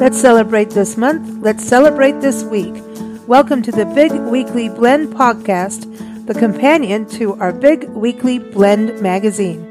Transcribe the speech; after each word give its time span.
Let's 0.00 0.20
celebrate 0.20 0.70
this 0.70 0.96
month. 0.96 1.42
Let's 1.42 1.64
celebrate 1.64 2.20
this 2.20 2.44
week. 2.44 2.72
Welcome 3.26 3.62
to 3.62 3.72
the 3.72 3.84
Big 3.84 4.12
Weekly 4.12 4.68
Blend 4.68 5.12
podcast, 5.12 6.24
the 6.24 6.34
companion 6.34 7.04
to 7.18 7.34
our 7.34 7.52
Big 7.52 7.82
Weekly 7.88 8.38
Blend 8.38 9.02
magazine. 9.02 9.68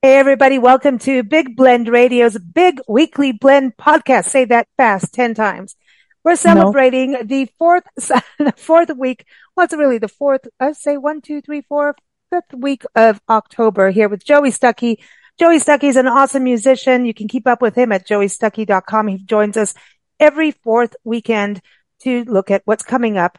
Hey, 0.00 0.16
everybody. 0.16 0.58
Welcome 0.58 0.98
to 1.00 1.22
Big 1.22 1.56
Blend 1.56 1.88
Radio's 1.88 2.38
Big 2.38 2.80
Weekly 2.88 3.32
Blend 3.32 3.76
podcast. 3.76 4.24
Say 4.24 4.46
that 4.46 4.66
fast 4.78 5.12
10 5.12 5.34
times. 5.34 5.76
We're 6.24 6.36
celebrating 6.36 7.12
no. 7.12 7.22
the 7.22 7.50
fourth, 7.58 7.84
the 7.96 8.54
fourth 8.56 8.90
week. 8.96 9.26
Well, 9.54 9.64
it's 9.64 9.74
really 9.74 9.98
the 9.98 10.08
fourth, 10.08 10.48
I 10.58 10.72
say 10.72 10.96
one, 10.96 11.20
two, 11.20 11.42
three, 11.42 11.60
four, 11.60 11.94
fifth 12.30 12.54
week 12.58 12.84
of 12.94 13.20
October 13.28 13.90
here 13.90 14.08
with 14.08 14.24
Joey 14.24 14.50
Stuckey. 14.50 14.98
Joey 15.38 15.58
Stuckey 15.58 15.84
is 15.84 15.96
an 15.96 16.06
awesome 16.06 16.44
musician. 16.44 17.04
You 17.04 17.12
can 17.12 17.28
keep 17.28 17.46
up 17.46 17.60
with 17.60 17.76
him 17.76 17.92
at 17.92 18.08
joeystuckey.com. 18.08 19.08
He 19.08 19.18
joins 19.18 19.56
us 19.56 19.74
every 20.18 20.52
fourth 20.52 20.94
weekend 21.04 21.60
to 22.02 22.24
look 22.24 22.50
at 22.50 22.62
what's 22.64 22.82
coming 22.82 23.18
up 23.18 23.38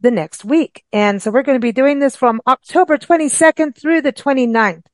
the 0.00 0.10
next 0.10 0.44
week. 0.44 0.84
And 0.92 1.22
so 1.22 1.30
we're 1.30 1.42
going 1.42 1.60
to 1.60 1.64
be 1.64 1.72
doing 1.72 1.98
this 1.98 2.16
from 2.16 2.40
October 2.46 2.96
22nd 2.96 3.76
through 3.76 4.02
the 4.02 4.12
29th. 4.12 4.84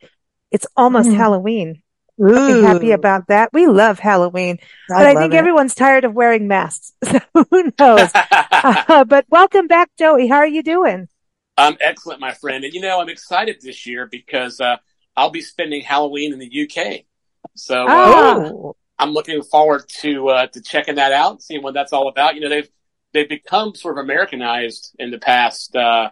It's 0.51 0.67
almost 0.77 1.11
mm. 1.11 1.17
Halloween. 1.17 1.83
Ooh. 2.21 2.63
happy 2.63 2.91
about 2.91 3.29
that. 3.29 3.53
We 3.53 3.67
love 3.67 3.99
Halloween, 3.99 4.59
I 4.91 4.95
but 4.95 5.07
I 5.07 5.15
think 5.15 5.35
it. 5.35 5.37
everyone's 5.37 5.75
tired 5.75 6.05
of 6.05 6.15
wearing 6.15 6.49
masks. 6.49 6.93
So 7.05 7.47
who 7.51 7.73
knows? 7.79 8.11
uh, 8.15 9.05
but 9.05 9.27
welcome 9.29 9.67
back, 9.67 9.91
Joey. 9.99 10.29
How 10.29 10.37
are 10.37 10.47
you 10.47 10.63
doing? 10.63 11.09
I'm 11.57 11.77
excellent, 11.81 12.21
my 12.21 12.33
friend. 12.33 12.65
And 12.65 12.73
you 12.73 12.81
know, 12.81 13.01
I'm 13.01 13.09
excited 13.09 13.59
this 13.61 13.87
year 13.87 14.07
because 14.07 14.61
uh, 14.61 14.77
I'll 15.17 15.31
be 15.31 15.41
spending 15.41 15.83
Halloween 15.83 16.33
in 16.33 16.39
the 16.39 16.69
UK. 16.69 17.05
So 17.55 17.87
uh, 17.87 17.87
oh. 17.89 18.77
I'm 18.99 19.13
looking 19.13 19.43
forward 19.43 19.85
to 20.01 20.29
uh, 20.29 20.47
to 20.49 20.61
checking 20.61 20.97
that 20.97 21.13
out, 21.13 21.33
and 21.33 21.43
seeing 21.43 21.63
what 21.63 21.75
that's 21.75 21.93
all 21.93 22.09
about. 22.09 22.35
You 22.35 22.43
know, 22.43 22.49
they've 22.49 22.69
they've 23.13 23.29
become 23.29 23.75
sort 23.75 23.99
of 23.99 24.05
Americanized 24.05 24.95
in 24.99 25.11
the 25.11 25.19
past 25.19 25.75
uh, 25.75 26.11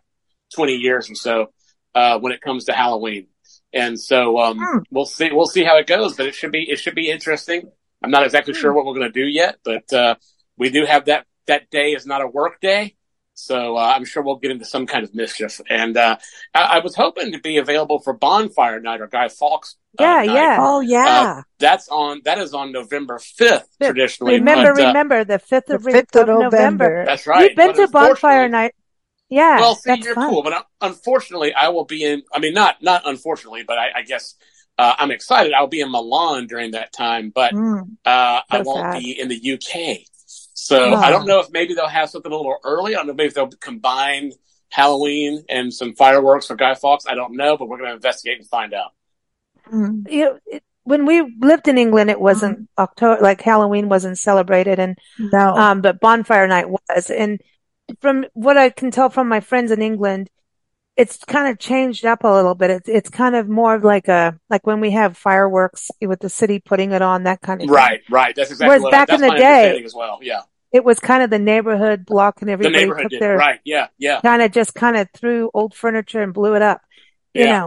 20 0.54 0.74
years 0.74 1.10
or 1.10 1.14
so 1.14 1.52
uh, 1.94 2.18
when 2.18 2.32
it 2.32 2.40
comes 2.40 2.64
to 2.64 2.72
Halloween. 2.72 3.28
And 3.76 4.00
so 4.00 4.38
um, 4.38 4.58
hmm. 4.58 4.78
we'll 4.90 5.06
see 5.06 5.30
we'll 5.32 5.46
see 5.46 5.64
how 5.64 5.76
it 5.76 5.86
goes, 5.86 6.16
but 6.16 6.26
it 6.26 6.34
should 6.34 6.52
be 6.52 6.62
it 6.62 6.78
should 6.78 6.94
be 6.94 7.10
interesting. 7.10 7.70
I'm 8.02 8.10
not 8.10 8.24
exactly 8.24 8.54
sure 8.54 8.70
hmm. 8.70 8.76
what 8.76 8.86
we're 8.86 8.94
going 8.94 9.12
to 9.12 9.20
do 9.20 9.26
yet, 9.26 9.58
but 9.64 9.92
uh, 9.92 10.14
we 10.56 10.70
do 10.70 10.86
have 10.86 11.06
that 11.06 11.26
that 11.46 11.70
day 11.70 11.92
is 11.92 12.06
not 12.06 12.22
a 12.22 12.26
work 12.26 12.60
day, 12.60 12.96
so 13.34 13.76
uh, 13.76 13.92
I'm 13.94 14.06
sure 14.06 14.22
we'll 14.22 14.36
get 14.36 14.50
into 14.50 14.64
some 14.64 14.86
kind 14.86 15.04
of 15.04 15.14
mischief. 15.14 15.60
And 15.68 15.96
uh, 15.96 16.16
I, 16.54 16.62
I, 16.62 16.78
was 16.78 16.96
hoping 16.96 17.32
to 17.32 17.38
be 17.38 17.58
available 17.58 18.00
for 18.00 18.14
Bonfire 18.14 18.80
Night 18.80 19.02
or 19.02 19.06
Guy 19.06 19.28
Fawkes. 19.28 19.76
Uh, 19.98 20.02
yeah, 20.02 20.14
night. 20.16 20.34
yeah, 20.34 20.56
oh 20.60 20.80
yeah. 20.80 21.34
Uh, 21.38 21.42
that's 21.58 21.88
on 21.88 22.22
that 22.24 22.38
is 22.38 22.54
on 22.54 22.72
November 22.72 23.18
5th 23.18 23.66
traditionally. 23.80 24.34
Remember, 24.34 24.74
but, 24.74 24.82
uh, 24.82 24.86
remember 24.88 25.24
the 25.24 25.38
5th 25.38 25.74
of, 25.74 25.82
5th 25.82 26.20
of, 26.20 26.28
November. 26.28 26.44
November. 26.44 27.04
That's 27.04 27.26
right. 27.26 27.48
We've 27.48 27.56
been 27.56 27.74
to 27.74 27.88
Bonfire 27.88 28.48
Night 28.48 28.74
yeah. 29.28 29.60
Well, 29.60 29.74
see, 29.74 29.96
you're 30.02 30.14
fun. 30.14 30.30
cool, 30.30 30.42
but 30.42 30.52
uh, 30.52 30.62
unfortunately, 30.80 31.52
I 31.54 31.68
will 31.68 31.84
be 31.84 32.04
in. 32.04 32.22
I 32.32 32.38
mean, 32.38 32.54
not 32.54 32.82
not 32.82 33.02
unfortunately, 33.04 33.64
but 33.66 33.78
I, 33.78 33.90
I 33.96 34.02
guess 34.02 34.34
uh, 34.78 34.94
I'm 34.98 35.10
excited. 35.10 35.52
I'll 35.52 35.66
be 35.66 35.80
in 35.80 35.90
Milan 35.90 36.46
during 36.46 36.72
that 36.72 36.92
time, 36.92 37.32
but 37.34 37.52
mm, 37.52 37.82
uh, 38.04 38.40
I 38.48 38.62
won't 38.62 38.94
sad. 38.94 39.02
be 39.02 39.18
in 39.18 39.28
the 39.28 39.52
UK. 39.54 40.06
So 40.54 40.94
oh. 40.94 40.96
I 40.96 41.10
don't 41.10 41.26
know 41.26 41.40
if 41.40 41.50
maybe 41.50 41.74
they'll 41.74 41.86
have 41.86 42.10
something 42.10 42.30
a 42.30 42.36
little 42.36 42.56
early. 42.64 42.94
I 42.94 42.98
don't 42.98 43.08
know 43.08 43.14
maybe 43.14 43.32
they'll 43.32 43.48
combine 43.48 44.32
Halloween 44.70 45.44
and 45.48 45.72
some 45.72 45.94
fireworks 45.94 46.46
for 46.46 46.56
Guy 46.56 46.74
Fawkes. 46.74 47.06
I 47.06 47.14
don't 47.14 47.36
know, 47.36 47.56
but 47.56 47.68
we're 47.68 47.78
going 47.78 47.90
to 47.90 47.96
investigate 47.96 48.38
and 48.38 48.48
find 48.48 48.74
out. 48.74 48.92
Mm. 49.72 50.10
You 50.10 50.24
know, 50.24 50.38
it, 50.46 50.62
when 50.84 51.04
we 51.04 51.20
lived 51.40 51.68
in 51.68 51.78
England, 51.78 52.10
it 52.10 52.20
wasn't 52.20 52.60
mm. 52.60 52.66
October, 52.78 53.20
like 53.20 53.40
Halloween 53.40 53.88
wasn't 53.88 54.18
celebrated, 54.18 54.78
and 54.78 54.96
no, 55.18 55.54
um, 55.54 55.82
but 55.82 56.00
Bonfire 56.00 56.46
Night 56.46 56.68
was, 56.68 57.10
and 57.10 57.40
from 58.00 58.26
what 58.34 58.56
I 58.56 58.70
can 58.70 58.90
tell 58.90 59.10
from 59.10 59.28
my 59.28 59.40
friends 59.40 59.70
in 59.70 59.82
England, 59.82 60.30
it's 60.96 61.18
kind 61.24 61.50
of 61.50 61.58
changed 61.58 62.04
up 62.04 62.24
a 62.24 62.28
little 62.28 62.54
bit. 62.54 62.70
It's 62.70 62.88
it's 62.88 63.10
kind 63.10 63.36
of 63.36 63.48
more 63.48 63.74
of 63.74 63.84
like 63.84 64.08
a 64.08 64.38
like 64.48 64.66
when 64.66 64.80
we 64.80 64.92
have 64.92 65.16
fireworks 65.16 65.90
with 66.00 66.20
the 66.20 66.30
city 66.30 66.58
putting 66.58 66.92
it 66.92 67.02
on 67.02 67.24
that 67.24 67.42
kind 67.42 67.62
of 67.62 67.68
right, 67.68 68.00
thing. 68.00 68.14
right. 68.14 68.34
That's 68.34 68.50
exactly. 68.50 68.78
Whereas 68.78 68.90
back 68.90 69.10
I, 69.10 69.14
in 69.14 69.20
the 69.20 69.30
day, 69.30 69.82
as 69.84 69.94
well, 69.94 70.18
yeah, 70.22 70.42
it 70.72 70.84
was 70.84 70.98
kind 70.98 71.22
of 71.22 71.30
the 71.30 71.38
neighborhood 71.38 72.06
block 72.06 72.40
and 72.40 72.50
everybody 72.50 72.74
the 72.74 72.80
neighborhood 72.80 73.10
did. 73.10 73.20
their 73.20 73.36
right, 73.36 73.60
yeah, 73.64 73.88
yeah, 73.98 74.20
kind 74.20 74.42
of 74.42 74.52
just 74.52 74.74
kind 74.74 74.96
of 74.96 75.08
threw 75.14 75.50
old 75.52 75.74
furniture 75.74 76.22
and 76.22 76.32
blew 76.32 76.54
it 76.54 76.62
up, 76.62 76.80
yeah. 77.34 77.42
you 77.42 77.46
know. 77.50 77.66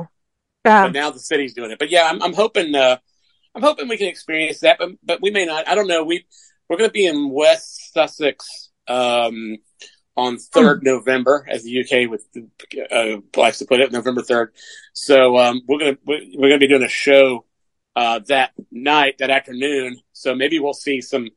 Um, 0.65 0.91
but 0.91 0.93
now 0.93 1.11
the 1.11 1.19
city's 1.19 1.53
doing 1.53 1.71
it. 1.71 1.79
But 1.79 1.89
yeah, 1.89 2.09
I'm, 2.09 2.21
I'm 2.21 2.33
hoping 2.33 2.73
uh, 2.73 2.97
I'm 3.55 3.61
hoping 3.61 3.87
we 3.87 3.97
can 3.97 4.07
experience 4.07 4.59
that, 4.61 4.77
but 4.79 4.89
but 5.03 5.21
we 5.21 5.29
may 5.29 5.45
not. 5.45 5.67
I 5.67 5.75
don't 5.75 5.87
know. 5.87 6.03
We 6.03 6.25
we're 6.67 6.77
going 6.77 6.89
to 6.89 6.93
be 6.93 7.05
in 7.05 7.29
West 7.29 7.93
Sussex. 7.93 8.69
Um, 8.87 9.57
on 10.19 10.37
3rd 10.37 10.83
November, 10.83 11.45
as 11.49 11.63
the 11.63 11.81
UK 11.81 12.09
with 12.09 12.25
uh, 12.91 13.17
likes 13.35 13.59
to 13.59 13.65
put 13.65 13.79
it, 13.79 13.91
November 13.91 14.21
3rd. 14.21 14.47
So 14.93 15.37
um, 15.37 15.61
we're 15.67 15.79
gonna 15.79 15.97
we're 16.05 16.49
gonna 16.49 16.59
be 16.59 16.67
doing 16.67 16.83
a 16.83 16.89
show 16.89 17.45
uh, 17.95 18.19
that 18.27 18.51
night, 18.71 19.17
that 19.19 19.29
afternoon. 19.29 19.97
So 20.13 20.35
maybe 20.35 20.59
we'll 20.59 20.73
see 20.73 21.01
some 21.01 21.29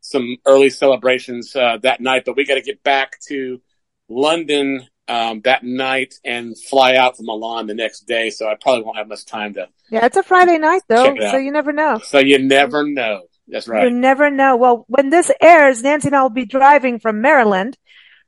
some 0.00 0.36
early 0.46 0.70
celebrations 0.70 1.56
uh, 1.56 1.78
that 1.82 2.00
night. 2.00 2.24
But 2.24 2.36
we 2.36 2.44
got 2.44 2.54
to 2.54 2.62
get 2.62 2.82
back 2.82 3.18
to 3.28 3.60
London 4.08 4.86
um, 5.08 5.40
that 5.42 5.64
night 5.64 6.14
and 6.24 6.58
fly 6.58 6.96
out 6.96 7.16
from 7.16 7.26
Milan 7.26 7.66
the 7.66 7.74
next 7.74 8.00
day. 8.06 8.30
So 8.30 8.48
I 8.48 8.54
probably 8.60 8.84
won't 8.84 8.98
have 8.98 9.08
much 9.08 9.24
time 9.24 9.54
to. 9.54 9.68
Yeah, 9.90 10.04
it's 10.04 10.16
a 10.16 10.22
Friday 10.22 10.58
night 10.58 10.82
though, 10.88 11.14
so 11.30 11.36
you 11.36 11.52
never 11.52 11.72
know. 11.72 11.98
So 11.98 12.18
you 12.18 12.38
never 12.38 12.86
know. 12.86 13.22
That's 13.48 13.68
right. 13.68 13.84
You 13.84 13.90
never 13.90 14.30
know. 14.30 14.56
Well, 14.56 14.84
when 14.88 15.10
this 15.10 15.30
airs, 15.40 15.82
Nancy 15.82 16.08
and 16.08 16.16
I 16.16 16.22
will 16.22 16.30
be 16.30 16.46
driving 16.46 16.98
from 16.98 17.20
Maryland 17.20 17.78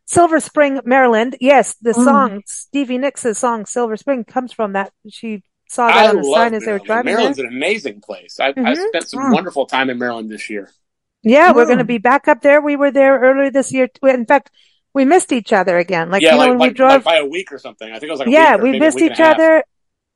Silver 0.09 0.41
Spring, 0.41 0.81
Maryland. 0.87 1.37
Yes, 1.39 1.75
the 1.83 1.91
mm. 1.91 2.03
song 2.03 2.43
Stevie 2.47 2.97
Nicks' 2.97 3.37
song 3.37 3.67
"Silver 3.67 3.99
Spring" 3.99 4.25
comes 4.25 4.55
from 4.55 4.73
that. 4.73 4.91
She 5.11 5.43
saw 5.69 5.89
that 5.89 5.97
I 5.97 6.09
on 6.09 6.17
the 6.17 6.25
sign 6.25 6.55
as 6.55 6.65
they 6.65 6.73
were 6.73 6.79
driving. 6.79 7.13
Maryland's 7.13 7.37
there. 7.37 7.47
an 7.47 7.53
amazing 7.55 8.01
place. 8.01 8.41
I, 8.41 8.53
mm-hmm. 8.53 8.67
I 8.67 8.73
spent 8.73 9.07
some 9.07 9.21
mm. 9.21 9.35
wonderful 9.35 9.67
time 9.67 9.91
in 9.91 9.99
Maryland 9.99 10.31
this 10.31 10.49
year. 10.49 10.73
Yeah, 11.23 11.53
mm. 11.53 11.57
we're 11.57 11.67
going 11.67 11.79
to 11.79 11.85
be 11.85 11.99
back 11.99 12.27
up 12.27 12.41
there. 12.41 12.63
We 12.63 12.75
were 12.75 12.91
there 12.91 13.21
earlier 13.21 13.51
this 13.51 13.71
year. 13.71 13.91
In 14.03 14.25
fact, 14.25 14.51
we 14.95 15.05
missed 15.05 15.31
each 15.31 15.53
other 15.53 15.77
again. 15.77 16.11
Like 16.11 16.23
yeah, 16.23 16.31
you 16.31 16.37
know, 16.37 16.39
like, 16.39 16.49
when 16.49 16.59
like, 16.59 16.71
we 16.71 16.75
drove 16.75 16.93
like 16.93 17.05
by 17.05 17.17
a 17.19 17.27
week 17.27 17.53
or 17.53 17.59
something. 17.59 17.87
I 17.87 17.99
think 17.99 18.09
it 18.09 18.13
was 18.13 18.21
like 18.21 18.29
yeah, 18.29 18.57
we 18.57 18.79
missed 18.79 19.03
each 19.03 19.21
other. 19.21 19.63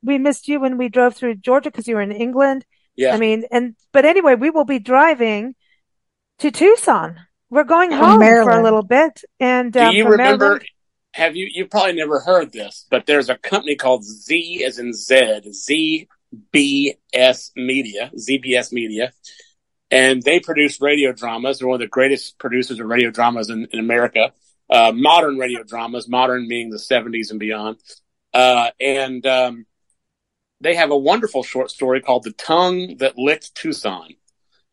We 0.03 0.17
missed 0.17 0.49
you 0.49 0.59
when 0.59 0.79
we 0.79 0.89
drove 0.89 1.15
through 1.15 1.35
Georgia 1.35 1.71
because 1.71 1.87
you 1.87 1.97
were 1.97 2.03
in 2.03 2.13
England. 2.13 2.65
Yeah, 2.97 3.15
I 3.15 3.19
mean, 3.19 3.45
and 3.51 3.77
but 3.93 4.07
anyway, 4.07 4.37
we 4.37 4.49
will 4.49 4.65
be 4.65 4.79
driving 4.79 5.55
to 6.39 6.51
Tucson 6.51 7.19
we're 7.53 7.65
going 7.65 7.93
home 7.93 8.19
for 8.19 8.51
a 8.51 8.63
little 8.63 8.83
bit. 8.83 9.23
And 9.39 9.75
do 9.75 9.93
you 9.93 10.09
remember? 10.09 10.45
Maryland, 10.45 10.65
have 11.13 11.37
you? 11.37 11.47
You 11.53 11.67
probably 11.67 11.93
never 11.93 12.19
heard 12.19 12.51
this, 12.51 12.87
but 12.91 13.05
there's 13.05 13.29
a 13.29 13.37
company 13.37 13.77
called 13.77 14.05
Z 14.05 14.65
as 14.65 14.79
in 14.79 14.95
Z, 14.95 15.43
ZBS 16.33 17.51
Media, 17.55 18.11
ZBS 18.17 18.73
Media, 18.73 19.13
and 19.91 20.23
they 20.23 20.41
produce 20.41 20.81
radio 20.81 21.13
dramas. 21.13 21.59
They're 21.59 21.69
one 21.69 21.75
of 21.75 21.81
the 21.81 21.89
greatest 21.89 22.39
producers 22.39 22.81
of 22.81 22.87
radio 22.87 23.11
dramas 23.11 23.51
in, 23.51 23.69
in 23.71 23.79
America. 23.79 24.33
Uh, 24.71 24.93
modern 24.95 25.37
radio 25.37 25.63
dramas, 25.63 26.09
modern 26.09 26.49
meaning 26.49 26.71
the 26.71 26.79
70s 26.79 27.31
and 27.31 27.39
beyond. 27.39 27.77
Uh, 28.33 28.71
and 28.81 29.27
um, 29.27 29.67
they 30.63 30.75
have 30.75 30.91
a 30.91 30.97
wonderful 30.97 31.43
short 31.43 31.71
story 31.71 32.01
called 32.01 32.23
"The 32.23 32.33
Tongue 32.33 32.97
That 32.97 33.19
Licked 33.19 33.55
Tucson." 33.55 34.15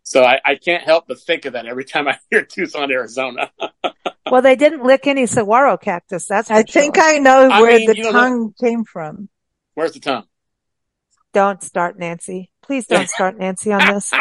So 0.09 0.23
I, 0.23 0.39
I, 0.43 0.55
can't 0.55 0.81
help 0.81 1.05
but 1.07 1.19
think 1.19 1.45
of 1.45 1.53
that 1.53 1.67
every 1.67 1.85
time 1.85 2.07
I 2.07 2.17
hear 2.31 2.41
Tucson, 2.43 2.89
Arizona. 2.91 3.51
well, 4.31 4.41
they 4.41 4.55
didn't 4.55 4.83
lick 4.83 5.05
any 5.05 5.27
saguaro 5.27 5.77
cactus. 5.77 6.25
That's 6.25 6.49
I 6.49 6.65
sure. 6.65 6.81
think 6.81 6.95
I 6.97 7.19
know 7.19 7.47
I 7.47 7.61
where 7.61 7.77
mean, 7.77 7.87
the 7.87 8.09
tongue 8.11 8.39
know. 8.41 8.53
came 8.59 8.85
from. 8.85 9.29
Where's 9.75 9.91
the 9.91 9.99
tongue? 9.99 10.23
Don't 11.31 11.61
start, 11.61 11.99
Nancy. 11.99 12.49
Please 12.63 12.87
don't 12.87 13.07
start, 13.15 13.37
Nancy, 13.37 13.71
on 13.71 13.85
this. 13.85 14.11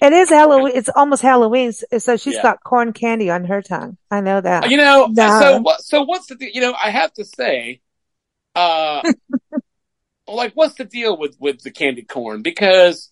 it 0.00 0.12
is 0.14 0.30
Halloween. 0.30 0.72
It's 0.76 0.88
almost 0.88 1.20
Halloween, 1.20 1.72
so 1.72 2.16
she's 2.16 2.36
yeah. 2.36 2.42
got 2.42 2.64
corn 2.64 2.94
candy 2.94 3.28
on 3.28 3.44
her 3.44 3.60
tongue. 3.60 3.98
I 4.10 4.22
know 4.22 4.40
that. 4.40 4.70
You 4.70 4.78
know. 4.78 5.08
No. 5.10 5.40
So 5.40 5.60
what? 5.60 5.82
So 5.82 6.04
what's 6.04 6.26
the? 6.28 6.38
You 6.40 6.62
know, 6.62 6.72
I 6.72 6.88
have 6.88 7.12
to 7.14 7.24
say, 7.26 7.82
uh, 8.54 9.02
like, 10.26 10.52
what's 10.54 10.76
the 10.76 10.86
deal 10.86 11.18
with 11.18 11.36
with 11.38 11.60
the 11.60 11.70
candy 11.70 12.02
corn? 12.02 12.40
Because 12.40 13.10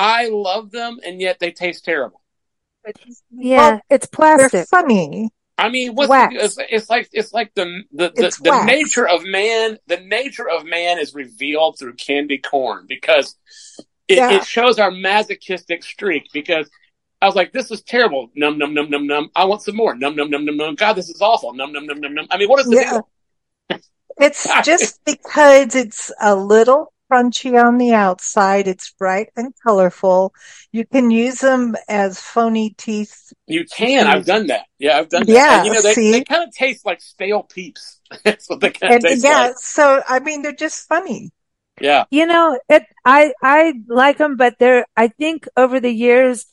I 0.00 0.28
love 0.28 0.70
them, 0.70 0.98
and 1.04 1.20
yet 1.20 1.40
they 1.40 1.50
taste 1.50 1.84
terrible. 1.84 2.22
Yeah, 3.30 3.56
well, 3.56 3.80
it's 3.90 4.06
plastic. 4.06 4.50
They're 4.50 4.64
funny. 4.64 5.28
I 5.58 5.68
mean, 5.68 5.94
what's 5.94 6.08
the, 6.08 6.28
it's, 6.32 6.56
it's, 6.70 6.88
like 6.88 7.10
it's 7.12 7.34
like 7.34 7.52
the 7.54 7.82
the, 7.92 8.08
the, 8.08 8.34
the 8.42 8.64
nature 8.64 9.06
of 9.06 9.22
man. 9.26 9.76
The 9.88 9.98
nature 9.98 10.48
of 10.48 10.64
man 10.64 10.98
is 10.98 11.14
revealed 11.14 11.78
through 11.78 11.96
candy 11.96 12.38
corn 12.38 12.86
because 12.88 13.36
it, 14.08 14.16
yeah. 14.16 14.30
it 14.30 14.46
shows 14.46 14.78
our 14.78 14.90
masochistic 14.90 15.82
streak. 15.82 16.28
Because 16.32 16.70
I 17.20 17.26
was 17.26 17.34
like, 17.34 17.52
this 17.52 17.70
is 17.70 17.82
terrible. 17.82 18.30
Num 18.34 18.56
num 18.56 18.72
num 18.72 18.88
num 18.88 19.06
num. 19.06 19.28
I 19.36 19.44
want 19.44 19.60
some 19.60 19.76
more. 19.76 19.94
Num 19.94 20.16
num 20.16 20.30
num 20.30 20.46
num 20.46 20.56
num. 20.56 20.76
God, 20.76 20.94
this 20.94 21.10
is 21.10 21.20
awful. 21.20 21.52
Num 21.52 21.74
num 21.74 21.86
num 21.86 22.00
num 22.00 22.14
num. 22.14 22.26
I 22.30 22.38
mean, 22.38 22.48
what 22.48 22.60
is 22.60 22.66
the 22.66 22.76
yeah. 22.76 22.90
deal? 23.68 23.80
It's 24.18 24.48
just 24.64 25.04
because 25.04 25.74
it's 25.74 26.10
a 26.22 26.34
little 26.34 26.94
crunchy 27.10 27.62
on 27.62 27.78
the 27.78 27.92
outside. 27.92 28.68
It's 28.68 28.90
bright 28.92 29.30
and 29.36 29.52
colorful. 29.62 30.32
You 30.72 30.86
can 30.86 31.10
use 31.10 31.38
them 31.38 31.76
as 31.88 32.20
phony 32.20 32.70
teeth. 32.78 33.32
You 33.46 33.64
can. 33.64 34.06
I've 34.06 34.26
done 34.26 34.46
that. 34.48 34.66
Yeah, 34.78 34.98
I've 34.98 35.08
done 35.08 35.24
that. 35.26 35.32
Yeah, 35.32 35.56
and, 35.58 35.66
you 35.66 35.72
know, 35.72 35.82
they, 35.82 35.94
see? 35.94 36.12
they 36.12 36.24
kind 36.24 36.44
of 36.46 36.54
taste 36.54 36.86
like 36.86 37.00
stale 37.00 37.42
peeps. 37.42 38.00
That's 38.24 38.48
what 38.48 38.60
they 38.60 38.70
kind 38.70 38.94
of 38.94 38.96
And 38.96 39.04
taste 39.04 39.24
yeah, 39.24 39.38
like. 39.48 39.58
so 39.58 40.02
I 40.08 40.20
mean, 40.20 40.42
they're 40.42 40.52
just 40.52 40.86
funny. 40.88 41.30
Yeah. 41.80 42.04
You 42.10 42.26
know, 42.26 42.58
it, 42.68 42.84
I, 43.04 43.32
I 43.42 43.72
like 43.88 44.18
them, 44.18 44.36
but 44.36 44.58
they're, 44.58 44.86
I 44.96 45.08
think 45.08 45.48
over 45.56 45.80
the 45.80 45.90
years, 45.90 46.46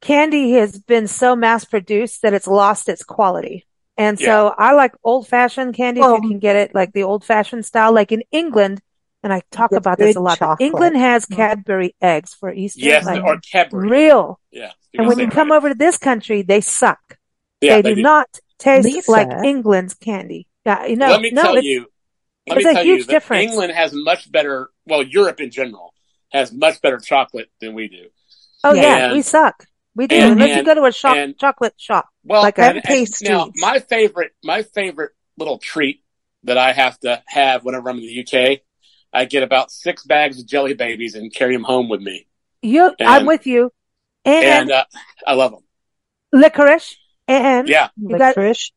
candy 0.00 0.52
has 0.52 0.78
been 0.80 1.08
so 1.08 1.34
mass 1.34 1.64
produced 1.64 2.22
that 2.22 2.34
it's 2.34 2.46
lost 2.46 2.88
its 2.88 3.04
quality. 3.04 3.66
And 3.96 4.18
so 4.18 4.54
I 4.56 4.72
like 4.72 4.92
old 5.04 5.28
fashioned 5.28 5.74
candy 5.74 6.00
Well- 6.00 6.14
you 6.22 6.28
can 6.28 6.38
get 6.38 6.56
it 6.56 6.74
like 6.74 6.92
the 6.92 7.02
old 7.02 7.24
fashioned 7.24 7.66
style, 7.66 7.92
like 7.92 8.12
in 8.12 8.22
England. 8.30 8.80
And 9.22 9.32
I 9.32 9.42
talk 9.52 9.70
Get 9.70 9.76
about 9.78 9.98
this 9.98 10.16
a 10.16 10.20
lot. 10.20 10.38
chocolate. 10.38 10.66
England 10.66 10.96
has 10.96 11.26
Mm. 11.26 11.36
Cadbury 11.36 11.94
eggs 12.02 12.34
for 12.34 12.52
Easter. 12.52 12.80
Yes, 12.80 13.06
like, 13.06 13.22
or 13.22 13.38
Cadbury. 13.38 13.88
real. 13.88 14.40
Yeah. 14.50 14.72
And 14.94 15.06
when 15.06 15.18
you 15.18 15.28
come 15.28 15.52
over 15.52 15.68
to 15.68 15.74
this 15.74 15.96
country, 15.96 16.42
they 16.42 16.60
suck. 16.60 17.18
yeah, 17.60 17.76
they, 17.80 17.90
do, 17.90 17.94
do. 17.96 18.02
not 18.02 18.28
taste 18.58 18.84
Lisa. 18.84 19.10
like 19.10 19.28
England's 19.44 19.94
candy. 19.94 20.48
Yeah, 20.66 20.86
you 20.86 20.96
know, 20.96 21.08
Let 21.10 21.20
me 21.20 21.30
no, 21.30 21.42
tell 21.42 21.52
it's- 21.56 21.64
you. 21.64 21.86
Let 22.48 22.58
it's 22.58 22.64
me 22.66 22.70
a 22.70 22.74
tell 22.74 22.84
huge 22.84 22.98
you 22.98 23.04
that 23.04 23.12
difference. 23.12 23.50
England 23.52 23.72
has 23.72 23.92
much 23.92 24.30
better. 24.32 24.70
Well, 24.86 25.02
Europe 25.04 25.40
in 25.40 25.50
general 25.52 25.94
has 26.32 26.52
much 26.52 26.80
better 26.82 26.98
chocolate 26.98 27.48
than 27.60 27.74
we 27.74 27.86
do. 27.86 28.08
Oh 28.64 28.74
yeah, 28.74 29.04
And- 29.06 29.12
we 29.12 29.22
suck. 29.22 29.64
We 29.94 30.08
do. 30.08 30.16
and- 30.16 30.32
Unless 30.32 30.56
you 30.56 30.64
go 30.64 30.74
to 30.74 30.84
a 30.84 30.92
shop, 30.92 31.16
and- 31.16 31.38
chocolate 31.38 31.74
shop. 31.76 32.08
Well, 32.24 32.42
Like 32.42 32.58
a 32.58 32.62
and- 32.62 32.82
and 32.84 33.08
now 33.22 33.50
my 33.54 33.78
favorite, 33.78 34.32
my 34.42 34.62
favorite 34.64 35.12
little 35.38 35.58
treat 35.58 36.02
that 36.44 36.58
I 36.58 36.72
have 36.72 36.98
to 37.00 37.22
have 37.26 37.64
whenever 37.64 37.88
I'm 37.90 37.98
in 37.98 38.06
the 38.06 38.24
UK, 38.26 38.62
I 39.12 39.24
get 39.26 39.42
about 39.42 39.70
six 39.70 40.04
bags 40.04 40.40
of 40.40 40.46
jelly 40.46 40.74
babies 40.74 41.14
and 41.14 41.32
carry 41.32 41.54
them 41.54 41.64
home 41.64 41.88
with 41.88 42.00
me, 42.00 42.26
You, 42.62 42.94
I'm 43.00 43.26
with 43.26 43.46
you. 43.46 43.70
And, 44.24 44.44
and 44.44 44.70
uh, 44.72 44.84
I 45.26 45.34
love 45.34 45.50
them. 45.52 45.62
licorice 46.32 46.96
and 47.28 47.68
Yeah, 47.68 47.88
Licorice. 48.00 48.72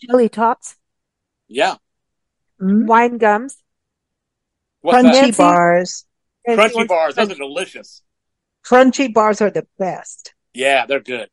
jelly 0.00 0.28
tots, 0.28 0.76
yeah. 1.48 1.76
Mm. 2.60 2.86
wine 2.86 3.18
gums. 3.18 3.56
What's 4.80 5.02
Crunchie 5.02 5.30
that? 5.30 5.36
Bars. 5.36 6.04
Crunchie 6.48 6.88
bars. 6.88 7.14
Those 7.14 7.30
are 7.30 7.34
delicious. 7.34 8.02
Crunchie 8.64 9.12
bars 9.12 9.40
are 9.40 9.50
the 9.50 9.66
best. 9.78 10.34
Yeah, 10.54 10.86
they're 10.86 11.00
good. 11.00 11.28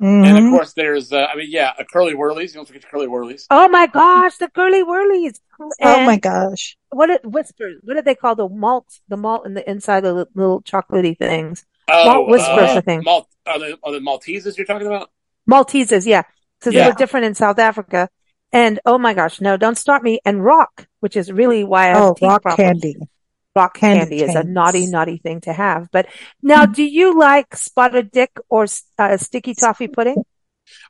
Mhm. 0.00 0.26
And 0.26 0.38
of 0.46 0.50
course, 0.50 0.72
there's. 0.74 1.12
Uh, 1.12 1.26
I 1.32 1.36
mean, 1.36 1.48
yeah, 1.50 1.72
a 1.78 1.84
Curly 1.84 2.14
Wurlies. 2.14 2.48
You 2.48 2.54
don't 2.56 2.66
forget 2.66 2.82
the 2.82 2.88
Curly 2.88 3.06
Wurlies. 3.06 3.46
Oh 3.50 3.68
my 3.68 3.86
gosh, 3.86 4.36
the 4.36 4.50
Curly 4.50 4.82
Wurlies. 4.82 5.40
oh 5.82 6.04
my 6.04 6.18
gosh. 6.18 6.76
What 6.90 7.08
it 7.10 7.24
whispers? 7.24 7.80
What 7.82 7.94
do 7.94 8.02
they 8.02 8.14
call 8.14 8.34
the 8.34 8.48
malt? 8.48 8.86
The 9.08 9.16
malt 9.16 9.46
in 9.46 9.54
the 9.54 9.68
inside 9.68 10.04
of 10.04 10.16
the 10.16 10.26
little 10.34 10.60
chocolatey 10.62 11.16
things. 11.16 11.64
Oh, 11.88 12.04
Malt 12.04 12.28
whispers, 12.28 12.70
uh, 12.70 12.74
I 12.78 12.80
think. 12.80 13.04
Malt, 13.04 13.28
are, 13.46 13.58
the, 13.58 13.78
are 13.84 13.92
the 13.92 14.00
Maltesers 14.00 14.56
you're 14.56 14.66
talking 14.66 14.86
about? 14.88 15.10
Maltesers, 15.48 16.04
yeah. 16.04 16.22
So 16.60 16.70
they 16.70 16.78
Yeah. 16.78 16.88
were 16.88 16.94
different 16.94 17.26
in 17.26 17.34
South 17.34 17.58
Africa. 17.58 18.08
And 18.52 18.80
oh 18.86 18.98
my 18.98 19.14
gosh, 19.14 19.40
no, 19.40 19.56
don't 19.56 19.78
start 19.78 20.02
me. 20.02 20.18
And 20.24 20.44
rock, 20.44 20.88
which 21.00 21.16
is 21.16 21.30
really 21.30 21.62
why 21.64 21.84
I 21.84 21.88
have 21.88 21.98
Oh, 22.02 22.16
rock 22.20 22.42
problems. 22.42 22.82
candy. 22.82 22.96
Rock 23.56 23.76
Candy 23.78 24.18
candy, 24.18 24.22
is 24.22 24.34
a 24.34 24.44
naughty, 24.44 24.86
naughty 24.86 25.16
thing 25.16 25.40
to 25.42 25.52
have. 25.52 25.88
But 25.90 26.06
now, 26.42 26.66
do 26.66 26.84
you 26.84 27.18
like 27.18 27.56
spotted 27.56 28.10
dick 28.12 28.36
or 28.48 28.66
uh, 28.98 29.16
sticky 29.16 29.54
toffee 29.54 29.88
pudding? 29.88 30.22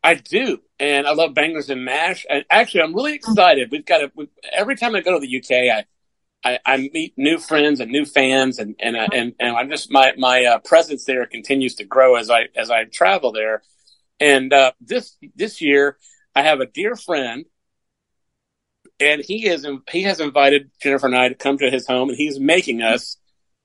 I 0.02 0.14
do, 0.14 0.60
and 0.78 1.06
I 1.06 1.12
love 1.12 1.34
bangers 1.34 1.70
and 1.70 1.84
mash. 1.84 2.26
And 2.28 2.44
actually, 2.50 2.82
I'm 2.82 2.94
really 2.94 3.14
excited. 3.14 3.70
We've 3.70 3.84
got 3.84 4.02
a, 4.02 4.12
we, 4.14 4.28
every 4.52 4.76
time 4.76 4.94
I 4.94 5.00
go 5.00 5.18
to 5.18 5.20
the 5.24 5.36
UK, 5.38 5.70
I, 5.70 5.84
I, 6.44 6.58
I 6.64 6.76
meet 6.92 7.14
new 7.16 7.38
friends 7.38 7.80
and 7.80 7.90
new 7.90 8.04
fans, 8.04 8.58
and 8.58 8.74
and 8.78 8.96
I- 8.96 9.08
and 9.12 9.34
and 9.38 9.56
I'm 9.56 9.70
just 9.70 9.90
my 9.90 10.12
my 10.16 10.44
uh, 10.44 10.58
presence 10.58 11.04
there 11.04 11.26
continues 11.26 11.74
to 11.76 11.84
grow 11.84 12.16
as 12.16 12.30
I 12.30 12.48
as 12.56 12.70
I 12.70 12.84
travel 12.84 13.32
there. 13.32 13.62
And 14.18 14.52
uh, 14.52 14.72
this 14.80 15.16
this 15.34 15.60
year, 15.60 15.98
I 16.34 16.42
have 16.42 16.60
a 16.60 16.66
dear 16.66 16.96
friend, 16.96 17.44
and 19.00 19.22
he 19.22 19.46
is 19.46 19.66
he 19.90 20.02
has 20.02 20.20
invited 20.20 20.70
Jennifer 20.82 21.06
and 21.06 21.16
I 21.16 21.28
to 21.28 21.34
come 21.34 21.58
to 21.58 21.70
his 21.70 21.86
home, 21.86 22.08
and 22.08 22.18
he's 22.18 22.38
making 22.40 22.82
us 22.82 23.16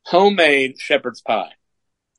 homemade 0.06 0.80
shepherd's 0.80 1.22
pie. 1.22 1.52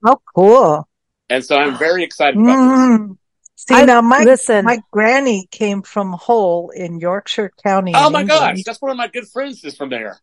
Oh, 0.05 0.21
cool. 0.35 0.89
And 1.29 1.45
so 1.45 1.57
I'm 1.57 1.79
very 1.79 2.05
excited 2.05 2.39
about 2.41 2.47
this. 2.53 2.99
Mm. 3.01 3.17
See, 3.57 3.75
I- 3.75 3.85
now 3.85 4.01
my, 4.01 4.23
Listen, 4.25 4.65
my 4.65 4.81
granny 4.91 5.47
came 5.51 5.83
from 5.83 6.13
Hull 6.13 6.71
in 6.71 6.99
Yorkshire 6.99 7.53
County. 7.63 7.93
Oh 7.95 8.11
my 8.11 8.21
England. 8.23 8.29
gosh, 8.29 8.63
that's 8.65 8.83
one 8.83 8.91
of 8.91 8.97
my 8.97 9.07
good 9.09 9.29
friends 9.29 9.63
is 9.65 9.77
from 9.77 9.91
there. 9.91 10.19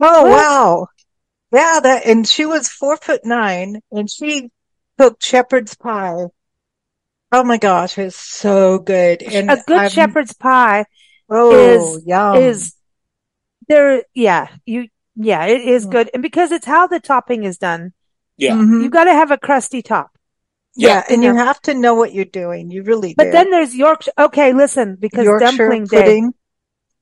Oh 0.00 0.22
What? 0.24 0.30
wow. 0.30 0.86
Yeah, 1.52 1.80
that 1.82 2.06
and 2.06 2.26
she 2.26 2.44
was 2.46 2.68
four 2.68 2.96
foot 2.96 3.22
nine 3.24 3.80
and 3.90 4.08
she 4.10 4.50
cooked 4.98 5.22
shepherd's 5.24 5.74
pie. 5.74 6.26
Oh 7.30 7.44
my 7.44 7.58
gosh, 7.58 7.98
it's 7.98 8.16
so 8.16 8.78
good. 8.78 9.22
And 9.22 9.50
a 9.50 9.56
good 9.66 9.78
I'm- 9.78 9.90
shepherd's 9.90 10.32
pie 10.34 10.86
oh, 11.28 11.52
is- 11.96 12.04
yum. 12.06 12.36
is 12.36 12.74
there. 13.68 14.02
Yeah, 14.14 14.48
you. 14.66 14.88
Yeah, 15.20 15.46
it 15.46 15.62
is 15.62 15.84
Mm. 15.86 15.90
good, 15.90 16.10
and 16.14 16.22
because 16.22 16.52
it's 16.52 16.66
how 16.66 16.86
the 16.86 17.00
topping 17.00 17.42
is 17.42 17.58
done, 17.58 17.92
Yeah. 18.36 18.52
Mhm. 18.52 18.82
you 18.84 18.88
got 18.90 19.04
to 19.04 19.12
have 19.12 19.30
a 19.32 19.36
crusty 19.38 19.82
top. 19.82 20.10
yeah, 20.76 20.88
Yeah. 20.88 21.04
and 21.14 21.24
you 21.24 21.34
have 21.34 21.60
to 21.62 21.74
know 21.74 21.94
what 21.94 22.12
you're 22.14 22.24
doing. 22.24 22.70
You 22.70 22.84
really 22.84 23.14
But 23.16 23.24
do. 23.24 23.30
then 23.32 23.50
there's 23.50 23.74
Yorkshire. 23.74 24.12
Okay, 24.16 24.52
listen, 24.52 24.96
because 25.00 25.24
Yorkshire 25.24 25.46
dumpling 25.56 25.84
day, 25.86 26.02
pudding. 26.02 26.34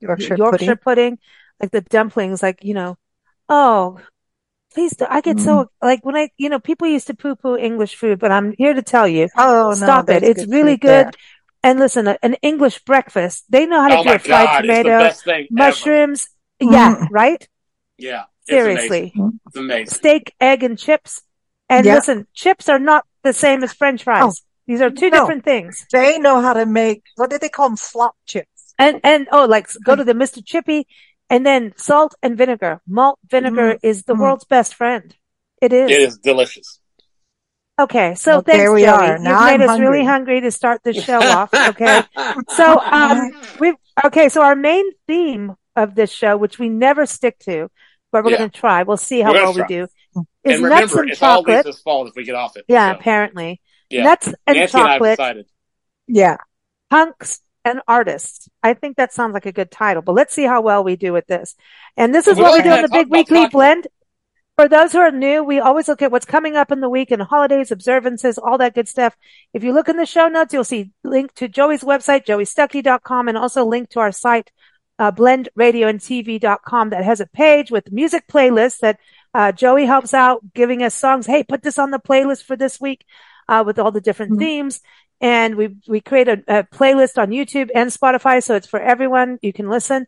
Yorkshire, 0.00 0.36
Yorkshire 0.36 0.76
pudding. 0.76 0.76
pudding, 0.78 1.18
like 1.60 1.70
the 1.72 1.82
dumplings, 1.82 2.42
like, 2.42 2.64
you 2.64 2.72
know, 2.72 2.96
oh, 3.50 3.98
please, 4.72 4.96
do, 4.96 5.04
I 5.10 5.20
get 5.20 5.38
so, 5.40 5.70
like 5.82 6.02
when 6.06 6.16
I, 6.16 6.30
you 6.38 6.48
know, 6.48 6.58
people 6.58 6.86
used 6.88 7.08
to 7.08 7.14
poo 7.14 7.36
poo 7.36 7.56
English 7.58 7.96
food, 7.96 8.18
but 8.18 8.32
I'm 8.32 8.54
here 8.56 8.72
to 8.72 8.82
tell 8.82 9.06
you, 9.06 9.28
Oh 9.36 9.68
no, 9.68 9.74
stop 9.74 10.08
it. 10.08 10.22
there's 10.22 10.38
It's 10.38 10.46
really 10.50 10.78
good. 10.78 11.06
there. 11.06 11.12
Good. 11.66 11.70
And 11.70 11.80
listen, 11.80 12.16
an 12.22 12.34
English 12.42 12.78
breakfast, 12.84 13.44
they 13.48 13.66
know 13.66 13.80
how 13.80 13.88
to 13.88 13.96
Oh 13.98 14.02
do 14.04 14.12
a 14.12 14.18
fried 14.18 14.46
god, 14.46 14.64
it's 14.64 14.78
tomato, 14.78 14.98
best 14.98 15.24
thing 15.24 15.46
ever. 15.46 15.46
mushrooms. 15.50 16.28
Yeah, 16.60 16.96
Mm. 16.96 17.08
right? 17.10 17.48
Yeah. 17.98 18.24
It's 18.48 18.50
amazing. 18.50 18.88
Seriously. 18.88 19.12
It's 19.46 19.56
amazing. 19.56 19.86
Steak, 19.94 20.34
egg, 20.40 20.62
and 20.62 20.78
chips. 20.78 21.22
And 21.68 21.84
Yeah. 21.84 21.94
listen, 21.96 22.26
chips 22.32 22.68
are 22.68 22.78
not 22.78 23.04
the 23.22 23.32
same 23.32 23.64
as 23.64 23.72
French 23.72 24.04
fries. 24.04 24.22
Oh, 24.24 24.32
These 24.66 24.80
are 24.80 24.90
two 24.90 25.10
no. 25.10 25.20
different 25.20 25.44
things. 25.44 25.86
They 25.92 26.18
know 26.18 26.40
how 26.40 26.52
to 26.52 26.66
make 26.66 27.02
what 27.16 27.30
do 27.30 27.38
they 27.38 27.48
call 27.48 27.68
them? 27.68 27.76
Slop 27.76 28.14
chips. 28.26 28.74
And 28.78 29.00
and 29.04 29.28
oh, 29.32 29.44
like 29.46 29.68
go 29.84 29.96
to 29.96 30.04
the 30.04 30.12
Mr. 30.12 30.44
Chippy, 30.44 30.86
and 31.30 31.44
then 31.46 31.72
salt 31.76 32.14
and 32.22 32.36
vinegar. 32.36 32.80
Malt 32.86 33.18
vinegar 33.28 33.78
is 33.82 34.04
the 34.04 34.14
mm. 34.14 34.20
world's 34.20 34.44
best 34.44 34.74
friend. 34.74 35.14
It 35.62 35.72
is. 35.72 35.90
It 35.90 36.00
is 36.00 36.18
delicious. 36.18 36.80
Okay, 37.78 38.14
so 38.14 38.30
Well, 38.32 38.40
thanks, 38.42 38.58
there 38.58 38.72
we 38.72 38.82
Joey. 38.82 38.88
are. 38.90 39.12
You've 39.12 39.22
made 39.22 39.30
I'm 39.30 39.60
us 39.62 39.78
really 39.78 40.02
hungry. 40.02 40.04
hungry 40.04 40.40
to 40.42 40.50
start 40.50 40.82
the 40.82 40.94
show 41.08 41.18
off. 41.20 41.52
Okay, 41.52 42.02
so 42.48 42.80
um, 42.80 43.30
we 43.60 43.74
okay. 44.04 44.28
So 44.30 44.42
our 44.42 44.56
main 44.56 44.86
theme 45.06 45.54
of 45.74 45.94
this 45.94 46.10
show, 46.10 46.36
which 46.38 46.58
we 46.58 46.70
never 46.70 47.04
stick 47.04 47.38
to, 47.40 47.70
but 48.12 48.24
we're 48.24 48.30
Yeah. 48.32 48.38
going 48.38 48.50
to 48.50 48.58
try. 48.58 48.82
We'll 48.84 48.96
see 48.96 49.20
how 49.20 49.32
We're 49.32 49.42
well 49.44 49.54
we 49.54 49.64
do. 49.68 49.82
Is 49.84 49.88
and 50.14 50.62
nuts 50.62 50.62
remember, 50.62 51.00
and 51.02 51.10
it's 51.10 51.22
all 51.22 51.42
chocolate. 51.42 51.66
Lisa's 51.66 51.82
fault 51.82 52.08
if 52.08 52.14
we 52.16 52.24
get 52.24 52.34
off 52.34 52.56
it. 52.56 52.64
Yeah, 52.66 52.92
So, 52.92 52.98
apparently. 52.98 53.60
yeah. 53.90 54.04
Nuts 54.04 54.26
and 54.46 54.56
Nancy 54.56 54.78
and 54.78 54.86
I 54.88 54.92
chocolate, 54.94 55.18
decided. 55.18 55.46
Yeah. 56.06 56.36
punks 56.88 57.40
and 57.66 57.80
artists. 57.86 58.48
I 58.62 58.72
think 58.74 58.96
that 58.96 59.12
sounds 59.12 59.34
like 59.34 59.44
a 59.44 59.52
good 59.52 59.70
title, 59.70 60.00
but 60.02 60.12
let's 60.12 60.32
see 60.32 60.44
how 60.44 60.62
well 60.62 60.82
we 60.84 60.96
do 60.96 61.12
with 61.12 61.26
this. 61.26 61.56
And 61.96 62.14
this 62.14 62.26
is 62.26 62.36
We 62.38 62.42
what 62.44 62.52
we 62.54 62.62
do 62.62 62.70
to 62.70 62.76
on 62.76 62.82
the 62.82 62.88
Big 62.88 63.08
Weekly 63.10 63.38
chocolate. 63.42 63.52
Blend. 63.52 63.86
For 64.56 64.68
those 64.68 64.92
who 64.92 65.00
are 65.00 65.10
new, 65.10 65.44
we 65.44 65.60
always 65.60 65.86
look 65.86 66.00
at 66.00 66.10
what's 66.10 66.24
coming 66.24 66.56
up 66.56 66.72
in 66.72 66.80
the 66.80 66.88
week 66.88 67.10
and 67.10 67.20
holidays, 67.20 67.70
observances, 67.70 68.38
all 68.38 68.56
that 68.56 68.74
good 68.74 68.88
stuff. 68.88 69.14
If 69.52 69.62
you 69.62 69.74
look 69.74 69.90
in 69.90 69.98
the 69.98 70.06
show 70.06 70.28
notes, 70.28 70.54
you'll 70.54 70.64
see 70.64 70.92
link 71.04 71.34
to 71.34 71.46
Joey's 71.46 71.82
website, 71.82 72.24
joeystuckey.com, 72.24 73.28
and 73.28 73.36
also 73.36 73.66
link 73.66 73.90
to 73.90 74.00
our 74.00 74.12
site, 74.12 74.50
uh, 74.98 75.12
blendradioandtv.com 75.12 76.90
that 76.90 77.04
has 77.04 77.20
a 77.20 77.26
page 77.26 77.70
with 77.70 77.92
music 77.92 78.24
playlists 78.28 78.78
that, 78.78 78.98
uh, 79.34 79.52
Joey 79.52 79.84
helps 79.84 80.14
out 80.14 80.54
giving 80.54 80.82
us 80.82 80.94
songs. 80.94 81.26
Hey, 81.26 81.42
put 81.42 81.62
this 81.62 81.78
on 81.78 81.90
the 81.90 81.98
playlist 81.98 82.44
for 82.44 82.56
this 82.56 82.80
week, 82.80 83.04
uh, 83.48 83.62
with 83.66 83.78
all 83.78 83.90
the 83.92 84.00
different 84.00 84.32
Mhm. 84.32 84.38
themes. 84.38 84.80
And 85.20 85.56
we, 85.56 85.76
we 85.86 86.00
create 86.00 86.28
a, 86.28 86.42
a 86.48 86.64
playlist 86.64 87.18
on 87.20 87.28
YouTube 87.28 87.70
and 87.74 87.90
Spotify. 87.90 88.42
So 88.42 88.54
it's 88.54 88.66
for 88.66 88.80
everyone. 88.80 89.38
You 89.42 89.52
can 89.52 89.68
listen. 89.68 90.06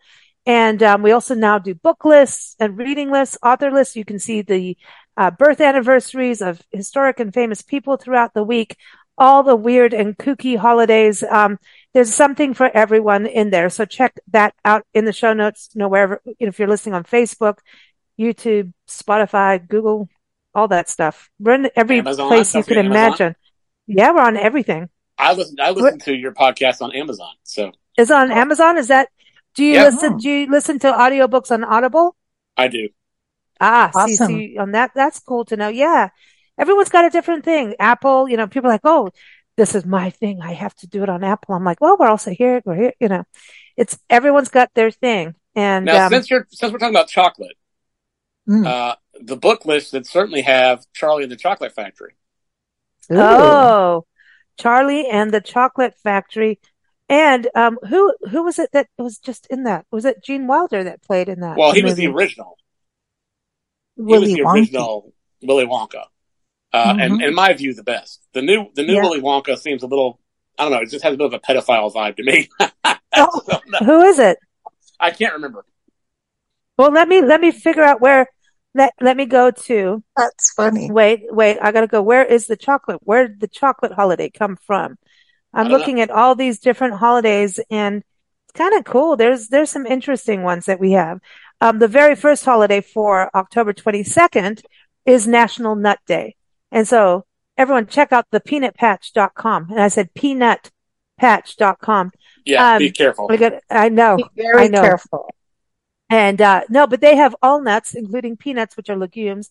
And 0.49 0.83
um, 0.83 1.03
we 1.03 1.13
also 1.13 1.35
now 1.35 1.59
do 1.59 1.75
book 1.75 2.07
lists 2.07 2.57
and 2.59 2.79
reading 2.79 3.11
lists, 3.11 3.37
author 3.43 3.71
lists. 3.71 3.97
You 3.97 4.07
can 4.07 4.19
see 4.19 4.41
the 4.41 4.79
uh, 5.15 5.31
birth 5.31 5.61
anniversaries 5.61 6.41
of 6.41 6.63
historic 6.73 7.21
and 7.21 7.35
famous 7.35 7.61
people 7.61 7.99
throughout 7.99 8.33
the 8.33 8.43
week, 8.43 8.75
all 9.19 9.43
the 9.43 9.55
weird 9.55 9.93
and 9.93 10.17
kooky 10.17 10.57
holidays. 10.57 11.23
Um, 11.23 11.59
there's 11.93 12.15
something 12.15 12.55
for 12.55 12.67
everyone 12.67 13.27
in 13.27 13.51
there. 13.51 13.69
So 13.69 13.85
check 13.85 14.19
that 14.29 14.55
out 14.65 14.87
in 14.95 15.05
the 15.05 15.13
show 15.13 15.35
notes. 15.35 15.69
You 15.75 15.81
know, 15.81 15.89
wherever, 15.89 16.23
if 16.39 16.59
you're 16.59 16.67
listening 16.67 16.95
on 16.95 17.05
Facebook, 17.05 17.59
YouTube, 18.19 18.73
Spotify, 18.89 19.69
Google, 19.69 20.09
all 20.55 20.69
that 20.69 20.89
stuff. 20.89 21.29
We're 21.39 21.57
in 21.57 21.71
every 21.77 21.99
Amazon, 21.99 22.29
place 22.29 22.55
you 22.55 22.65
can 22.65 22.79
imagine. 22.79 23.37
Yeah, 23.87 24.13
we're 24.13 24.23
on 24.23 24.39
everything. 24.39 24.89
I 25.19 25.35
listen. 25.35 25.57
I 25.61 25.73
listen 25.73 25.99
to 26.01 26.15
your 26.15 26.33
podcast 26.33 26.81
on 26.81 26.95
Amazon. 26.95 27.35
So 27.43 27.73
Is 27.99 28.11
on 28.11 28.33
Amazon? 28.33 28.79
Is 28.79 28.89
that 28.89 29.09
Do 29.59 29.65
you 29.65 29.73
yep. 29.73 29.93
listen? 29.93 30.19
Do 30.19 30.31
you 30.31 30.49
listen 30.49 30.79
to 30.79 30.93
audiobooks 30.93 31.51
on 31.51 31.65
Audible? 31.65 32.15
I 32.57 32.69
do. 32.69 32.91
Ah, 33.61 33.91
awesome. 33.93 34.29
see, 34.29 34.53
see, 34.53 34.57
on 34.57 34.71
that, 34.71 34.93
that's 34.95 35.19
cool 35.19 35.45
to 35.47 35.57
know. 35.57 35.67
Yeah. 35.67 36.11
Everyone's 36.57 36.91
got 36.91 37.07
a 37.07 37.11
different 37.11 37.45
thing. 37.45 37.75
Apple, 37.81 38.29
you 38.29 38.37
know, 38.37 38.47
people 38.47 38.71
are 38.71 38.75
like, 38.75 38.83
oh, 38.85 39.11
this 39.57 39.75
is 39.75 39.85
my 39.85 40.11
thing. 40.11 40.41
I 40.41 40.53
have 40.53 40.77
to 40.77 40.87
do 40.87 41.03
it 41.03 41.09
on 41.09 41.25
Apple. 41.25 41.57
I'm 41.57 41.65
like, 41.65 41.81
well, 41.81 41.97
we're 41.99 42.07
also 42.07 42.31
here. 42.31 42.63
We're 42.65 42.77
here. 42.77 42.93
You 43.01 43.09
know, 43.09 43.25
it's 43.77 43.99
everyone's 44.09 44.49
got 44.49 44.73
their 44.75 44.93
thing. 44.93 45.35
And 45.57 45.87
now, 45.87 46.07
um, 46.07 46.13
since 46.13 46.31
you're 46.31 46.47
since 46.51 46.73
we're 46.73 46.79
talking 46.79 46.95
about 46.95 47.09
chocolate, 47.09 47.57
mm. 48.49 48.65
uh, 48.65 48.95
the 49.21 49.37
book 49.37 49.67
list 49.67 49.91
that 49.91 50.07
certainly 50.07 50.43
have 50.43 50.87
Charlie 50.95 51.25
and 51.25 51.33
the 51.33 51.37
Chocolate 51.37 51.75
Factory. 51.75 52.15
Ooh. 53.11 53.17
Oh, 53.19 54.07
Charlie 54.57 55.09
and 55.09 55.33
the 55.33 55.41
Chocolate 55.41 55.97
Factory. 56.05 56.61
And 57.09 57.49
um, 57.55 57.79
who 57.89 58.15
who 58.31 58.45
was 58.45 58.59
it 58.59 58.71
that 58.73 58.89
was 58.99 59.19
just 59.19 59.47
in 59.49 59.65
that? 59.65 59.87
Was 59.91 60.05
it 60.05 60.23
Gene 60.23 60.47
Wilder 60.47 60.85
that 60.85 61.03
played 61.03 61.29
in 61.29 61.41
that? 61.41 61.57
Well, 61.57 61.73
he 61.73 61.81
movie? 61.81 61.91
was 61.91 61.97
the 61.97 62.07
original. 62.09 62.59
Willy 63.97 64.29
he 64.29 64.33
was 64.33 64.37
the 64.37 64.43
Wonka. 64.43 64.53
original 64.53 65.15
Willy 65.43 65.67
Wonka. 65.67 66.05
Uh, 66.73 66.93
mm-hmm. 66.93 67.01
and 67.01 67.23
in 67.23 67.35
my 67.35 67.53
view, 67.55 67.75
the 67.75 67.83
best. 67.83 68.21
The 68.33 68.43
new, 68.43 68.67
the 68.75 68.83
new 68.83 68.95
yeah. 68.95 69.03
Willy 69.03 69.21
Wonka 69.21 69.57
seems 69.59 69.83
a 69.83 69.87
little, 69.87 70.21
I 70.59 70.65
don't 70.65 70.73
know, 70.73 70.81
it 70.81 70.91
just 70.91 71.05
has 71.05 71.15
a 71.15 71.17
bit 71.17 71.27
of 71.27 71.33
a 71.33 71.39
pedophile 71.39 71.93
vibe 71.93 72.17
to 72.17 72.23
me. 72.23 72.49
oh, 73.17 73.61
who 73.85 74.03
is 74.03 74.19
it? 74.19 74.39
I 75.01 75.11
can't 75.11 75.35
remember. 75.35 75.65
Well, 76.77 76.93
let 76.93 77.09
me, 77.09 77.23
let 77.23 77.41
me 77.41 77.51
figure 77.51 77.83
out 77.83 78.01
where, 78.01 78.27
let, 78.75 78.93
let 79.01 79.17
me 79.17 79.25
go 79.25 79.51
to. 79.51 80.03
That's 80.17 80.53
funny. 80.53 80.91
Wait, 80.91 81.23
wait, 81.31 81.59
I 81.61 81.73
gotta 81.73 81.87
go. 81.87 82.03
Where 82.03 82.25
is 82.25 82.47
the 82.47 82.57
chocolate? 82.57 83.01
Where 83.03 83.29
did 83.29 83.41
the 83.41 83.49
chocolate 83.49 83.93
holiday 83.93 84.31
come 84.31 84.57
from? 84.57 84.99
I'm 85.59 85.69
looking 85.69 85.97
know. 85.97 86.03
at 86.03 86.11
all 86.11 86.35
these 86.35 86.61
different 86.61 86.95
holidays 86.95 87.59
and 87.71 88.05
it's 88.45 88.57
kind 88.57 88.75
of 88.75 88.85
cool. 88.85 89.17
There's, 89.17 89.49
there's 89.49 89.71
some 89.71 89.87
interesting 89.87 90.43
ones 90.43 90.67
that 90.67 90.81
we 90.81 90.93
have. 90.93 91.21
Um, 91.61 91.81
the 91.81 91.89
very 91.89 92.15
first 92.15 92.45
holiday 92.45 92.81
for 92.81 93.31
October 93.35 93.73
22nd 93.73 94.63
is 95.05 95.27
National 95.27 95.75
Nut 95.75 95.99
Day. 96.07 96.37
And 96.71 96.87
so 96.87 97.25
everyone 97.57 97.87
check 97.89 98.13
out 98.13 98.27
the 98.31 98.41
peanutpatch.com. 98.41 99.71
And 99.71 99.81
I 99.81 99.89
said 99.89 100.15
peanutpatch.com. 100.15 102.13
Yeah, 102.45 102.73
um, 102.75 102.79
be 102.79 102.93
careful. 102.93 103.29
Got, 103.29 103.55
I 103.69 103.89
know. 103.89 104.17
Be 104.17 104.25
very 104.37 104.65
I 104.65 104.69
know. 104.69 104.83
careful. 104.83 105.29
And, 106.09 106.41
uh, 106.41 106.63
no, 106.71 106.87
but 106.87 107.01
they 107.01 107.17
have 107.17 107.35
all 107.43 107.61
nuts, 107.61 107.95
including 107.95 108.37
peanuts, 108.37 108.77
which 108.77 108.89
are 108.89 108.97
legumes. 108.97 109.51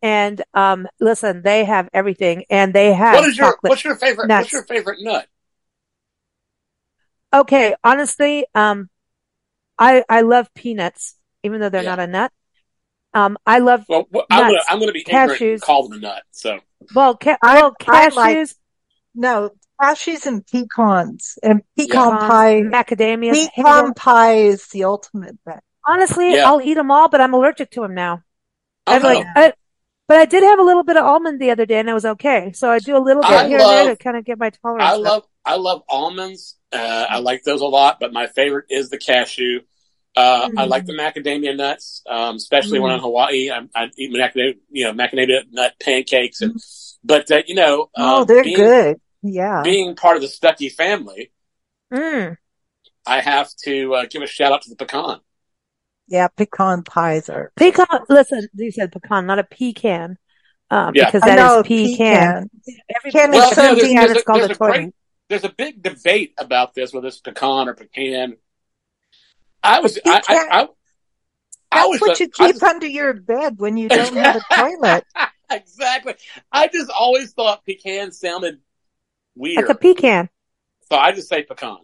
And, 0.00 0.40
um, 0.54 0.86
listen, 1.00 1.42
they 1.42 1.64
have 1.64 1.88
everything 1.92 2.44
and 2.48 2.72
they 2.72 2.92
have 2.92 3.16
what 3.16 3.28
is 3.28 3.36
your, 3.36 3.58
what's 3.62 3.84
your 3.84 3.96
favorite, 3.96 4.28
nuts. 4.28 4.44
what's 4.44 4.52
your 4.52 4.64
favorite 4.64 5.00
nut? 5.00 5.26
Okay. 7.32 7.74
Honestly, 7.84 8.46
um, 8.54 8.88
I, 9.78 10.04
I 10.08 10.22
love 10.22 10.52
peanuts, 10.54 11.16
even 11.42 11.60
though 11.60 11.68
they're 11.68 11.82
yeah. 11.82 11.96
not 11.96 12.00
a 12.00 12.06
nut. 12.06 12.32
Um, 13.14 13.38
I 13.46 13.58
love. 13.58 13.84
Well, 13.88 14.06
well 14.10 14.26
I'm 14.30 14.50
gonna 14.50 14.62
I'm 14.68 14.80
gonna 14.80 14.92
be 14.92 15.04
cashews. 15.04 15.52
and 15.52 15.60
call 15.62 15.88
them 15.88 15.98
a 15.98 16.02
nut. 16.02 16.22
So 16.30 16.58
well, 16.94 17.16
ca- 17.16 17.38
well 17.42 17.74
cashews. 17.80 18.16
Like, 18.16 18.48
no, 19.14 19.50
cashews 19.80 20.26
and 20.26 20.46
pecans 20.46 21.38
and 21.42 21.62
pecan 21.76 22.12
yeah. 22.12 22.28
pie, 22.28 22.62
macadamia. 22.62 23.32
Pecan 23.32 23.94
pie 23.94 24.36
is 24.36 24.66
the 24.68 24.84
ultimate 24.84 25.38
bet. 25.44 25.62
Honestly, 25.86 26.34
yeah. 26.34 26.46
I'll 26.46 26.60
eat 26.60 26.74
them 26.74 26.90
all, 26.90 27.08
but 27.08 27.20
I'm 27.20 27.32
allergic 27.32 27.70
to 27.72 27.80
them 27.80 27.94
now. 27.94 28.22
I'm 28.86 29.02
like, 29.02 29.26
I, 29.34 29.52
but 30.06 30.18
I 30.18 30.24
did 30.26 30.42
have 30.42 30.58
a 30.58 30.62
little 30.62 30.84
bit 30.84 30.96
of 30.96 31.04
almond 31.04 31.40
the 31.40 31.50
other 31.50 31.66
day, 31.66 31.78
and 31.78 31.88
it 31.88 31.94
was 31.94 32.04
okay. 32.04 32.52
So 32.52 32.70
I 32.70 32.78
do 32.78 32.96
a 32.96 33.00
little 33.00 33.22
bit 33.22 33.30
I 33.30 33.48
here 33.48 33.58
love, 33.58 33.70
and 33.70 33.88
there 33.88 33.96
to 33.96 34.02
kind 34.02 34.16
of 34.16 34.24
get 34.24 34.38
my 34.38 34.50
tolerance. 34.50 34.84
I 34.84 34.96
love 34.96 35.24
I 35.44 35.56
love 35.56 35.82
almonds. 35.88 36.57
Uh, 36.72 37.06
I 37.08 37.18
like 37.20 37.42
those 37.44 37.60
a 37.60 37.66
lot, 37.66 37.98
but 38.00 38.12
my 38.12 38.26
favorite 38.26 38.66
is 38.68 38.90
the 38.90 38.98
cashew. 38.98 39.60
Uh, 40.16 40.48
mm-hmm. 40.48 40.58
I 40.58 40.64
like 40.64 40.84
the 40.84 40.94
macadamia 40.94 41.56
nuts, 41.56 42.02
um, 42.08 42.36
especially 42.36 42.78
mm-hmm. 42.78 42.82
when 42.82 42.92
I'm 42.92 42.98
in 42.98 43.02
Hawaii. 43.04 43.50
I, 43.50 43.68
I 43.74 43.90
eat 43.96 44.12
macadamia, 44.12 44.58
you 44.70 44.84
know, 44.84 44.92
macadamia 44.92 45.42
nut 45.50 45.74
pancakes, 45.80 46.40
and 46.40 46.54
mm-hmm. 46.54 47.06
but 47.06 47.30
uh, 47.30 47.42
you 47.46 47.54
know, 47.54 47.88
oh, 47.96 48.20
um, 48.22 48.26
they're 48.26 48.42
being, 48.42 48.56
good. 48.56 49.00
Yeah, 49.22 49.62
being 49.62 49.94
part 49.94 50.16
of 50.16 50.22
the 50.22 50.28
Stuckey 50.28 50.72
family, 50.72 51.30
mm. 51.92 52.36
I 53.06 53.20
have 53.20 53.48
to 53.64 53.94
uh, 53.94 54.06
give 54.10 54.22
a 54.22 54.26
shout 54.26 54.52
out 54.52 54.62
to 54.62 54.70
the 54.70 54.76
pecan. 54.76 55.20
Yeah, 56.08 56.28
pecan 56.28 56.82
pies 56.82 57.28
are 57.28 57.52
pecan. 57.54 57.86
Listen, 58.08 58.48
you 58.54 58.72
said 58.72 58.90
pecan, 58.90 59.26
not 59.26 59.38
a 59.38 59.44
pecan. 59.44 60.18
Um, 60.70 60.92
yeah. 60.94 61.06
because 61.06 61.22
that 61.22 61.38
is 61.38 61.62
pecan. 61.62 62.50
pecan. 62.66 62.80
Every 62.94 63.10
pecan 63.10 63.30
well, 63.30 63.50
is 63.50 63.56
so 63.56 63.62
there's, 63.62 63.80
there's, 63.80 64.10
a, 64.10 64.22
there's, 64.26 64.50
a 64.50 64.54
great, 64.54 64.94
there's 65.28 65.44
a 65.44 65.50
big 65.50 65.82
debate 65.82 66.34
about 66.38 66.74
this, 66.74 66.92
whether 66.92 67.08
it's 67.08 67.18
pecan 67.18 67.68
or 67.68 67.74
pecan. 67.74 68.36
I 69.62 69.80
was, 69.80 69.98
I, 70.06 70.22
I, 70.28 70.48
I, 70.50 70.68
I, 71.70 71.86
was 71.86 72.00
what 72.00 72.18
a, 72.18 72.24
you 72.24 72.30
keep 72.30 72.54
was, 72.54 72.62
under 72.62 72.86
your 72.86 73.12
bed 73.12 73.58
when 73.58 73.76
you 73.76 73.88
don't 73.88 74.16
have 74.16 74.36
a 74.36 74.40
toilet. 74.54 75.04
exactly. 75.50 76.14
I 76.50 76.68
just 76.68 76.90
always 76.90 77.32
thought 77.32 77.64
pecan 77.66 78.12
sounded 78.12 78.60
weird. 79.34 79.56
Like 79.56 79.68
a 79.68 79.74
pecan. 79.74 80.28
So 80.90 80.96
I 80.96 81.12
just 81.12 81.28
say 81.28 81.42
pecan, 81.42 81.78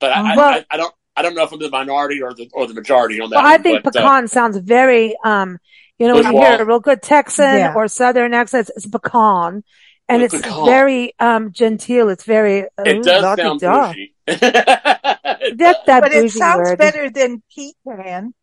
but 0.00 0.12
I, 0.12 0.36
well, 0.36 0.48
I, 0.48 0.64
I, 0.70 0.76
don't, 0.78 0.94
I 1.16 1.22
don't 1.22 1.34
know 1.34 1.42
if 1.42 1.52
I'm 1.52 1.58
the 1.58 1.68
minority 1.68 2.22
or 2.22 2.32
the 2.32 2.48
or 2.54 2.66
the 2.66 2.72
majority 2.72 3.20
on 3.20 3.28
that. 3.28 3.36
Well, 3.36 3.44
one, 3.44 3.52
I 3.52 3.58
think 3.58 3.84
but, 3.84 3.94
uh, 3.94 4.00
pecan 4.00 4.24
uh, 4.24 4.28
sounds 4.28 4.56
very, 4.56 5.14
um, 5.22 5.58
you 5.98 6.08
know, 6.08 6.14
when 6.14 6.32
you 6.32 6.40
hear 6.40 6.62
a 6.62 6.64
real 6.64 6.80
good 6.80 7.02
Texan 7.02 7.44
yeah. 7.44 7.74
or 7.74 7.88
Southern 7.88 8.32
accent, 8.32 8.70
it's 8.74 8.86
pecan. 8.86 9.64
And 10.08 10.22
it's 10.22 10.34
pecan. 10.34 10.66
very 10.66 11.12
um 11.18 11.52
genteel. 11.52 12.08
It's 12.08 12.24
very 12.24 12.64
uh, 12.64 12.84
it 12.86 13.02
does 13.02 13.38
sound 13.38 13.60
bougie. 13.60 14.14
that, 14.26 15.76
that 15.86 16.00
but 16.00 16.12
it 16.12 16.30
sounds 16.30 16.70
word. 16.70 16.78
better 16.78 17.10
than 17.10 17.42
pecan. 17.54 18.34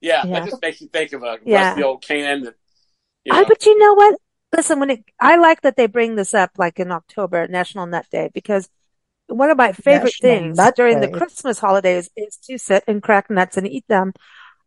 Yeah, 0.00 0.26
yeah, 0.26 0.40
that 0.40 0.50
just 0.50 0.62
makes 0.62 0.80
you 0.80 0.88
think 0.88 1.12
of 1.12 1.22
a 1.22 1.38
yeah. 1.44 1.68
rusty 1.68 1.82
old 1.82 2.02
can. 2.02 2.42
That, 2.42 2.54
you 3.24 3.32
know. 3.32 3.38
I, 3.38 3.44
but 3.44 3.64
you 3.64 3.78
know 3.78 3.94
what? 3.94 4.20
Listen, 4.54 4.78
when 4.78 4.90
it, 4.90 5.04
I 5.18 5.36
like 5.36 5.62
that 5.62 5.76
they 5.76 5.86
bring 5.86 6.14
this 6.14 6.34
up 6.34 6.50
like 6.58 6.78
in 6.78 6.92
October, 6.92 7.48
National 7.48 7.86
Nut 7.86 8.06
Day, 8.10 8.30
because 8.34 8.68
one 9.28 9.50
of 9.50 9.56
my 9.56 9.72
favorite 9.72 10.14
National 10.22 10.30
things 10.30 10.56
Nut 10.58 10.76
during 10.76 11.00
Day. 11.00 11.06
the 11.06 11.16
Christmas 11.16 11.58
holidays 11.58 12.10
is 12.16 12.36
to 12.48 12.58
sit 12.58 12.84
and 12.86 13.02
crack 13.02 13.30
nuts 13.30 13.56
and 13.56 13.66
eat 13.66 13.84
them. 13.88 14.12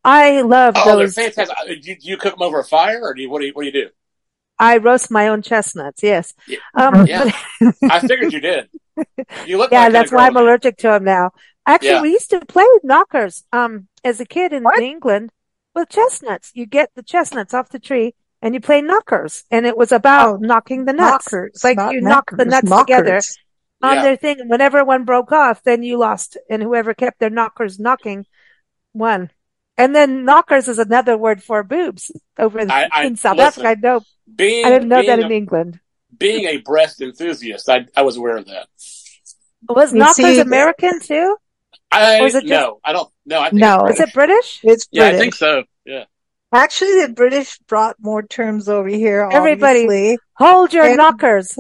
I 0.03 0.41
love 0.41 0.73
oh, 0.77 0.97
those. 0.97 1.15
they're 1.15 1.31
fantastic. 1.31 1.57
Uh, 1.57 1.65
do 1.65 1.91
you, 1.91 1.95
do 1.95 2.07
you 2.07 2.17
cook 2.17 2.33
them 2.33 2.41
over 2.41 2.59
a 2.59 2.63
fire, 2.63 3.01
or 3.03 3.13
do 3.13 3.21
you 3.21 3.29
what 3.29 3.39
do 3.39 3.47
you 3.47 3.53
what 3.53 3.61
do 3.61 3.67
you 3.67 3.73
do? 3.73 3.89
I 4.59 4.77
roast 4.77 5.11
my 5.11 5.27
own 5.27 5.41
chestnuts. 5.41 6.01
Yes. 6.03 6.33
Yeah. 6.47 6.57
Um, 6.73 7.05
yeah. 7.07 7.31
I 7.83 7.99
figured 7.99 8.33
you 8.33 8.39
did. 8.39 8.69
You 9.45 9.59
look. 9.59 9.71
Yeah, 9.71 9.83
like 9.83 9.93
that's 9.93 10.11
why 10.11 10.25
I'm 10.25 10.35
allergic 10.35 10.77
to 10.77 10.87
them 10.87 11.03
now. 11.03 11.29
Actually, 11.67 11.89
yeah. 11.89 12.01
we 12.01 12.09
used 12.13 12.31
to 12.31 12.43
play 12.43 12.65
knockers 12.83 13.43
um, 13.53 13.87
as 14.03 14.19
a 14.19 14.25
kid 14.25 14.53
in 14.53 14.63
what? 14.63 14.79
England 14.79 15.29
with 15.75 15.89
chestnuts. 15.89 16.51
You 16.55 16.65
get 16.65 16.89
the 16.95 17.03
chestnuts 17.03 17.53
off 17.53 17.69
the 17.69 17.77
tree 17.77 18.15
and 18.41 18.53
you 18.53 18.59
play 18.59 18.81
knockers, 18.81 19.43
and 19.51 19.65
it 19.67 19.77
was 19.77 19.91
about 19.91 20.35
oh, 20.35 20.37
knocking 20.37 20.85
the 20.85 20.93
nuts. 20.93 21.31
Knockers, 21.31 21.63
like 21.63 21.77
you 21.93 22.01
knock 22.01 22.31
the 22.35 22.45
nuts 22.45 22.67
knockers. 22.67 22.85
together 22.85 23.21
on 23.81 23.97
yeah. 23.97 24.03
their 24.03 24.15
thing, 24.15 24.39
and 24.39 24.49
whenever 24.49 24.83
one 24.83 25.05
broke 25.05 25.31
off, 25.31 25.63
then 25.63 25.83
you 25.83 25.97
lost, 25.97 26.37
and 26.49 26.61
whoever 26.61 26.93
kept 26.93 27.19
their 27.19 27.29
knockers 27.29 27.79
knocking 27.79 28.25
won. 28.93 29.29
And 29.77 29.96
then 29.96 30.25
knockers 30.25 30.67
is 30.67 30.79
another 30.79 31.17
word 31.17 31.43
for 31.43 31.63
boobs 31.63 32.12
over 32.38 32.60
in, 32.60 32.72
I, 32.72 32.89
I, 32.91 33.05
in 33.05 33.15
South 33.15 33.38
listen, 33.38 33.65
Africa. 33.65 33.88
I 33.88 33.89
know. 33.89 34.01
Being, 34.36 34.65
I 34.65 34.69
didn't 34.69 34.89
know 34.89 35.03
that 35.03 35.19
a, 35.19 35.25
in 35.25 35.31
England. 35.31 35.79
Being 36.17 36.46
a 36.46 36.57
breast 36.57 37.01
enthusiast, 37.01 37.69
I, 37.69 37.86
I 37.96 38.01
was 38.01 38.17
aware 38.17 38.38
of 38.38 38.46
that. 38.48 38.67
Was 39.69 39.93
you 39.93 40.00
knockers 40.00 40.15
see, 40.15 40.39
American 40.39 41.00
too? 41.00 41.38
I, 41.91 42.19
or 42.22 42.25
is 42.27 42.36
it 42.36 42.41
just, 42.41 42.50
no, 42.50 42.79
I 42.84 42.93
don't. 42.93 43.10
No, 43.25 43.39
I 43.39 43.50
no. 43.53 43.86
Is 43.88 44.00
it 44.00 44.13
British? 44.13 44.60
It's 44.63 44.88
British. 44.88 44.88
Yeah, 44.91 45.05
I 45.07 45.13
think 45.13 45.36
so. 45.36 45.63
Yeah. 46.53 46.59
Actually, 46.59 47.05
the 47.05 47.13
British 47.13 47.57
brought 47.59 47.97
more 47.99 48.23
terms 48.23 48.69
over 48.69 48.87
here. 48.87 49.27
Everybody, 49.31 49.83
obviously. 49.83 50.19
hold 50.35 50.73
your 50.73 50.85
and, 50.85 50.97
knockers. 50.97 51.57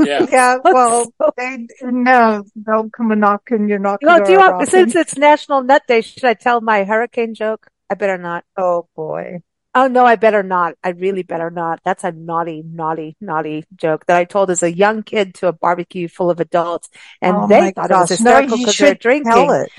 Yeah. 0.00 0.26
yeah. 0.30 0.58
Well, 0.64 1.12
they 1.36 1.66
no, 1.82 2.44
don't 2.60 2.92
come 2.92 3.12
a 3.12 3.16
knocking. 3.16 3.68
You're 3.68 3.78
not. 3.78 4.00
No, 4.02 4.24
do 4.24 4.32
you 4.32 4.38
want, 4.38 4.68
since 4.68 4.94
it's 4.94 5.16
National 5.16 5.62
Nut 5.62 5.82
Day? 5.86 6.00
Should 6.00 6.24
I 6.24 6.34
tell 6.34 6.60
my 6.60 6.84
hurricane 6.84 7.34
joke? 7.34 7.68
I 7.88 7.94
better 7.94 8.18
not. 8.18 8.44
Oh 8.56 8.88
boy. 8.96 9.42
Oh 9.74 9.88
no, 9.88 10.06
I 10.06 10.16
better 10.16 10.42
not. 10.42 10.74
I 10.82 10.90
really 10.90 11.22
better 11.22 11.50
not. 11.50 11.80
That's 11.84 12.02
a 12.02 12.10
naughty, 12.10 12.62
naughty, 12.64 13.16
naughty 13.20 13.64
joke 13.76 14.06
that 14.06 14.16
I 14.16 14.24
told 14.24 14.50
as 14.50 14.62
a 14.62 14.74
young 14.74 15.02
kid 15.02 15.34
to 15.36 15.48
a 15.48 15.52
barbecue 15.52 16.08
full 16.08 16.30
of 16.30 16.40
adults, 16.40 16.88
and 17.20 17.36
oh 17.36 17.46
they 17.46 17.72
thought 17.72 17.90
gosh. 17.90 17.90
it 17.90 18.00
was 18.00 18.08
hysterical 18.10 18.56
because 18.56 18.80
no, 18.80 18.86
they're 18.86 18.94
drinking. 18.94 19.32
Tell 19.32 19.50
it. 19.52 19.70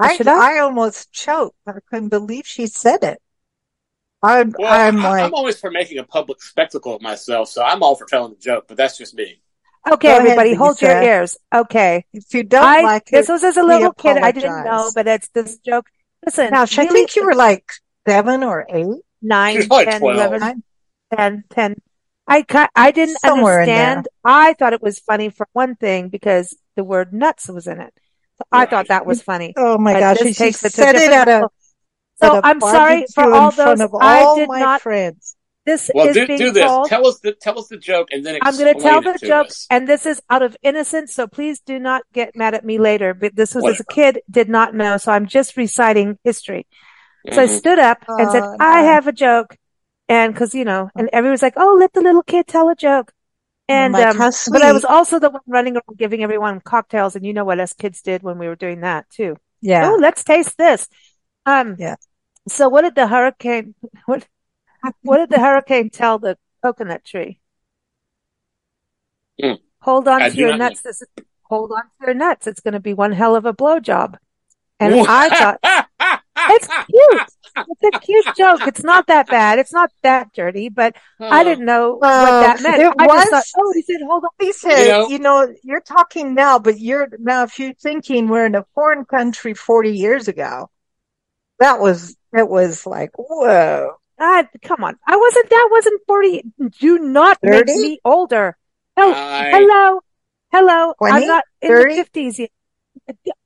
I, 0.00 0.18
I, 0.26 0.56
I 0.56 0.58
almost 0.60 1.12
choked. 1.12 1.56
I 1.66 1.72
couldn't 1.90 2.08
believe 2.08 2.46
she 2.46 2.66
said 2.68 3.04
it. 3.04 3.20
I'm, 4.22 4.52
well, 4.58 4.72
I'm 4.72 4.98
I, 4.98 5.08
like, 5.08 5.24
I'm 5.24 5.34
always 5.34 5.60
for 5.60 5.70
making 5.70 5.98
a 5.98 6.04
public 6.04 6.42
spectacle 6.42 6.96
of 6.96 7.02
myself, 7.02 7.48
so 7.48 7.62
I'm 7.62 7.82
all 7.82 7.94
for 7.94 8.06
telling 8.06 8.32
the 8.32 8.38
joke, 8.40 8.64
but 8.66 8.76
that's 8.76 8.98
just 8.98 9.14
me. 9.14 9.40
Okay, 9.90 10.08
Go 10.08 10.16
everybody, 10.16 10.50
ahead, 10.50 10.58
hold 10.58 10.82
your 10.82 11.02
ears. 11.02 11.38
Okay. 11.54 12.04
If 12.12 12.34
you 12.34 12.42
don't 12.42 12.64
I, 12.64 12.82
like 12.82 13.06
this 13.06 13.28
was 13.28 13.44
as 13.44 13.56
a 13.56 13.62
little 13.62 13.92
kid. 13.92 14.18
I 14.18 14.32
didn't 14.32 14.64
know, 14.64 14.90
but 14.94 15.06
it's 15.06 15.28
this 15.28 15.58
joke. 15.58 15.86
Listen, 16.26 16.50
now, 16.50 16.66
really, 16.76 16.88
I 16.88 16.92
think 16.92 17.16
you 17.16 17.24
were 17.24 17.34
like 17.34 17.64
seven 18.06 18.42
or 18.42 18.66
eight 18.68 19.02
nine, 19.22 19.66
like 19.68 19.88
10, 19.88 20.02
11, 20.02 20.62
10, 21.16 21.44
10. 21.48 21.80
I, 22.26 22.44
I 22.74 22.90
didn't 22.90 23.18
Somewhere 23.20 23.62
understand. 23.62 24.08
I 24.24 24.52
thought 24.54 24.74
it 24.74 24.82
was 24.82 24.98
funny 24.98 25.30
for 25.30 25.48
one 25.52 25.76
thing 25.76 26.08
because 26.08 26.56
the 26.76 26.84
word 26.84 27.12
nuts 27.12 27.48
was 27.48 27.66
in 27.66 27.80
it. 27.80 27.94
I 28.52 28.66
thought 28.66 28.88
that 28.88 29.06
was 29.06 29.22
funny. 29.22 29.54
Oh 29.56 29.78
my 29.78 29.98
gosh, 29.98 30.18
this 30.18 30.28
she 30.28 30.34
takes 30.34 30.64
it 30.64 30.70
to 30.70 30.76
said 30.76 30.94
it 30.94 31.10
at 31.10 31.24
different 31.24 31.44
a. 31.44 31.57
So 32.20 32.34
at 32.34 32.34
a 32.34 32.42
I'm 32.42 32.60
sorry 32.60 33.06
for 33.14 33.24
barbecue 33.24 33.34
in 33.34 33.34
all 33.42 33.50
front 33.50 33.80
those. 33.80 33.80
of 33.82 33.94
I 34.00 34.34
did 34.34 34.48
my 34.48 34.60
not. 34.60 34.80
friends. 34.82 35.36
This 35.66 35.90
Well, 35.94 36.06
is 36.06 36.16
do, 36.16 36.26
being 36.26 36.38
do 36.38 36.50
this. 36.50 36.62
told. 36.62 36.88
Tell 36.88 37.06
us 37.06 37.18
the 37.20 37.32
tell 37.32 37.58
us 37.58 37.68
the 37.68 37.76
joke, 37.76 38.08
and 38.10 38.24
then 38.24 38.38
I'm 38.40 38.56
going 38.56 38.74
to 38.74 38.80
tell 38.80 39.02
the 39.02 39.18
joke, 39.22 39.46
us. 39.48 39.66
and 39.70 39.86
this 39.86 40.06
is 40.06 40.20
out 40.30 40.42
of 40.42 40.56
innocence, 40.62 41.14
so 41.14 41.26
please 41.26 41.60
do 41.60 41.78
not 41.78 42.02
get 42.12 42.34
mad 42.36 42.54
at 42.54 42.64
me 42.64 42.78
later. 42.78 43.14
But 43.14 43.36
this 43.36 43.54
was 43.54 43.66
as 43.68 43.80
a 43.80 43.84
kid, 43.84 44.20
did 44.30 44.48
not 44.48 44.74
know, 44.74 44.96
so 44.96 45.12
I'm 45.12 45.26
just 45.26 45.56
reciting 45.56 46.18
history. 46.24 46.66
So 47.30 47.42
I 47.42 47.46
Mhm. 47.46 47.58
stood 47.58 47.78
up 47.78 48.04
and 48.16 48.30
said, 48.30 48.44
Oh, 48.48 48.56
I 48.58 48.80
no. 48.80 48.86
have 48.92 49.06
a 49.06 49.12
joke. 49.12 49.56
And 50.08 50.34
cause, 50.34 50.54
you 50.54 50.64
know, 50.64 50.90
and 50.96 51.10
everyone's 51.12 51.42
like, 51.42 51.54
Oh, 51.56 51.76
let 51.78 51.92
the 51.92 52.00
little 52.00 52.22
kid 52.22 52.46
tell 52.46 52.70
a 52.70 52.74
joke. 52.74 53.12
And, 53.68 53.92
like, 53.92 54.08
um, 54.16 54.30
but 54.50 54.62
I 54.62 54.72
was 54.72 54.84
also 54.84 55.18
the 55.18 55.28
one 55.30 55.42
running 55.46 55.74
around 55.74 55.98
giving 55.98 56.22
everyone 56.22 56.60
cocktails. 56.60 57.16
And 57.16 57.26
you 57.26 57.34
know 57.34 57.44
what 57.44 57.60
us 57.60 57.74
kids 57.74 58.00
did 58.00 58.22
when 58.22 58.38
we 58.38 58.48
were 58.48 58.56
doing 58.56 58.80
that 58.80 59.10
too. 59.10 59.36
Yeah. 59.60 59.84
Oh, 59.84 59.98
let's 60.00 60.24
taste 60.24 60.56
this. 60.56 60.88
Um, 61.44 61.76
Yeah. 61.78 61.96
So 62.50 62.68
what 62.68 62.82
did 62.82 62.94
the 62.94 63.06
hurricane, 63.06 63.74
what, 64.06 64.26
what 65.02 65.18
did 65.18 65.30
the 65.30 65.40
hurricane 65.40 65.90
tell 65.90 66.18
the 66.18 66.36
coconut 66.62 67.04
tree? 67.04 67.40
Hmm. 69.40 69.54
Hold 69.80 70.08
on 70.08 70.22
I 70.22 70.30
to 70.30 70.36
your 70.36 70.56
nuts. 70.56 70.82
This 70.82 71.02
is, 71.02 71.08
hold 71.44 71.70
on 71.72 71.82
to 71.84 72.06
your 72.06 72.14
nuts. 72.14 72.46
It's 72.46 72.60
going 72.60 72.74
to 72.74 72.80
be 72.80 72.94
one 72.94 73.12
hell 73.12 73.36
of 73.36 73.46
a 73.46 73.52
blowjob. 73.54 74.16
And 74.80 74.94
I 75.08 75.28
thought, 75.28 75.58
it's 76.50 76.66
cute. 76.66 77.22
It's 77.56 77.96
a 77.96 77.98
cute 77.98 78.26
joke. 78.36 78.60
It's 78.66 78.84
not 78.84 79.08
that 79.08 79.26
bad. 79.28 79.58
It's 79.58 79.72
not 79.72 79.90
that 80.02 80.32
dirty, 80.32 80.68
but 80.68 80.94
I 81.20 81.42
didn't 81.42 81.64
know 81.64 81.94
what 81.96 82.08
Uh, 82.08 82.40
that 82.42 82.62
meant. 82.62 82.80
it 82.82 82.92
I 82.98 83.06
just 83.06 83.32
was- 83.32 83.50
thought, 83.50 83.60
oh, 83.64 83.72
he 83.74 83.82
said, 83.82 83.96
hold 84.06 84.24
on. 84.24 84.30
He 84.38 84.52
said, 84.52 84.88
know- 84.88 85.08
you 85.08 85.18
know, 85.18 85.52
you're 85.64 85.80
talking 85.80 86.34
now, 86.34 86.58
but 86.60 86.78
you're 86.78 87.08
now 87.18 87.42
if 87.44 87.58
you're 87.58 87.72
thinking 87.74 88.28
we're 88.28 88.46
in 88.46 88.54
a 88.54 88.64
foreign 88.74 89.04
country 89.04 89.54
40 89.54 89.90
years 89.90 90.28
ago, 90.28 90.70
that 91.60 91.80
was 91.80 92.16
it 92.36 92.48
was 92.48 92.86
like 92.86 93.10
whoa. 93.16 93.94
Ah, 94.20 94.44
come 94.62 94.82
on. 94.82 94.96
I 95.06 95.16
wasn't, 95.16 95.48
that 95.48 95.68
wasn't 95.70 96.00
40. 96.08 96.42
Do 96.80 96.98
not 96.98 97.38
make 97.40 97.66
me 97.66 98.00
older. 98.04 98.56
Hel- 98.96 99.14
I- 99.14 99.50
hello. 99.50 100.00
Hello. 100.50 100.94
20? 100.98 101.14
I'm 101.14 101.26
not 101.28 101.44
in 101.62 101.68
30? 101.68 101.94
the 101.94 102.02
50s 102.04 102.38
yet. 102.38 103.36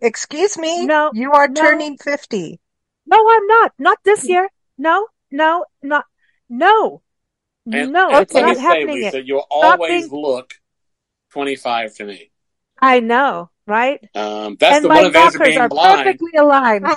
Excuse 0.00 0.56
me, 0.58 0.86
No, 0.86 1.10
you 1.12 1.32
are 1.32 1.48
no. 1.48 1.60
turning 1.60 1.96
50. 1.98 2.60
No, 3.06 3.16
I'm 3.28 3.46
not. 3.48 3.72
Not 3.80 3.98
this 4.04 4.28
year. 4.28 4.48
No, 4.78 5.08
no, 5.32 5.64
not, 5.82 6.04
no. 6.48 7.02
And, 7.70 7.92
no, 7.92 8.10
and 8.10 8.22
it's 8.22 8.32
let 8.34 8.42
me 8.44 8.48
not 8.50 8.56
say, 8.56 8.62
happening 8.62 8.88
Lisa, 9.02 9.16
yet. 9.18 9.26
you'll 9.26 9.46
Stop 9.50 9.78
always 9.80 10.08
being- 10.08 10.22
look 10.22 10.54
25 11.32 11.94
to 11.96 12.04
me. 12.04 12.30
I 12.80 13.00
know, 13.00 13.50
right? 13.66 14.00
Um, 14.14 14.56
that's 14.58 14.76
and 14.76 14.84
the 14.84 14.88
my 14.88 14.94
one 14.96 15.06
advantage 15.06 15.34
of 15.34 15.40
knockers 15.40 15.48
being 15.48 15.60
are 15.60 15.68
blind. 15.68 15.98
perfectly 16.04 16.30
aligned. 16.38 16.86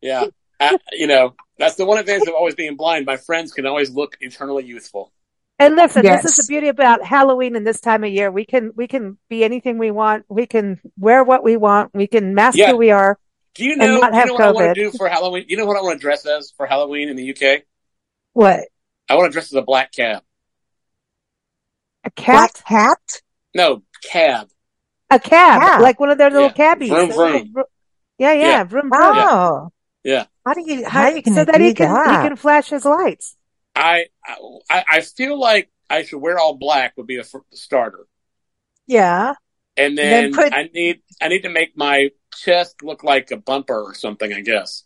Yeah. 0.00 0.26
I, 0.58 0.78
you 0.92 1.06
know, 1.06 1.34
that's 1.58 1.76
the 1.76 1.86
one 1.86 1.98
advantage 1.98 2.28
of 2.28 2.34
always 2.34 2.54
being 2.54 2.76
blind. 2.76 3.06
My 3.06 3.16
friends 3.16 3.52
can 3.52 3.66
always 3.66 3.90
look 3.90 4.16
eternally 4.20 4.64
youthful. 4.64 5.12
And 5.58 5.76
listen, 5.76 6.02
this 6.02 6.24
is 6.24 6.36
the 6.36 6.44
beauty 6.48 6.68
about 6.68 7.04
Halloween 7.04 7.54
and 7.54 7.66
this 7.66 7.80
time 7.80 8.02
of 8.04 8.10
year. 8.10 8.30
We 8.30 8.46
can 8.46 8.72
we 8.74 8.86
can 8.86 9.18
be 9.28 9.44
anything 9.44 9.76
we 9.76 9.90
want. 9.90 10.24
We 10.28 10.46
can 10.46 10.80
wear 10.98 11.22
what 11.22 11.44
we 11.44 11.56
want. 11.58 11.94
We 11.94 12.06
can 12.06 12.34
mask 12.34 12.56
Yeah. 12.56 12.70
who 12.70 12.78
we 12.78 12.90
are. 12.90 13.18
Do 13.54 13.64
you 13.64 13.72
And 13.72 13.80
know, 13.80 13.98
not 14.00 14.12
do 14.12 14.18
you 14.18 14.26
know 14.26 14.32
what 14.34 14.42
I 14.42 14.52
want 14.52 14.74
to 14.74 14.82
do 14.84 14.90
for 14.96 15.08
Halloween? 15.08 15.44
You 15.48 15.56
know 15.58 15.66
what 15.66 15.76
I 15.76 15.82
want 15.82 15.98
to 15.98 16.02
dress 16.02 16.24
as 16.24 16.52
for 16.56 16.66
Halloween 16.66 17.08
in 17.10 17.16
the 17.16 17.30
UK? 17.30 17.64
What? 18.32 18.68
I 19.08 19.16
want 19.16 19.30
to 19.30 19.32
dress 19.32 19.46
as 19.46 19.54
a 19.54 19.62
black 19.62 19.92
cab. 19.92 20.22
A 22.04 22.10
cat, 22.10 22.52
Black 22.54 22.64
hat? 22.64 23.22
No, 23.54 23.82
cab. 24.10 24.48
a 25.10 25.18
cab, 25.18 25.60
Yeah. 25.62 25.78
like 25.80 26.00
one 26.00 26.08
of 26.10 26.16
their 26.16 26.30
little 26.30 26.46
Yeah. 26.48 26.52
cabbies. 26.52 26.88
Vroom, 26.88 27.12
vroom. 27.12 27.64
Yeah, 28.18 28.32
yeah, 28.32 28.46
Yeah. 28.46 28.64
vroom 28.64 28.90
oh. 28.94 28.96
vroom. 29.12 29.14
Oh. 29.18 29.62
Yeah. 29.62 29.68
How 30.04 30.54
do 30.54 30.62
you 30.64 30.88
how 30.88 31.02
are 31.04 31.16
you 31.16 31.22
so 31.24 31.44
that 31.44 31.60
he 31.60 31.74
can 31.74 31.92
that? 31.92 32.22
he 32.22 32.28
can 32.28 32.36
flash 32.36 32.68
his 32.70 32.84
lights. 32.84 33.36
I, 33.76 34.06
I 34.70 34.84
I 34.92 35.00
feel 35.00 35.38
like 35.38 35.70
I 35.88 36.02
should 36.04 36.18
wear 36.20 36.38
all 36.38 36.56
black 36.56 36.94
would 36.96 37.06
be 37.06 37.16
a 37.16 37.20
f- 37.20 37.34
starter, 37.52 38.06
Yeah. 38.86 39.34
and 39.76 39.96
Then 39.96 40.32
then, 40.32 40.34
put- 40.34 40.52
I 40.52 40.68
need 40.74 41.02
I 41.20 41.28
need 41.28 41.42
to 41.42 41.48
make 41.50 41.76
my 41.76 42.10
chest 42.34 42.82
look 42.82 43.04
like 43.04 43.30
a 43.30 43.36
bumper 43.36 43.80
or 43.82 43.94
something. 43.94 44.32
I 44.32 44.40
guess. 44.40 44.84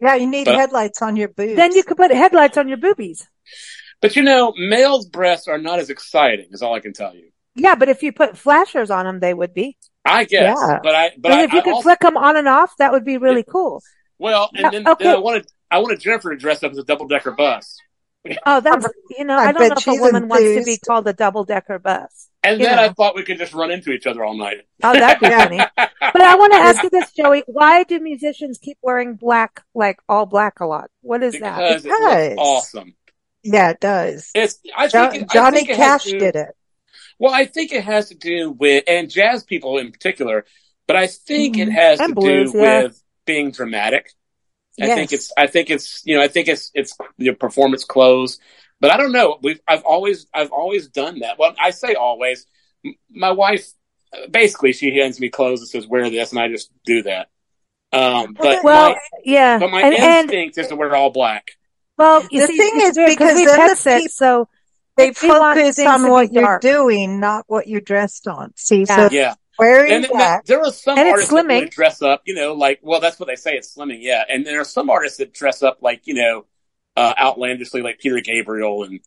Yeah, 0.00 0.16
you 0.16 0.26
need 0.26 0.46
But- 0.46 0.56
headlights 0.56 1.00
on 1.02 1.16
your 1.16 1.28
boobs. 1.28 1.56
Then 1.56 1.72
you 1.74 1.82
could 1.84 1.96
put 1.96 2.10
headlights 2.10 2.56
on 2.58 2.68
your 2.68 2.76
boobies. 2.78 3.28
But 4.00 4.16
you 4.16 4.22
know, 4.22 4.52
males' 4.56 5.06
breasts 5.06 5.46
are 5.48 5.58
not 5.58 5.78
as 5.78 5.88
exciting. 5.90 6.48
Is 6.50 6.62
all 6.62 6.74
I 6.74 6.80
can 6.80 6.92
tell 6.92 7.14
you. 7.14 7.30
Yeah, 7.54 7.76
but 7.76 7.88
if 7.88 8.02
you 8.02 8.12
put 8.12 8.36
flashers 8.36 8.90
on 8.90 9.04
them, 9.06 9.20
they 9.20 9.32
would 9.32 9.54
be. 9.54 9.76
I 10.04 10.24
guess, 10.24 10.58
Yeah. 10.60 10.80
but 10.82 10.94
I 10.94 11.12
but 11.16 11.30
and 11.32 11.40
I, 11.40 11.44
if 11.44 11.52
you 11.52 11.60
I 11.60 11.62
could 11.62 11.74
also, 11.74 11.82
flick 11.82 12.00
them 12.00 12.16
on 12.16 12.36
and 12.36 12.48
off, 12.48 12.76
that 12.78 12.90
would 12.92 13.04
be 13.04 13.16
really 13.16 13.44
cool. 13.48 13.80
Well, 14.18 14.50
and 14.54 14.72
then, 14.72 14.88
okay. 14.88 15.04
then 15.04 15.14
I 15.16 15.18
wanted 15.18 15.46
I 15.70 15.78
wanted 15.78 16.00
Jennifer 16.00 16.30
to 16.30 16.36
dress 16.36 16.62
up 16.62 16.72
as 16.72 16.78
a 16.78 16.84
double 16.84 17.06
decker 17.08 17.32
bus, 17.32 17.76
Oh, 18.46 18.60
that's 18.60 18.86
you 19.18 19.24
know, 19.24 19.36
I 19.36 19.46
I, 19.48 19.52
don't 19.52 19.60
know 19.68 19.74
if 19.74 19.78
a 19.78 19.80
she's 19.80 20.00
woman 20.00 20.28
wants 20.28 20.44
to 20.44 20.62
be 20.64 20.78
called 20.78 21.06
a 21.08 21.12
double 21.12 21.44
decker 21.44 21.78
bus. 21.78 22.28
and 22.42 22.60
then 22.60 22.76
know. 22.76 22.82
I 22.82 22.88
thought 22.90 23.14
we 23.16 23.22
could 23.24 23.38
just 23.38 23.52
run 23.54 23.70
into 23.70 23.90
each 23.92 24.06
other 24.06 24.24
all 24.24 24.36
night. 24.36 24.58
Oh, 24.82 24.92
that'd 24.92 25.20
be 25.20 25.28
funny. 25.28 25.60
But 26.12 26.20
I 26.22 26.36
want 26.36 26.52
to 26.52 26.58
ask 26.58 26.82
you 26.82 26.90
this, 26.90 27.10
Joey. 27.12 27.42
Why 27.46 27.82
do 27.82 27.98
musicians 27.98 28.58
keep 28.58 28.76
wearing 28.82 29.14
black, 29.16 29.64
like 29.74 29.98
all 30.08 30.26
black 30.26 30.60
a 30.60 30.66
lot? 30.66 30.90
What 31.00 31.22
is 31.24 31.32
that? 31.40 31.56
because 31.56 31.84
it 31.84 31.88
Because- 31.88 32.28
looks 32.30 32.40
awesome. 32.40 32.94
yeah, 33.42 33.70
it 33.70 33.80
does. 33.80 34.30
It's 34.34 34.60
I 34.76 34.86
Jo- 34.86 35.10
think 35.10 35.22
it- 35.24 35.28
I 35.30 35.34
Johnny 35.34 35.56
think 35.56 35.70
it 35.70 35.76
has 35.78 36.02
Cash 36.04 36.10
to- 36.12 36.18
did 36.20 36.36
it. 36.36 36.48
Well, 37.18 37.32
I 37.34 37.46
think 37.46 37.72
it 37.72 37.82
has 37.84 38.10
to 38.10 38.14
do 38.14 38.50
with 38.52 38.84
and 38.86 39.10
jazz 39.10 39.42
people 39.44 39.78
in 39.78 39.90
particular, 39.90 40.44
but 40.86 40.94
I 40.96 41.08
think 41.08 41.58
it 41.58 41.68
Mhm. 41.68 41.72
has 41.72 41.98
And 42.00 42.10
to 42.10 42.14
blues, 42.14 42.52
do 42.52 42.58
yeah. 42.58 42.82
with 42.84 43.02
being 43.26 43.50
dramatic. 43.50 44.12
I 44.80 44.86
Yes. 44.86 44.96
think 44.96 45.12
it's 45.12 45.32
I 45.36 45.46
think 45.46 45.70
it's 45.70 46.02
you 46.04 46.16
know 46.16 46.22
I 46.22 46.28
think 46.28 46.48
it's 46.48 46.70
it's 46.74 46.96
your 47.16 47.34
performance 47.34 47.84
clothes, 47.84 48.38
but 48.80 48.90
I 48.90 48.96
don't 48.96 49.12
know. 49.12 49.38
We've 49.42 49.60
I've 49.68 49.84
always 49.84 50.26
I've 50.34 50.50
always 50.50 50.88
done 50.88 51.20
that. 51.20 51.38
Well, 51.38 51.54
I 51.60 51.70
say 51.70 51.94
always. 51.94 52.46
My 53.10 53.30
wife 53.30 53.66
basically 54.30 54.72
she 54.72 54.94
hands 54.96 55.20
me 55.20 55.28
clothes 55.28 55.60
and 55.60 55.68
says 55.68 55.86
wear 55.86 56.10
this, 56.10 56.30
and 56.32 56.40
I 56.40 56.48
just 56.48 56.70
do 56.84 57.02
that. 57.02 57.28
Um, 57.92 58.34
but 58.34 58.64
well, 58.64 58.90
my, 58.90 58.98
yeah. 59.24 59.58
but 59.58 59.70
my 59.70 59.82
and, 59.82 59.94
and 59.94 60.24
instinct 60.24 60.58
is 60.58 60.66
to 60.68 60.76
wear 60.76 60.94
all 60.96 61.10
black. 61.10 61.52
well, 61.96 62.26
you 62.30 62.40
The 62.40 62.46
see, 62.48 62.56
thing 62.58 62.72
is 62.82 62.98
because 63.06 63.34
we 63.36 63.46
then 63.46 63.60
the 63.60 63.66
test 63.66 63.86
it, 63.86 64.10
so 64.10 64.48
They 64.96 65.12
focus 65.12 65.78
on 65.78 66.00
to 66.00 66.04
be 66.06 66.10
what 66.10 66.32
you're 66.32 66.42
dark. 66.42 66.62
doing, 66.62 67.20
not 67.20 67.44
what 67.46 67.68
you're 67.68 67.80
dressed 67.80 68.26
on. 68.26 68.52
See, 68.56 68.84
Yeah. 68.88 69.08
so 69.08 69.14
Yeah, 69.14 69.34
wearing 69.58 70.04
and, 70.04 70.06
black. 70.06 70.44
there 70.46 70.60
are 70.60 70.72
some 70.72 70.98
And 70.98 71.08
artists 71.08 71.50
that 71.52 71.70
dress 71.70 72.02
up, 72.02 72.22
you 72.26 72.34
know, 72.34 72.54
like 72.54 72.80
well, 72.82 73.00
that's 73.00 73.18
what 73.18 73.26
they 73.26 73.36
say. 73.36 73.54
It's 73.56 73.74
slimming, 73.76 73.98
yeah. 74.00 74.24
And 74.28 74.46
there 74.46 74.60
are 74.60 74.64
some 74.64 74.90
artists 74.90 75.18
that 75.18 75.32
dress 75.32 75.62
up 75.62 75.78
like 75.82 76.02
you 76.06 76.14
know, 76.14 76.46
uh, 76.96 77.14
outlandishly, 77.20 77.82
like 77.82 77.98
Peter 78.00 78.20
Gabriel 78.20 78.84
and 78.84 79.00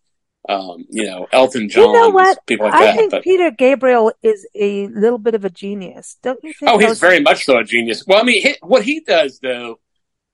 um, 0.49 0.85
you 0.89 1.05
know 1.05 1.27
Elton 1.31 1.69
John, 1.69 1.85
You 1.85 1.93
know 1.93 2.09
what? 2.09 2.45
people 2.45 2.65
like 2.67 2.75
I 2.75 2.85
that. 2.85 2.95
think 2.95 3.11
But 3.11 3.23
Peter 3.23 3.51
Gabriel 3.51 4.11
is 4.23 4.47
a 4.55 4.87
little 4.87 5.17
bit 5.19 5.35
of 5.35 5.45
a 5.45 5.49
genius, 5.49 6.17
don't 6.23 6.39
you 6.43 6.53
think? 6.53 6.71
oh, 6.71 6.77
he's 6.77 6.99
very 6.99 7.19
much 7.19 7.45
so 7.45 7.57
a 7.57 7.63
genius. 7.63 8.05
Well, 8.07 8.19
I 8.19 8.23
mean, 8.23 8.41
he, 8.41 8.55
what 8.61 8.83
he 8.83 9.01
does 9.01 9.39
though, 9.39 9.79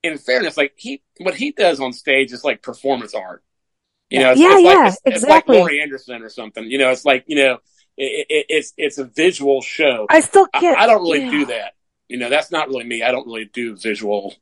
in 0.02 0.18
fairness, 0.18 0.56
like 0.56 0.74
he 0.76 1.02
what 1.18 1.34
he 1.34 1.52
does 1.52 1.80
on 1.80 1.92
stage 1.92 2.32
is 2.32 2.44
like 2.44 2.62
performance 2.62 3.14
art. 3.14 3.42
You 4.10 4.20
know, 4.20 4.32
it's, 4.32 4.40
Yeah, 4.40 4.58
it's 4.58 4.62
yeah, 4.62 4.70
like, 4.70 4.78
it's, 4.88 5.00
exactly. 5.04 5.12
It's 5.14 5.28
like 5.28 5.48
Laurie 5.48 5.80
Anderson 5.82 6.22
or 6.22 6.28
something. 6.28 6.64
You 6.64 6.78
know, 6.78 6.90
it's 6.90 7.04
like 7.04 7.24
you 7.26 7.36
know, 7.36 7.58
it, 7.96 8.26
it, 8.28 8.46
it's 8.48 8.72
it's 8.76 8.98
a 8.98 9.04
visual 9.04 9.62
show. 9.62 10.06
I 10.10 10.20
still 10.20 10.46
can't. 10.46 10.78
I 10.78 10.86
don't 10.86 11.02
really 11.02 11.24
yeah. 11.24 11.30
do 11.30 11.46
that. 11.46 11.74
You 12.08 12.18
know, 12.18 12.28
that's 12.28 12.50
not 12.50 12.68
really 12.68 12.84
me. 12.84 13.02
I 13.02 13.12
don't 13.12 13.26
really 13.26 13.46
do 13.46 13.76
visual 13.76 14.34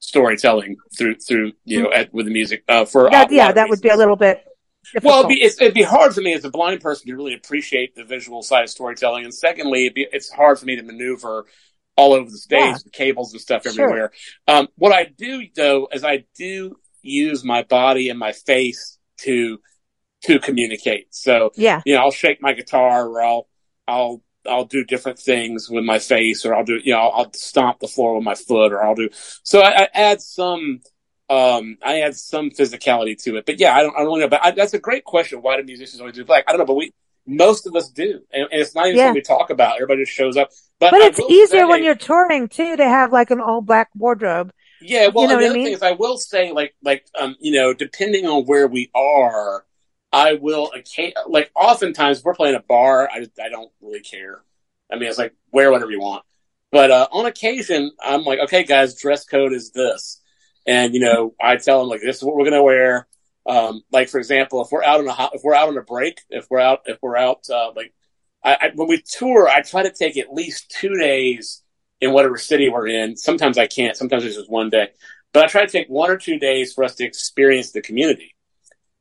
storytelling 0.00 0.76
through 0.96 1.16
through 1.16 1.52
you 1.64 1.82
know 1.82 1.92
at, 1.92 2.12
with 2.12 2.26
the 2.26 2.32
music 2.32 2.64
uh, 2.68 2.84
for 2.84 3.10
That, 3.10 3.30
yeah, 3.32 3.52
that 3.52 3.68
would 3.68 3.80
be 3.80 3.88
a 3.88 3.96
little 3.96 4.16
bit. 4.16 4.44
Difficult. 4.92 5.04
Well, 5.04 5.18
it'd 5.20 5.28
be, 5.30 5.42
it's, 5.42 5.58
it'd 5.60 5.72
be 5.72 5.82
hard 5.82 6.14
for 6.14 6.20
me 6.20 6.34
as 6.34 6.44
a 6.44 6.50
blind 6.50 6.82
person 6.82 7.08
to 7.08 7.16
really 7.16 7.32
appreciate 7.32 7.94
the 7.94 8.04
visual 8.04 8.42
side 8.42 8.64
of 8.64 8.70
storytelling, 8.70 9.24
and 9.24 9.32
secondly, 9.32 9.86
it'd 9.86 9.94
be, 9.94 10.06
it's 10.12 10.30
hard 10.30 10.58
for 10.58 10.66
me 10.66 10.76
to 10.76 10.82
maneuver 10.82 11.46
all 11.96 12.12
over 12.12 12.28
the 12.28 12.36
stage, 12.36 12.60
Yeah. 12.60 12.76
the 12.84 12.90
cables 12.90 13.32
and 13.32 13.40
stuff 13.40 13.62
Sure. 13.62 13.72
everywhere. 13.72 14.12
Um, 14.46 14.68
what 14.76 14.92
I 14.92 15.04
do 15.04 15.46
though 15.54 15.88
is 15.92 16.04
I 16.04 16.24
do 16.36 16.76
use 17.02 17.44
my 17.44 17.62
body 17.62 18.08
and 18.08 18.18
my 18.18 18.32
face 18.32 18.98
to 19.18 19.60
to 20.24 20.38
communicate. 20.38 21.14
So 21.14 21.50
yeah, 21.56 21.82
you 21.86 21.94
know, 21.94 22.00
I'll 22.02 22.10
shake 22.10 22.40
my 22.42 22.52
guitar 22.52 23.08
or 23.08 23.22
I'll, 23.22 23.48
I'll, 23.86 24.22
I'll 24.46 24.64
do 24.66 24.84
different 24.84 25.18
things 25.18 25.70
with 25.70 25.84
my 25.84 25.98
face 25.98 26.44
or 26.44 26.54
I'll 26.54 26.64
do, 26.64 26.78
you 26.82 26.92
know, 26.92 26.98
I'll, 27.00 27.12
I'll 27.24 27.32
stomp 27.32 27.80
the 27.80 27.88
floor 27.88 28.14
with 28.16 28.24
my 28.24 28.34
foot 28.34 28.72
or 28.72 28.84
I'll 28.84 28.94
do, 28.94 29.08
so 29.42 29.60
I, 29.60 29.84
I 29.84 29.88
add 29.94 30.20
some, 30.20 30.80
um, 31.30 31.78
I 31.82 32.00
add 32.00 32.14
some 32.16 32.50
physicality 32.50 33.16
to 33.24 33.36
it. 33.36 33.46
But 33.46 33.58
yeah, 33.58 33.74
I 33.74 33.82
don't, 33.82 33.96
I 33.96 34.04
don't 34.04 34.20
know. 34.20 34.28
But 34.28 34.44
I, 34.44 34.50
that's 34.50 34.74
a 34.74 34.78
great 34.78 35.04
question. 35.04 35.40
Why 35.40 35.56
do 35.56 35.62
musicians 35.64 36.00
always 36.00 36.14
do 36.14 36.24
black? 36.24 36.44
I 36.46 36.52
don't 36.52 36.58
know, 36.58 36.66
but 36.66 36.74
we, 36.74 36.92
most 37.26 37.66
of 37.66 37.74
us 37.74 37.88
do. 37.88 38.20
And, 38.32 38.48
and 38.52 38.60
it's 38.60 38.74
not 38.74 38.86
even 38.86 38.98
Yeah. 38.98 39.04
something 39.06 39.14
we 39.14 39.22
talk 39.22 39.48
about. 39.48 39.76
Everybody 39.76 40.02
just 40.04 40.12
shows 40.12 40.36
up. 40.36 40.50
But, 40.78 40.90
but 40.90 41.00
it's 41.00 41.20
easier 41.20 41.60
say- 41.60 41.64
when 41.64 41.82
you're 41.82 41.94
touring 41.94 42.48
too 42.48 42.76
to 42.76 42.84
have 42.84 43.12
like 43.12 43.30
an 43.30 43.40
all 43.40 43.62
black 43.62 43.88
wardrobe. 43.96 44.52
Yeah, 44.82 45.08
well, 45.08 45.24
You 45.24 45.28
know 45.28 45.28
the 45.28 45.34
what 45.36 45.42
I 45.44 45.46
other 45.46 45.54
mean? 45.54 45.64
thing 45.66 45.72
is, 45.74 45.82
I 45.82 45.92
will 45.92 46.18
say, 46.18 46.52
like, 46.52 46.74
like, 46.82 47.06
um, 47.18 47.36
you 47.40 47.52
know, 47.52 47.72
depending 47.72 48.26
on 48.26 48.44
where 48.44 48.66
we 48.68 48.90
are, 48.94 49.64
I 50.14 50.34
will, 50.34 50.70
like, 51.26 51.50
oftentimes 51.56 52.20
if 52.20 52.24
we're 52.24 52.34
playing 52.34 52.54
a 52.54 52.60
bar. 52.60 53.10
I, 53.12 53.26
I 53.42 53.48
don't 53.48 53.72
really 53.82 54.00
care. 54.00 54.42
I 54.90 54.96
mean, 54.96 55.08
it's 55.08 55.18
like 55.18 55.34
wear 55.50 55.72
whatever 55.72 55.90
you 55.90 56.00
want. 56.00 56.24
But 56.70 56.90
uh, 56.90 57.08
on 57.12 57.26
occasion, 57.26 57.90
I'm 58.00 58.24
like, 58.24 58.38
okay, 58.40 58.64
guys, 58.64 58.94
dress 58.94 59.24
code 59.24 59.52
is 59.52 59.70
this, 59.70 60.20
and 60.66 60.94
you 60.94 61.00
know, 61.00 61.34
I 61.40 61.56
tell 61.56 61.80
them 61.80 61.88
like, 61.88 62.00
this 62.00 62.16
is 62.16 62.22
what 62.22 62.36
we're 62.36 62.44
gonna 62.44 62.62
wear. 62.62 63.06
Um, 63.46 63.82
like 63.92 64.08
for 64.08 64.18
example, 64.18 64.62
if 64.62 64.72
we're 64.72 64.82
out 64.82 65.00
on 65.00 65.08
a 65.08 65.30
if 65.34 65.42
we're 65.44 65.54
out 65.54 65.68
on 65.68 65.78
a 65.78 65.82
break, 65.82 66.20
if 66.30 66.46
we're 66.50 66.60
out 66.60 66.80
if 66.86 66.98
we're 67.02 67.16
out 67.16 67.48
uh, 67.50 67.70
like 67.76 67.92
I, 68.42 68.54
I, 68.54 68.70
when 68.74 68.88
we 68.88 69.02
tour, 69.02 69.48
I 69.48 69.62
try 69.62 69.84
to 69.84 69.92
take 69.92 70.16
at 70.16 70.32
least 70.32 70.70
two 70.70 70.96
days 70.96 71.62
in 72.00 72.12
whatever 72.12 72.36
city 72.38 72.68
we're 72.68 72.88
in. 72.88 73.16
Sometimes 73.16 73.56
I 73.56 73.66
can't. 73.66 73.96
Sometimes 73.96 74.24
it's 74.24 74.36
just 74.36 74.50
one 74.50 74.70
day, 74.70 74.88
but 75.32 75.44
I 75.44 75.46
try 75.46 75.64
to 75.64 75.70
take 75.70 75.88
one 75.88 76.10
or 76.10 76.16
two 76.16 76.38
days 76.38 76.72
for 76.72 76.84
us 76.84 76.96
to 76.96 77.04
experience 77.04 77.72
the 77.72 77.82
community. 77.82 78.33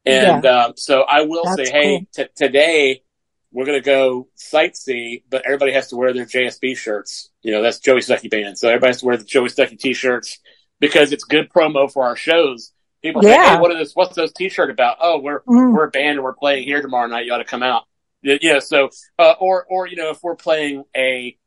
And 0.06 0.44
yeah. 0.44 0.66
um, 0.66 0.74
so 0.76 1.02
I 1.02 1.22
will 1.22 1.46
That's 1.46 1.70
say, 1.70 1.72
cool. 1.72 1.82
hey, 1.82 2.08
t- 2.14 2.30
today 2.36 3.04
we're 3.52 3.66
going 3.66 3.80
to 3.80 3.86
go 3.86 4.28
sightsee, 4.38 5.24
but 5.30 5.44
everybody 5.46 5.74
has 5.74 5.90
to 5.90 5.96
wear 5.96 6.14
their 6.14 6.26
JSB 6.26 6.76
shirts. 6.76 7.30
You 7.42 7.52
know, 7.52 7.62
that's 7.62 7.80
Joey 7.80 8.00
Stuckey 8.00 8.30
band. 8.30 8.58
So 8.58 8.68
everybody 8.68 8.90
has 8.90 9.00
to 9.00 9.06
wear 9.06 9.18
the 9.18 9.24
Joey 9.24 9.50
Stuckey 9.50 9.80
t-shirts 9.80 10.40
because 10.80 11.12
it's 11.12 11.24
good 11.24 11.50
promo 11.50 11.92
for 11.92 12.06
our 12.06 12.16
shows 12.16 12.74
People 13.04 13.22
yeah. 13.22 13.44
say, 13.44 13.50
"Hey, 13.56 13.60
what 13.60 13.72
is 13.72 13.78
this? 13.78 13.96
What's 13.96 14.16
those 14.16 14.32
T-shirt 14.32 14.70
about?" 14.70 14.98
Oh, 15.02 15.20
we're 15.20 15.42
mm. 15.42 15.74
we're 15.74 15.88
a 15.88 15.92
band 15.92 16.16
and 16.16 16.24
we're 16.24 16.34
playing 16.34 16.64
here 16.64 16.82
tomorrow 16.82 17.08
night. 17.08 17.26
You 17.26 17.34
ought 17.34 17.40
to 17.40 17.44
come 17.44 17.62
out. 17.62 17.84
Yeah. 18.22 18.60
So, 18.60 18.90
uh, 19.20 19.34
or 19.40 19.66
or 19.70 19.88
you 19.88 19.98
know, 19.98 20.10
if 20.10 20.24
we're 20.24 20.38
playing 20.38 20.86
a 20.96 21.38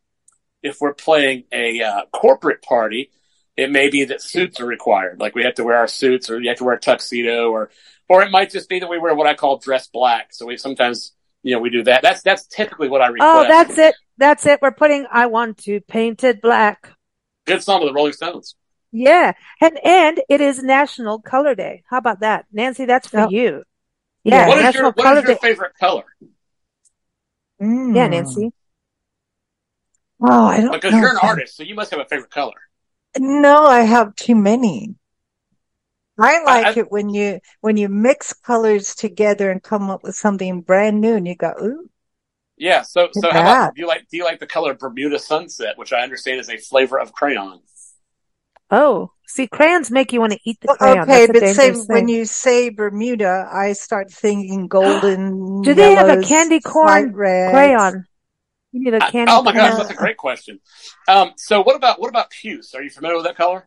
if 0.63 0.77
we're 0.83 0.93
playing 0.93 1.45
a 1.51 1.81
uh, 1.81 2.03
corporate 2.13 2.61
party, 2.61 3.11
it 3.57 3.71
may 3.71 3.89
be 3.89 4.05
that 4.07 4.23
suits 4.23 4.61
are 4.61 4.67
required. 4.67 5.21
Like 5.21 5.35
we 5.35 5.45
have 5.45 5.55
to 5.55 5.65
wear 5.65 5.77
our 5.77 5.89
suits, 5.89 6.31
or 6.31 6.41
you 6.41 6.49
have 6.49 6.59
to 6.59 6.65
wear 6.65 6.75
a 6.75 6.81
tuxedo, 6.81 7.51
or 7.51 7.71
or 8.09 8.23
it 8.23 8.31
might 8.31 8.51
just 8.51 8.69
be 8.69 8.81
that 8.81 8.89
we 8.89 8.99
wear 8.99 9.15
what 9.15 9.27
I 9.27 9.35
call 9.35 9.59
dress 9.59 9.89
black. 9.89 10.33
So 10.33 10.47
we 10.47 10.57
sometimes 10.57 11.13
you 11.43 11.55
know 11.55 11.61
we 11.61 11.71
do 11.71 11.85
that. 11.85 12.03
That's 12.03 12.23
that's 12.23 12.47
typically 12.47 12.89
what 12.89 13.01
I 13.01 13.09
request. 13.09 13.29
Oh, 13.29 13.49
that's 13.49 13.79
it. 13.79 13.95
That's 14.19 14.47
it. 14.47 14.61
We're 14.63 14.73
putting 14.73 15.07
"I 15.11 15.27
want 15.27 15.59
to 15.65 15.81
painted 15.81 16.41
black." 16.41 16.91
Good 17.47 17.63
song 17.63 17.83
of 17.83 17.89
the 17.89 17.95
Rolling 17.95 18.13
Stones. 18.13 18.57
Yeah. 18.93 19.33
And, 19.61 19.79
and 19.85 20.21
it 20.29 20.41
is 20.41 20.63
National 20.63 21.21
Color 21.21 21.55
Day. 21.55 21.83
How 21.89 21.99
about 21.99 22.21
that? 22.21 22.47
Nancy, 22.51 22.87
that's 22.87 23.09
for 23.09 23.29
you. 23.29 23.63
Yeah. 24.25 24.49
What 24.49 24.59
is 24.59 24.65
National 24.65 24.83
your, 24.83 24.93
what 24.93 25.05
Color 25.05 25.19
is 25.21 25.29
your 25.29 25.37
favorite 25.37 25.73
color? 25.79 26.05
Mm. 27.61 27.95
Yeah, 27.95 28.09
Nancy. 28.09 28.53
Oh, 30.21 30.47
I 30.47 30.61
don't 30.61 30.73
Because 30.73 30.93
know. 30.93 31.01
you're 31.01 31.11
an 31.11 31.19
artist, 31.23 31.57
so 31.57 31.63
you 31.63 31.75
must 31.75 31.91
have 31.91 32.01
a 32.01 32.07
favorite 32.07 32.31
color. 32.31 32.55
No, 33.19 33.67
I 33.67 33.81
have 33.81 34.15
too 34.17 34.35
many. 34.35 34.95
I 36.19 36.43
like 36.45 36.67
I, 36.67 36.71
I, 36.71 36.79
it 36.79 36.91
when 36.91 37.11
you 37.11 37.41
when 37.61 37.77
you 37.77 37.89
mix 37.89 38.33
colors 38.33 38.95
together 38.95 39.51
and 39.51 39.63
come 39.63 39.91
up 39.91 40.03
with 40.03 40.15
something 40.15 40.63
brand 40.63 41.01
new, 41.01 41.15
and 41.15 41.27
you 41.27 41.37
go, 41.37 41.53
"Ooh." 41.61 41.91
Yeah. 42.57 42.83
So, 42.83 43.09
so 43.13 43.31
how 43.31 43.41
about, 43.41 43.75
do 43.75 43.83
you 43.83 43.87
like 43.87 44.09
do 44.11 44.17
you 44.17 44.25
like 44.25 44.41
the 44.41 44.47
color 44.47 44.75
Bermuda 44.75 45.19
Sunset, 45.19 45.77
which 45.77 45.93
I 45.93 46.01
understand 46.01 46.41
is 46.41 46.49
a 46.49 46.57
flavor 46.57 46.99
of 46.99 47.13
crayon? 47.13 47.61
Oh, 48.71 49.13
see, 49.27 49.47
crayons 49.47 49.91
make 49.91 50.13
you 50.13 50.21
want 50.21 50.33
to 50.33 50.41
eat 50.45 50.59
the 50.61 50.69
crayon. 50.69 51.03
Okay, 51.03 51.27
but 51.27 51.47
say 51.49 51.73
when 51.73 52.09
you 52.09 52.25
say 52.25 52.71
Bermuda, 52.71 53.49
I 53.53 53.75
start 53.75 54.11
thinking 54.11 54.67
golden. 54.69 55.63
Do 55.63 55.75
they 55.75 55.93
have 55.93 56.09
a 56.09 56.23
candy 56.23 56.61
corn 56.61 57.13
crayon? 57.13 58.07
You 58.77 58.85
need 58.85 58.95
a 58.95 59.11
candy. 59.11 59.33
oh 59.33 59.43
my 59.43 59.55
gosh, 59.55 59.79
that's 59.79 59.91
a 59.91 59.95
great 59.95 60.19
question. 60.19 60.61
Um, 61.09 61.33
so 61.37 61.63
what 61.63 61.77
about 61.77 61.99
what 61.99 62.11
about 62.11 62.29
puce? 62.29 62.75
Are 62.75 62.83
you 62.83 62.91
familiar 62.91 63.17
with 63.17 63.25
that 63.25 63.37
color? 63.37 63.67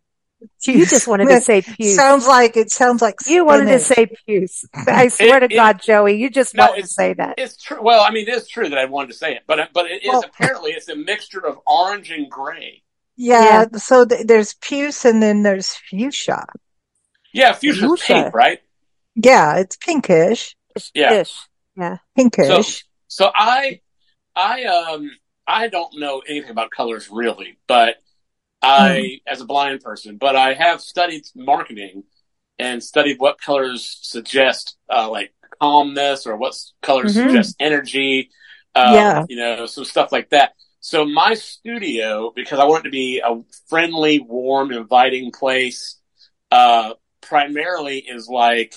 Puce. 0.64 0.76
You 0.76 0.86
just 0.86 1.08
wanted 1.08 1.30
to 1.30 1.42
say 1.42 1.64
puce. 1.64 1.96
Sounds 1.96 2.28
like 2.28 2.56
it 2.56 2.70
sounds 2.70 3.02
like 3.02 3.16
you 3.26 3.44
wanted 3.44 3.66
to 3.72 3.80
say 3.80 4.08
puce. 4.28 4.66
I 4.76 5.08
swear 5.08 5.44
it, 5.44 5.48
to 5.48 5.56
God, 5.56 5.82
Joey, 5.82 6.18
you 6.18 6.30
just 6.30 6.54
no, 6.54 6.68
wanted 6.68 6.84
to 6.84 6.88
say 6.88 7.14
that. 7.14 7.40
It's 7.40 7.58
true. 7.58 7.82
Well, 7.82 8.04
I 8.04 8.12
mean, 8.12 8.28
it 8.28 8.36
is 8.36 8.48
true 8.48 8.70
that 8.70 8.78
I 8.78 8.86
wanted 8.86 9.08
to 9.08 9.14
say 9.16 9.34
it, 9.34 9.44
but 9.48 9.70
but 9.74 9.88
it 9.88 10.04
is 10.04 10.10
well, 10.10 10.24
apparently 10.24 10.72
it's 10.74 10.88
a 10.90 10.96
mixture 10.96 11.44
of 11.46 11.58
orange 11.66 12.12
and 12.12 12.30
gray. 12.30 12.84
Yeah, 13.18 13.66
yeah. 13.72 13.80
so 13.80 14.06
th- 14.06 14.28
there's 14.28 14.54
puce 14.54 15.06
and 15.06 15.24
then 15.24 15.42
there's 15.42 15.74
fuchsia. 15.74 16.46
Yeah, 17.34 17.54
fuchsia 17.54 17.90
pink, 18.00 18.36
right? 18.36 18.60
Yeah, 19.16 19.58
it's 19.58 19.76
pinkish. 19.76 20.56
Yeah, 20.94 21.24
yeah, 21.76 21.98
pinkish. 22.16 22.48
So, 22.48 22.86
so 23.08 23.32
I, 23.34 23.82
I 24.40 24.64
um, 24.64 25.12
I 25.46 25.68
don't 25.68 26.00
know 26.00 26.22
anything 26.28 26.52
about 26.52 26.72
colors 26.72 27.10
really, 27.12 27.58
but 27.68 27.98
I, 28.62 28.90
mm. 28.90 29.22
as 29.28 29.42
a 29.42 29.46
blind 29.46 29.82
person, 29.82 30.18
but 30.18 30.36
I 30.36 30.54
have 30.54 30.82
studied 30.82 31.24
marketing 31.36 32.04
and 32.58 32.84
studied 32.84 33.20
what 33.20 33.42
colors 33.42 34.00
suggest, 34.02 34.78
uh, 34.90 35.10
like 35.10 35.34
calmness 35.62 36.26
or 36.26 36.38
what 36.38 36.56
colors 36.82 37.16
mm-hmm. 37.16 37.28
suggest 37.28 37.56
energy. 37.60 38.30
Um, 38.76 38.94
yeah, 38.94 39.26
you 39.28 39.38
know, 39.38 39.66
some 39.66 39.86
stuff 39.86 40.12
like 40.12 40.30
that. 40.30 40.54
So 40.80 41.06
my 41.06 41.34
studio, 41.34 42.32
because 42.34 42.60
I 42.60 42.66
want 42.66 42.86
it 42.86 42.90
to 42.90 42.92
be 42.92 43.20
a 43.20 43.42
friendly, 43.68 44.20
warm, 44.20 44.72
inviting 44.72 45.32
place, 45.32 46.00
uh, 46.52 46.94
primarily 47.22 48.00
is 48.00 48.30
like, 48.30 48.74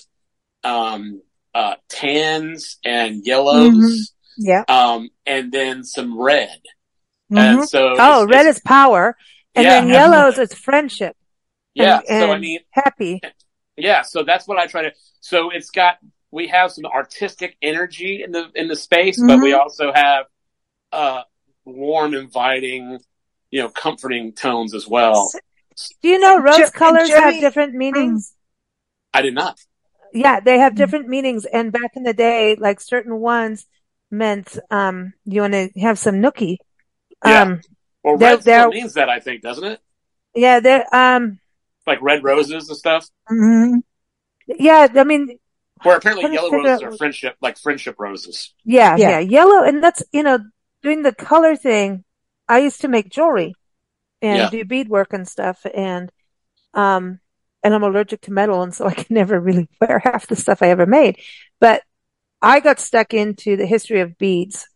um, 0.64 1.22
uh, 1.55 1.75
tans 1.88 2.79
and 2.85 3.25
yellows. 3.25 4.12
Mm-hmm. 4.40 4.49
Yeah. 4.49 4.64
Um, 4.68 5.11
and 5.27 5.53
then 5.53 5.85
some 5.85 6.21
red. 6.21 6.61
Mm-hmm. 7.31 7.38
And 7.38 7.68
so, 7.68 7.95
oh, 7.99 8.27
red 8.27 8.47
is 8.47 8.61
power. 8.61 9.16
And 9.55 9.64
yeah, 9.64 9.81
then 9.81 9.88
yellows 9.88 10.38
is 10.38 10.55
friendship. 10.55 11.16
Yeah. 11.75 12.01
And, 12.09 12.23
so 12.23 12.33
I 12.33 12.38
mean, 12.38 12.61
happy. 12.71 13.21
Yeah. 13.77 14.03
So 14.03 14.23
that's 14.23 14.47
what 14.47 14.59
I 14.59 14.66
try 14.66 14.83
to, 14.83 14.92
so 15.21 15.51
it's 15.51 15.71
got, 15.71 15.99
we 16.31 16.49
have 16.49 16.73
some 16.73 16.87
artistic 16.87 17.57
energy 17.62 18.23
in 18.23 18.33
the, 18.33 18.51
in 18.55 18.68
the 18.68 18.77
space, 18.77 19.18
mm-hmm. 19.18 19.29
but 19.29 19.38
we 19.40 19.53
mm-hmm. 19.53 19.61
also 19.61 19.92
have, 19.92 20.27
uh, 20.92 21.23
warm, 21.64 22.14
inviting, 22.14 22.99
you 23.51 23.61
know, 23.61 23.68
comforting 23.68 24.33
tones 24.33 24.75
as 24.75 24.87
well. 24.87 25.31
Do 26.03 26.09
you 26.09 26.18
know 26.18 26.38
rose 26.38 26.71
colors 26.71 27.09
have 27.11 27.35
different 27.40 27.75
meanings? 27.75 28.35
I 29.14 29.23
did 29.23 29.35
not. 29.35 29.59
Yeah, 30.12 30.40
they 30.40 30.59
have 30.59 30.75
different 30.75 31.09
meanings. 31.09 31.45
And 31.45 31.73
back 31.73 31.92
in 31.97 32.03
the 32.03 32.12
day, 32.12 32.57
like 32.59 32.81
certain 32.81 33.18
ones 33.18 33.66
meant, 34.12 34.59
um, 34.70 35.14
you 35.25 35.40
want 35.40 35.55
to 35.55 35.70
have 35.81 35.98
some 35.98 36.16
nookie. 36.16 36.59
Yeah. 37.25 37.42
Um, 37.42 37.61
well, 38.05 38.16
red 38.16 38.42
still 38.42 38.68
means 38.68 38.94
that, 38.94 39.09
I 39.09 39.20
think, 39.20 39.42
doesn't 39.42 39.64
it? 39.64 39.81
Yeah, 40.35 40.61
they're, 40.61 40.87
um, 40.94 41.40
like 41.87 42.01
red 42.03 42.22
roses 42.22 42.68
and 42.68 42.79
stuff. 42.79 43.09
Mm-hmm. 43.31 43.79
Yeah, 44.46 44.88
I 44.94 45.05
mean, 45.05 45.38
where 45.83 45.96
apparently 45.96 46.33
yellow 46.33 46.51
roses 46.51 46.83
are 46.83 46.96
friendship, 46.96 47.37
like 47.40 47.59
friendship 47.59 47.96
roses. 47.98 48.55
Yeah, 48.64 48.96
yeah, 48.96 49.11
yeah, 49.11 49.18
yellow, 49.20 49.64
and 49.64 49.83
that's 49.83 50.03
you 50.12 50.22
know 50.22 50.38
doing 50.83 51.03
the 51.03 51.14
color 51.14 51.57
thing, 51.57 52.05
I 52.48 52.59
used 52.59 52.83
to 52.83 52.88
make 52.88 53.09
jewelry 53.09 53.55
and 54.20 54.38
yeah. 54.38 54.51
do 54.51 54.64
beadwork 54.64 55.12
and 55.12 55.27
stuff. 55.27 55.64
And, 55.72 56.11
um, 56.75 57.20
and 57.62 57.75
I'm 57.75 57.83
allergic 57.83 58.22
to 58.22 58.33
metal. 58.33 58.62
And 58.62 58.75
so 58.75 58.87
I 58.87 58.94
can 58.94 59.07
never 59.11 59.40
really 59.40 59.68
wear 59.81 59.98
half 59.98 60.27
the 60.27 60.37
stuff 60.37 60.62
I 60.62 60.68
ever 60.68 60.87
made. 60.87 61.18
But 61.61 61.83
I 62.42 62.61
got 62.61 62.81
stuck 62.81 63.14
into 63.14 63.57
the 63.57 63.66
history 63.66 64.00
of 64.00 64.18
beads 64.18 64.68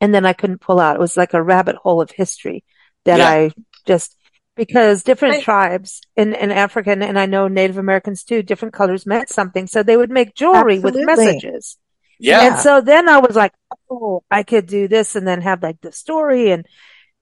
and 0.00 0.14
then 0.14 0.24
I 0.24 0.32
couldn't 0.32 0.60
pull 0.60 0.80
out. 0.80 0.96
It 0.96 1.00
was 1.00 1.16
like 1.16 1.34
a 1.34 1.42
rabbit 1.42 1.76
hole 1.76 2.00
of 2.00 2.10
history 2.10 2.64
that 3.04 3.18
yeah. 3.18 3.28
I 3.28 3.50
just, 3.86 4.16
because 4.56 5.02
different 5.02 5.36
I, 5.36 5.40
tribes 5.42 6.00
in, 6.16 6.34
in 6.34 6.50
Africa 6.50 6.90
and, 6.90 7.02
and, 7.02 7.18
I 7.18 7.26
know 7.26 7.48
Native 7.48 7.76
Americans 7.76 8.24
too, 8.24 8.42
different 8.42 8.74
colors 8.74 9.04
meant 9.04 9.28
something. 9.28 9.66
So 9.66 9.82
they 9.82 9.96
would 9.96 10.10
make 10.10 10.34
jewelry 10.34 10.76
absolutely. 10.76 11.04
with 11.04 11.18
messages. 11.18 11.76
Yeah. 12.18 12.46
And 12.46 12.58
so 12.58 12.80
then 12.80 13.08
I 13.08 13.18
was 13.18 13.36
like, 13.36 13.52
oh, 13.90 14.22
I 14.30 14.42
could 14.42 14.66
do 14.66 14.88
this 14.88 15.16
and 15.16 15.26
then 15.26 15.42
have 15.42 15.62
like 15.62 15.80
the 15.80 15.92
story. 15.92 16.50
And, 16.50 16.66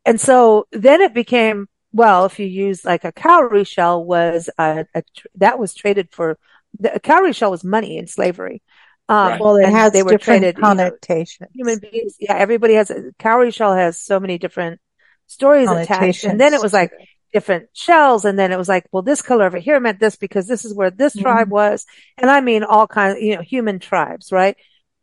and 0.05 0.21
so 0.21 0.67
then 0.71 1.01
it 1.01 1.15
became, 1.15 1.69
well, 1.93 2.27
if 2.27 2.39
you 2.39 2.47
use 2.47 2.85
like 2.85 3.05
a 3.05 3.13
cowrie 3.13 3.65
shell 3.65 4.05
was 4.05 4.49
a, 4.59 4.87
a 4.95 5.03
that 5.37 5.59
was 5.59 5.75
traded 5.75 6.11
for, 6.11 6.39
the 6.79 7.01
cowrie 7.03 7.33
shell 7.33 7.51
was 7.51 7.65
money 7.65 7.99
in 7.99 8.07
slavery. 8.07 8.63
Um, 9.09 9.29
right. 9.29 9.41
well, 9.41 9.57
it 9.57 9.69
has 9.69 9.93
they 9.93 10.03
were 10.03 10.19
traded 10.19 10.57
connotations. 10.57 11.51
You 11.55 11.65
know, 11.65 11.71
human 11.71 11.91
beings. 11.91 12.17
Yeah. 12.19 12.37
Everybody 12.37 12.75
has 12.75 12.91
a 12.91 13.13
cowrie 13.19 13.51
shell 13.51 13.75
has 13.75 13.99
so 13.99 14.21
many 14.21 14.39
different 14.39 14.81
stories 15.27 15.71
attached. 15.71 16.25
And 16.25 16.41
then 16.41 16.55
it 16.55 16.63
was 16.63 16.73
like, 16.73 16.93
different 17.33 17.69
shells. 17.73 18.25
And 18.25 18.39
then 18.39 18.53
it 18.53 18.59
was 18.59 18.69
like, 18.69 18.87
well, 18.93 19.03
this 19.03 19.23
color 19.23 19.45
over 19.45 19.59
here 19.59 19.81
meant 19.81 19.99
this 19.99 20.17
because 20.17 20.47
this 20.47 20.65
is 20.65 20.75
where 20.75 20.91
this 20.91 21.15
mm-hmm. 21.15 21.23
tribe 21.23 21.51
was. 21.51 21.87
And 22.19 22.31
I 22.31 22.41
mean, 22.41 22.63
all 22.63 22.87
kinds, 22.87 23.21
you 23.21 23.37
know, 23.37 23.43
human 23.43 23.79
tribes, 23.79 24.31
right? 24.31 24.57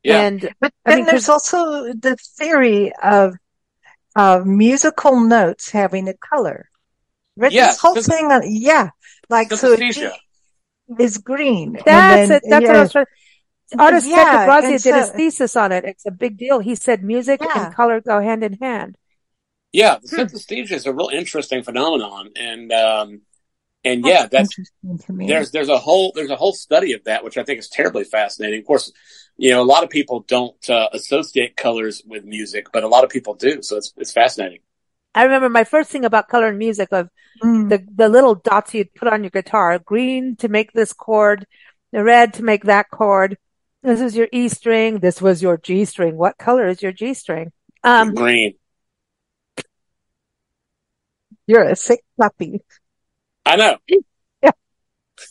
Yeah. 0.04 0.22
And 0.22 0.50
but 0.62 0.74
then 0.86 0.94
I 0.94 0.96
mean, 0.98 1.06
there's 1.06 1.30
also 1.30 1.92
the 1.94 2.16
theory 2.38 2.94
of 3.02 3.36
of 4.16 4.46
musical 4.46 5.20
notes 5.20 5.70
having 5.70 6.08
a 6.08 6.14
color. 6.14 6.70
Yeah, 7.36 7.68
this 7.68 7.80
whole 7.80 7.96
thing, 7.96 8.26
on, 8.32 8.42
yeah, 8.46 8.90
like 9.30 9.52
so 9.54 9.78
is 11.00 11.18
green. 11.20 11.74
That's 11.74 11.86
then, 11.86 12.32
it. 12.32 12.44
That's 12.50 12.64
yeah. 12.64 12.68
what 12.68 12.76
I 12.76 12.82
was 12.82 12.92
trying. 12.92 13.06
Artist 13.78 14.08
yeah, 14.08 14.46
Brazia 14.46 14.72
did 14.72 14.82
so, 14.82 14.96
his 14.96 15.10
thesis 15.10 15.56
on 15.56 15.72
it. 15.72 15.86
It's 15.86 16.06
a 16.06 16.12
big 16.12 16.38
deal. 16.38 16.60
He 16.60 16.76
said 16.76 17.04
music 17.04 17.42
yeah. 17.44 17.66
and 17.66 17.76
color 17.76 18.02
go 18.02 18.20
hand 18.20 18.44
in 18.44 18.54
hand. 18.54 18.98
Yeah, 19.72 19.98
the 20.02 20.08
hmm. 20.08 20.22
synesthesia 20.22 20.72
is 20.72 20.86
a 20.86 20.94
real 20.94 21.10
interesting 21.10 21.64
phenomenon, 21.64 22.32
and 22.36 22.72
um, 22.72 23.22
and 23.84 24.04
yeah, 24.06 24.26
that's, 24.26 24.56
that's 24.84 25.06
there's 25.08 25.52
there's 25.52 25.70
a 25.70 25.78
whole 25.78 26.12
there's 26.16 26.32
a 26.32 26.36
whole 26.36 26.54
study 26.54 26.94
of 26.94 27.04
that, 27.04 27.24
which 27.24 27.38
I 27.38 27.44
think 27.44 27.60
is 27.60 27.70
terribly 27.70 28.04
fascinating. 28.04 28.62
Of 28.62 28.66
course, 28.66 28.92
you 29.38 29.52
know, 29.52 29.62
a 29.62 29.64
lot 29.64 29.84
of 29.84 29.90
people 29.90 30.22
don't 30.28 30.70
uh, 30.70 30.90
associate 30.92 31.56
colors 31.56 32.02
with 32.06 32.26
music, 32.26 32.68
but 32.74 32.84
a 32.84 32.88
lot 32.88 33.04
of 33.04 33.10
people 33.10 33.36
do. 33.36 33.62
So 33.62 33.78
it's 33.78 33.94
it's 33.98 34.12
fascinating. 34.12 34.60
I 35.16 35.24
remember 35.24 35.50
my 35.50 35.64
first 35.64 35.90
thing 35.90 36.06
about 36.06 36.28
color 36.28 36.48
and 36.48 36.58
music 36.58 36.90
of 36.92 37.10
mm. 37.44 37.70
the, 37.70 37.86
the 37.96 38.10
little 38.10 38.36
dots 38.36 38.74
you'd 38.74 38.94
put 38.94 39.08
on 39.08 39.24
your 39.24 39.32
guitar, 39.32 39.80
green 39.80 40.36
to 40.38 40.50
make 40.50 40.72
this 40.74 40.94
chord, 40.94 41.48
the 41.92 42.04
red 42.04 42.36
to 42.36 42.44
make 42.44 42.66
that 42.66 42.90
chord. 42.92 43.38
This 43.82 44.02
is 44.02 44.16
your 44.16 44.28
E 44.32 44.50
string. 44.50 45.00
This 45.00 45.22
was 45.22 45.42
your 45.42 45.58
G 45.58 45.86
string. 45.86 46.18
What 46.18 46.38
color 46.38 46.68
is 46.68 46.82
your 46.82 46.92
G 46.92 47.14
string? 47.14 47.52
Um, 47.84 48.14
green. 48.14 48.56
You're 51.48 51.64
a 51.64 51.76
sick 51.76 52.04
puppy. 52.20 52.62
I 53.46 53.56
know. 53.56 53.78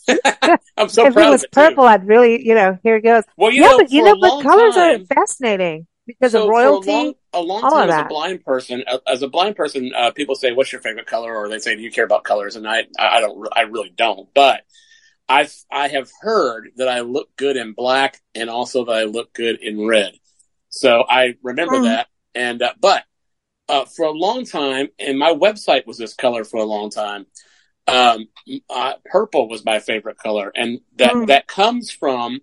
I'm 0.77 0.89
so 0.89 1.07
if 1.07 1.13
proud 1.13 1.27
it 1.27 1.31
was 1.31 1.45
purple, 1.51 1.83
I'd 1.83 2.07
really, 2.07 2.45
you 2.45 2.55
know, 2.55 2.77
here 2.83 2.97
it 2.97 3.01
goes. 3.01 3.23
Well, 3.37 3.51
you 3.51 3.61
yeah, 3.61 3.69
know, 3.69 3.77
but 3.77 3.91
you 3.91 4.03
know, 4.03 4.15
but 4.19 4.41
colors 4.43 4.75
time, 4.75 5.01
are 5.01 5.05
fascinating 5.05 5.87
because 6.05 6.33
so 6.33 6.43
of 6.43 6.49
royalty. 6.49 6.89
a 6.89 6.93
long, 6.93 7.13
a 7.33 7.41
long 7.41 7.63
all 7.63 7.71
time 7.71 7.89
of 7.89 7.95
as 7.95 8.01
a 8.01 8.07
blind 8.07 8.45
person, 8.45 8.83
as 9.07 9.21
a 9.21 9.27
blind 9.27 9.55
person, 9.55 9.91
uh, 9.95 10.11
people 10.11 10.35
say, 10.35 10.51
"What's 10.51 10.71
your 10.71 10.81
favorite 10.81 11.07
color?" 11.07 11.35
Or 11.35 11.49
they 11.49 11.59
say, 11.59 11.75
"Do 11.75 11.81
you 11.81 11.91
care 11.91 12.05
about 12.05 12.23
colors?" 12.23 12.55
And 12.55 12.67
I, 12.67 12.85
I 12.99 13.19
don't, 13.19 13.47
I 13.55 13.61
really 13.61 13.91
don't. 13.95 14.27
But 14.33 14.61
I, 15.29 15.47
I 15.71 15.87
have 15.89 16.09
heard 16.21 16.71
that 16.77 16.89
I 16.89 17.01
look 17.01 17.35
good 17.37 17.55
in 17.55 17.73
black, 17.73 18.21
and 18.35 18.49
also 18.49 18.85
that 18.85 18.91
I 18.91 19.03
look 19.03 19.33
good 19.33 19.59
in 19.61 19.85
red. 19.85 20.13
So 20.69 21.05
I 21.07 21.35
remember 21.43 21.79
Mm. 21.79 21.83
that. 21.83 22.07
And 22.35 22.61
uh, 22.61 22.73
but 22.79 23.03
uh, 23.67 23.85
for 23.85 24.05
a 24.05 24.11
long 24.11 24.45
time, 24.45 24.89
and 24.99 25.17
my 25.19 25.33
website 25.33 25.85
was 25.85 25.97
this 25.97 26.13
color 26.15 26.43
for 26.43 26.57
a 26.57 26.65
long 26.65 26.89
time. 26.89 27.27
Um, 27.87 28.27
uh, 28.69 28.93
purple 29.05 29.47
was 29.49 29.65
my 29.65 29.79
favorite 29.79 30.17
color, 30.17 30.51
and 30.55 30.79
that 30.97 31.13
Mm. 31.13 31.27
that 31.27 31.47
comes 31.47 31.91
from 31.91 32.41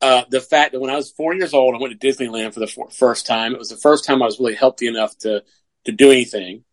uh, 0.00 0.24
the 0.30 0.40
fact 0.40 0.72
that 0.72 0.80
when 0.80 0.90
I 0.90 0.96
was 0.96 1.10
four 1.10 1.34
years 1.34 1.52
old, 1.54 1.74
I 1.74 1.78
went 1.78 1.98
to 2.00 2.06
Disneyland 2.08 2.54
for 2.54 2.60
the 2.60 2.66
f- 2.66 2.94
first 2.94 3.26
time. 3.26 3.52
It 3.52 3.58
was 3.58 3.68
the 3.68 3.76
first 3.76 4.04
time 4.04 4.22
I 4.22 4.26
was 4.26 4.38
really 4.40 4.54
healthy 4.54 4.86
enough 4.86 5.16
to 5.18 5.42
to 5.84 5.92
do 5.92 6.10
anything, 6.10 6.64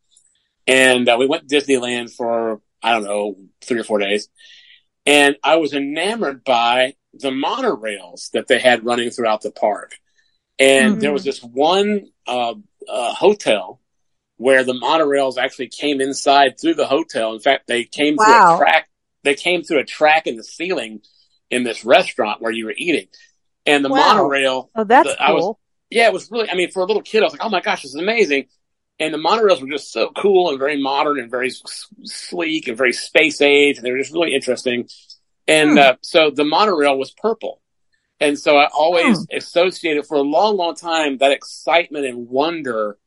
and 0.68 1.08
uh, 1.08 1.16
we 1.20 1.28
went 1.28 1.48
to 1.48 1.56
Disneyland 1.56 2.14
for 2.14 2.62
I 2.88 2.92
don't 2.94 3.04
know 3.04 3.36
three 3.62 3.80
or 3.80 3.84
four 3.84 4.00
days, 4.00 4.30
and 5.06 5.36
I 5.44 5.58
was 5.58 5.74
enamored 5.74 6.44
by 6.44 6.96
the 7.14 7.32
monorails 7.32 8.32
that 8.32 8.48
they 8.48 8.60
had 8.60 8.86
running 8.86 9.10
throughout 9.10 9.42
the 9.42 9.52
park. 9.52 9.96
And 10.60 10.98
Mhm. 10.98 11.00
there 11.02 11.14
was 11.14 11.24
this 11.24 11.42
one 11.44 12.08
uh, 12.28 12.56
uh, 12.88 13.14
hotel 13.14 13.80
where 14.38 14.64
the 14.64 14.74
monorails 14.74 15.38
actually 15.38 15.68
came 15.70 16.00
inside 16.02 16.60
through 16.60 16.76
the 16.76 16.88
hotel. 16.88 17.34
In 17.34 17.40
fact, 17.40 17.68
they 17.68 17.84
came 17.84 18.18
through 18.18 18.26
a 18.56 18.58
track. 18.58 18.90
They 19.24 19.36
came 19.36 19.64
through 19.64 19.80
a 19.80 19.86
track 19.86 20.28
in 20.28 20.36
the 20.38 20.44
ceiling 20.44 21.02
in 21.50 21.64
this 21.64 21.84
restaurant 21.86 22.42
where 22.42 22.52
you 22.52 22.66
were 22.66 22.76
eating. 22.78 23.08
And 23.66 23.84
the 23.84 23.90
Wow. 23.90 23.98
monorail, 23.98 24.70
Oh, 24.76 24.84
that's 24.84 25.10
the- 25.10 25.22
I 25.22 25.32
was- 25.32 25.44
cool. 25.44 25.60
yeah, 25.90 26.08
it 26.08 26.14
was 26.14 26.30
really. 26.32 26.50
I 26.50 26.56
mean, 26.56 26.70
for 26.72 26.82
a 26.82 26.86
little 26.86 27.02
kid, 27.02 27.22
I 27.24 27.26
was 27.26 27.34
like, 27.34 27.44
"Oh 27.44 27.50
my 27.50 27.62
gosh, 27.62 27.82
this 27.84 27.94
is 27.96 28.02
amazing!" 28.02 28.48
And 29.00 29.14
the 29.14 29.20
monorails 29.20 29.62
were 29.62 29.68
just 29.70 29.92
so 29.92 30.10
cool 30.18 30.50
and 30.50 30.58
very 30.58 30.82
modern 30.82 31.20
and 31.20 31.30
very 31.30 31.52
sleek 32.04 32.68
and 32.68 32.78
very 32.78 32.94
space 32.94 33.42
age, 33.42 33.78
and 33.78 33.86
they 33.86 33.92
were 33.92 34.00
just 34.00 34.12
really 34.14 34.34
interesting. 34.34 34.90
And 35.48 35.72
Hmm. 35.72 35.78
uh, 35.78 35.96
so 36.02 36.32
the 36.32 36.44
monorail 36.44 36.98
was 36.98 37.12
purple, 37.12 37.62
and 38.20 38.38
so 38.40 38.58
I 38.58 38.68
always 38.74 39.28
Hmm. 39.30 39.36
associated 39.38 40.06
for 40.08 40.18
a 40.18 40.22
long, 40.22 40.58
long 40.58 40.76
time 40.76 41.20
that 41.20 41.32
excitement 41.32 42.06
and 42.06 42.28
wonder 42.28 42.98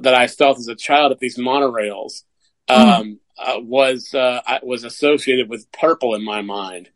that 0.00 0.14
I 0.14 0.26
felt 0.26 0.58
as 0.58 0.68
a 0.68 0.74
child 0.74 1.12
at 1.12 1.20
these 1.20 1.38
monorails 1.38 2.24
um, 2.68 3.20
uh, 3.38 3.58
was 3.60 4.12
uh, 4.14 4.40
was 4.62 4.84
associated 4.84 5.48
with 5.48 5.70
purple 5.72 6.14
in 6.14 6.24
my 6.24 6.42
mind. 6.42 6.90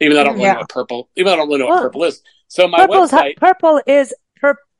Even 0.00 0.14
though 0.14 0.20
I 0.20 0.24
don't 0.24 0.34
really 0.34 0.44
Yeah. 0.44 0.52
know 0.54 0.58
what 0.58 0.68
purple, 0.68 1.08
even 1.16 1.26
though 1.30 1.34
I 1.34 1.36
don't 1.36 1.48
really 1.48 1.60
know 1.60 1.66
Well, 1.66 1.76
what 1.76 1.82
purple 1.82 2.04
is. 2.04 2.22
So 2.48 2.68
my 2.68 2.86
Purple's, 2.86 3.10
website, 3.10 3.36
purple 3.38 3.80
is 3.86 4.14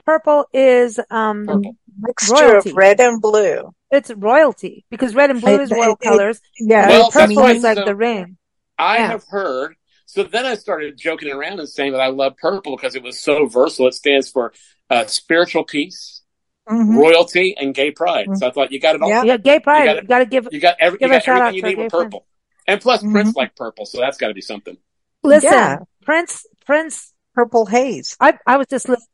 purple 0.07 0.47
is 0.53 0.99
um 1.11 1.47
Purple. 1.47 1.77
Mixture 2.01 2.35
Royalty. 2.35 2.71
of 2.71 2.77
red 2.77 3.01
and 3.01 3.21
blue. 3.23 3.73
it's 3.91 4.11
royalty 4.11 4.85
because 4.91 5.15
red 5.15 5.31
and 5.31 5.41
blue 5.41 5.61
is 5.61 5.71
royal 5.71 5.93
it- 5.93 5.99
it- 6.01 6.09
colors. 6.09 6.41
Yeah. 6.59 6.89
Well, 6.89 7.11
purple 7.11 7.37
that's 7.37 7.59
is 7.59 7.63
like 7.65 7.79
So- 7.79 7.85
the 7.85 7.95
rain. 7.95 8.37
I 8.79 8.99
Yeah. 8.99 9.07
have 9.09 9.25
heard. 9.29 9.77
So 10.07 10.25
then 10.25 10.45
I 10.45 10.57
started 10.57 10.97
joking 10.99 11.31
around 11.31 11.61
and 11.61 11.69
saying 11.69 11.93
that 11.93 12.01
I 12.01 12.09
love 12.09 12.37
purple 12.37 12.77
because 12.77 12.95
it 12.97 13.03
was 13.03 13.21
so 13.21 13.47
versatile. 13.47 13.89
It 13.89 13.95
stands 13.95 14.29
for 14.31 14.53
uh, 14.91 15.07
spiritual 15.07 15.65
peace, 15.65 16.23
Mhm. 16.69 16.97
royalty, 16.99 17.57
and 17.59 17.75
gay 17.75 17.91
pride. 17.91 18.27
So 18.35 18.47
I 18.49 18.51
thought 18.51 18.71
you 18.71 18.79
got 18.81 18.97
it 18.97 19.03
all. 19.03 19.09
Yeah. 19.09 19.23
Yeah, 19.23 19.37
gay 19.39 19.61
pride. 19.61 19.85
You 19.89 19.95
You 19.95 20.03
gotta- 20.03 20.27
give. 20.27 20.49
You 20.53 20.61
got 20.61 20.77
every, 20.81 20.99
Give 20.99 21.07
you 21.07 21.13
got 21.21 21.29
everything 21.29 21.35
you 21.35 21.41
to 21.41 21.45
our 21.45 21.53
need 21.53 21.63
with 21.65 21.71
gay 21.71 21.89
friends. 21.89 21.93
purple. 21.93 22.27
And 22.67 22.81
plus, 22.81 23.03
Mhm. 23.03 23.13
Prince 23.13 23.37
liked 23.37 23.57
purple, 23.57 23.87
so 23.87 23.99
that's 24.01 24.17
got 24.19 24.29
to 24.29 24.35
be 24.35 24.41
something. 24.41 24.77
Listen, 25.23 25.51
Yeah. 25.53 25.79
Prince. 26.05 26.47
Prince. 26.67 27.13
Purple 27.35 27.67
haze. 27.67 28.17
I 28.21 28.35
I 28.47 28.57
was 28.59 28.67
just 28.69 28.89
listening 28.89 29.09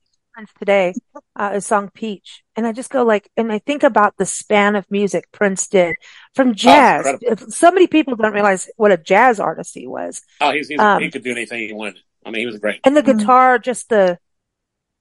to 0.47 0.55
today, 0.59 0.95
uh, 1.37 1.51
a 1.55 1.61
song 1.61 1.91
Peach, 1.93 2.43
and 2.57 2.67
I 2.67 2.73
just 2.73 2.91
go 2.91 3.03
like, 3.05 3.31
and 3.37 3.51
I 3.53 3.59
think 3.59 3.83
about 3.83 4.17
the 4.17 4.27
span 4.27 4.77
of 4.77 4.91
music 4.91 5.31
Prince 5.33 5.69
did 5.69 5.97
from 6.35 6.55
jazz. 6.55 7.07
incredible. 7.07 7.51
so 7.51 7.71
many 7.71 7.87
people 7.87 8.17
don't 8.17 8.33
realize 8.33 8.69
what 8.77 8.93
a 8.93 8.97
jazz 8.97 9.41
artist 9.41 9.75
he 9.75 9.87
was, 9.87 10.23
Oh, 10.41 10.51
he's, 10.53 10.69
he's 10.69 10.79
Um, 10.81 11.03
he 11.03 11.11
could 11.11 11.25
do 11.25 11.33
anything 11.33 11.67
he 11.67 11.73
wanted. 11.73 11.99
I 12.25 12.31
mean, 12.31 12.41
he 12.41 12.47
was 12.47 12.59
great. 12.59 12.81
and 12.85 12.97
the 12.97 13.03
Mhm. 13.03 13.19
guitar, 13.19 13.59
just 13.59 13.89
the 13.89 14.19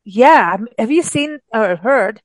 yeah. 0.05 0.57
Have 0.77 0.91
you 0.91 1.03
seen 1.03 1.39
or 1.53 1.75
heard? 1.75 2.21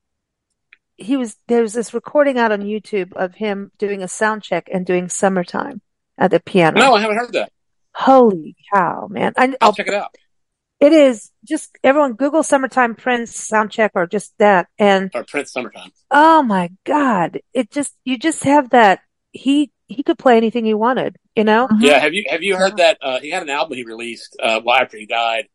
He 0.96 1.16
was 1.16 1.36
there 1.48 1.60
was 1.62 1.72
this 1.72 1.92
recording 1.92 2.38
out 2.38 2.52
on 2.52 2.62
YouTube 2.62 3.12
of 3.14 3.34
him 3.34 3.72
doing 3.78 4.02
a 4.02 4.08
sound 4.08 4.42
check 4.44 4.68
and 4.72 4.86
doing 4.86 5.08
"Summertime" 5.08 5.80
at 6.16 6.30
the 6.30 6.38
piano. 6.38 6.78
No, 6.78 6.94
I 6.94 7.00
haven't 7.00 7.16
heard 7.16 7.32
that. 7.32 7.50
Holy 7.96 8.54
cow, 8.72 9.08
man! 9.10 9.32
I, 9.36 9.54
I'll 9.60 9.72
check 9.72 9.88
it 9.88 9.94
out. 9.94 10.14
It 10.80 10.92
is 10.92 11.30
just 11.44 11.70
everyone 11.82 12.14
Google 12.14 12.42
"Summertime 12.42 12.94
Prince" 12.94 13.34
sound 13.36 13.70
check 13.70 13.92
or 13.94 14.06
just 14.06 14.34
that, 14.38 14.68
and 14.78 15.10
Or 15.14 15.24
Prince 15.24 15.52
Summertime. 15.52 15.92
oh 16.10 16.42
my 16.42 16.70
God, 16.84 17.40
it 17.52 17.70
just 17.70 17.94
you 18.04 18.18
just 18.18 18.44
have 18.44 18.70
that 18.70 19.00
he 19.32 19.70
he 19.86 20.02
could 20.02 20.18
play 20.18 20.36
anything 20.36 20.64
he 20.64 20.74
wanted, 20.74 21.16
you 21.36 21.44
know. 21.44 21.68
Mhm. 21.68 21.82
Yeah, 21.82 21.98
have 21.98 22.12
you 22.14 22.24
have 22.28 22.42
you 22.42 22.56
heard 22.56 22.76
that? 22.78 22.98
Uh, 23.00 23.20
he 23.20 23.30
had 23.30 23.42
an 23.42 23.50
album 23.50 23.76
he 23.76 23.84
released 23.84 24.36
uh, 24.42 24.60
well 24.64 24.76
after 24.76 24.96
he 24.98 25.06
died, 25.06 25.48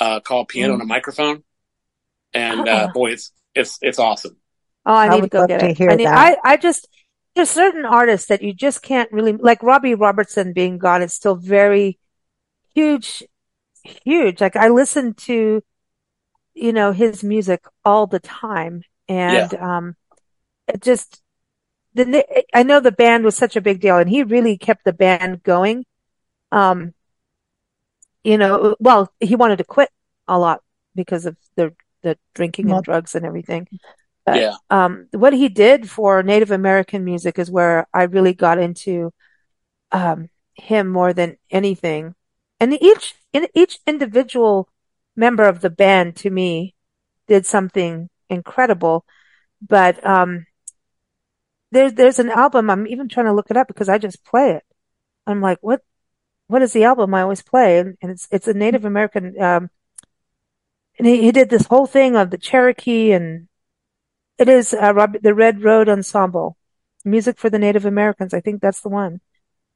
uh, 0.00 0.20
called 0.20 0.48
"Piano 0.48 0.74
on 0.74 0.80
a 0.80 0.84
Microphone," 0.84 1.42
and 2.34 2.66
uh, 2.66 2.72
Uh-uh. 2.72 2.92
boy, 2.92 3.12
it's 3.12 3.32
it's 3.54 3.78
it's 3.82 3.98
awesome. 3.98 4.36
Oh, 4.84 4.94
I 4.94 5.06
I 5.06 5.08
need 5.08 5.22
to 5.22 5.28
go 5.28 5.40
love 5.40 5.48
get 5.48 5.60
to 5.60 5.66
it. 5.66 5.78
hear 5.78 5.90
I 5.90 5.96
need, 5.96 6.04
that. 6.06 6.38
I 6.44 6.52
I 6.52 6.56
just 6.56 6.88
there's 7.34 7.50
certain 7.50 7.84
artists 7.84 8.28
that 8.28 8.42
you 8.42 8.52
just 8.54 8.82
can't 8.82 9.10
really 9.12 9.32
like 9.32 9.62
Robbie 9.62 9.94
Robertson 9.94 10.52
being 10.52 10.78
gone 10.78 11.02
is 11.02 11.12
still 11.12 11.34
very 11.36 11.98
huge, 12.74 13.22
huge. 13.86 14.40
Like 14.40 14.56
I 14.56 14.68
listen 14.68 15.14
to, 15.14 15.62
you 16.54 16.72
know, 16.72 16.92
his 16.92 17.22
music 17.24 17.64
all 17.84 18.06
the 18.06 18.20
time, 18.20 18.82
and 19.08 19.54
um, 19.54 19.96
it 20.68 20.82
just 20.82 21.22
the 21.94 22.24
I 22.54 22.62
know 22.62 22.80
the 22.80 22.92
band 22.92 23.24
was 23.24 23.36
such 23.36 23.56
a 23.56 23.60
big 23.60 23.80
deal, 23.80 23.98
and 23.98 24.08
he 24.10 24.22
really 24.22 24.58
kept 24.58 24.84
the 24.84 24.92
band 24.92 25.42
going. 25.42 25.84
Um, 26.52 26.92
you 28.24 28.38
know, 28.38 28.76
well, 28.80 29.12
he 29.20 29.36
wanted 29.36 29.58
to 29.58 29.64
quit 29.64 29.90
a 30.28 30.38
lot 30.38 30.62
because 30.94 31.26
of 31.26 31.36
the 31.56 31.74
the 32.02 32.18
drinking 32.34 32.70
and 32.70 32.84
drugs 32.84 33.14
and 33.14 33.24
everything. 33.24 33.68
But, 34.24 34.40
Yeah. 34.40 34.54
um, 34.70 35.08
what 35.12 35.32
he 35.32 35.48
did 35.48 35.88
for 35.88 36.22
Native 36.22 36.50
American 36.50 37.04
music 37.04 37.38
is 37.38 37.50
where 37.50 37.86
I 37.94 38.04
really 38.04 38.34
got 38.34 38.58
into 38.58 39.12
um, 39.92 40.28
him 40.54 40.88
more 40.88 41.12
than 41.12 41.36
anything. 41.50 42.14
And 42.60 42.72
each 42.82 43.14
in 43.36 43.48
each 43.54 43.78
individual 43.86 44.68
member 45.14 45.44
of 45.44 45.60
the 45.60 45.70
band 45.70 46.16
to 46.16 46.30
me 46.30 46.74
did 47.28 47.44
something 47.44 48.08
incredible. 48.30 49.04
But 49.60 50.04
um, 50.06 50.46
there's 51.70 51.92
there's 51.94 52.18
an 52.18 52.30
album 52.30 52.70
I'm 52.70 52.86
even 52.86 53.08
trying 53.08 53.26
to 53.26 53.34
look 53.34 53.50
it 53.50 53.56
up 53.56 53.68
because 53.68 53.88
I 53.90 53.98
just 53.98 54.24
play 54.24 54.52
it. 54.52 54.64
I'm 55.26 55.42
like, 55.42 55.58
what 55.60 55.82
what 56.46 56.62
is 56.62 56.72
the 56.72 56.84
album 56.84 57.12
I 57.14 57.22
always 57.22 57.42
play? 57.42 57.78
And, 57.78 57.98
and 58.00 58.10
it's 58.10 58.26
it's 58.30 58.48
a 58.48 58.54
Native 58.54 58.86
American 58.86 59.40
um, 59.40 59.70
and 60.98 61.06
he, 61.06 61.22
he 61.22 61.32
did 61.32 61.50
this 61.50 61.66
whole 61.66 61.86
thing 61.86 62.16
of 62.16 62.30
the 62.30 62.38
Cherokee 62.38 63.12
and 63.12 63.48
it 64.38 64.48
is 64.48 64.72
uh, 64.72 64.94
Rob, 64.94 65.16
the 65.22 65.34
Red 65.34 65.62
Road 65.62 65.88
Ensemble, 65.88 66.56
music 67.04 67.38
for 67.38 67.50
the 67.50 67.58
Native 67.58 67.84
Americans. 67.84 68.32
I 68.32 68.40
think 68.40 68.62
that's 68.62 68.80
the 68.80 68.88
one 68.88 69.20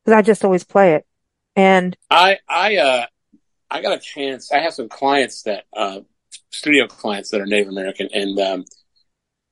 because 0.04 0.16
I 0.16 0.22
just 0.22 0.44
always 0.44 0.64
play 0.64 0.94
it. 0.94 1.06
And 1.56 1.96
I 2.10 2.38
I 2.48 2.76
uh 2.76 3.06
I 3.70 3.82
got 3.82 3.92
a 3.96 4.00
chance. 4.00 4.50
I 4.52 4.58
have 4.60 4.74
some 4.74 4.88
clients 4.88 5.42
that 5.42 5.64
uh 5.76 6.00
studio 6.50 6.86
clients 6.86 7.30
that 7.30 7.40
are 7.40 7.46
Native 7.46 7.68
American, 7.68 8.08
and 8.12 8.38
um, 8.38 8.64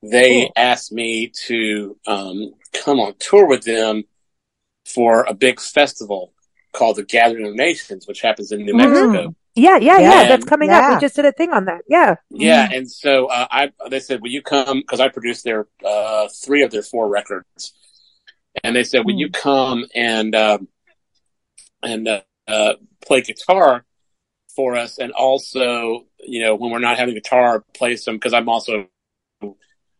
they 0.02 0.42
Cool. 0.44 0.52
asked 0.56 0.92
me 0.92 1.28
to 1.46 1.96
um 2.06 2.52
come 2.72 3.00
on 3.00 3.14
tour 3.18 3.46
with 3.46 3.64
them 3.64 4.04
for 4.86 5.24
a 5.28 5.34
big 5.34 5.60
festival 5.60 6.32
called 6.72 6.96
the 6.96 7.04
Gathering 7.04 7.46
of 7.46 7.54
Nations, 7.54 8.06
which 8.06 8.20
happens 8.20 8.52
in 8.52 8.64
New 8.64 8.74
Mhm. 8.74 8.76
Mexico. 9.12 9.34
yeah, 9.54 9.76
yeah, 9.76 9.98
yeah, 9.98 9.98
Yeah. 9.98 10.28
that's 10.28 10.44
coming 10.44 10.70
up. 10.70 10.94
We 10.94 11.00
just 11.00 11.16
did 11.16 11.24
a 11.24 11.32
thing 11.32 11.50
on 11.52 11.64
that. 11.66 11.82
Yeah. 11.88 12.16
Yeah, 12.30 12.68
and 12.72 12.90
so 12.90 13.26
uh, 13.26 13.46
I 13.50 13.72
they 13.88 14.00
said, 14.00 14.20
"Will 14.20 14.30
you 14.30 14.42
come?" 14.42 14.80
Because 14.80 15.00
I 15.00 15.08
produced 15.08 15.44
their 15.44 15.66
uh, 15.84 16.28
three 16.44 16.62
of 16.62 16.70
their 16.70 16.82
four 16.82 17.08
records, 17.08 17.72
and 18.62 18.76
they 18.76 18.84
said, 18.84 19.04
"Will 19.04 19.14
you 19.16 19.30
come 19.30 19.86
and 19.94 20.34
um, 20.34 20.68
and 21.82 22.06
uh, 22.06 22.20
uh, 22.46 22.74
play 23.04 23.22
guitar 23.22 23.84
for 24.58 24.74
us, 24.74 24.98
and 24.98 25.12
also, 25.12 26.04
you 26.18 26.40
know, 26.40 26.56
when 26.56 26.72
we're 26.72 26.80
not 26.80 26.98
having 26.98 27.14
guitar, 27.14 27.64
play 27.74 27.94
some 27.94 28.16
because 28.16 28.34
I'm 28.34 28.48
also 28.48 28.88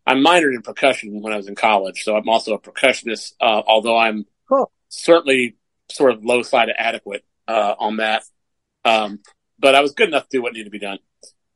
I 0.04 0.14
minored 0.14 0.52
in 0.52 0.62
percussion 0.62 1.22
when 1.22 1.32
I 1.32 1.36
was 1.36 1.46
in 1.46 1.54
college, 1.54 2.02
so 2.02 2.16
I'm 2.16 2.28
also 2.28 2.54
a 2.54 2.58
percussionist. 2.58 3.34
Uh, 3.40 3.62
although 3.64 3.96
I'm 3.96 4.26
cool. 4.48 4.72
certainly 4.88 5.54
sort 5.88 6.10
of 6.10 6.24
low 6.24 6.42
side 6.42 6.70
of 6.70 6.74
adequate 6.76 7.24
uh, 7.46 7.76
on 7.78 7.98
that, 7.98 8.24
um, 8.84 9.20
but 9.60 9.76
I 9.76 9.80
was 9.80 9.92
good 9.92 10.08
enough 10.08 10.24
to 10.24 10.38
do 10.38 10.42
what 10.42 10.54
needed 10.54 10.64
to 10.64 10.70
be 10.70 10.80
done. 10.80 10.98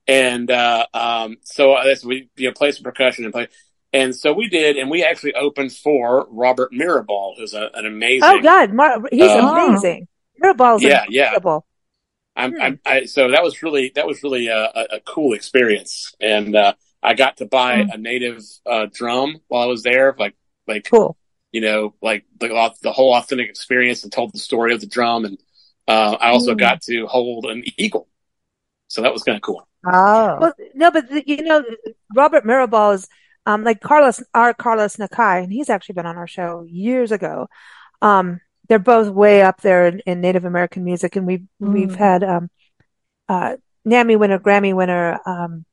And 0.06 0.48
uh, 0.48 0.86
um, 0.94 1.38
so 1.42 1.76
we 2.04 2.30
you 2.36 2.50
know 2.50 2.54
play 2.54 2.70
some 2.70 2.84
percussion 2.84 3.24
and 3.24 3.32
play. 3.32 3.48
And 3.92 4.14
so 4.14 4.32
we 4.32 4.48
did, 4.48 4.76
and 4.76 4.92
we 4.92 5.02
actually 5.02 5.34
opened 5.34 5.72
for 5.72 6.28
Robert 6.30 6.70
Mirabal, 6.72 7.34
who's 7.36 7.52
a, 7.52 7.68
an 7.74 7.84
amazing. 7.84 8.22
Oh 8.22 8.40
God, 8.40 8.72
Mar- 8.72 9.02
he's 9.10 9.28
uh, 9.28 9.40
amazing. 9.40 10.06
Mirabal's 10.40 10.84
yeah, 10.84 11.04
incredible. 11.08 11.66
yeah. 11.66 11.71
I'm, 12.34 12.52
hmm. 12.52 12.60
I'm, 12.60 12.80
I, 12.86 13.04
so 13.04 13.30
that 13.30 13.42
was 13.42 13.62
really 13.62 13.92
that 13.94 14.06
was 14.06 14.22
really 14.22 14.48
a, 14.48 14.64
a, 14.64 14.86
a 14.92 15.00
cool 15.00 15.34
experience, 15.34 16.14
and 16.20 16.56
uh, 16.56 16.74
I 17.02 17.14
got 17.14 17.38
to 17.38 17.46
buy 17.46 17.82
hmm. 17.82 17.90
a 17.90 17.98
native 17.98 18.42
uh, 18.66 18.86
drum 18.92 19.40
while 19.48 19.62
I 19.62 19.66
was 19.66 19.82
there, 19.82 20.14
like 20.18 20.34
like 20.66 20.88
cool. 20.90 21.16
you 21.50 21.60
know, 21.60 21.94
like 22.00 22.24
the, 22.38 22.72
the 22.82 22.92
whole 22.92 23.14
authentic 23.14 23.48
experience, 23.48 24.02
and 24.02 24.12
told 24.12 24.32
the 24.32 24.38
story 24.38 24.74
of 24.74 24.80
the 24.80 24.86
drum, 24.86 25.24
and 25.24 25.38
uh, 25.88 26.16
I 26.20 26.30
also 26.30 26.52
hmm. 26.52 26.58
got 26.58 26.82
to 26.82 27.06
hold 27.06 27.46
an 27.46 27.64
eagle, 27.76 28.08
so 28.88 29.02
that 29.02 29.12
was 29.12 29.22
kind 29.22 29.36
of 29.36 29.42
cool. 29.42 29.66
Oh, 29.84 30.38
well, 30.40 30.52
no, 30.74 30.90
but 30.92 31.08
the, 31.08 31.24
you 31.26 31.42
know, 31.42 31.64
Robert 32.14 32.44
Mirabal 32.44 32.94
is 32.94 33.08
um, 33.46 33.64
like 33.64 33.80
Carlos, 33.80 34.22
our 34.32 34.54
Carlos 34.54 34.96
Nakai, 34.96 35.42
and 35.42 35.52
he's 35.52 35.68
actually 35.68 35.94
been 35.94 36.06
on 36.06 36.16
our 36.16 36.28
show 36.28 36.64
years 36.68 37.10
ago. 37.10 37.48
Um, 38.00 38.40
they're 38.68 38.78
both 38.78 39.08
way 39.08 39.42
up 39.42 39.60
there 39.60 39.86
in, 39.86 40.00
in 40.00 40.20
Native 40.20 40.44
American 40.44 40.84
music, 40.84 41.16
and 41.16 41.26
we've 41.26 41.46
mm. 41.60 41.72
we've 41.72 41.94
had 41.94 42.22
um, 42.22 42.50
uh, 43.28 43.56
NAMMY 43.86 44.18
winner, 44.18 44.38
Grammy 44.38 44.74
winner, 44.74 45.18
um, 45.26 45.64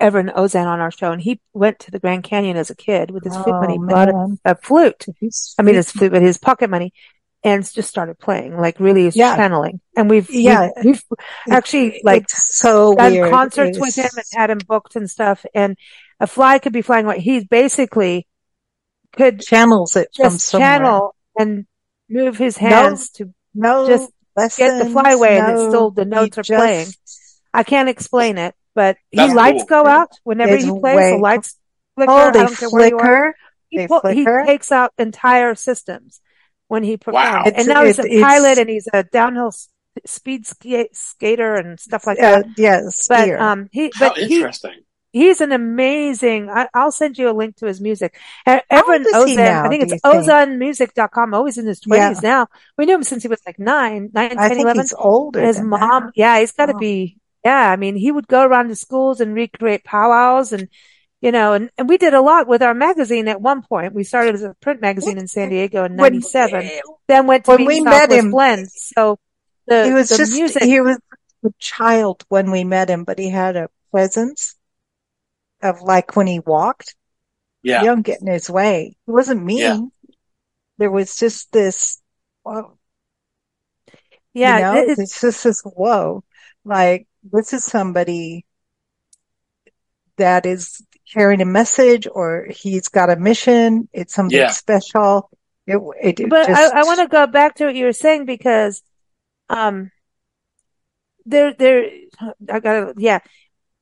Evren 0.00 0.32
Ozan 0.34 0.66
on 0.66 0.80
our 0.80 0.90
show, 0.90 1.12
and 1.12 1.20
he 1.20 1.40
went 1.52 1.80
to 1.80 1.90
the 1.90 1.98
Grand 1.98 2.24
Canyon 2.24 2.56
as 2.56 2.70
a 2.70 2.76
kid 2.76 3.10
with 3.10 3.24
his 3.24 3.36
oh, 3.36 3.42
flute 3.42 3.60
money, 3.60 3.78
bought 3.78 4.08
a, 4.08 4.38
a 4.44 4.54
flute. 4.54 5.06
I 5.58 5.62
mean, 5.62 5.74
his 5.74 5.90
flute, 5.90 6.12
but 6.12 6.22
his 6.22 6.38
pocket 6.38 6.70
money, 6.70 6.92
and 7.44 7.62
just 7.72 7.88
started 7.88 8.18
playing, 8.18 8.56
like 8.56 8.80
really 8.80 9.08
yeah. 9.14 9.36
channeling. 9.36 9.80
And 9.96 10.08
we've, 10.10 10.30
yeah, 10.30 10.70
we've, 10.84 11.02
we've 11.10 11.54
actually 11.54 12.00
like 12.04 12.24
so 12.28 12.94
done 12.94 13.12
weird. 13.12 13.30
concerts 13.30 13.78
with 13.78 13.96
him 13.96 14.10
and 14.16 14.24
had 14.32 14.50
him 14.50 14.58
booked 14.66 14.96
and 14.96 15.08
stuff. 15.08 15.44
And 15.54 15.76
a 16.20 16.26
fly 16.26 16.58
could 16.58 16.72
be 16.72 16.82
flying 16.82 17.06
what 17.06 17.18
he's 17.18 17.44
basically 17.44 18.26
could 19.12 19.40
channels 19.40 19.96
it 19.96 20.12
just 20.12 20.50
channel 20.50 21.14
and 21.38 21.66
move 22.08 22.36
his 22.36 22.56
hands 22.56 23.10
no, 23.18 23.26
to 23.26 23.34
no 23.54 23.86
just 23.86 24.10
lessons, 24.36 24.58
get 24.58 24.84
the 24.84 24.90
flyway 24.90 25.38
no, 25.38 25.46
and 25.46 25.52
it's 25.52 25.68
still 25.68 25.90
the 25.90 26.04
notes 26.04 26.38
are 26.38 26.42
just, 26.42 26.58
playing. 26.58 26.88
I 27.52 27.62
can't 27.62 27.88
explain 27.88 28.38
it, 28.38 28.54
but 28.74 28.96
his 29.10 29.32
lights 29.32 29.64
cool. 29.68 29.84
go 29.84 29.86
out 29.86 30.10
whenever 30.24 30.56
he 30.56 30.68
plays. 30.68 30.96
Way. 30.96 31.10
The 31.12 31.18
lights 31.18 31.56
flicker. 31.94 32.12
Oh, 32.12 32.30
they 32.30 32.46
flicker. 32.46 33.34
He, 33.70 33.86
flicker. 33.86 34.12
he 34.12 34.24
takes 34.24 34.72
out 34.72 34.92
entire 34.98 35.54
systems 35.54 36.20
when 36.68 36.82
he 36.82 36.96
performs. 36.96 37.24
Wow. 37.24 37.42
And 37.44 37.68
now 37.68 37.84
he's 37.84 37.98
a 37.98 38.20
pilot 38.20 38.58
and 38.58 38.68
he's 38.68 38.88
a 38.92 39.02
downhill 39.02 39.52
speed 40.06 40.46
skater 40.46 41.54
and 41.54 41.78
stuff 41.80 42.06
like 42.06 42.18
that. 42.18 42.44
Uh, 42.44 42.48
yes. 42.56 43.08
But, 43.08 43.30
um, 43.30 43.68
he, 43.72 43.90
How 43.94 44.10
but 44.10 44.18
interesting. 44.18 44.72
He, 44.72 44.84
He's 45.18 45.40
an 45.40 45.52
amazing. 45.52 46.48
I, 46.48 46.68
will 46.74 46.92
send 46.92 47.18
you 47.18 47.28
a 47.28 47.32
link 47.32 47.56
to 47.56 47.66
his 47.66 47.80
music. 47.80 48.16
Evren 48.46 49.04
Ozan, 49.12 49.36
now, 49.36 49.64
I 49.64 49.68
think 49.68 49.82
it's 49.82 50.00
ozanmusic.com. 50.02 51.34
Oh, 51.34 51.44
he's 51.44 51.58
in 51.58 51.66
his 51.66 51.80
twenties 51.80 52.22
yeah. 52.22 52.30
now. 52.30 52.46
We 52.76 52.86
knew 52.86 52.94
him 52.94 53.02
since 53.02 53.22
he 53.22 53.28
was 53.28 53.40
like 53.44 53.58
nine, 53.58 54.10
nine, 54.12 54.30
10, 54.30 54.38
I 54.38 54.48
think 54.48 54.60
11. 54.60 54.82
He's 54.82 54.94
older. 54.96 55.40
His 55.40 55.60
mom, 55.60 56.06
that. 56.06 56.12
yeah, 56.14 56.38
he's 56.38 56.52
got 56.52 56.66
to 56.66 56.74
oh. 56.74 56.78
be. 56.78 57.18
Yeah, 57.44 57.70
I 57.70 57.76
mean, 57.76 57.96
he 57.96 58.12
would 58.12 58.28
go 58.28 58.44
around 58.44 58.68
to 58.68 58.76
schools 58.76 59.20
and 59.20 59.34
recreate 59.34 59.84
powwows 59.84 60.52
and 60.52 60.68
you 61.20 61.32
know, 61.32 61.52
and, 61.52 61.70
and 61.76 61.88
we 61.88 61.98
did 61.98 62.14
a 62.14 62.20
lot 62.20 62.46
with 62.46 62.62
our 62.62 62.74
magazine 62.74 63.26
at 63.26 63.40
one 63.40 63.62
point. 63.62 63.92
We 63.92 64.04
started 64.04 64.36
as 64.36 64.44
a 64.44 64.54
print 64.60 64.80
magazine 64.80 65.18
in 65.18 65.26
San 65.26 65.48
Diego 65.48 65.84
in 65.84 65.96
'97, 65.96 66.62
eh, 66.62 66.80
then 67.08 67.26
went 67.26 67.44
to 67.44 67.52
when 67.52 67.64
we 67.64 67.80
met 67.80 68.12
him, 68.12 68.30
Blend. 68.30 68.70
So 68.70 69.18
the, 69.66 69.84
he 69.84 69.92
was 69.92 70.10
just 70.10 70.32
music, 70.32 70.62
he 70.62 70.80
was 70.80 70.98
a 71.44 71.50
child 71.58 72.24
when 72.28 72.52
we 72.52 72.62
met 72.62 72.88
him, 72.88 73.02
but 73.02 73.18
he 73.18 73.30
had 73.30 73.56
a 73.56 73.68
presence 73.90 74.54
of 75.62 75.82
like 75.82 76.16
when 76.16 76.26
he 76.26 76.40
walked. 76.40 76.94
Yeah, 77.62 77.80
you 77.80 77.86
don't 77.86 78.02
get 78.02 78.20
in 78.20 78.26
his 78.26 78.48
way. 78.48 78.96
He 79.06 79.12
wasn't 79.12 79.44
mean. 79.44 79.58
Yeah. 79.58 79.80
There 80.78 80.90
was 80.90 81.16
just 81.16 81.52
this. 81.52 82.00
Whoa. 82.42 82.78
Yeah, 84.32 84.56
you 84.56 84.62
know, 84.62 84.90
it's, 84.92 85.00
it's 85.00 85.20
just 85.20 85.44
this 85.44 85.62
whoa. 85.62 86.22
Like 86.64 87.08
this 87.24 87.52
is 87.52 87.64
somebody 87.64 88.46
that 90.16 90.46
is 90.46 90.84
carrying 91.12 91.40
a 91.40 91.46
message 91.46 92.06
or 92.10 92.46
he's 92.50 92.88
got 92.88 93.10
a 93.10 93.16
mission. 93.16 93.88
It's 93.92 94.14
something 94.14 94.38
yeah. 94.38 94.50
special. 94.50 95.30
It, 95.66 95.78
it, 96.02 96.20
it 96.20 96.30
but 96.30 96.46
just... 96.46 96.74
I, 96.74 96.80
I 96.80 96.84
want 96.84 97.00
to 97.00 97.08
go 97.08 97.26
back 97.26 97.56
to 97.56 97.66
what 97.66 97.74
you 97.74 97.84
were 97.84 97.92
saying 97.92 98.26
because, 98.26 98.82
um, 99.48 99.90
there, 101.26 101.52
there, 101.52 101.90
I 102.50 102.60
gotta, 102.60 102.94
yeah, 102.96 103.20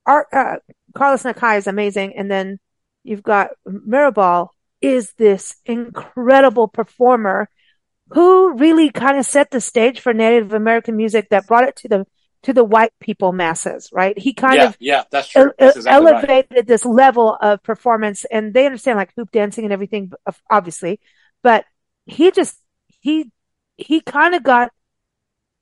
our, 0.04 0.26
uh, 0.32 0.56
Carlos 0.96 1.22
Nakai 1.22 1.58
is 1.58 1.66
amazing. 1.66 2.16
And 2.16 2.30
then 2.30 2.58
you've 3.04 3.22
got 3.22 3.50
Mirabal 3.68 4.48
is 4.80 5.12
this 5.18 5.56
incredible 5.64 6.68
performer 6.68 7.48
who 8.10 8.54
really 8.54 8.90
kind 8.90 9.18
of 9.18 9.26
set 9.26 9.50
the 9.50 9.60
stage 9.60 10.00
for 10.00 10.14
Native 10.14 10.52
American 10.52 10.96
music 10.96 11.28
that 11.30 11.46
brought 11.46 11.64
it 11.64 11.76
to 11.76 11.88
the 11.88 12.06
to 12.42 12.52
the 12.52 12.62
white 12.62 12.92
people 13.00 13.32
masses, 13.32 13.90
right? 13.92 14.16
He 14.16 14.32
kind 14.32 14.56
yeah, 14.56 14.68
of 14.68 14.76
yeah, 14.78 15.04
that's 15.10 15.28
true. 15.28 15.52
That's 15.58 15.76
exactly 15.78 16.08
elevated 16.08 16.52
right. 16.52 16.66
this 16.66 16.84
level 16.84 17.36
of 17.40 17.62
performance, 17.62 18.24
and 18.30 18.54
they 18.54 18.66
understand 18.66 18.98
like 18.98 19.12
hoop 19.16 19.32
dancing 19.32 19.64
and 19.64 19.72
everything, 19.72 20.12
obviously, 20.48 21.00
but 21.42 21.64
he 22.04 22.30
just 22.30 22.56
he 23.00 23.32
he 23.76 24.00
kind 24.00 24.34
of 24.34 24.44
got 24.44 24.70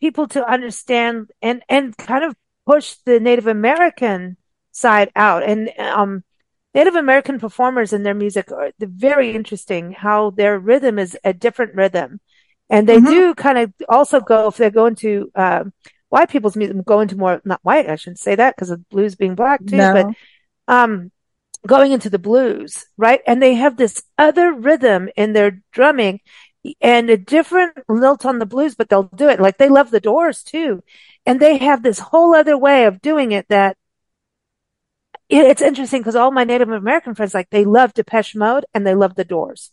people 0.01 0.29
to 0.29 0.47
understand 0.47 1.31
and 1.40 1.62
and 1.68 1.97
kind 1.97 2.25
of 2.25 2.37
push 2.66 2.97
the 3.07 3.18
Native 3.18 3.47
American 3.47 4.37
side 4.74 5.10
out, 5.16 5.42
and 5.42 5.70
um. 5.78 6.24
Native 6.76 6.96
American 6.96 7.38
performers 7.38 7.92
and 7.92 8.04
their 8.04 8.14
music 8.14 8.50
are 8.50 8.72
very 8.80 9.30
interesting 9.30 9.92
how 9.92 10.30
their 10.30 10.58
rhythm 10.58 10.98
is 10.98 11.16
a 11.22 11.32
different 11.32 11.76
rhythm. 11.76 12.18
And 12.68 12.88
they 12.88 12.96
mm-hmm. 12.96 13.06
do 13.06 13.34
kind 13.37 13.58
of 13.58 13.72
also 13.88 14.18
go, 14.18 14.48
if 14.48 14.56
they 14.56 14.70
go 14.70 14.87
into, 14.87 15.30
uh, 15.37 15.62
white 16.14 16.30
people's 16.30 16.54
music 16.54 16.76
go 16.84 17.00
into 17.00 17.16
more 17.16 17.42
not 17.44 17.58
white 17.64 17.90
i 17.90 17.96
shouldn't 17.96 18.20
say 18.20 18.37
that 18.37 18.54
because 18.54 18.70
of 18.70 18.88
blues 18.88 19.16
being 19.16 19.34
black 19.34 19.58
too 19.66 19.76
no. 19.76 19.92
but 19.92 20.72
um 20.72 21.10
going 21.66 21.90
into 21.90 22.08
the 22.08 22.20
blues 22.20 22.87
right 22.96 23.20
and 23.26 23.42
they 23.42 23.54
have 23.54 23.76
this 23.76 24.00
other 24.16 24.52
rhythm 24.52 25.08
in 25.16 25.32
their 25.32 25.60
drumming 25.72 26.20
and 26.80 27.10
a 27.10 27.16
different 27.16 27.76
lilt 27.88 28.24
on 28.24 28.38
the 28.38 28.46
blues 28.46 28.76
but 28.76 28.88
they'll 28.88 29.10
do 29.16 29.28
it 29.28 29.40
like 29.40 29.58
they 29.58 29.68
love 29.68 29.90
the 29.90 29.98
doors 29.98 30.44
too 30.44 30.84
and 31.26 31.40
they 31.40 31.56
have 31.56 31.82
this 31.82 31.98
whole 31.98 32.32
other 32.32 32.56
way 32.56 32.84
of 32.84 33.02
doing 33.02 33.32
it 33.32 33.46
that 33.48 33.76
it's 35.28 35.62
interesting 35.62 36.00
because 36.00 36.16
all 36.16 36.30
my 36.30 36.44
native 36.44 36.68
american 36.68 37.14
friends 37.14 37.34
like 37.34 37.50
they 37.50 37.64
love 37.64 37.94
depeche 37.94 38.34
mode 38.34 38.64
and 38.74 38.87
they 38.87 38.94
love 38.94 39.14
the 39.14 39.24
doors 39.24 39.70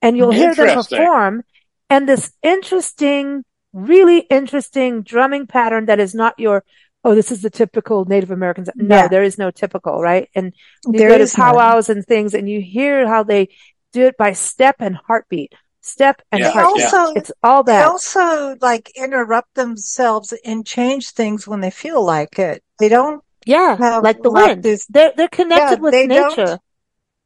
and 0.00 0.16
you'll 0.16 0.32
hear 0.32 0.54
them 0.54 0.82
perform 0.82 1.42
and 1.88 2.08
this 2.08 2.32
interesting 2.42 3.44
really 3.72 4.18
interesting 4.18 5.02
drumming 5.02 5.46
pattern 5.46 5.86
that 5.86 6.00
is 6.00 6.14
not 6.14 6.38
your 6.38 6.64
oh, 7.04 7.14
this 7.14 7.32
is 7.32 7.42
the 7.42 7.50
typical 7.50 8.04
Native 8.04 8.30
Americans. 8.30 8.68
No, 8.74 8.96
yeah. 8.96 9.08
there 9.08 9.22
is 9.22 9.38
no 9.38 9.50
typical, 9.50 10.00
right? 10.00 10.28
And 10.34 10.54
you 10.86 10.98
there 10.98 11.08
go 11.08 11.24
to 11.24 11.34
powwows 11.34 11.88
none. 11.88 11.98
and 11.98 12.06
things 12.06 12.34
and 12.34 12.48
you 12.48 12.60
hear 12.60 13.08
how 13.08 13.24
they 13.24 13.48
do 13.92 14.02
it 14.02 14.16
by 14.16 14.32
step 14.32 14.76
and 14.78 14.96
heartbeat. 14.96 15.52
Step 15.80 16.22
and 16.30 16.40
yeah. 16.40 16.52
heartbeat. 16.52 16.84
Also, 16.84 17.12
it's 17.14 17.32
all 17.42 17.64
that. 17.64 17.80
They 17.80 17.84
also 17.84 18.56
like 18.60 18.92
interrupt 18.94 19.54
themselves 19.54 20.32
and 20.44 20.64
change 20.64 21.10
things 21.10 21.46
when 21.46 21.60
they 21.60 21.70
feel 21.70 22.04
like 22.04 22.38
it. 22.38 22.62
They 22.78 22.88
don't. 22.88 23.22
Yeah, 23.46 24.00
like 24.02 24.22
the 24.22 24.30
wind. 24.30 24.62
This, 24.62 24.86
they're 24.86 25.12
they're 25.16 25.28
connected 25.28 25.78
yeah, 25.78 25.82
with 25.82 25.94
nature. 26.08 26.58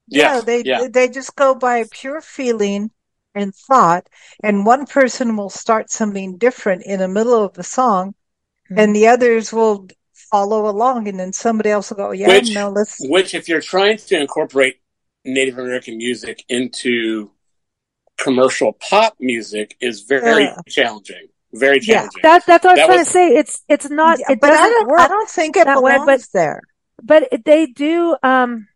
Yeah, 0.09 0.41
they 0.41 0.63
they 0.63 1.09
just 1.09 1.35
go 1.37 1.55
by 1.55 1.85
pure 1.91 2.21
feeling 2.21 2.91
and 3.35 3.55
thought, 3.55 4.09
and 4.43 4.65
one 4.65 4.87
person 4.87 5.37
will 5.37 5.51
start 5.51 5.91
something 5.91 6.39
different 6.39 6.85
in 6.85 7.01
the 7.01 7.09
middle 7.09 7.45
of 7.45 7.53
the 7.55 7.63
song, 7.63 8.15
mm-hmm. 8.71 8.79
and 8.79 8.97
the 8.97 9.09
others 9.09 9.53
will 9.53 9.89
follow 10.31 10.69
along, 10.69 11.09
and 11.09 11.21
then 11.21 11.33
somebody 11.33 11.71
else 11.71 11.91
will 11.91 11.97
go, 11.97 12.11
"Yeah, 12.13 12.29
which, 12.29 12.55
no, 12.55 12.71
let's." 12.71 12.97
Which, 13.01 13.35
if 13.35 13.49
you're 13.49 13.61
trying 13.61 13.99
to 13.99 14.19
incorporate 14.19 14.81
Native 15.25 15.59
American 15.59 15.99
music 15.99 16.45
into 16.49 17.31
commercial 18.17 18.73
pop 18.73 19.17
music, 19.21 19.77
is 19.81 20.03
very 20.03 20.45
yeah. 20.45 20.61
challenging. 20.69 21.29
Very 21.59 21.81
challenging. 21.81 22.21
Yeah, 22.23 22.39
that, 22.39 22.47
that's 22.47 22.65
what 22.65 22.79
I 22.79 22.83
was 22.83 22.87
trying 22.87 22.99
was, 22.99 23.07
to 23.07 23.13
say. 23.13 23.37
It's 23.37 23.63
it's 23.69 23.91
not. 23.91 24.19
Yeah, 24.19 24.33
it 24.33 24.41
but 24.41 24.51
I 24.53 24.69
don't. 24.69 24.89
Work 24.89 25.01
I 25.01 25.09
don't 25.09 25.29
think 25.29 25.57
it 25.57 25.65
belongs 25.65 25.83
way, 25.83 25.99
but, 26.05 26.27
there. 26.33 26.61
But 27.03 27.29
they 27.45 27.67
do. 27.67 28.17
Um, 28.23 28.69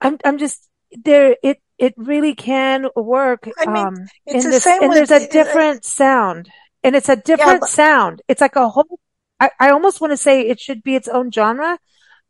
I'm 0.00 0.18
I'm 0.24 0.38
just 0.38 0.68
there. 0.92 1.36
It 1.42 1.60
it 1.78 1.94
really 1.96 2.34
can 2.34 2.86
work. 2.96 3.48
I 3.58 3.66
mean, 3.66 3.86
um, 3.86 3.96
it's 4.26 4.44
the 4.44 4.50
this, 4.50 4.64
same 4.64 4.82
and 4.82 4.90
with, 4.90 5.08
there's 5.08 5.22
a 5.22 5.28
different 5.28 5.84
uh, 5.84 5.88
sound 5.88 6.50
and 6.82 6.96
it's 6.96 7.08
a 7.08 7.16
different 7.16 7.52
yeah, 7.52 7.58
but, 7.60 7.68
sound. 7.68 8.22
It's 8.28 8.40
like 8.40 8.56
a 8.56 8.68
whole, 8.68 8.98
I, 9.38 9.50
I 9.60 9.70
almost 9.70 10.00
want 10.00 10.12
to 10.12 10.16
say 10.16 10.42
it 10.42 10.58
should 10.60 10.82
be 10.82 10.94
its 10.94 11.08
own 11.08 11.30
genre 11.30 11.78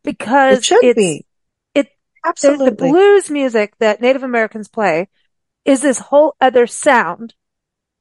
because 0.03 0.59
it 0.59 0.65
should 0.65 0.85
it's, 0.85 0.97
be. 0.97 1.25
Absolutely. 2.25 2.65
The, 2.67 2.71
the 2.73 2.77
blues 2.77 3.31
music 3.31 3.75
that 3.79 4.01
Native 4.01 4.23
Americans 4.23 4.69
play 4.69 5.09
is 5.65 5.81
this 5.81 5.99
whole 5.99 6.35
other 6.41 6.67
sound. 6.67 7.35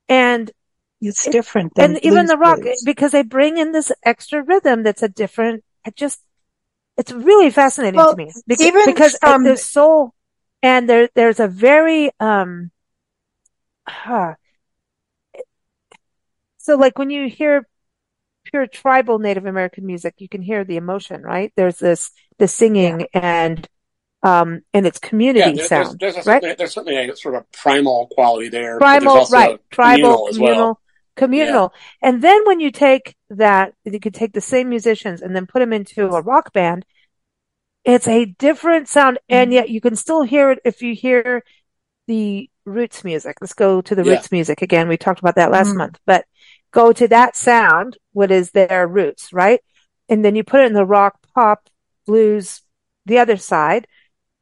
And 0.09 0.51
it's 0.99 1.27
it, 1.27 1.31
different 1.31 1.73
and 1.77 1.99
even 2.03 2.25
the 2.25 2.37
rock 2.37 2.59
blues. 2.59 2.81
because 2.85 3.11
they 3.11 3.21
bring 3.21 3.57
in 3.57 3.71
this 3.71 3.91
extra 4.03 4.43
rhythm 4.43 4.83
that's 4.83 5.03
a 5.03 5.09
different 5.09 5.63
it 5.85 5.95
just 5.95 6.21
it's 6.97 7.11
really 7.11 7.51
fascinating 7.51 7.97
well, 7.97 8.11
to 8.11 8.17
me 8.17 8.31
because, 8.47 8.65
even 8.65 8.85
because 8.85 9.17
from, 9.17 9.43
there's 9.43 9.63
soul 9.63 10.13
and 10.63 10.89
there 10.89 11.09
there's 11.13 11.39
a 11.39 11.47
very 11.47 12.09
um 12.19 12.71
huh, 13.87 14.33
so 16.57 16.75
like 16.75 16.97
when 16.97 17.09
you 17.09 17.29
hear 17.29 17.67
pure 18.43 18.67
tribal 18.67 19.19
Native 19.19 19.45
American 19.45 19.85
music, 19.85 20.15
you 20.17 20.27
can 20.27 20.41
hear 20.41 20.63
the 20.63 20.77
emotion, 20.77 21.21
right? 21.21 21.51
There's 21.55 21.77
this 21.77 22.11
the 22.39 22.47
singing 22.47 23.01
yeah. 23.01 23.07
and 23.13 23.69
um, 24.23 24.61
and 24.73 24.85
its 24.85 24.99
community 24.99 25.49
yeah, 25.51 25.55
there, 25.55 25.67
sound. 25.67 25.99
There's, 25.99 26.15
there's, 26.15 26.27
right? 26.27 26.57
there's 26.57 26.73
certainly 26.73 26.97
a 26.97 27.15
sort 27.15 27.35
of 27.35 27.49
primal 27.51 28.07
quality 28.07 28.49
there. 28.49 28.79
Primal, 28.79 29.25
right? 29.27 29.59
Tribal, 29.69 30.27
communal, 30.27 30.57
well. 30.57 30.81
Communal. 31.17 31.73
Yeah. 31.73 32.09
And 32.09 32.21
then 32.21 32.45
when 32.45 32.59
you 32.59 32.71
take 32.71 33.15
that, 33.29 33.73
you 33.83 33.99
could 33.99 34.13
take 34.13 34.33
the 34.33 34.41
same 34.41 34.69
musicians 34.69 35.21
and 35.21 35.35
then 35.35 35.45
put 35.45 35.59
them 35.59 35.73
into 35.73 36.07
a 36.07 36.21
rock 36.21 36.53
band. 36.53 36.85
It's 37.83 38.07
a 38.07 38.25
different 38.25 38.87
sound, 38.87 39.17
mm-hmm. 39.17 39.35
and 39.35 39.53
yet 39.53 39.69
you 39.69 39.81
can 39.81 39.95
still 39.95 40.23
hear 40.23 40.51
it 40.51 40.59
if 40.63 40.81
you 40.81 40.95
hear 40.95 41.43
the 42.07 42.49
roots 42.65 43.03
music. 43.03 43.37
Let's 43.41 43.53
go 43.53 43.81
to 43.81 43.95
the 43.95 44.03
yeah. 44.03 44.13
roots 44.13 44.31
music 44.31 44.61
again. 44.61 44.87
We 44.87 44.97
talked 44.97 45.19
about 45.19 45.35
that 45.35 45.51
last 45.51 45.69
mm-hmm. 45.69 45.79
month, 45.79 45.99
but 46.05 46.25
go 46.71 46.93
to 46.93 47.07
that 47.09 47.35
sound, 47.35 47.97
what 48.13 48.31
is 48.31 48.51
their 48.51 48.87
roots, 48.87 49.33
right? 49.33 49.61
And 50.07 50.23
then 50.23 50.35
you 50.35 50.43
put 50.43 50.61
it 50.61 50.67
in 50.67 50.73
the 50.73 50.85
rock, 50.85 51.19
pop, 51.33 51.69
blues, 52.05 52.61
the 53.05 53.19
other 53.19 53.37
side 53.37 53.87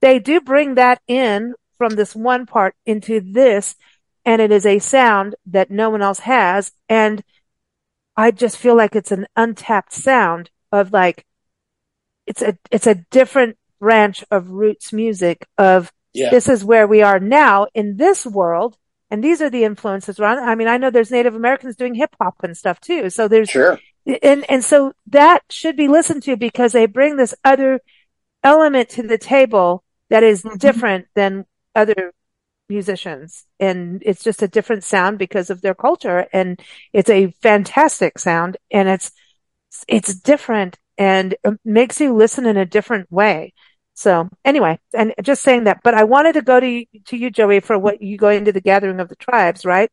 they 0.06 0.20
do 0.20 0.40
bring 0.40 0.76
that 0.76 1.02
in 1.08 1.56
from 1.80 1.96
this 1.96 2.16
one 2.16 2.46
part 2.46 2.76
into 2.86 3.22
this, 3.22 3.76
and 4.26 4.42
it 4.42 4.52
is 4.52 4.66
a 4.66 4.80
sound 4.80 5.36
that 5.46 5.70
no 5.70 5.90
one 5.90 6.02
else 6.02 6.20
has. 6.20 6.72
And 6.90 7.24
I 8.18 8.32
just 8.32 8.58
feel 8.58 8.76
like 8.76 8.96
it's 8.96 9.12
an 9.12 9.28
untapped 9.36 9.94
sound 9.94 10.50
of 10.72 10.92
like, 10.92 11.26
it's 12.26 12.42
a, 12.42 12.58
it's 12.72 12.88
a 12.88 12.96
different 13.12 13.58
branch 13.80 14.24
of 14.32 14.50
roots 14.50 14.92
music 14.92 15.48
of 15.58 15.92
yeah. 16.14 16.30
this 16.32 16.50
is 16.50 16.66
where 16.66 16.88
we 16.88 17.02
are 17.02 17.20
now 17.20 17.68
in 17.74 17.98
this 17.98 18.26
world. 18.26 18.78
And 19.12 19.24
these 19.24 19.42
are 19.42 19.50
the 19.50 19.64
influences 19.64 20.20
around. 20.20 20.40
I 20.40 20.56
mean, 20.56 20.68
I 20.68 20.78
know 20.78 20.90
there's 20.90 21.12
Native 21.12 21.36
Americans 21.36 21.76
doing 21.76 21.94
hip 21.94 22.16
hop 22.20 22.44
and 22.44 22.58
stuff 22.58 22.82
too. 22.82 23.12
So 23.12 23.28
there's, 23.28 23.50
sure. 23.50 23.80
and, 24.24 24.50
and 24.50 24.64
so 24.64 24.94
that 25.08 25.44
should 25.52 25.78
be 25.78 25.88
listened 25.88 26.24
to 26.24 26.36
because 26.36 26.72
they 26.72 26.88
bring 26.88 27.16
this 27.16 27.36
other 27.44 27.80
element 28.44 28.90
to 28.90 29.04
the 29.04 29.20
table 29.20 29.84
that 30.10 30.24
is 30.24 30.42
mm-hmm. 30.42 30.58
different 30.58 31.06
than 31.14 31.46
other 31.76 32.14
musicians. 32.70 33.46
And 33.60 34.02
it's 34.06 34.24
just 34.24 34.42
a 34.42 34.48
different 34.48 34.84
sound 34.84 35.18
because 35.18 35.50
of 35.50 35.62
their 35.62 35.76
culture. 35.76 36.28
And 36.34 36.60
it's 36.94 37.10
a 37.10 37.32
fantastic 37.42 38.20
sound. 38.20 38.58
And 38.72 38.90
it's 38.90 39.12
it's 39.88 40.16
different 40.16 40.78
and 40.98 41.36
it 41.44 41.60
makes 41.66 42.00
you 42.00 42.14
listen 42.14 42.46
in 42.46 42.58
a 42.58 42.66
different 42.66 43.12
way. 43.12 43.54
So 43.94 44.30
anyway 44.44 44.80
and 44.94 45.14
just 45.22 45.42
saying 45.42 45.64
that 45.66 45.80
but 45.82 45.94
i 45.94 46.04
wanted 46.04 46.34
to 46.34 46.42
go 46.42 46.60
to 46.60 46.86
to 47.06 47.16
you 47.16 47.32
joey 47.32 47.62
for 47.62 47.80
what 47.80 48.02
you 48.02 48.18
go 48.18 48.28
into 48.28 48.52
the 48.52 48.60
gathering 48.60 49.00
of 49.00 49.08
the 49.08 49.16
tribes 49.16 49.66
right? 49.66 49.90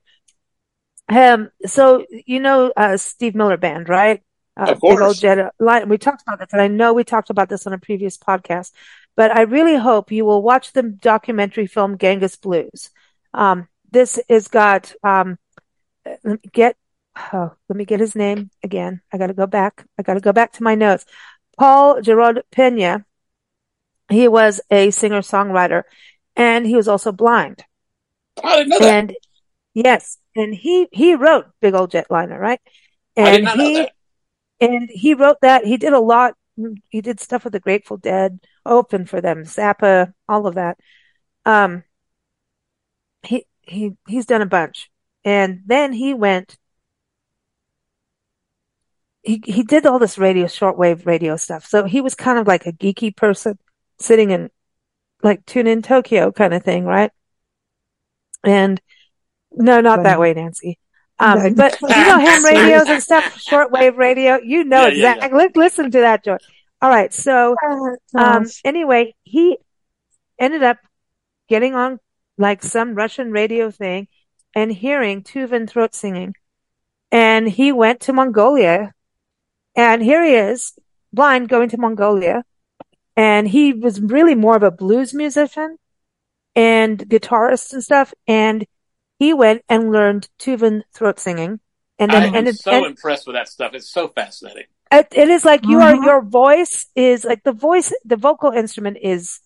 Um 1.09 1.51
so 1.67 2.05
you 2.11 2.41
know 2.41 2.73
uh 2.77 2.97
steve 2.97 3.37
miller 3.37 3.57
band 3.57 3.89
right? 3.89 4.23
Uh, 4.57 4.73
of 4.73 4.81
course. 4.81 5.19
Jet, 5.19 5.53
we 5.87 5.99
talked 5.99 6.23
about 6.23 6.39
this, 6.39 6.49
and 6.53 6.61
I 6.61 6.69
know 6.69 6.93
we 6.93 7.05
talked 7.05 7.31
about 7.31 7.49
this 7.49 7.67
on 7.67 7.73
a 7.73 7.79
previous 7.79 8.19
podcast. 8.19 8.73
But 9.17 9.37
I 9.37 9.43
really 9.43 9.77
hope 9.77 10.11
you 10.11 10.25
will 10.25 10.43
watch 10.43 10.73
the 10.73 10.83
documentary 10.83 11.67
film 11.67 11.99
Genghis 11.99 12.37
Blues. 12.37 12.91
Um, 13.35 13.69
this 13.91 14.19
has 14.29 14.49
got, 14.49 14.93
um, 15.03 15.39
let 16.05 16.25
me 16.25 16.51
get, 16.53 16.77
oh, 17.33 17.53
let 17.69 17.77
me 17.77 17.85
get 17.85 18.01
his 18.01 18.17
name 18.17 18.51
again. 18.63 19.03
I 19.13 19.19
got 19.19 19.27
to 19.27 19.35
go 19.35 19.47
back. 19.47 19.85
I 19.99 20.03
got 20.03 20.15
to 20.15 20.21
go 20.21 20.33
back 20.33 20.53
to 20.55 20.63
my 20.63 20.75
notes. 20.75 21.05
Paul 21.59 22.01
Gerard 22.01 22.43
Pena. 22.51 23.05
He 24.09 24.29
was 24.29 24.61
a 24.71 24.91
singer 24.91 25.21
songwriter 25.21 25.85
and 26.37 26.67
he 26.67 26.75
was 26.75 26.89
also 26.89 27.13
blind. 27.13 27.65
I 28.43 28.57
didn't 28.59 28.69
know 28.71 28.79
that. 28.81 28.95
And 28.95 29.17
yes, 29.75 30.19
and 30.35 30.55
he, 30.55 30.89
he 30.93 31.15
wrote 31.15 31.47
Big 31.61 31.75
Old 31.75 31.93
Jetliner, 31.93 32.39
right? 32.39 32.61
And 33.17 33.27
I 33.27 33.31
did 33.33 33.45
not 33.45 33.59
he. 33.59 33.89
And 34.61 34.91
he 34.91 35.15
wrote 35.15 35.39
that. 35.43 35.65
He 35.65 35.77
did 35.77 35.93
a 35.93 36.01
lot. 36.01 36.35
He 36.89 37.01
did 37.01 37.21
stuff 37.21 37.45
with 37.45 37.53
the 37.53 37.61
Grateful 37.61 37.97
Dead 37.97 38.41
open 38.65 39.07
for 39.07 39.21
them, 39.21 39.45
Zappa, 39.45 40.13
all 40.29 40.47
of 40.47 40.55
that. 40.55 40.79
Um, 41.45 41.85
he, 43.23 43.47
he, 43.63 43.93
he's 44.07 44.27
done 44.27 44.43
a 44.43 44.47
bunch. 44.47 44.91
And 45.25 45.63
then 45.67 45.93
he 45.93 46.15
went, 46.15 46.57
he, 49.23 49.41
he 49.45 49.63
did 49.63 49.87
all 49.87 49.99
this 49.99 50.19
radio, 50.19 50.47
shortwave 50.47 51.07
radio 51.07 51.37
stuff. 51.37 51.65
So 51.67 51.85
he 51.85 52.01
was 52.01 52.15
kind 52.15 52.39
of 52.39 52.47
like 52.47 52.67
a 52.67 52.73
geeky 52.73 53.15
person 53.15 53.59
sitting 53.99 54.31
in 54.31 54.51
like 55.23 55.47
tune 55.47 55.69
in 55.69 55.83
Tokyo 55.83 56.33
kind 56.33 56.53
of 56.53 56.65
thing, 56.65 56.85
right? 56.85 57.13
And 58.45 58.81
no, 59.53 59.81
not 59.81 59.99
right. 59.99 60.05
that 60.05 60.21
way, 60.21 60.35
Nancy. 60.35 60.79
Um, 61.19 61.55
but 61.55 61.81
you 61.81 61.89
know 61.89 62.19
ham 62.19 62.45
radios 62.45 62.89
and 62.89 63.03
stuff, 63.03 63.37
shortwave 63.37 63.97
radio. 63.97 64.41
You 64.43 64.65
know 64.65 64.87
yeah, 64.87 65.13
exactly. 65.13 65.39
Yeah, 65.39 65.45
yeah. 65.45 65.63
Listen 65.63 65.91
to 65.93 66.01
that, 66.01 66.25
George. 66.25 66.43
All 66.83 66.91
right. 66.91 67.15
So, 67.15 67.55
oh, 67.63 67.97
um, 68.17 68.47
anyway, 68.65 69.15
he 69.23 69.57
ended 70.37 70.65
up 70.65 70.79
getting 71.49 71.77
on 71.77 72.01
like 72.37 72.65
some 72.65 72.97
Russian 72.97 73.31
radio 73.31 73.71
thing 73.71 74.09
and 74.53 74.73
hearing 74.73 75.23
Tuvan 75.23 75.71
throat 75.71 75.95
singing. 75.95 76.35
And 77.13 77.49
he 77.49 77.71
went 77.71 78.01
to 78.01 78.13
Mongolia 78.13 78.93
and 79.77 80.03
here 80.03 80.25
he 80.25 80.35
is 80.35 80.73
blind 81.13 81.49
going 81.49 81.69
to 81.69 81.79
Mongolia. 81.79 82.45
And 83.17 83.47
he 83.47 83.73
was 83.73 84.01
really 84.01 84.35
more 84.35 84.57
of 84.57 84.65
a 84.65 84.71
blues 84.71 85.15
musician 85.15 85.77
and 86.57 86.99
guitarist 86.99 87.73
and 87.75 87.85
stuff. 87.85 88.13
And 88.27 88.67
he 89.21 89.33
went 89.33 89.63
and 89.69 89.93
learned 89.93 90.29
Tuvan 90.41 90.83
throat 90.93 91.21
singing. 91.21 91.61
And 91.99 92.11
then 92.11 92.35
I'm 92.35 92.53
so 92.55 92.73
and, 92.73 92.87
impressed 92.87 93.29
with 93.29 93.37
that 93.37 93.49
stuff. 93.49 93.75
It's 93.75 93.89
so 93.89 94.09
fascinating 94.09 94.65
it, 94.93 95.09
it 95.13 95.29
is 95.29 95.45
like 95.45 95.65
you 95.67 95.81
are, 95.81 95.95
mm-hmm. 95.95 96.05
your 96.05 96.23
voice 96.23 96.87
is 96.95 97.25
like 97.25 97.43
the 97.43 97.53
voice, 97.53 97.93
the 98.05 98.17
vocal 98.17 98.51
instrument 98.53 98.99
is, 99.03 99.41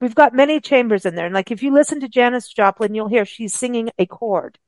we've 0.00 0.14
got 0.14 0.34
many 0.34 0.60
chambers 0.60 1.06
in 1.06 1.14
there. 1.14 1.26
And 1.26 1.34
like 1.34 1.50
if 1.50 1.62
you 1.62 1.72
listen 1.72 2.00
to 2.00 2.08
Janis 2.08 2.52
Joplin, 2.52 2.94
you'll 2.94 3.08
hear 3.08 3.24
she's 3.24 3.54
singing 3.54 3.90
a 3.98 4.06
chord. 4.06 4.58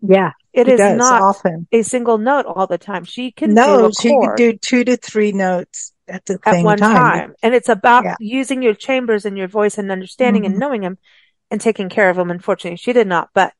Yeah. 0.00 0.32
It 0.52 0.68
is 0.68 0.80
not 0.80 1.22
often 1.22 1.66
a 1.72 1.82
single 1.82 2.18
note 2.18 2.46
all 2.46 2.66
the 2.66 2.78
time. 2.78 3.04
She 3.04 3.30
can 3.30 3.54
no, 3.54 3.90
she 3.90 4.10
can 4.10 4.34
do 4.36 4.52
two 4.56 4.84
to 4.84 4.96
three 4.96 5.32
notes 5.32 5.92
at 6.08 6.24
the 6.26 6.38
at 6.44 6.64
one 6.64 6.78
time. 6.78 6.94
time. 6.94 7.34
And 7.42 7.54
it's 7.54 7.68
about 7.68 8.04
yeah. 8.04 8.16
using 8.20 8.62
your 8.62 8.74
chambers 8.74 9.24
and 9.24 9.36
your 9.36 9.48
voice 9.48 9.78
and 9.78 9.90
understanding 9.90 10.42
mm-hmm. 10.42 10.52
and 10.52 10.60
knowing 10.60 10.80
them 10.82 10.98
and 11.50 11.60
taking 11.60 11.88
care 11.88 12.10
of 12.10 12.16
them. 12.16 12.30
Unfortunately, 12.30 12.76
she 12.76 12.92
did 12.92 13.06
not, 13.06 13.30
but 13.34 13.52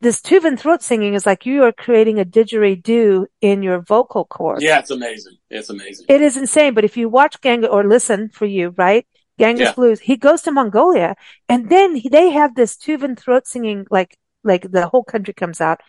this 0.00 0.20
Tuvan 0.20 0.58
throat 0.58 0.82
singing 0.82 1.14
is 1.14 1.26
like 1.26 1.46
you 1.46 1.64
are 1.64 1.72
creating 1.72 2.18
a 2.18 2.24
didgeridoo 2.24 3.26
in 3.40 3.62
your 3.62 3.80
vocal 3.80 4.24
cords. 4.24 4.62
Yeah, 4.62 4.78
it's 4.78 4.90
amazing. 4.90 5.36
It's 5.50 5.70
amazing. 5.70 6.06
It 6.08 6.20
is 6.20 6.36
insane. 6.36 6.74
But 6.74 6.84
if 6.84 6.96
you 6.96 7.08
watch 7.08 7.40
Gang 7.40 7.64
or 7.64 7.84
listen 7.86 8.28
for 8.28 8.46
you, 8.46 8.74
right? 8.76 9.06
Genghis 9.38 9.68
yeah. 9.68 9.72
Blues, 9.72 10.00
he 10.00 10.16
goes 10.16 10.42
to 10.42 10.52
Mongolia 10.52 11.14
and 11.48 11.70
then 11.70 11.94
he, 11.94 12.08
they 12.08 12.30
have 12.30 12.54
this 12.54 12.76
Tuvan 12.76 13.18
throat 13.18 13.46
singing, 13.46 13.86
like, 13.90 14.16
like 14.42 14.70
the 14.70 14.88
whole 14.88 15.04
country 15.04 15.32
comes 15.34 15.60
out 15.60 15.80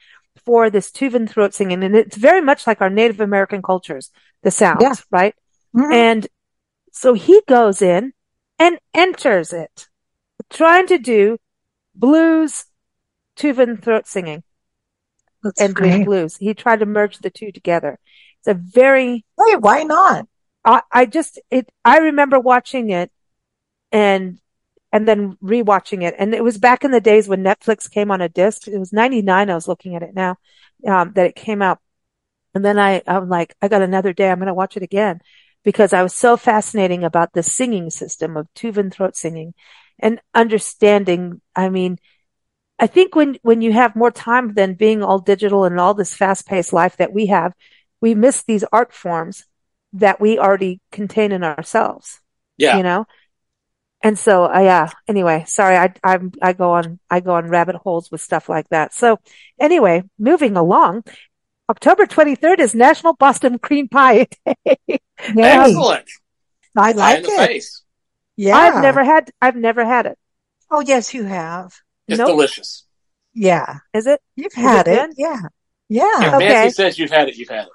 for 0.45 0.69
this 0.69 0.91
Tuvan 0.91 1.27
throat 1.27 1.53
singing. 1.53 1.83
And 1.83 1.95
it's 1.95 2.17
very 2.17 2.41
much 2.41 2.67
like 2.67 2.81
our 2.81 2.89
Native 2.89 3.19
American 3.19 3.61
cultures, 3.61 4.11
the 4.43 4.51
sounds, 4.51 4.81
yeah. 4.81 4.93
right? 5.11 5.35
Mm-hmm. 5.75 5.91
And 5.91 6.27
so 6.91 7.13
he 7.13 7.41
goes 7.47 7.81
in 7.81 8.13
and 8.59 8.77
enters 8.93 9.53
it, 9.53 9.87
trying 10.49 10.87
to 10.87 10.97
do 10.97 11.37
blues 11.95 12.65
Tuvan 13.39 13.81
throat 13.81 14.05
singing 14.07 14.43
That's 15.43 15.61
and 15.61 15.75
doing 15.75 16.05
blues. 16.05 16.37
He 16.37 16.53
tried 16.53 16.79
to 16.81 16.85
merge 16.85 17.19
the 17.19 17.29
two 17.29 17.51
together. 17.51 17.97
It's 18.39 18.47
a 18.47 18.53
very 18.53 19.25
wait. 19.37 19.61
Why 19.61 19.83
not? 19.83 20.27
I, 20.65 20.81
I 20.91 21.05
just 21.05 21.39
it. 21.49 21.69
I 21.85 21.99
remember 21.99 22.39
watching 22.39 22.89
it, 22.89 23.11
and 23.91 24.39
and 24.91 25.07
then 25.07 25.37
rewatching 25.43 26.03
it, 26.03 26.15
and 26.17 26.33
it 26.33 26.43
was 26.43 26.57
back 26.57 26.83
in 26.83 26.91
the 26.91 27.01
days 27.01 27.27
when 27.27 27.43
Netflix 27.43 27.89
came 27.89 28.11
on 28.11 28.21
a 28.21 28.29
disc. 28.29 28.67
It 28.67 28.77
was 28.77 28.93
ninety 28.93 29.21
nine. 29.21 29.49
I 29.49 29.55
was 29.55 29.67
looking 29.67 29.95
at 29.95 30.03
it 30.03 30.13
now 30.13 30.37
um, 30.87 31.13
that 31.13 31.27
it 31.27 31.35
came 31.35 31.61
out, 31.61 31.79
and 32.53 32.63
then 32.65 32.77
I 32.77 33.01
I'm 33.07 33.29
like 33.29 33.55
I 33.61 33.67
got 33.67 33.81
another 33.81 34.13
day. 34.13 34.29
I'm 34.29 34.39
going 34.39 34.47
to 34.47 34.53
watch 34.53 34.77
it 34.77 34.83
again 34.83 35.21
because 35.63 35.93
I 35.93 36.03
was 36.03 36.13
so 36.13 36.37
fascinating 36.37 37.03
about 37.03 37.33
the 37.33 37.43
singing 37.43 37.89
system 37.89 38.35
of 38.37 38.47
Tuvan 38.55 38.91
throat 38.91 39.15
singing 39.15 39.53
and 39.99 40.21
understanding. 40.33 41.41
I 41.55 41.69
mean 41.69 41.99
I 42.79 42.87
think 42.87 43.15
when, 43.15 43.37
when 43.41 43.61
you 43.61 43.73
have 43.73 43.95
more 43.95 44.11
time 44.11 44.53
than 44.53 44.73
being 44.75 45.03
all 45.03 45.19
digital 45.19 45.65
and 45.65 45.79
all 45.79 45.93
this 45.93 46.15
fast 46.15 46.47
paced 46.47 46.73
life 46.73 46.97
that 46.97 47.13
we 47.13 47.27
have, 47.27 47.53
we 48.01 48.15
miss 48.15 48.43
these 48.43 48.63
art 48.71 48.93
forms 48.93 49.45
that 49.93 50.21
we 50.21 50.39
already 50.39 50.79
contain 50.91 51.31
in 51.31 51.43
ourselves. 51.43 52.21
Yeah. 52.57 52.77
You 52.77 52.83
know? 52.83 53.05
and 54.01 54.17
so, 54.17 54.45
uh, 54.45 54.59
yeah, 54.59 54.89
anyway, 55.07 55.43
sorry, 55.45 55.75
I, 55.75 55.93
I, 56.03 56.19
I 56.41 56.53
go 56.53 56.71
on, 56.71 56.99
I 57.09 57.19
go 57.19 57.33
on 57.33 57.49
rabbit 57.49 57.75
holes 57.75 58.09
with 58.09 58.21
stuff 58.21 58.47
like 58.47 58.69
that. 58.69 58.93
So 58.93 59.19
anyway, 59.59 60.03
moving 60.17 60.55
along, 60.55 61.03
October 61.69 62.05
23rd 62.05 62.59
is 62.59 62.73
National 62.73 63.13
Boston 63.13 63.59
Cream 63.59 63.89
Pie 63.89 64.27
Day. 64.45 64.99
Excellent. 65.19 66.09
I 66.77 66.93
like 66.93 67.25
it. 67.25 67.47
Face. 67.47 67.83
Yeah. 68.37 68.55
I've 68.55 68.81
never 68.81 69.03
had, 69.03 69.31
I've 69.41 69.57
never 69.57 69.83
had 69.83 70.05
it. 70.05 70.17
Oh, 70.71 70.79
yes, 70.79 71.13
you 71.13 71.25
have. 71.25 71.73
It's 72.09 72.17
nope. 72.17 72.27
delicious. 72.27 72.85
Yeah. 73.33 73.79
Is 73.93 74.07
it? 74.07 74.21
You've 74.35 74.53
had 74.53 74.87
it. 74.87 75.11
it. 75.11 75.15
Yeah. 75.17 75.41
Yeah. 75.87 76.27
If 76.27 76.33
okay. 76.35 76.47
Nancy 76.47 76.75
says 76.75 76.99
you've 76.99 77.11
had 77.11 77.29
it, 77.29 77.37
you've 77.37 77.49
had 77.49 77.65
it. 77.65 77.71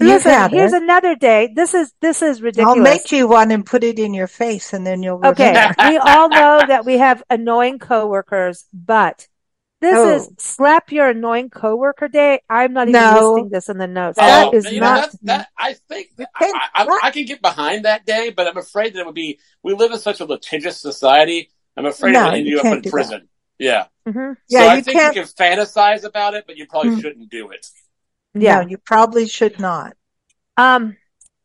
Listen, 0.00 0.50
here's 0.50 0.72
it. 0.72 0.82
another 0.82 1.14
day. 1.14 1.52
This 1.54 1.74
is 1.74 1.92
this 2.00 2.22
is 2.22 2.40
ridiculous. 2.40 2.76
I'll 2.76 2.82
make 2.82 3.12
you 3.12 3.28
one 3.28 3.50
and 3.50 3.64
put 3.64 3.84
it 3.84 3.98
in 3.98 4.14
your 4.14 4.26
face, 4.26 4.72
and 4.72 4.86
then 4.86 5.02
you'll. 5.02 5.24
Okay, 5.24 5.52
we 5.78 5.98
all 5.98 6.28
know 6.28 6.62
that 6.66 6.84
we 6.84 6.98
have 6.98 7.22
annoying 7.28 7.78
coworkers, 7.78 8.64
but 8.72 9.28
this 9.82 9.96
oh. 9.96 10.14
is 10.14 10.30
slap 10.38 10.92
your 10.92 11.10
annoying 11.10 11.50
coworker 11.50 12.08
day. 12.08 12.40
I'm 12.48 12.72
not 12.72 12.88
even 12.88 13.00
no. 13.00 13.32
listing 13.32 13.50
this 13.50 13.68
in 13.68 13.78
the 13.78 13.86
notes. 13.86 14.18
Oh, 14.20 14.50
that 14.50 14.54
is 14.54 14.72
not. 14.72 15.12
Know, 15.12 15.18
that, 15.24 15.48
I 15.58 15.74
think 15.74 16.10
I, 16.18 16.68
I, 16.74 17.00
I, 17.04 17.10
can 17.10 17.26
get 17.26 17.42
behind 17.42 17.84
that 17.84 18.06
day, 18.06 18.30
but 18.30 18.46
I'm 18.46 18.56
afraid 18.56 18.94
that 18.94 19.00
it 19.00 19.06
would 19.06 19.14
be. 19.14 19.40
We 19.62 19.74
live 19.74 19.92
in 19.92 19.98
such 19.98 20.20
a 20.20 20.24
litigious 20.24 20.80
society. 20.80 21.50
I'm 21.76 21.86
afraid 21.86 22.12
no, 22.12 22.20
it 22.20 22.24
would 22.24 22.34
end 22.34 22.46
you 22.46 22.60
up 22.60 22.66
in 22.66 22.82
prison. 22.82 23.20
That. 23.22 23.28
Yeah. 23.62 23.86
Mm-hmm. 24.06 24.32
Yeah. 24.48 24.60
So 24.60 24.68
I 24.68 24.80
think 24.80 24.98
can't... 24.98 25.16
you 25.16 25.22
can 25.22 25.30
fantasize 25.30 26.04
about 26.04 26.34
it, 26.34 26.44
but 26.46 26.56
you 26.56 26.66
probably 26.66 26.92
mm-hmm. 26.92 27.00
shouldn't 27.00 27.30
do 27.30 27.50
it. 27.50 27.66
Yeah, 28.34 28.62
no, 28.62 28.68
you 28.68 28.78
probably 28.78 29.28
should 29.28 29.60
not. 29.60 29.94
Um, 30.56 30.96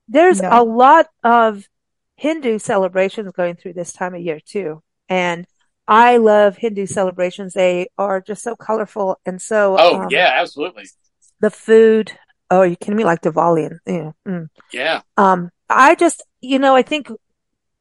there's 0.07 0.41
no. 0.41 0.49
a 0.51 0.63
lot 0.63 1.07
of 1.23 1.67
Hindu 2.15 2.59
celebrations 2.59 3.31
going 3.33 3.55
through 3.55 3.73
this 3.73 3.93
time 3.93 4.15
of 4.15 4.21
year 4.21 4.39
too. 4.39 4.81
And 5.09 5.45
I 5.87 6.17
love 6.17 6.57
Hindu 6.57 6.85
celebrations. 6.85 7.53
They 7.53 7.87
are 7.97 8.21
just 8.21 8.41
so 8.43 8.55
colorful 8.55 9.19
and 9.25 9.41
so. 9.41 9.75
Oh 9.77 10.01
um, 10.01 10.07
yeah, 10.09 10.31
absolutely. 10.35 10.85
The 11.39 11.51
food. 11.51 12.11
Oh, 12.49 12.59
are 12.59 12.65
you 12.65 12.77
kidding 12.77 12.95
me? 12.95 13.03
Like 13.03 13.21
Diwali. 13.21 13.67
And, 13.67 13.79
you 13.85 14.03
know, 14.03 14.15
mm. 14.27 14.49
Yeah. 14.73 15.01
Um, 15.17 15.51
I 15.69 15.95
just, 15.95 16.23
you 16.41 16.59
know, 16.59 16.75
I 16.75 16.81
think 16.81 17.09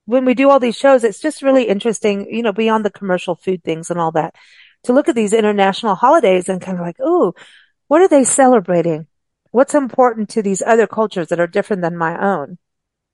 when 0.06 0.24
we 0.24 0.34
do 0.34 0.48
all 0.50 0.60
these 0.60 0.78
shows, 0.78 1.04
it's 1.04 1.20
just 1.20 1.42
really 1.42 1.64
interesting, 1.64 2.32
you 2.32 2.42
know, 2.42 2.52
beyond 2.52 2.84
the 2.84 2.90
commercial 2.90 3.34
food 3.34 3.62
things 3.62 3.90
and 3.90 4.00
all 4.00 4.12
that, 4.12 4.34
to 4.84 4.92
look 4.92 5.08
at 5.08 5.14
these 5.14 5.32
international 5.32 5.94
holidays 5.94 6.48
and 6.48 6.62
kind 6.62 6.78
of 6.78 6.84
like, 6.84 6.96
oh, 7.00 7.34
what 7.88 8.00
are 8.00 8.08
they 8.08 8.24
celebrating? 8.24 9.06
What's 9.50 9.74
important 9.74 10.30
to 10.30 10.42
these 10.42 10.62
other 10.62 10.86
cultures 10.86 11.28
that 11.28 11.40
are 11.40 11.46
different 11.46 11.82
than 11.82 11.96
my 11.96 12.18
own? 12.18 12.58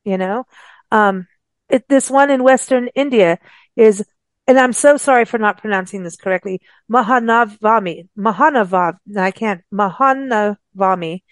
You 0.04 0.18
know, 0.18 0.44
um, 0.90 1.26
it, 1.68 1.88
this 1.88 2.10
one 2.10 2.30
in 2.30 2.42
Western 2.42 2.88
India 2.94 3.38
is, 3.76 4.04
and 4.46 4.58
I'm 4.58 4.72
so 4.72 4.96
sorry 4.96 5.24
for 5.24 5.38
not 5.38 5.58
pronouncing 5.58 6.02
this 6.02 6.16
correctly, 6.16 6.60
Mahanavami, 6.90 8.08
Mahanavav, 8.18 8.98
I 9.16 9.30
can't, 9.30 9.62
Mahanavami. 9.72 11.22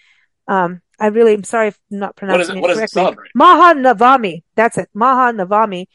Um, 0.49 0.81
I 1.01 1.07
really 1.07 1.33
am 1.33 1.45
sorry 1.45 1.69
if 1.69 1.79
I'm 1.91 1.99
not 1.99 2.15
pronouncing 2.15 2.59
it, 2.59 2.71
it 2.71 2.75
correctly. 2.75 3.03
It 3.03 3.37
Mahanavami. 3.37 4.43
That's 4.55 4.77
it. 4.77 4.91
Mahanavami. 4.95 5.87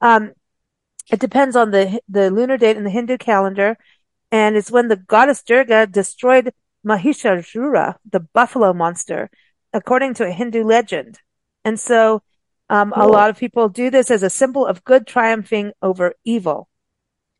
Um, 0.00 0.32
it 1.10 1.18
depends 1.18 1.56
on 1.56 1.72
the, 1.72 2.00
the 2.08 2.30
lunar 2.30 2.56
date 2.56 2.76
in 2.76 2.84
the 2.84 2.90
Hindu 2.90 3.18
calendar. 3.18 3.76
And 4.30 4.56
it's 4.56 4.70
when 4.70 4.86
the 4.86 4.96
goddess 4.96 5.42
Durga 5.42 5.88
destroyed 5.88 6.54
Mahishasura, 6.86 7.96
the 8.08 8.20
buffalo 8.20 8.72
monster, 8.72 9.30
according 9.72 10.14
to 10.14 10.24
a 10.24 10.30
Hindu 10.30 10.64
legend. 10.64 11.18
And 11.64 11.78
so, 11.78 12.22
um, 12.70 12.92
cool. 12.92 13.04
a 13.04 13.06
lot 13.06 13.30
of 13.30 13.36
people 13.36 13.68
do 13.68 13.90
this 13.90 14.10
as 14.10 14.22
a 14.22 14.30
symbol 14.30 14.64
of 14.64 14.84
good 14.84 15.06
triumphing 15.06 15.72
over 15.82 16.14
evil. 16.24 16.68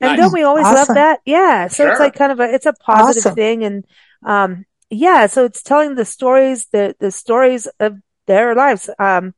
And 0.01 0.11
nice. 0.11 0.19
don't 0.19 0.33
we 0.33 0.43
always 0.43 0.67
awesome. 0.67 0.77
love 0.77 0.95
that? 0.97 1.21
Yeah. 1.25 1.69
So 1.69 1.85
sure. 1.85 1.93
it's 1.93 2.01
like 2.01 2.15
kind 2.15 2.33
of 2.33 2.41
a, 2.41 2.53
it's 2.53 2.67
a 2.67 2.73
positive 2.73 3.27
awesome. 3.27 3.37
thing. 3.37 3.65
And, 3.65 3.85
um, 4.27 4.67
yeah, 4.93 5.27
so 5.27 5.47
it's 5.47 5.63
telling 5.63 5.95
the 5.95 6.05
stories, 6.05 6.67
the, 6.67 6.95
the 7.01 7.11
stories 7.11 7.67
of 7.81 7.97
their 8.27 8.55
lives. 8.55 8.91
Um, 8.99 9.35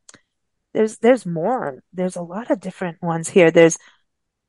there's, 0.72 0.98
there's 0.98 1.24
more. 1.24 1.82
There's 1.92 2.16
a 2.16 2.22
lot 2.22 2.50
of 2.50 2.58
different 2.58 3.00
ones 3.00 3.28
here. 3.28 3.52
There's, 3.52 3.78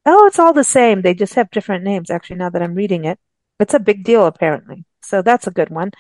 oh, 0.08 0.26
it's 0.26 0.39
all 0.39 0.51
the 0.51 0.64
same. 0.64 1.03
They 1.03 1.14
just 1.14 1.36
have 1.36 1.51
different 1.51 1.84
names. 1.84 2.10
Actually, 2.10 2.38
now 2.38 2.49
that 2.49 2.64
I'm 2.64 2.74
reading 2.74 3.06
it, 3.06 3.20
it's 3.60 3.76
a 3.76 3.80
big 3.80 4.03
deal 4.03 4.26
apparently. 4.26 4.84
So 5.03 5.22
that's 5.22 5.45
a 5.45 5.51
good 5.51 5.70
one. 5.70 5.91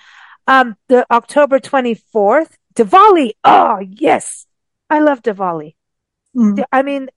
Um, 0.47 0.75
the 0.87 1.05
October 1.11 1.59
24th, 1.59 2.57
Diwali. 2.73 3.33
Oh, 3.43 3.79
yes. 3.87 4.47
I 4.89 4.99
love 4.99 5.21
Diwali. 5.21 5.75
Mm. 6.35 6.63
I 6.71 6.81
mean, 6.81 7.09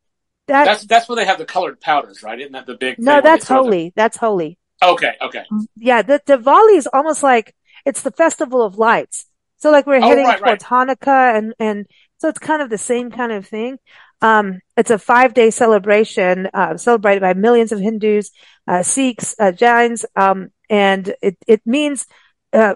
that's, 0.47 0.69
that's, 0.69 0.87
that's 0.87 1.09
where 1.09 1.17
they 1.17 1.25
have 1.25 1.39
the 1.39 1.47
colored 1.47 1.81
powders, 1.81 2.23
right? 2.23 2.39
Isn't 2.39 2.53
that 2.53 2.67
the 2.67 2.75
big? 2.75 2.99
No, 2.99 3.23
that's 3.23 3.49
Holi. 3.49 3.95
That's 3.97 4.19
Holi. 4.19 4.59
Okay. 4.83 5.15
Okay. 5.23 5.45
Yeah. 5.77 6.03
The 6.03 6.21
Diwali 6.27 6.77
is 6.77 6.87
almost 6.87 7.23
like 7.23 7.55
it's 7.89 8.03
the 8.03 8.13
festival 8.13 8.63
of 8.63 8.79
lights. 8.79 9.25
So 9.57 9.71
like 9.71 9.87
we're 9.87 9.97
oh, 9.97 10.09
heading 10.09 10.27
right, 10.27 10.39
towards 10.39 10.71
right. 10.71 10.89
Hanukkah 10.89 11.37
and, 11.37 11.55
and 11.59 11.87
so 12.19 12.29
it's 12.29 12.39
kind 12.39 12.61
of 12.61 12.69
the 12.69 12.79
same 12.79 13.11
kind 13.11 13.33
of 13.33 13.47
thing. 13.47 13.79
Um, 14.21 14.61
it's 14.77 14.91
a 14.91 14.99
five 14.99 15.33
day 15.33 15.51
celebration, 15.51 16.49
uh, 16.53 16.77
celebrated 16.77 17.23
by 17.23 17.33
millions 17.33 17.73
of 17.73 17.81
Hindus, 17.81 18.31
uh, 18.67 18.83
Sikhs, 18.83 19.35
uh, 19.39 19.53
Jains, 19.53 20.05
um, 20.17 20.51
and 20.69 21.15
it, 21.23 21.39
it 21.47 21.63
means, 21.65 22.07
uh, 22.53 22.75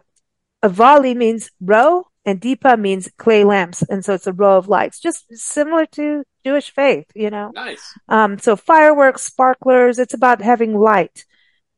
Avali 0.62 1.14
means 1.14 1.50
row 1.60 2.06
and 2.24 2.40
Deepa 2.40 2.78
means 2.78 3.10
clay 3.18 3.44
lamps. 3.44 3.82
And 3.82 4.04
so 4.04 4.14
it's 4.14 4.28
a 4.28 4.32
row 4.32 4.56
of 4.56 4.68
lights, 4.68 5.00
just 5.00 5.26
similar 5.36 5.84
to 5.86 6.24
Jewish 6.44 6.70
faith, 6.70 7.06
you 7.14 7.30
know? 7.30 7.50
Nice. 7.54 7.82
Um, 8.08 8.38
so 8.38 8.56
fireworks, 8.56 9.24
sparklers, 9.24 9.98
it's 9.98 10.14
about 10.14 10.40
having 10.40 10.78
light. 10.78 11.26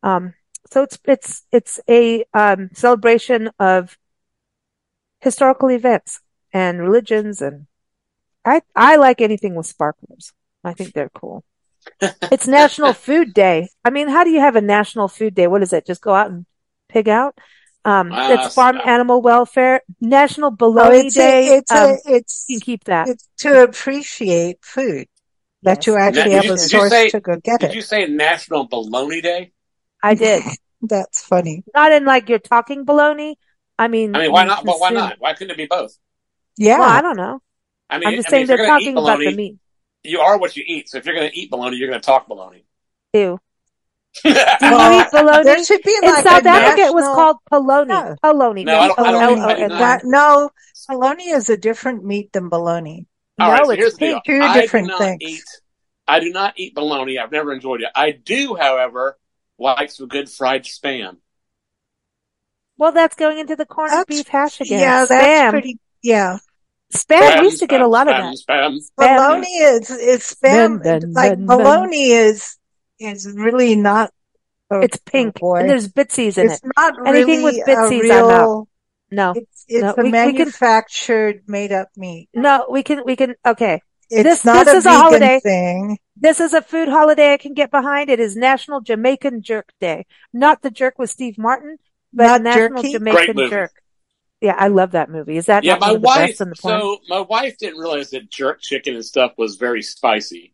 Um, 0.02 0.34
so 0.70 0.82
it's, 0.82 0.98
it's, 1.04 1.42
it's 1.52 1.80
a, 1.88 2.24
um, 2.34 2.70
celebration 2.72 3.50
of 3.58 3.96
historical 5.20 5.70
events 5.70 6.20
and 6.52 6.80
religions 6.80 7.40
and 7.40 7.66
I, 8.44 8.60
I 8.76 8.96
like 8.96 9.20
anything 9.20 9.54
with 9.54 9.66
sparklers. 9.66 10.32
I 10.62 10.74
think 10.74 10.92
they're 10.92 11.10
cool. 11.10 11.44
it's 12.00 12.46
National 12.46 12.92
Food 12.92 13.34
Day. 13.34 13.68
I 13.84 13.90
mean, 13.90 14.08
how 14.08 14.24
do 14.24 14.30
you 14.30 14.40
have 14.40 14.56
a 14.56 14.60
National 14.60 15.08
Food 15.08 15.34
Day? 15.34 15.46
What 15.46 15.62
is 15.62 15.72
it? 15.72 15.86
Just 15.86 16.02
go 16.02 16.14
out 16.14 16.30
and 16.30 16.46
pig 16.88 17.08
out? 17.08 17.38
Um, 17.86 18.12
uh, 18.12 18.30
it's 18.30 18.54
Farm 18.54 18.78
Animal 18.84 19.20
Welfare 19.20 19.82
National 20.00 20.50
Bologna 20.50 20.96
oh, 20.96 21.00
it's 21.00 21.14
Day. 21.14 21.54
A, 21.54 21.58
it's 21.58 21.72
um, 21.72 21.90
a, 21.90 21.96
it's 22.06 22.44
you 22.48 22.56
can 22.56 22.64
keep 22.64 22.84
that. 22.84 23.08
It's 23.08 23.28
to 23.38 23.62
appreciate 23.62 24.58
food 24.62 25.06
that 25.62 25.78
yes. 25.78 25.86
you 25.86 25.96
actually 25.96 26.32
have 26.32 26.44
you, 26.44 26.52
a 26.54 26.58
source 26.58 26.90
say, 26.90 27.08
to 27.10 27.20
go 27.20 27.36
get 27.36 27.60
did 27.60 27.66
it. 27.66 27.68
Did 27.68 27.76
you 27.76 27.82
say 27.82 28.06
National 28.06 28.66
Bologna 28.66 29.20
Day? 29.20 29.52
I 30.04 30.14
did. 30.14 30.42
That's 30.82 31.24
funny. 31.24 31.64
Not 31.74 31.92
in 31.92 32.04
like 32.04 32.28
you're 32.28 32.38
talking 32.38 32.84
bologna. 32.84 33.38
I 33.78 33.88
mean, 33.88 34.14
I 34.14 34.20
mean, 34.20 34.32
why 34.32 34.44
not? 34.44 34.64
Well, 34.64 34.78
why 34.78 34.90
not? 34.90 35.16
Why 35.18 35.32
couldn't 35.32 35.52
it 35.52 35.56
be 35.56 35.66
both? 35.66 35.96
Yeah, 36.56 36.78
well, 36.78 36.90
I 36.90 37.00
don't 37.00 37.16
know. 37.16 37.40
I 37.88 37.98
mean, 37.98 38.08
I'm 38.08 38.14
just 38.14 38.28
I 38.28 38.30
saying 38.30 38.46
mean, 38.46 38.56
they're 38.56 38.66
talking 38.66 38.94
bologna, 38.94 39.24
about 39.24 39.30
the 39.30 39.36
meat. 39.36 39.56
You 40.04 40.20
are 40.20 40.38
what 40.38 40.56
you 40.56 40.62
eat. 40.66 40.88
So 40.90 40.98
if 40.98 41.06
you're 41.06 41.14
going 41.14 41.30
to 41.30 41.36
eat 41.36 41.50
bologna, 41.50 41.76
you're 41.76 41.88
going 41.88 42.00
to 42.00 42.06
talk 42.06 42.28
bologna. 42.28 42.64
Ew. 43.14 43.40
Do 44.22 44.28
you 44.28 44.36
eat 44.36 45.06
bologna? 45.10 45.42
There 45.42 45.64
should 45.64 45.82
be 45.82 45.98
like 46.02 46.18
in 46.18 46.24
South 46.24 46.46
Africa. 46.46 46.50
National... 46.50 46.86
It 46.86 46.94
was 46.94 47.04
called 47.04 47.36
polony. 47.50 47.88
No. 47.88 48.16
Polony. 48.22 48.64
No, 48.64 48.78
I 48.78 48.88
don't, 48.88 48.98
I 48.98 49.10
don't, 49.10 49.38
I 49.40 49.54
don't 49.54 49.68
that, 49.70 50.02
no, 50.04 50.50
polony 50.88 51.34
is 51.34 51.48
a 51.48 51.56
different 51.56 52.04
meat 52.04 52.32
than 52.32 52.50
bologna. 52.50 53.06
All 53.40 53.48
no, 53.48 53.54
right, 53.54 53.66
so 53.66 53.70
it's 53.72 53.96
two, 53.96 54.20
two 54.24 54.52
different 54.52 54.92
things. 54.98 55.22
Eat, 55.22 55.44
I 56.06 56.20
do 56.20 56.30
not 56.30 56.54
eat 56.56 56.74
bologna. 56.74 57.18
I've 57.18 57.32
never 57.32 57.52
enjoyed 57.52 57.80
it. 57.80 57.88
I 57.94 58.12
do, 58.12 58.54
however, 58.54 59.18
like 59.58 59.90
some 59.90 60.08
good 60.08 60.28
fried 60.28 60.64
spam. 60.64 61.18
Well, 62.76 62.92
that's 62.92 63.14
going 63.14 63.38
into 63.38 63.56
the 63.56 63.66
corned 63.66 63.92
that's, 63.92 64.08
beef 64.08 64.26
hash 64.26 64.60
again. 64.60 64.80
Yeah, 64.80 65.04
that's 65.06 65.24
spam. 65.24 65.50
pretty. 65.50 65.78
Yeah. 66.02 66.38
Spam, 66.92 67.20
spam 67.20 67.40
we 67.40 67.44
used 67.46 67.60
to 67.60 67.66
spam, 67.66 67.70
get 67.70 67.80
a 67.80 67.86
lot 67.86 68.06
spam, 68.06 68.32
of 68.32 68.46
that. 68.46 68.48
Spam. 68.48 68.78
Bologna 68.96 69.46
is, 69.46 69.90
is 69.90 70.20
spam. 70.22 70.82
Dun, 70.82 71.00
dun, 71.00 71.12
like 71.12 71.30
dun, 71.32 71.46
bologna 71.46 72.10
is, 72.10 72.58
is 72.98 73.32
really 73.32 73.76
not. 73.76 74.12
it's 74.70 74.98
pink. 74.98 75.38
Oh 75.42 75.54
and 75.54 75.68
there's 75.68 75.88
bitsies 75.88 76.38
in 76.38 76.46
it's 76.46 76.54
it. 76.54 76.62
It's 76.64 76.64
not 76.76 76.94
Anything 77.06 77.44
really 77.44 77.58
with 77.58 77.66
bitsies, 77.66 78.02
real, 78.02 78.28
I'm 78.28 78.30
out. 78.30 78.68
No. 79.10 79.32
It's, 79.36 79.64
it's 79.68 79.82
no, 79.82 79.94
a 79.96 80.02
we, 80.02 80.10
manufactured, 80.10 81.36
we 81.36 81.40
can, 81.42 81.52
made 81.52 81.72
up 81.72 81.88
meat. 81.96 82.28
No, 82.34 82.66
we 82.70 82.82
can, 82.82 83.02
we 83.04 83.16
can, 83.16 83.34
okay. 83.46 83.80
It's 84.10 84.22
this, 84.22 84.44
not 84.44 84.66
this 84.66 84.74
a 84.74 84.76
is 84.78 84.86
a 84.86 84.92
holiday 84.92 85.40
thing. 85.40 85.98
This 86.16 86.40
is 86.40 86.52
a 86.52 86.62
food 86.62 86.88
holiday 86.88 87.32
I 87.32 87.36
can 87.36 87.54
get 87.54 87.70
behind. 87.70 88.08
It 88.08 88.20
is 88.20 88.36
National 88.36 88.80
Jamaican 88.80 89.42
Jerk 89.42 89.72
Day. 89.80 90.06
Not 90.32 90.62
the 90.62 90.70
jerk 90.70 90.98
with 90.98 91.10
Steve 91.10 91.38
Martin, 91.38 91.78
but 92.12 92.26
not 92.26 92.42
National 92.42 92.82
jerky? 92.82 92.92
Jamaican 92.92 93.36
Jerk. 93.50 93.72
Yeah, 94.40 94.54
I 94.56 94.68
love 94.68 94.92
that 94.92 95.10
movie. 95.10 95.36
Is 95.36 95.46
that 95.46 95.64
yeah? 95.64 95.76
my 95.76 95.92
wife. 95.92 96.36
so 96.56 96.98
my 97.08 97.20
wife 97.20 97.56
didn't 97.58 97.78
realize 97.78 98.10
that 98.10 98.30
jerk 98.30 98.60
chicken 98.60 98.94
and 98.94 99.04
stuff 99.04 99.32
was 99.38 99.56
very 99.56 99.82
spicy, 99.82 100.52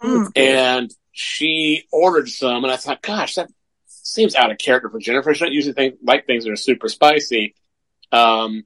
mm. 0.00 0.30
and 0.36 0.90
she 1.10 1.84
ordered 1.90 2.28
some, 2.28 2.62
and 2.62 2.72
I 2.72 2.76
thought, 2.76 3.02
gosh, 3.02 3.34
that 3.34 3.50
seems 3.86 4.36
out 4.36 4.52
of 4.52 4.58
character 4.58 4.88
for 4.88 5.00
Jennifer. 5.00 5.34
She 5.34 5.40
doesn't 5.40 5.52
usually 5.52 5.74
think, 5.74 5.96
like 6.02 6.26
things 6.26 6.44
that 6.44 6.52
are 6.52 6.56
super 6.56 6.88
spicy. 6.88 7.54
Um, 8.12 8.64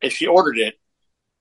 and 0.00 0.12
she 0.12 0.26
ordered 0.26 0.58
it, 0.58 0.74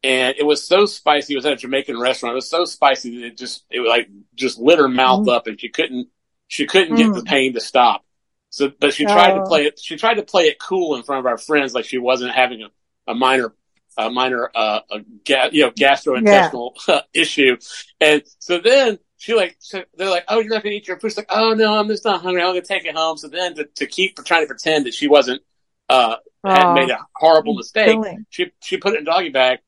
and 0.04 0.36
it 0.38 0.44
was 0.44 0.68
so 0.68 0.86
spicy. 0.86 1.34
It 1.34 1.38
was 1.38 1.46
at 1.46 1.54
a 1.54 1.58
Jamaican 1.58 2.00
restaurant. 2.00 2.34
It 2.34 2.36
was 2.36 2.50
so 2.50 2.66
spicy 2.66 3.22
that 3.22 3.28
it 3.28 3.38
just 3.38 3.64
it 3.70 3.82
like 3.82 4.10
just 4.36 4.60
lit 4.60 4.80
her 4.80 4.90
mouth 4.90 5.28
mm. 5.28 5.34
up, 5.34 5.48
and 5.48 5.60
she 5.60 5.70
couldn't 5.70 6.10
she 6.48 6.66
couldn't 6.68 6.96
mm. 6.96 6.98
get 6.98 7.14
the 7.14 7.22
mm. 7.22 7.26
pain 7.26 7.54
to 7.54 7.62
stop. 7.62 8.04
So, 8.50 8.72
but 8.80 8.94
she 8.94 9.06
tried 9.06 9.34
to 9.34 9.44
play 9.46 9.66
it. 9.66 9.80
She 9.80 9.96
tried 9.96 10.16
to 10.16 10.24
play 10.24 10.44
it 10.44 10.60
cool 10.60 10.96
in 10.96 11.04
front 11.04 11.22
of 11.22 11.26
our 11.26 11.38
friends, 11.38 11.74
like 11.74 11.86
she 11.86 11.98
wasn't 11.98 12.34
having 12.34 12.62
a, 12.62 13.12
a 13.12 13.16
minor 13.16 13.54
a 13.98 14.10
minor 14.10 14.50
uh, 14.54 14.82
a 14.92 15.00
ga- 15.26 15.50
you 15.52 15.64
know 15.64 15.72
gastrointestinal 15.72 16.72
yeah. 16.88 17.02
issue, 17.14 17.58
and 18.00 18.24
so 18.40 18.60
then 18.60 19.00
she 19.18 19.34
like 19.34 19.56
so 19.60 19.84
they're 19.96 20.10
like, 20.10 20.26
oh, 20.28 20.40
you're 20.40 20.54
not 20.54 20.64
gonna 20.64 20.76
eat 20.76 20.88
your 20.88 21.00
food. 21.00 21.10
She's 21.12 21.18
like, 21.18 21.32
oh 21.32 21.54
no, 21.54 21.80
I'm 21.80 21.88
just 21.88 22.06
not 22.06 22.22
hungry. 22.22 22.42
I'm 22.42 22.50
gonna 22.50 22.62
take 22.62 22.86
it 22.86 22.96
home. 22.96 23.18
So 23.18 23.28
then 23.28 23.56
to, 23.56 23.66
to 23.76 23.88
keep 23.88 24.18
trying 24.18 24.44
to 24.44 24.48
pretend 24.48 24.86
that 24.86 24.94
she 24.94 25.08
wasn't 25.08 25.42
uh 25.90 26.18
had 26.46 26.64
oh, 26.66 26.74
made 26.74 26.90
a 26.90 27.00
horrible 27.16 27.56
mistake, 27.56 27.98
she 28.30 28.52
she 28.62 28.78
put 28.78 28.94
it 28.94 28.98
in 28.98 29.04
a 29.04 29.06
doggy 29.06 29.30
bag, 29.30 29.60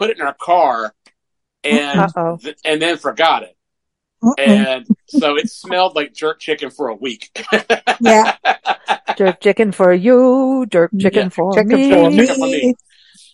put 0.00 0.08
it 0.08 0.18
in 0.18 0.24
her 0.24 0.34
car, 0.40 0.94
and 1.62 2.12
th- 2.40 2.56
and 2.64 2.80
then 2.80 2.96
forgot 2.96 3.42
it. 3.42 3.54
And 4.38 4.86
so 5.08 5.36
it 5.36 5.50
smelled 5.50 5.94
like 5.94 6.14
jerk 6.14 6.40
chicken 6.40 6.70
for 6.70 6.88
a 6.88 6.94
week. 6.94 7.30
yeah. 8.00 8.36
Jerk 9.16 9.40
chicken 9.40 9.72
for 9.72 9.92
you, 9.92 10.66
jerk 10.70 10.92
chicken, 10.98 11.24
yeah, 11.24 11.28
for, 11.28 11.52
chicken 11.52 11.76
me. 11.76 12.26
for 12.26 12.38
me. 12.46 12.74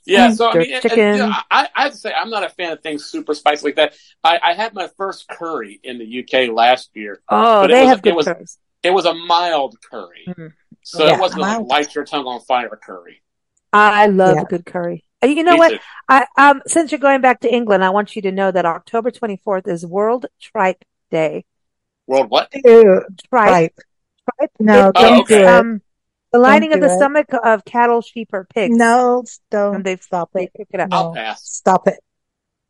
Yeah, 0.05 0.33
so 0.33 0.51
I 0.51 0.59
mean, 0.59 0.81
chicken. 0.81 0.99
And, 0.99 1.19
you 1.19 1.27
know, 1.27 1.33
I, 1.51 1.69
I 1.77 1.83
have 1.85 1.93
to 1.93 1.99
say 1.99 2.13
I'm 2.13 2.31
not 2.31 2.43
a 2.43 2.49
fan 2.49 2.73
of 2.73 2.83
things 2.83 3.05
super 3.05 3.35
spicy 3.35 3.67
like 3.67 3.77
that. 3.77 3.95
I, 4.25 4.39
I 4.43 4.55
had 4.55 4.75
my 4.75 4.89
first 4.97 5.29
curry 5.29 5.79
in 5.85 5.99
the 5.99 6.25
UK 6.25 6.53
last 6.53 6.91
year. 6.95 7.21
Oh, 7.29 7.69
they 7.69 7.83
was, 7.83 7.89
have 7.89 8.03
good 8.03 8.11
it 8.11 8.17
was, 8.17 8.27
curries. 8.27 8.59
It 8.83 8.91
was 8.91 9.05
a 9.05 9.15
mild 9.15 9.77
curry, 9.89 10.25
mm-hmm. 10.27 10.47
so 10.83 11.05
yeah, 11.05 11.15
it 11.15 11.21
wasn't 11.21 11.43
a 11.43 11.59
light 11.59 11.95
your 11.95 12.05
tongue 12.05 12.27
on 12.27 12.41
fire 12.41 12.77
curry. 12.83 13.23
I 13.73 14.07
love 14.07 14.37
yeah. 14.37 14.43
a 14.43 14.45
good 14.47 14.67
curry. 14.67 15.05
Uh, 15.23 15.27
you 15.27 15.43
know 15.43 15.53
Me 15.53 15.59
what? 15.59 15.81
I 16.09 16.27
um 16.37 16.63
since 16.67 16.93
you're 16.93 16.99
going 16.99 17.21
back 17.21 17.41
to 17.41 17.53
England, 17.53 17.85
I 17.85 17.91
want 17.91 18.17
you 18.17 18.23
to 18.23 18.33
know 18.33 18.51
that 18.51 18.67
October 18.67 19.11
24th 19.11 19.69
is 19.69 19.85
World 19.85 20.27
Tripe 20.41 20.85
Day. 21.11 21.45
World 22.07 22.31
what? 22.31 22.53
Tripe. 22.53 23.23
Tripe. 23.31 24.51
No, 24.59 24.93
don't 24.93 24.97
oh, 24.97 25.21
okay. 25.23 25.39
do 25.39 25.41
it. 25.43 25.47
Um, 25.47 25.83
the 26.33 26.39
lining 26.39 26.73
of 26.73 26.81
the 26.81 26.87
it. 26.87 26.97
stomach 26.97 27.29
of 27.33 27.65
cattle, 27.65 28.03
sheep, 28.03 28.29
or 28.33 28.45
pigs. 28.45 28.77
No, 28.77 29.25
don't. 29.51 29.83
they 29.83 29.97
stop 29.97 30.31
it. 30.35 30.53
Pick 30.55 30.69
it 30.71 30.81
up. 30.81 30.89
I'll 30.93 31.15
pass. 31.15 31.43
Stop 31.49 31.89
it. 31.89 31.99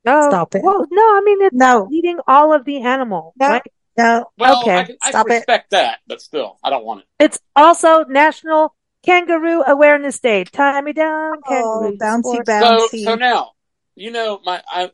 No. 0.05 0.28
Stop 0.30 0.55
it. 0.55 0.62
Well, 0.62 0.86
no, 0.90 1.03
I 1.03 1.20
mean, 1.24 1.42
it's 1.42 1.55
no. 1.55 1.88
eating 1.92 2.20
all 2.28 2.53
of 2.53 2.64
the 2.64 2.82
animal. 2.82 3.34
No. 3.40 3.49
Right? 3.49 3.62
No. 3.99 4.26
Well, 4.38 4.61
okay. 4.61 4.76
I, 4.76 4.88
I 5.03 5.11
Stop 5.11 5.26
can 5.26 5.36
respect 5.36 5.66
it. 5.66 5.70
that, 5.70 5.99
but 6.07 6.20
still, 6.20 6.59
I 6.62 6.70
don't 6.70 6.84
want 6.84 7.01
it. 7.01 7.07
It's 7.18 7.40
also 7.57 8.05
National 8.05 8.74
Kangaroo 9.07 9.63
Awareness 9.67 10.19
Day. 10.21 10.45
Tie 10.45 10.81
me 10.83 10.93
down, 10.93 11.41
kangaroo. 11.49 11.65
Oh, 11.65 11.97
bouncy, 11.99 12.43
bouncy. 12.43 13.05
So, 13.05 13.13
so 13.13 13.15
now, 13.15 13.53
you 13.95 14.11
know, 14.11 14.41
my 14.45 14.63
I, 14.69 14.91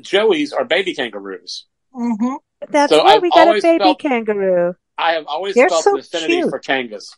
Joey's 0.00 0.52
are 0.52 0.64
baby 0.64 0.94
kangaroos. 0.94 1.66
Mm-hmm. 1.94 2.34
That's 2.70 2.92
so 2.92 3.04
why 3.04 3.18
we 3.18 3.30
got 3.30 3.56
a 3.56 3.60
baby 3.60 3.78
felt, 3.78 4.00
kangaroo. 4.00 4.74
I 4.98 5.12
have 5.12 5.26
always 5.26 5.54
They're 5.54 5.68
felt 5.68 5.84
so 5.84 5.94
an 5.94 6.00
affinity 6.00 6.34
cute. 6.34 6.50
for 6.50 6.60
kangas. 6.60 7.16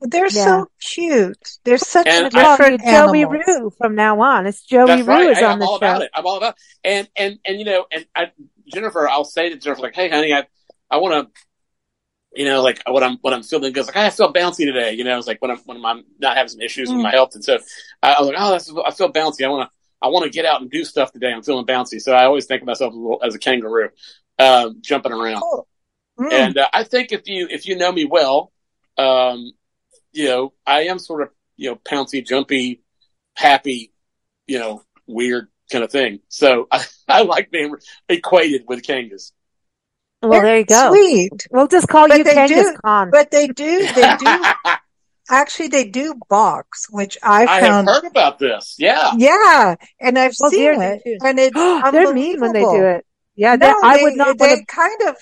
They're 0.00 0.26
yeah. 0.26 0.44
so 0.44 0.66
cute. 0.80 1.58
They're 1.64 1.78
such 1.78 2.06
and 2.06 2.26
a 2.26 2.30
different 2.30 2.82
Joey 2.82 3.24
Rue 3.24 3.72
from 3.78 3.96
now 3.96 4.20
on. 4.20 4.46
It's 4.46 4.62
Joey 4.62 4.86
That's 4.86 5.02
Rue 5.02 5.14
right. 5.14 5.30
is 5.30 5.38
hey, 5.38 5.44
on 5.44 5.52
I'm 5.52 5.58
the 5.58 5.66
all 5.66 5.72
show. 5.72 5.76
About 5.86 6.02
it. 6.02 6.10
I'm 6.14 6.26
all 6.26 6.36
about 6.36 6.54
it. 6.54 6.60
And 6.84 7.08
and 7.16 7.38
and 7.44 7.58
you 7.58 7.64
know, 7.64 7.86
and 7.90 8.06
I, 8.14 8.30
Jennifer, 8.72 9.08
I'll 9.08 9.24
say 9.24 9.50
to 9.50 9.56
Jennifer 9.56 9.82
like, 9.82 9.96
"Hey, 9.96 10.08
honey, 10.08 10.32
I 10.32 10.46
I 10.90 10.98
want 10.98 11.34
to." 11.34 11.40
You 12.38 12.44
know, 12.44 12.62
like 12.62 12.80
what 12.86 13.02
I'm 13.02 13.16
what 13.18 13.34
I'm 13.34 13.42
feeling 13.42 13.72
goes 13.72 13.86
like 13.88 13.96
I 13.96 14.10
feel 14.10 14.32
bouncy 14.32 14.64
today. 14.64 14.92
You 14.92 15.02
know, 15.02 15.18
it's 15.18 15.26
like 15.26 15.42
when 15.42 15.50
I'm 15.50 15.58
when 15.64 15.84
I'm 15.84 16.04
not 16.20 16.36
having 16.36 16.50
some 16.50 16.60
issues 16.60 16.88
mm. 16.88 16.94
with 16.94 17.02
my 17.02 17.10
health, 17.10 17.34
and 17.34 17.42
so 17.42 17.58
I, 18.00 18.12
I 18.12 18.20
was 18.20 18.28
like, 18.28 18.36
oh, 18.38 18.50
that's, 18.52 18.72
I 18.86 18.92
feel 18.92 19.12
bouncy. 19.12 19.44
I 19.44 19.48
want 19.48 19.68
to 19.68 19.74
I 20.00 20.08
want 20.08 20.24
to 20.24 20.30
get 20.30 20.46
out 20.46 20.60
and 20.60 20.70
do 20.70 20.84
stuff 20.84 21.10
today. 21.10 21.32
I'm 21.32 21.42
feeling 21.42 21.66
bouncy, 21.66 22.00
so 22.00 22.12
I 22.12 22.26
always 22.26 22.46
think 22.46 22.62
of 22.62 22.66
myself 22.68 22.94
as 23.24 23.34
a 23.34 23.40
kangaroo, 23.40 23.88
uh, 24.38 24.70
jumping 24.80 25.12
around. 25.12 25.42
Oh. 25.44 25.66
Mm. 26.16 26.32
And 26.32 26.58
uh, 26.58 26.68
I 26.72 26.84
think 26.84 27.10
if 27.10 27.26
you 27.26 27.48
if 27.50 27.66
you 27.66 27.76
know 27.76 27.90
me 27.90 28.04
well, 28.04 28.52
um, 28.96 29.50
you 30.12 30.26
know, 30.26 30.52
I 30.64 30.82
am 30.82 31.00
sort 31.00 31.22
of, 31.22 31.30
you 31.56 31.70
know, 31.70 31.76
pouncy, 31.76 32.24
jumpy, 32.24 32.82
happy, 33.34 33.92
you 34.46 34.60
know, 34.60 34.84
weird 35.08 35.48
kind 35.72 35.82
of 35.82 35.90
thing. 35.90 36.20
So 36.28 36.68
I, 36.72 36.84
I 37.08 37.22
like 37.22 37.50
being 37.50 37.74
equated 38.08 38.62
with 38.68 38.82
Kangas. 38.82 39.32
Well, 40.22 40.32
They're 40.32 40.42
there 40.42 40.58
you 40.58 40.64
go. 40.64 40.90
Sweet. 40.90 41.46
We'll 41.50 41.68
just 41.68 41.88
call 41.88 42.08
but 42.08 42.18
you 42.18 42.24
Kangas 42.24 42.48
do, 42.48 42.76
Khan. 42.84 43.10
But 43.10 43.30
they 43.30 43.46
do, 43.46 43.86
they 43.94 44.16
do. 44.16 44.42
actually, 45.30 45.68
they 45.68 45.88
do 45.88 46.14
box, 46.28 46.86
which 46.90 47.16
I 47.22 47.46
found. 47.46 47.88
I 47.88 47.92
have 47.92 48.02
heard 48.02 48.10
about 48.10 48.38
this. 48.38 48.76
Yeah. 48.78 49.12
Yeah. 49.16 49.76
And 50.00 50.18
I've 50.18 50.34
well, 50.40 50.50
seen 50.50 50.82
it. 50.82 51.02
And 51.22 51.38
it's 51.38 51.54
They're 51.92 52.12
mean 52.12 52.40
when 52.40 52.52
they 52.52 52.62
do 52.62 52.84
it. 52.84 53.06
Yeah. 53.36 53.54
No, 53.56 53.78
I 53.82 54.02
would 54.02 54.16
not. 54.16 54.38
They 54.38 54.64
kind 54.66 55.02
of 55.06 55.16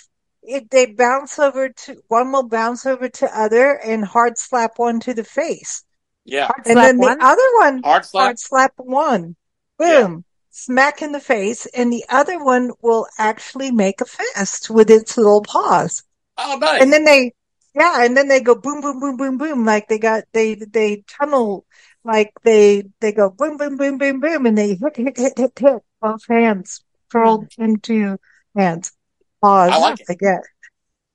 it, 0.47 0.71
they 0.71 0.87
bounce 0.87 1.39
over 1.39 1.71
to 1.71 1.97
one 2.09 2.33
will 2.33 2.49
bounce 2.49 2.87
over 2.87 3.09
to 3.09 3.39
other 3.39 3.79
and 3.85 4.05
hard 4.05 4.39
slap 4.39 4.79
one 4.79 5.01
to 5.01 5.13
the 5.13 5.25
face. 5.25 5.85
Yeah. 6.25 6.47
Hard 6.47 6.67
and 6.67 6.77
then 6.77 6.99
one? 6.99 7.19
the 7.19 7.25
other 7.25 7.43
one 7.59 7.83
hard 7.83 8.05
slap, 8.05 8.23
hard 8.23 8.39
slap 8.39 8.73
one. 8.77 9.37
Boom. 9.79 10.13
Yeah. 10.13 10.19
Smack 10.59 11.03
in 11.03 11.13
the 11.13 11.21
face, 11.21 11.67
and 11.67 11.93
the 11.93 12.07
other 12.09 12.43
one 12.43 12.73
will 12.81 13.07
actually 13.19 13.71
make 13.71 14.01
a 14.01 14.07
fist 14.07 14.71
with 14.71 14.91
its 14.91 15.19
little 15.19 15.43
paws. 15.43 16.03
Oh, 16.39 16.57
nice! 16.59 16.81
And 16.81 16.91
then 16.91 17.05
they, 17.05 17.35
yeah, 17.75 18.03
and 18.03 18.17
then 18.17 18.29
they 18.29 18.41
go 18.41 18.55
boom, 18.55 18.81
boom, 18.81 18.99
boom, 18.99 19.19
boom, 19.19 19.37
boom, 19.37 19.67
like 19.67 19.87
they 19.87 19.99
got 19.99 20.25
they 20.33 20.55
they 20.55 21.05
tunnel, 21.07 21.67
like 22.05 22.33
they 22.43 22.85
they 23.01 23.13
go 23.13 23.29
boom, 23.29 23.59
boom, 23.59 23.77
boom, 23.77 23.99
boom, 23.99 24.19
boom, 24.19 24.47
and 24.47 24.57
they 24.57 24.69
hit, 24.77 24.97
hit, 24.97 25.19
hit, 25.19 25.37
hit, 25.37 25.59
hit, 25.59 25.83
both 26.01 26.27
hands 26.27 26.83
curled 27.13 27.49
into 27.59 28.17
hands 28.57 28.93
paws. 29.43 29.73
I 29.73 29.77
like 29.77 30.01
again 30.09 30.41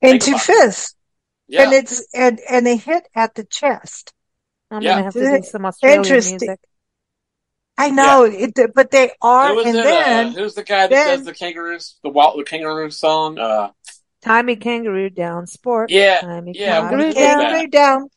into 0.01 0.37
fists. 0.37 0.95
Yeah. 1.47 1.63
And 1.63 1.73
it's 1.73 2.07
and 2.13 2.39
and 2.47 2.65
they 2.65 2.77
hit 2.77 3.07
at 3.15 3.33
the 3.33 3.43
chest. 3.43 4.13
I'm 4.69 4.83
yeah. 4.83 4.91
gonna 4.91 5.03
have 5.05 5.13
to 5.13 5.19
do 5.19 5.43
some 5.43 5.65
Australian 5.65 6.01
music. 6.03 6.59
I 7.81 7.89
know, 7.89 8.23
yeah. 8.25 8.47
it, 8.55 8.75
but 8.75 8.91
they 8.91 9.11
are. 9.21 9.57
and 9.59 9.69
it, 9.69 9.83
then 9.83 10.27
uh, 10.27 10.31
who's 10.31 10.53
the 10.53 10.63
guy 10.63 10.87
that 10.87 10.89
then, 10.89 11.17
does 11.17 11.25
the 11.25 11.33
kangaroos? 11.33 11.97
The 12.03 12.09
Walt 12.09 12.37
the 12.37 12.43
Kangaroo 12.43 12.91
song. 12.91 13.39
Uh, 13.39 13.71
Tie 14.21 14.41
me 14.43 14.55
kangaroo 14.55 15.09
down, 15.09 15.47
sport. 15.47 15.89
Yeah, 15.89 16.21
Tie 16.21 16.41
me 16.41 16.53
yeah, 16.55 16.81
kangaroo 16.81 17.13
down. 17.13 17.39
Kangaroo 17.39 17.67
down. 17.67 18.09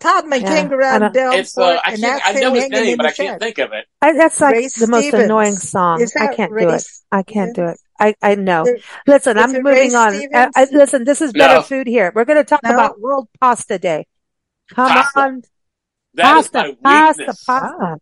Todd 0.00 0.26
my 0.26 0.36
yeah. 0.36 0.48
kangaroo 0.48 1.12
down. 1.12 1.34
It's 1.34 1.56
uh, 1.56 1.78
I, 1.84 1.96
can't, 1.96 2.22
I 2.24 2.32
know 2.40 2.54
his 2.54 2.68
name, 2.70 2.96
but 2.96 3.06
I 3.06 3.12
can't 3.12 3.40
think 3.40 3.58
of 3.58 3.72
it. 3.72 3.86
I, 4.00 4.14
that's 4.14 4.40
like 4.40 4.54
Ray 4.54 4.62
the 4.62 4.70
Stevens. 4.70 4.90
most 4.90 5.14
annoying 5.14 5.56
song. 5.56 6.06
I 6.18 6.34
can't 6.34 6.50
Ray 6.50 6.64
do 6.64 6.70
it. 6.70 6.84
I 7.12 7.22
can't 7.22 7.54
do 7.54 7.66
it. 7.66 7.78
I, 8.00 8.16
I 8.20 8.34
know. 8.34 8.66
listen, 9.06 9.38
I'm 9.38 9.52
moving 9.52 9.94
on. 9.94 10.14
I, 10.34 10.48
I, 10.56 10.66
listen, 10.72 11.04
this 11.04 11.20
is 11.20 11.32
better 11.32 11.56
no. 11.56 11.62
food 11.62 11.86
here. 11.86 12.10
We're 12.12 12.24
going 12.24 12.38
to 12.38 12.44
talk 12.44 12.62
no. 12.64 12.72
about 12.72 13.00
World 13.00 13.28
Pasta 13.38 13.78
Day. 13.78 14.06
Come 14.70 14.88
pasta. 14.88 15.20
on. 15.20 15.42
That 16.14 16.34
pasta, 16.34 16.76
pasta, 16.82 17.34
pasta. 17.46 17.98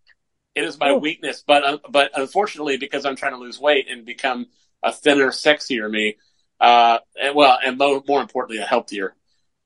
It 0.55 0.64
is 0.64 0.78
my 0.78 0.90
Ooh. 0.90 0.96
weakness, 0.96 1.42
but 1.46 1.64
uh, 1.64 1.78
but 1.88 2.11
unfortunately, 2.14 2.76
because 2.76 3.07
I'm 3.07 3.16
trying 3.16 3.32
to 3.32 3.38
lose 3.38 3.61
weight 3.61 3.86
and 3.88 4.05
become 4.05 4.46
a 4.82 4.92
thinner, 4.92 5.28
sexier 5.28 5.90
me, 5.90 6.16
uh, 6.61 6.98
and 7.20 7.34
well, 7.34 7.59
and 7.64 7.78
more, 7.78 8.03
more 8.07 8.20
importantly, 8.20 8.62
a 8.62 8.66
healthier. 8.66 9.14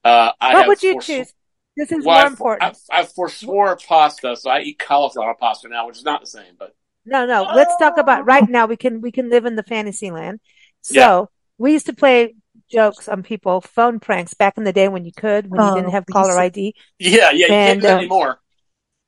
Uh, 0.05 0.33
I 0.41 0.55
what 0.55 0.69
would 0.69 0.83
you 0.83 1.01
choose? 1.01 1.33
This 1.77 1.91
is 1.91 2.05
well, 2.05 2.19
more 2.21 2.27
important. 2.27 2.77
I, 2.91 3.01
I 3.01 3.05
forswore 3.05 3.85
pasta, 3.85 4.37
so 4.37 4.51
I 4.51 4.61
eat 4.61 4.79
cauliflower 4.79 5.35
pasta 5.35 5.69
now, 5.69 5.87
which 5.87 5.99
is 5.99 6.05
not 6.05 6.21
the 6.21 6.27
same, 6.27 6.55
but 6.59 6.75
no, 7.05 7.27
no. 7.27 7.43
Let's 7.55 7.77
talk 7.77 7.97
about 7.99 8.27
right 8.27 8.49
now. 8.49 8.67
We 8.67 8.77
can 8.77 9.01
we 9.01 9.13
can 9.13 9.31
live 9.31 9.45
in 9.45 9.57
the 9.57 9.63
fantasy 9.63 10.11
land. 10.11 10.41
So 10.83 10.95
yeah. 10.95 11.25
we 11.59 11.73
used 11.73 11.87
to 11.87 11.95
play 11.95 12.35
jokes 12.71 13.09
on 13.09 13.23
people, 13.23 13.61
phone 13.61 14.01
pranks 14.01 14.35
back 14.35 14.57
in 14.57 14.65
the 14.65 14.73
day 14.73 14.89
when 14.89 15.05
you 15.05 15.13
could, 15.13 15.51
when 15.51 15.61
oh, 15.61 15.71
you 15.71 15.75
didn't 15.81 15.93
have 15.93 16.07
caller 16.07 16.39
ID. 16.39 16.75
Yeah, 16.99 17.31
yeah, 17.31 17.31
and, 17.31 17.39
you 17.39 17.47
can't 17.47 17.85
uh, 17.85 17.99
anymore. 17.99 18.41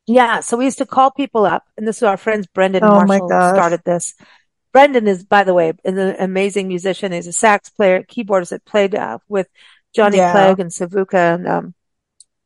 Yeah, 0.07 0.41
so 0.41 0.57
we 0.57 0.65
used 0.65 0.79
to 0.79 0.87
call 0.87 1.11
people 1.11 1.45
up, 1.45 1.65
and 1.77 1.87
this 1.87 1.97
is 1.97 2.03
our 2.05 2.17
friends 2.17 2.47
Brendan 2.47 2.85
oh 2.85 3.05
Marshall 3.05 3.29
started 3.29 3.83
this. 3.85 4.15
Brendan 4.73 5.09
is, 5.09 5.25
by 5.25 5.43
the 5.43 5.55
way, 5.55 5.73
an 5.85 5.99
amazing 5.99 6.69
musician. 6.69 7.11
He's 7.11 7.27
a 7.27 7.33
sax 7.33 7.71
player, 7.71 8.03
keyboardist 8.03 8.51
that 8.51 8.65
played 8.65 8.95
uh, 8.95 9.19
with 9.27 9.49
Johnny 9.95 10.19
yeah. 10.19 10.33
Clegg 10.33 10.61
and 10.61 10.71
Savuka. 10.71 11.35
And 11.35 11.49
um, 11.49 11.75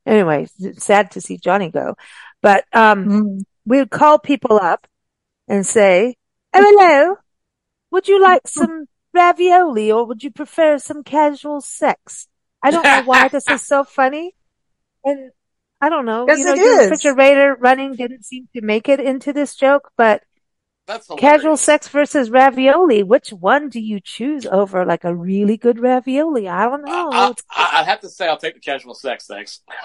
anyway, 0.07 0.47
sad 0.79 1.11
to 1.11 1.21
see 1.21 1.39
Johnny 1.39 1.71
go. 1.71 1.97
But 2.41 2.65
um, 2.73 3.05
mm. 3.05 3.45
we 3.67 3.79
would 3.79 3.91
call 3.91 4.19
people 4.19 4.59
up 4.59 4.87
and 5.49 5.67
say, 5.67 6.17
Oh, 6.55 6.63
hello. 6.63 7.17
Would 7.91 8.09
you 8.09 8.23
like 8.23 8.43
some 8.47 8.87
ravioli 9.13 9.91
or 9.91 10.07
would 10.07 10.23
you 10.23 10.31
prefer 10.31 10.79
some 10.79 11.03
casual 11.03 11.61
sex? 11.61 12.29
I 12.63 12.71
don't 12.71 12.85
know 12.85 13.03
why 13.05 13.29
this 13.29 13.49
is 13.49 13.67
so 13.67 13.85
funny. 13.85 14.37
And 15.03 15.33
I 15.81 15.89
don't 15.89 16.05
know. 16.05 16.27
Yes, 16.29 16.39
you 16.39 16.45
know, 16.45 16.53
it 16.53 16.59
your 16.59 16.81
is. 16.83 16.91
refrigerator 16.91 17.57
running 17.59 17.95
didn't 17.95 18.25
seem 18.25 18.49
to 18.55 18.61
make 18.61 18.89
it 18.89 19.01
into 19.01 19.33
this 19.33 19.55
joke, 19.55 19.91
but 19.97 20.23
casual 21.19 21.57
sex 21.57 21.89
versus 21.89 22.31
ravioli. 22.31 23.03
Which 23.03 23.31
one 23.31 23.69
do 23.69 23.81
you 23.81 24.01
choose 24.01 24.47
over 24.47 24.85
like 24.85 25.05
a 25.05 25.15
really 25.15 25.57
good 25.57 25.79
ravioli? 25.79 26.49
I 26.49 26.67
don't 26.67 26.85
know. 26.85 27.11
I, 27.13 27.35
I, 27.51 27.81
I 27.81 27.83
have 27.85 28.01
to 28.01 28.09
say 28.09 28.29
I'll 28.29 28.37
take 28.37 28.55
the 28.55 28.61
casual 28.61 28.95
sex, 28.95 29.27
thanks. 29.27 29.61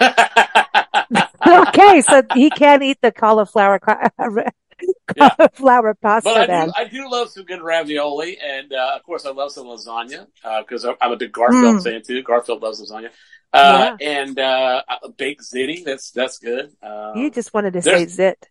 okay, 1.46 2.00
so 2.02 2.22
he 2.34 2.50
can't 2.50 2.82
eat 2.82 2.98
the 3.00 3.12
cauliflower 3.12 3.78
cauliflower 5.18 5.94
pasta. 5.94 6.28
But 6.28 6.50
I 6.50 6.66
do, 6.66 6.72
I 6.76 6.84
do, 6.84 7.10
love 7.10 7.30
some 7.30 7.44
good 7.44 7.62
ravioli, 7.62 8.38
and 8.38 8.72
uh, 8.72 8.92
of 8.96 9.02
course, 9.02 9.26
I 9.26 9.30
love 9.30 9.52
some 9.52 9.66
lasagna 9.66 10.26
because 10.60 10.84
uh, 10.84 10.92
I'm 11.00 11.12
a 11.12 11.16
big 11.16 11.32
Garfield 11.32 11.76
mm. 11.76 11.84
fan 11.84 12.02
too. 12.02 12.22
Garfield 12.22 12.62
loves 12.62 12.80
lasagna. 12.80 13.10
Uh, 13.52 13.96
yeah. 14.00 14.20
and 14.20 14.38
uh, 14.38 14.82
baked 15.16 15.42
ziti. 15.42 15.84
That's 15.84 16.10
that's 16.10 16.38
good. 16.38 16.72
Um, 16.82 17.16
you 17.16 17.30
just 17.30 17.54
wanted 17.54 17.72
to 17.74 17.82
say 17.82 18.06
zit. 18.06 18.48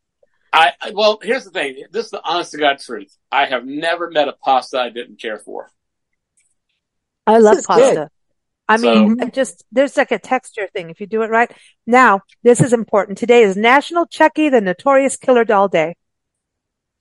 I, 0.52 0.72
I, 0.82 0.92
well, 0.92 1.20
here's 1.22 1.44
the 1.44 1.52
thing. 1.52 1.84
This 1.92 2.06
is 2.06 2.12
the 2.12 2.22
honest 2.24 2.52
to 2.52 2.58
God 2.58 2.80
truth. 2.80 3.14
I 3.30 3.46
have 3.46 3.66
never 3.66 4.10
met 4.10 4.30
a 4.30 4.34
pasta 4.34 4.80
I 4.80 4.90
didn't 4.90 5.20
care 5.20 5.38
for. 5.38 5.70
I 7.28 7.40
love 7.40 7.58
pasta. 7.66 7.94
Good. 7.94 8.08
I 8.68 8.78
mean, 8.78 9.20
so, 9.20 9.28
just 9.28 9.64
there's 9.72 9.98
like 9.98 10.12
a 10.12 10.18
texture 10.18 10.68
thing 10.74 10.90
if 10.90 11.00
you 11.00 11.08
do 11.08 11.22
it 11.22 11.30
right. 11.30 11.52
Now, 11.86 12.22
this 12.42 12.62
is 12.62 12.74
important. 12.74 13.18
Today 13.18 13.44
is 13.44 13.56
National 13.56 14.08
Chucky 14.08 14.50
the 14.50 14.62
Notorious 14.62 15.18
Killer 15.18 15.44
Doll 15.44 15.68
Day. 15.68 15.96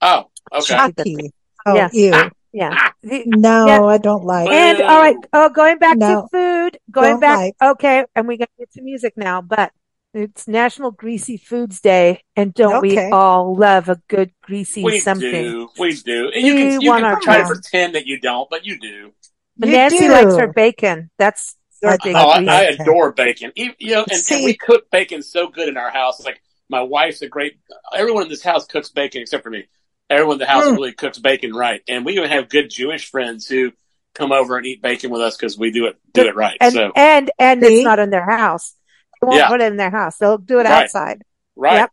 Oh, 0.01 0.25
okay. 0.51 0.65
Chucky. 0.65 1.31
Oh, 1.65 1.71
ah, 1.71 1.73
yeah. 1.73 1.89
Ew. 1.91 2.31
Yeah. 2.53 2.91
No, 3.03 3.67
yeah. 3.67 3.83
I 3.83 3.97
don't 3.97 4.23
like. 4.23 4.49
And 4.49 4.81
all 4.81 4.99
right, 4.99 5.17
oh, 5.33 5.49
going 5.49 5.77
back 5.77 5.97
no, 5.97 6.21
to 6.21 6.27
food, 6.31 6.79
going 6.89 7.19
back. 7.19 7.37
Like. 7.37 7.55
Okay, 7.61 8.05
and 8.15 8.27
we 8.27 8.37
got 8.37 8.45
to 8.45 8.59
get 8.59 8.71
to 8.73 8.81
music 8.81 9.13
now, 9.17 9.41
but 9.41 9.73
it's 10.13 10.47
National 10.47 10.91
Greasy 10.91 11.35
Foods 11.35 11.81
Day, 11.81 12.23
and 12.37 12.53
don't 12.53 12.75
okay. 12.75 13.07
we 13.07 13.11
all 13.11 13.53
love 13.55 13.89
a 13.89 14.01
good 14.07 14.31
greasy 14.41 14.81
we 14.81 14.99
something? 14.99 15.29
We 15.29 15.41
do, 15.41 15.69
we 15.77 15.93
do. 15.95 16.31
And 16.33 16.45
you 16.45 16.55
we 16.55 16.61
can, 16.61 16.81
you 16.81 16.91
can 16.93 17.21
try 17.21 17.37
to 17.39 17.45
pretend 17.45 17.95
that 17.95 18.05
you 18.05 18.21
don't, 18.21 18.49
but 18.49 18.65
you 18.65 18.79
do. 18.79 19.11
But 19.57 19.69
Nancy 19.69 19.99
do. 19.99 20.11
likes 20.11 20.37
her 20.37 20.53
bacon. 20.53 21.11
That's 21.17 21.57
your 21.81 21.97
big. 22.01 22.15
Oh, 22.15 22.29
I, 22.29 22.45
I, 22.45 22.61
adore 22.63 23.11
bacon. 23.11 23.51
You 23.55 23.73
know, 23.81 24.05
and, 24.09 24.21
and, 24.31 24.45
we 24.45 24.55
cook 24.55 24.89
bacon 24.89 25.21
so 25.21 25.49
good 25.49 25.67
in 25.67 25.75
our 25.75 25.89
house. 25.89 26.23
Like 26.23 26.41
my 26.69 26.81
wife's 26.81 27.21
a 27.21 27.27
great. 27.27 27.59
Everyone 27.93 28.23
in 28.23 28.29
this 28.29 28.43
house 28.43 28.65
cooks 28.65 28.89
bacon 28.89 29.21
except 29.21 29.43
for 29.43 29.49
me. 29.49 29.67
Everyone 30.09 30.35
in 30.35 30.39
the 30.39 30.45
house 30.45 30.65
mm. 30.65 30.73
really 30.73 30.93
cooks 30.93 31.17
bacon 31.17 31.53
right, 31.53 31.81
and 31.87 32.05
we 32.05 32.13
even 32.13 32.29
have 32.29 32.49
good 32.49 32.69
Jewish 32.69 33.09
friends 33.09 33.47
who 33.47 33.71
come 34.13 34.31
over 34.31 34.57
and 34.57 34.65
eat 34.65 34.81
bacon 34.81 35.11
with 35.11 35.21
us 35.21 35.35
because 35.35 35.57
we 35.57 35.71
do 35.71 35.85
it 35.87 35.97
do 36.13 36.23
it 36.23 36.35
right. 36.35 36.57
And 36.61 36.73
so 36.73 36.91
and 36.95 37.31
and 37.37 37.63
See? 37.63 37.77
it's 37.77 37.83
not 37.83 37.99
in 37.99 38.09
their 38.09 38.29
house. 38.29 38.73
They 39.21 39.27
won't 39.27 39.39
yeah. 39.39 39.47
put 39.47 39.61
it 39.61 39.71
in 39.71 39.77
their 39.77 39.91
house. 39.91 40.17
They'll 40.17 40.37
do 40.37 40.59
it 40.59 40.63
right. 40.63 40.83
outside. 40.83 41.21
Right. 41.55 41.75
Yep. 41.75 41.91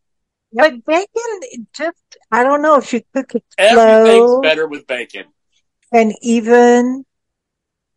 But 0.54 0.84
bacon, 0.84 1.66
just 1.72 2.16
I 2.30 2.42
don't 2.42 2.62
know 2.62 2.76
if 2.76 2.92
you 2.92 3.02
cook 3.14 3.34
it 3.34 3.44
Everything's 3.58 4.16
slow 4.16 4.40
better 4.42 4.66
with 4.66 4.86
bacon. 4.86 5.24
And 5.90 6.14
even 6.22 7.04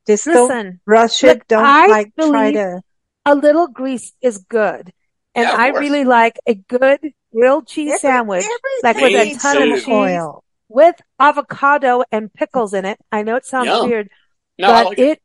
just 0.07 0.27
Listen, 0.27 0.47
don't 0.47 0.79
rush 0.85 1.23
it. 1.23 1.47
Don't 1.47 1.65
I 1.65 1.87
like 1.87 2.13
try 2.15 2.51
to. 2.51 2.81
A 3.27 3.35
little 3.35 3.67
grease 3.67 4.13
is 4.21 4.37
good, 4.37 4.93
and 5.33 5.47
yeah, 5.47 5.55
I 5.57 5.69
really 5.69 6.03
like 6.03 6.37
a 6.45 6.53
good 6.53 6.99
grilled 7.35 7.67
cheese 7.67 7.91
Every, 7.91 7.99
sandwich, 7.99 8.45
like 8.83 8.95
with 8.97 9.13
a 9.13 9.39
ton 9.39 9.57
too. 9.57 9.73
of 9.73 9.79
cheese 9.79 9.87
oil 9.87 10.43
with 10.69 10.95
avocado 11.19 12.03
and 12.11 12.33
pickles 12.33 12.73
in 12.73 12.85
it. 12.85 12.97
I 13.11 13.23
know 13.23 13.35
it 13.35 13.45
sounds 13.45 13.67
Yum. 13.67 13.89
weird, 13.89 14.09
no, 14.57 14.67
but 14.67 14.85
like 14.85 14.99
it, 14.99 15.03
it 15.03 15.21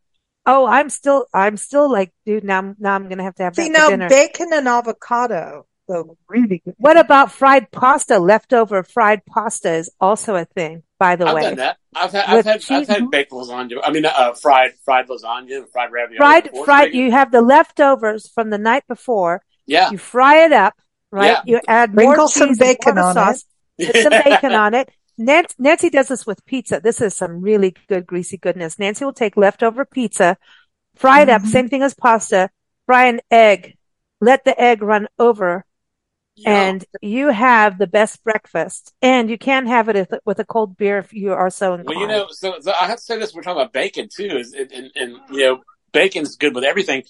Oh, 0.47 0.67
I'm 0.67 0.89
still, 0.89 1.27
I'm 1.35 1.57
still 1.57 1.91
like, 1.91 2.13
dude, 2.25 2.45
now 2.45 2.75
now 2.79 2.95
I'm 2.95 3.05
going 3.05 3.19
to 3.19 3.25
have 3.25 3.35
to 3.37 3.43
have 3.45 3.55
See, 3.55 3.65
that 3.65 3.73
now 3.79 3.91
dinner. 3.91 4.09
bacon 4.09 4.49
and 4.53 4.67
avocado. 4.67 5.67
So 5.89 6.17
really 6.29 6.63
good. 6.65 6.75
What 6.79 6.97
about 6.97 7.31
fried 7.33 7.71
pasta? 7.71 8.19
Leftover 8.19 8.83
fried 8.83 9.25
pasta 9.27 9.73
is 9.73 9.91
also 10.01 10.37
a 10.37 10.45
thing, 10.45 10.83
by 10.99 11.17
the 11.17 11.27
I've 11.27 11.35
way. 11.35 11.41
I've 11.43 11.49
done 11.49 11.57
that. 11.59 11.77
I've 11.95 12.13
had, 12.13 12.25
I've 12.27 12.45
had, 12.45 12.65
I've 12.71 12.89
had 12.89 13.11
baked 13.11 13.33
lasagna. 13.33 13.81
I 13.85 13.91
mean, 13.91 14.07
uh, 14.07 14.33
fried, 14.35 14.73
fried 14.85 15.09
lasagna, 15.09 15.69
fried 15.71 15.91
ravioli. 15.93 16.17
Fried, 16.17 16.51
fried, 16.65 16.95
you 16.95 17.11
have 17.11 17.33
the 17.33 17.43
leftovers 17.43 18.29
from 18.29 18.51
the 18.51 18.59
night 18.59 18.85
before. 18.89 19.43
Yeah. 19.67 19.91
You 19.91 19.99
fry 19.99 20.45
it 20.45 20.53
up, 20.53 20.75
right? 21.11 21.39
Yeah. 21.45 21.57
You 21.57 21.61
add 21.67 21.93
Sprinkle 21.93 22.17
more 22.17 22.29
some 22.29 22.55
bacon 22.57 22.99
on 22.99 23.15
sauce, 23.15 23.45
it. 23.79 23.93
Put 23.93 24.03
some 24.03 24.13
bacon 24.25 24.53
on 24.53 24.75
it. 24.75 24.91
Nancy, 25.19 25.55
Nancy 25.59 25.91
does 25.91 26.09
this 26.09 26.27
with 26.27 26.45
pizza. 26.47 26.81
This 26.83 27.01
is 27.01 27.15
some 27.15 27.43
really 27.43 27.75
good 27.89 28.07
greasy 28.07 28.39
goodness. 28.39 28.79
Nancy 28.79 29.05
will 29.05 29.13
take 29.13 29.37
leftover 29.37 29.85
pizza, 29.85 30.39
fry 30.97 31.23
it 31.23 31.29
mm-hmm. 31.29 31.45
up, 31.45 31.51
same 31.51 31.69
thing 31.69 31.83
as 31.83 31.95
pasta, 31.95 32.51
fry 32.87 33.07
an 33.07 33.21
egg, 33.31 33.77
let 34.21 34.45
the 34.45 34.59
egg 34.59 34.83
run 34.83 35.09
over, 35.19 35.67
yeah. 36.37 36.69
and 36.69 36.85
you 37.03 37.29
have 37.29 37.77
the 37.77 37.87
best 37.87 38.25
breakfast. 38.25 38.95
And 39.03 39.29
you 39.29 39.37
can 39.37 39.67
have 39.67 39.91
it 39.91 40.11
with 40.25 40.39
a 40.39 40.45
cold 40.45 40.77
beer 40.79 40.99
if 40.99 41.13
you 41.13 41.33
are 41.33 41.51
so 41.51 41.75
inclined. 41.75 42.01
Well, 42.01 42.01
you 42.01 42.07
know, 42.07 42.27
so, 42.31 42.55
so 42.61 42.73
I 42.73 42.87
have 42.87 42.97
to 42.97 43.05
say 43.05 43.19
this: 43.19 43.35
we're 43.35 43.43
talking 43.43 43.61
about 43.61 43.75
bacon 43.75 44.09
too, 44.11 44.39
is 44.39 44.55
and, 44.55 44.73
and, 44.73 44.91
and 44.97 45.17
you 45.31 45.41
know, 45.41 45.61
bacon's 45.93 46.37
good 46.37 46.55
with 46.55 46.65
everything. 46.65 47.03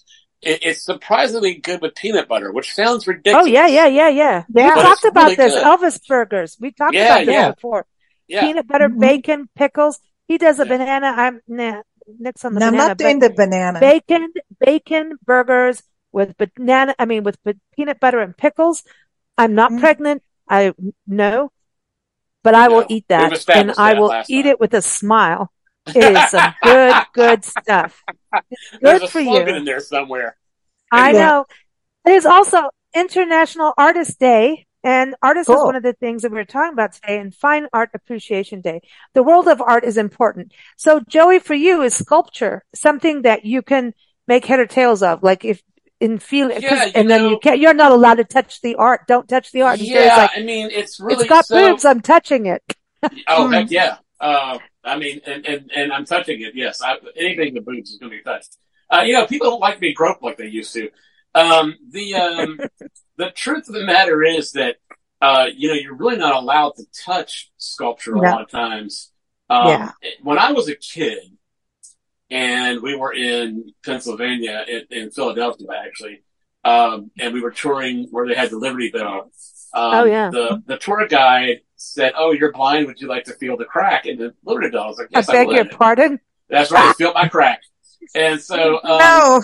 It, 0.42 0.60
it's 0.62 0.84
surprisingly 0.84 1.54
good 1.54 1.82
with 1.82 1.94
peanut 1.94 2.28
butter, 2.28 2.52
which 2.52 2.74
sounds 2.74 3.06
ridiculous. 3.06 3.46
Oh 3.46 3.48
yeah, 3.48 3.66
yeah, 3.66 3.86
yeah, 3.86 4.08
yeah. 4.08 4.44
yeah. 4.48 4.74
We 4.76 4.82
talked 4.82 5.04
about 5.04 5.24
really 5.24 5.36
this. 5.36 5.54
Good. 5.54 5.64
Elvis 5.64 6.06
burgers. 6.06 6.56
We 6.58 6.72
talked 6.72 6.94
yeah, 6.94 7.16
about 7.16 7.26
this 7.26 7.34
yeah. 7.34 7.50
before. 7.52 7.86
Yeah. 8.26 8.40
Peanut 8.42 8.66
butter, 8.66 8.88
mm-hmm. 8.88 9.00
bacon, 9.00 9.48
pickles. 9.54 9.98
He 10.26 10.38
does 10.38 10.58
a 10.60 10.64
yeah. 10.64 10.76
banana. 10.76 11.06
I'm 11.08 11.40
nah, 11.46 11.82
next 12.18 12.44
on 12.44 12.54
the 12.54 12.60
no, 12.60 12.66
banana. 12.66 12.82
I'm 12.82 12.88
not 12.88 12.98
doing 12.98 13.18
the 13.18 13.30
banana. 13.30 13.80
Bacon, 13.80 14.32
bacon 14.58 15.18
burgers 15.24 15.82
with 16.12 16.36
banana. 16.38 16.94
I 16.98 17.04
mean, 17.04 17.22
with 17.22 17.38
peanut 17.76 18.00
butter 18.00 18.20
and 18.20 18.36
pickles. 18.36 18.84
I'm 19.36 19.54
not 19.54 19.70
mm-hmm. 19.70 19.80
pregnant. 19.80 20.22
I 20.48 20.74
know, 21.06 21.52
but 22.42 22.54
I 22.54 22.68
will 22.68 22.84
eat 22.88 23.06
that, 23.08 23.48
and 23.48 23.72
I 23.72 23.94
will 23.94 24.12
eat 24.28 24.42
time. 24.42 24.52
it 24.52 24.60
with 24.60 24.74
a 24.74 24.82
smile. 24.82 25.52
It 25.86 25.96
is 25.96 26.30
some 26.30 26.54
good, 26.62 26.94
good 27.14 27.44
stuff. 27.58 28.02
It's 28.32 28.70
good 28.70 28.80
There's 28.80 29.10
for 29.10 29.20
you. 29.20 29.40
in 29.40 29.64
there 29.64 29.80
somewhere. 29.80 30.36
I 30.92 31.12
know. 31.12 31.46
It 32.06 32.12
is 32.12 32.26
also 32.26 32.70
International 32.94 33.72
Artist 33.76 34.18
Day. 34.18 34.66
And 34.82 35.14
artist 35.20 35.48
cool. 35.48 35.56
is 35.56 35.64
one 35.64 35.76
of 35.76 35.82
the 35.82 35.92
things 35.92 36.22
that 36.22 36.32
we're 36.32 36.46
talking 36.46 36.72
about 36.72 36.94
today 36.94 37.18
and 37.18 37.34
Fine 37.34 37.66
Art 37.70 37.90
Appreciation 37.92 38.62
Day. 38.62 38.80
The 39.12 39.22
world 39.22 39.46
of 39.46 39.60
art 39.60 39.84
is 39.84 39.98
important. 39.98 40.52
So 40.78 41.00
Joey, 41.06 41.38
for 41.38 41.52
you 41.52 41.82
is 41.82 41.94
sculpture 41.94 42.64
something 42.74 43.22
that 43.22 43.44
you 43.44 43.60
can 43.60 43.92
make 44.26 44.46
head 44.46 44.58
or 44.58 44.66
tails 44.66 45.02
of? 45.02 45.22
Like 45.22 45.44
if 45.44 45.62
in 46.00 46.18
feel, 46.18 46.50
yeah, 46.50 46.90
and 46.94 47.08
know, 47.08 47.18
then 47.18 47.30
you 47.30 47.38
can't, 47.38 47.60
you're 47.60 47.74
not 47.74 47.92
allowed 47.92 48.14
to 48.14 48.24
touch 48.24 48.62
the 48.62 48.76
art. 48.76 49.06
Don't 49.06 49.28
touch 49.28 49.52
the 49.52 49.62
art. 49.62 49.80
Yeah. 49.80 50.16
Like, 50.16 50.30
I 50.34 50.42
mean, 50.42 50.70
it's 50.72 50.98
really, 50.98 51.24
it's 51.24 51.28
got 51.28 51.44
so, 51.44 51.72
boobs. 51.72 51.84
I'm 51.84 52.00
touching 52.00 52.46
it. 52.46 52.62
oh, 53.28 53.48
heck 53.50 53.70
yeah. 53.70 53.98
Uh, 54.20 54.58
I 54.84 54.98
mean, 54.98 55.20
and, 55.26 55.46
and, 55.46 55.70
and 55.74 55.92
I'm 55.92 56.04
touching 56.04 56.40
it. 56.40 56.54
Yes. 56.54 56.82
I, 56.82 56.96
anything 57.16 57.54
the 57.54 57.60
boobs 57.60 57.90
is 57.90 57.98
going 57.98 58.12
to 58.12 58.18
be 58.18 58.22
touched. 58.22 58.56
Uh, 58.90 59.02
you 59.02 59.14
know, 59.14 59.26
people 59.26 59.50
don't 59.50 59.60
like 59.60 59.74
to 59.74 59.80
be 59.80 59.94
groped 59.94 60.22
like 60.22 60.36
they 60.36 60.48
used 60.48 60.72
to. 60.74 60.90
Um, 61.34 61.76
the, 61.90 62.14
um, 62.16 62.60
the 63.16 63.30
truth 63.30 63.68
of 63.68 63.74
the 63.74 63.84
matter 63.84 64.22
is 64.22 64.52
that, 64.52 64.76
uh, 65.22 65.46
you 65.54 65.68
know, 65.68 65.74
you're 65.74 65.94
really 65.94 66.16
not 66.16 66.34
allowed 66.34 66.76
to 66.76 66.84
touch 67.04 67.50
sculpture 67.56 68.14
a 68.14 68.20
lot 68.20 68.42
of 68.42 68.50
times. 68.50 69.12
Um, 69.48 69.68
yeah. 69.68 69.92
when 70.22 70.38
I 70.38 70.52
was 70.52 70.68
a 70.68 70.76
kid 70.76 71.18
and 72.30 72.82
we 72.82 72.94
were 72.94 73.12
in 73.12 73.72
Pennsylvania, 73.84 74.64
in, 74.68 74.82
in 74.90 75.10
Philadelphia 75.10 75.66
actually, 75.84 76.22
um, 76.64 77.10
and 77.18 77.34
we 77.34 77.40
were 77.40 77.50
touring 77.50 78.06
where 78.10 78.28
they 78.28 78.34
had 78.34 78.50
the 78.50 78.58
Liberty 78.58 78.90
Bell. 78.90 79.30
Um, 79.72 79.94
oh 79.94 80.04
yeah. 80.04 80.30
The, 80.30 80.62
the 80.66 80.78
tour 80.78 81.06
guide 81.08 81.60
said, 81.80 82.12
"Oh, 82.16 82.32
you're 82.32 82.52
blind. 82.52 82.86
Would 82.86 83.00
you 83.00 83.08
like 83.08 83.24
to 83.24 83.32
feel 83.32 83.56
the 83.56 83.64
crack?" 83.64 84.06
in 84.06 84.18
the 84.18 84.34
Bell. 84.44 84.82
I 84.82 84.86
was 84.86 84.98
like, 84.98 85.08
"Yes, 85.10 85.28
I 85.28 85.32
beg 85.32 85.48
I 85.48 85.52
your 85.52 85.64
pardon." 85.66 86.20
That's 86.48 86.70
right. 86.70 86.94
feel 86.96 87.12
my 87.12 87.28
crack. 87.28 87.62
And 88.14 88.40
so, 88.40 88.80
um, 88.82 88.98
no. 88.98 89.42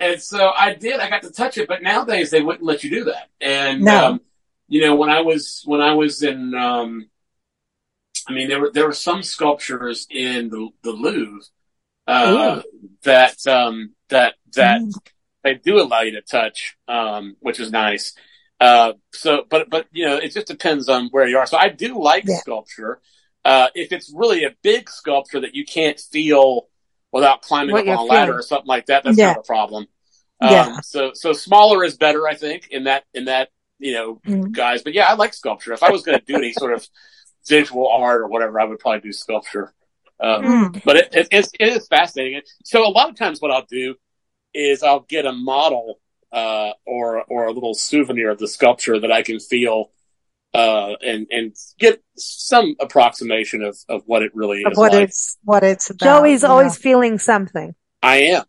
And 0.00 0.20
so 0.20 0.50
I 0.56 0.74
did. 0.74 0.98
I 1.00 1.08
got 1.08 1.22
to 1.22 1.30
touch 1.30 1.58
it, 1.58 1.68
but 1.68 1.82
nowadays 1.82 2.30
they 2.30 2.42
wouldn't 2.42 2.64
let 2.64 2.82
you 2.82 2.90
do 2.90 3.04
that. 3.04 3.28
And 3.40 3.82
no. 3.82 4.06
um, 4.06 4.20
you 4.68 4.82
know, 4.82 4.94
when 4.94 5.10
I 5.10 5.20
was 5.20 5.62
when 5.64 5.80
I 5.80 5.94
was 5.94 6.22
in, 6.22 6.54
um, 6.54 7.08
I 8.28 8.32
mean, 8.32 8.48
there 8.48 8.60
were 8.60 8.70
there 8.72 8.86
were 8.86 8.92
some 8.92 9.22
sculptures 9.22 10.06
in 10.10 10.48
the, 10.48 10.68
the 10.82 10.92
Louvre 10.92 11.40
uh, 12.06 12.62
that 13.04 13.46
um, 13.46 13.94
that 14.08 14.34
that 14.54 14.80
mm. 14.80 14.92
they 15.44 15.54
do 15.54 15.80
allow 15.80 16.00
you 16.00 16.12
to 16.12 16.22
touch, 16.22 16.76
um, 16.88 17.36
which 17.40 17.60
is 17.60 17.70
nice. 17.70 18.14
Uh, 18.60 18.92
so, 19.12 19.44
but 19.48 19.70
but 19.70 19.86
you 19.90 20.04
know, 20.04 20.16
it 20.16 20.32
just 20.32 20.46
depends 20.46 20.88
on 20.88 21.08
where 21.10 21.26
you 21.26 21.38
are. 21.38 21.46
So 21.46 21.56
I 21.56 21.70
do 21.70 22.00
like 22.00 22.24
yeah. 22.26 22.36
sculpture. 22.36 23.00
Uh, 23.44 23.68
if 23.74 23.90
it's 23.90 24.12
really 24.14 24.44
a 24.44 24.54
big 24.62 24.90
sculpture 24.90 25.40
that 25.40 25.54
you 25.54 25.64
can't 25.64 25.98
feel 25.98 26.68
without 27.10 27.42
climbing 27.42 27.72
what 27.72 27.88
up 27.88 27.88
on 27.88 27.94
a 27.94 27.96
feeling. 27.96 28.10
ladder 28.10 28.38
or 28.38 28.42
something 28.42 28.68
like 28.68 28.86
that, 28.86 29.02
that's 29.02 29.16
yeah. 29.16 29.28
not 29.28 29.38
a 29.38 29.42
problem. 29.42 29.86
Um, 30.42 30.50
yeah. 30.50 30.80
So, 30.80 31.12
so 31.14 31.32
smaller 31.32 31.82
is 31.84 31.96
better, 31.96 32.28
I 32.28 32.34
think, 32.34 32.68
in 32.70 32.84
that, 32.84 33.04
in 33.14 33.26
that, 33.26 33.48
you 33.78 33.94
know, 33.94 34.20
mm-hmm. 34.26 34.52
guys. 34.52 34.82
But 34.82 34.92
yeah, 34.92 35.06
I 35.06 35.14
like 35.14 35.34
sculpture. 35.34 35.72
If 35.72 35.82
I 35.82 35.90
was 35.90 36.02
going 36.02 36.18
to 36.18 36.24
do 36.24 36.36
any 36.36 36.52
sort 36.52 36.74
of 36.74 36.86
visual 37.48 37.88
art 37.88 38.20
or 38.20 38.28
whatever, 38.28 38.60
I 38.60 38.64
would 38.64 38.78
probably 38.78 39.00
do 39.00 39.12
sculpture. 39.12 39.72
Um, 40.20 40.44
mm. 40.44 40.84
But 40.84 40.96
it, 40.96 41.14
it, 41.14 41.28
it's, 41.30 41.50
it 41.58 41.68
is 41.68 41.88
fascinating. 41.88 42.42
So 42.64 42.86
a 42.86 42.88
lot 42.88 43.08
of 43.08 43.16
times 43.16 43.40
what 43.40 43.50
I'll 43.50 43.66
do 43.66 43.94
is 44.52 44.82
I'll 44.82 45.00
get 45.00 45.26
a 45.26 45.32
model, 45.32 45.98
uh, 46.32 46.72
or, 46.86 47.22
or 47.24 47.46
a 47.46 47.52
little 47.52 47.74
souvenir 47.74 48.30
of 48.30 48.38
the 48.38 48.48
sculpture 48.48 48.98
that 49.00 49.12
I 49.12 49.22
can 49.22 49.40
feel, 49.40 49.90
uh, 50.54 50.94
and, 51.02 51.26
and 51.30 51.56
get 51.78 52.02
some 52.16 52.76
approximation 52.80 53.62
of, 53.62 53.76
of 53.88 54.02
what 54.06 54.22
it 54.22 54.32
really 54.34 54.64
of 54.64 54.72
is. 54.72 54.78
What 54.78 54.92
like. 54.92 55.08
it's, 55.08 55.38
what 55.44 55.62
it's 55.62 55.90
about. 55.90 56.22
Joey's 56.22 56.42
yeah. 56.42 56.48
always 56.48 56.76
feeling 56.76 57.18
something. 57.18 57.74
I 58.02 58.16
am. 58.16 58.44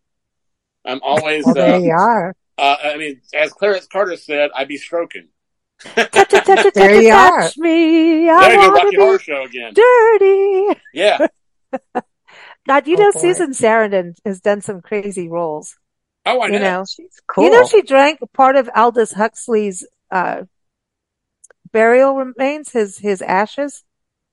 I'm 0.84 1.00
always, 1.02 1.44
well, 1.44 1.54
there 1.54 1.74
uh, 1.74 1.78
you 1.78 1.92
are. 1.92 2.34
Uh, 2.58 2.76
I 2.84 2.96
mean, 2.96 3.20
as 3.34 3.52
Clarence 3.52 3.86
Carter 3.86 4.16
said, 4.16 4.50
I'd 4.54 4.68
be 4.68 4.76
stroking. 4.76 5.28
there 5.94 7.02
you 7.02 7.12
are. 7.12 7.50
me. 7.56 8.28
I 8.28 8.48
there 8.48 8.60
you 8.60 8.68
go, 8.68 8.72
Rocky 8.72 8.96
Horror 8.96 9.18
Show 9.18 9.42
again. 9.42 9.74
Dirty. 9.74 10.80
Yeah. 10.92 11.26
God, 12.66 12.86
you 12.86 12.96
oh, 12.96 13.00
know, 13.00 13.12
boy. 13.12 13.18
Susan 13.18 13.50
Sarandon 13.50 14.16
has 14.24 14.40
done 14.40 14.60
some 14.60 14.80
crazy 14.80 15.28
roles. 15.28 15.76
Oh, 16.24 16.40
I 16.40 16.48
know. 16.48 16.54
You 16.54 16.60
know, 16.60 16.84
she's 16.84 17.20
cool. 17.26 17.44
You 17.44 17.50
know, 17.50 17.66
she 17.66 17.82
drank 17.82 18.20
part 18.32 18.56
of 18.56 18.70
Aldous 18.74 19.12
Huxley's 19.12 19.86
uh, 20.10 20.42
burial 21.72 22.14
remains, 22.14 22.70
his 22.70 22.98
his 22.98 23.22
ashes. 23.22 23.82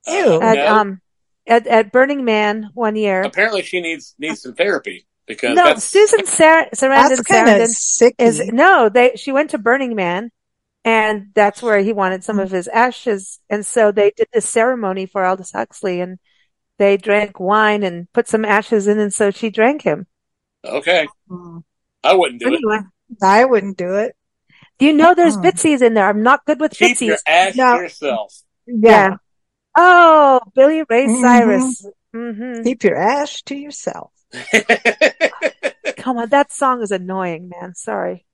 Ew. 0.07 0.41
At, 0.41 0.55
no. 0.55 0.75
um, 0.75 1.01
at, 1.47 1.67
at 1.67 1.91
Burning 1.91 2.23
Man 2.23 2.69
one 2.73 2.95
year. 2.95 3.23
Apparently, 3.23 3.63
she 3.63 3.81
needs 3.81 4.15
needs 4.19 4.41
some 4.41 4.53
therapy 4.53 5.05
because 5.25 5.55
no, 5.55 5.75
Susan 5.75 6.25
Sar- 6.25 6.69
Sarandon, 6.75 7.23
Sarandon 7.25 8.11
is 8.17 8.47
no. 8.47 8.89
They 8.89 9.13
she 9.15 9.31
went 9.31 9.51
to 9.51 9.57
Burning 9.57 9.95
Man, 9.95 10.31
and 10.85 11.29
that's 11.33 11.61
where 11.61 11.79
he 11.79 11.93
wanted 11.93 12.23
some 12.23 12.39
of 12.39 12.51
his 12.51 12.67
ashes, 12.67 13.39
and 13.49 13.65
so 13.65 13.91
they 13.91 14.11
did 14.15 14.27
this 14.31 14.47
ceremony 14.47 15.05
for 15.05 15.25
Aldous 15.25 15.51
Huxley, 15.51 16.01
and 16.01 16.19
they 16.77 16.97
drank 16.97 17.39
wine 17.39 17.83
and 17.83 18.11
put 18.13 18.27
some 18.27 18.45
ashes 18.45 18.87
in, 18.87 18.99
and 18.99 19.13
so 19.13 19.31
she 19.31 19.49
drank 19.49 19.81
him. 19.81 20.07
Okay, 20.63 21.07
mm. 21.29 21.63
I 22.03 22.13
wouldn't 22.13 22.39
do 22.39 22.47
anyway, 22.47 22.79
it. 23.09 23.17
I 23.21 23.45
wouldn't 23.45 23.77
do 23.77 23.95
it. 23.95 24.15
Do 24.79 24.85
you 24.85 24.93
know, 24.93 25.13
there's 25.13 25.35
uh-uh. 25.35 25.43
bitsies 25.43 25.81
in 25.81 25.93
there. 25.93 26.07
I'm 26.07 26.23
not 26.23 26.45
good 26.45 26.59
with 26.59 26.71
Bitsies. 26.71 26.77
Keep 26.77 26.97
bitsies. 26.97 27.07
your 27.07 27.17
ash 27.27 27.55
no. 27.55 27.75
to 27.75 27.83
yourself. 27.83 28.35
Yeah. 28.65 28.89
yeah. 28.89 29.15
Oh, 29.77 30.41
Billy 30.55 30.83
Ray 30.89 31.05
mm-hmm. 31.05 31.21
Cyrus. 31.21 31.85
Mm-hmm. 32.15 32.63
Keep 32.63 32.83
your 32.83 32.95
ash 32.95 33.43
to 33.43 33.55
yourself. 33.55 34.11
Come 35.97 36.17
on, 36.17 36.29
that 36.29 36.51
song 36.51 36.81
is 36.81 36.91
annoying, 36.91 37.49
man. 37.49 37.75
Sorry. 37.75 38.25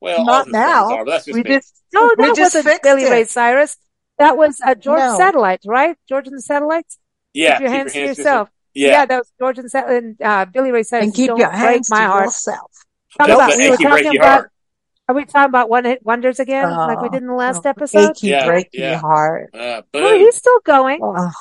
Well, 0.00 0.24
not 0.24 0.48
now. 0.48 0.90
Are, 0.90 1.04
just 1.04 1.26
we 1.26 1.42
me. 1.42 1.50
just 1.50 1.82
no, 1.92 2.10
that 2.16 2.36
wasn't 2.38 2.82
Billy 2.82 3.02
it. 3.02 3.10
Ray 3.10 3.24
Cyrus. 3.24 3.76
That 4.18 4.36
was 4.36 4.60
uh, 4.64 4.74
George 4.74 5.00
no. 5.00 5.16
Satellites, 5.16 5.66
right? 5.66 5.96
George 6.08 6.26
and 6.26 6.36
the 6.36 6.42
Satellites. 6.42 6.98
Yeah, 7.32 7.54
keep 7.54 7.60
your 7.62 7.70
hands, 7.70 7.94
your 7.94 8.04
hands 8.04 8.16
to 8.16 8.22
yourself. 8.22 8.48
Yeah. 8.74 8.90
yeah, 8.90 9.06
that 9.06 9.18
was 9.18 9.32
George 9.38 9.58
and, 9.58 9.70
Sa- 9.70 9.86
and 9.86 10.22
uh, 10.22 10.44
Billy 10.46 10.72
Ray 10.72 10.82
Cyrus. 10.82 11.06
And 11.06 11.14
keep 11.14 11.28
your 11.36 11.50
hands 11.50 11.90
my 11.90 12.00
to 12.00 12.06
heart. 12.06 12.24
yourself. 12.26 12.70
Talk 13.18 13.28
about, 13.28 13.56
we 13.56 13.70
were 13.70 13.76
talking 13.76 14.16
about, 14.16 14.46
are 15.08 15.14
we 15.14 15.24
talking 15.24 15.48
about 15.48 15.68
one 15.68 15.84
hit 15.84 16.04
wonders 16.04 16.38
again, 16.38 16.66
uh, 16.66 16.86
like 16.86 17.00
we 17.00 17.08
did 17.08 17.22
in 17.22 17.26
the 17.26 17.34
last 17.34 17.62
oh, 17.64 17.70
episode? 17.70 18.10
Achy, 18.10 18.28
yeah, 18.28 18.46
breaky 18.46 18.68
yeah. 18.74 18.98
heart. 18.98 19.50
Uh, 19.52 19.82
oh, 19.94 20.18
he's 20.18 20.36
still 20.36 20.60
going. 20.60 21.00
Oh. 21.02 21.32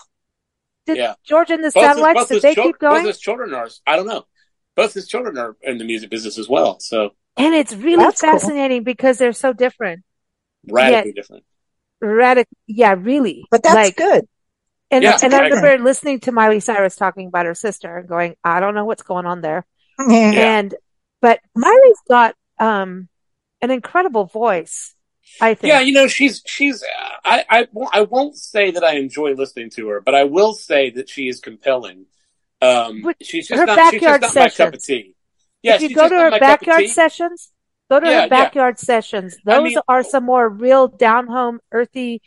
Did 0.87 0.97
yeah. 0.97 1.13
George 1.23 1.51
and 1.51 1.63
the 1.63 1.71
both 1.71 1.83
Satellites, 1.83 2.29
his, 2.29 2.41
did 2.41 2.41
they 2.41 2.55
keep 2.55 2.79
going? 2.79 3.03
Both 3.03 3.07
his 3.07 3.19
children 3.19 3.53
are, 3.53 3.69
I 3.85 3.95
don't 3.95 4.07
know. 4.07 4.25
Both 4.75 4.95
his 4.95 5.07
children 5.07 5.37
are 5.37 5.55
in 5.61 5.77
the 5.77 5.83
music 5.83 6.09
business 6.09 6.39
as 6.39 6.49
well, 6.49 6.79
so. 6.79 7.11
And 7.37 7.53
it's 7.53 7.73
really 7.73 8.03
That's 8.03 8.21
fascinating 8.21 8.79
cool. 8.79 8.85
because 8.85 9.17
they're 9.19 9.33
so 9.33 9.53
different. 9.53 10.03
Radically 10.67 11.13
different. 11.13 11.43
Radical, 12.01 12.51
yeah, 12.65 12.95
really. 12.97 13.45
But 13.51 13.61
that's 13.61 13.75
like, 13.75 13.95
good. 13.95 14.27
And, 14.89 15.03
yeah, 15.03 15.19
and 15.21 15.33
I 15.33 15.41
remember 15.41 15.83
listening 15.83 16.21
to 16.21 16.31
Miley 16.31 16.59
Cyrus 16.59 16.95
talking 16.95 17.27
about 17.27 17.45
her 17.45 17.53
sister 17.53 17.97
and 17.97 18.09
going, 18.09 18.35
I 18.43 18.59
don't 18.59 18.73
know 18.73 18.85
what's 18.85 19.03
going 19.03 19.27
on 19.27 19.41
there. 19.41 19.65
Yeah. 19.99 20.57
And, 20.59 20.75
but 21.21 21.39
Miley's 21.55 22.01
got, 22.07 22.35
um, 22.59 23.09
an 23.61 23.71
incredible 23.71 24.25
voice. 24.25 24.95
I 25.41 25.53
think. 25.53 25.71
Yeah, 25.71 25.81
you 25.81 25.93
know, 25.93 26.07
she's 26.07 26.41
she's. 26.45 26.83
I 27.23 27.45
I 27.49 27.67
I 27.93 28.01
won't 28.01 28.35
say 28.35 28.71
that 28.71 28.83
I 28.83 28.95
enjoy 28.95 29.33
listening 29.33 29.69
to 29.71 29.87
her, 29.89 30.01
but 30.01 30.15
I 30.15 30.23
will 30.23 30.53
say 30.53 30.89
that 30.91 31.07
she 31.09 31.27
is 31.27 31.39
compelling. 31.39 32.05
Um, 32.61 33.03
she's 33.21 33.47
just 33.47 33.59
her 33.59 33.65
not, 33.65 33.77
backyard 33.77 34.21
she's 34.21 34.33
just 34.33 34.35
not 34.35 34.51
sessions. 34.51 34.59
my 34.59 34.65
cup 34.65 34.73
of 34.73 34.83
tea. 34.83 35.15
Yeah, 35.61 35.75
if 35.75 35.81
you 35.81 35.95
go 35.95 36.09
to 36.09 36.15
her 36.15 36.39
backyard 36.39 36.87
sessions, 36.87 37.51
go 37.89 37.99
to 37.99 38.07
yeah, 38.07 38.23
her 38.23 38.29
backyard 38.29 38.75
yeah. 38.79 38.85
sessions. 38.85 39.37
Those 39.45 39.59
I 39.59 39.63
mean, 39.63 39.77
are 39.87 40.03
some 40.03 40.25
more 40.25 40.49
real 40.49 40.87
down 40.87 41.27
home, 41.27 41.59
earthy 41.71 42.21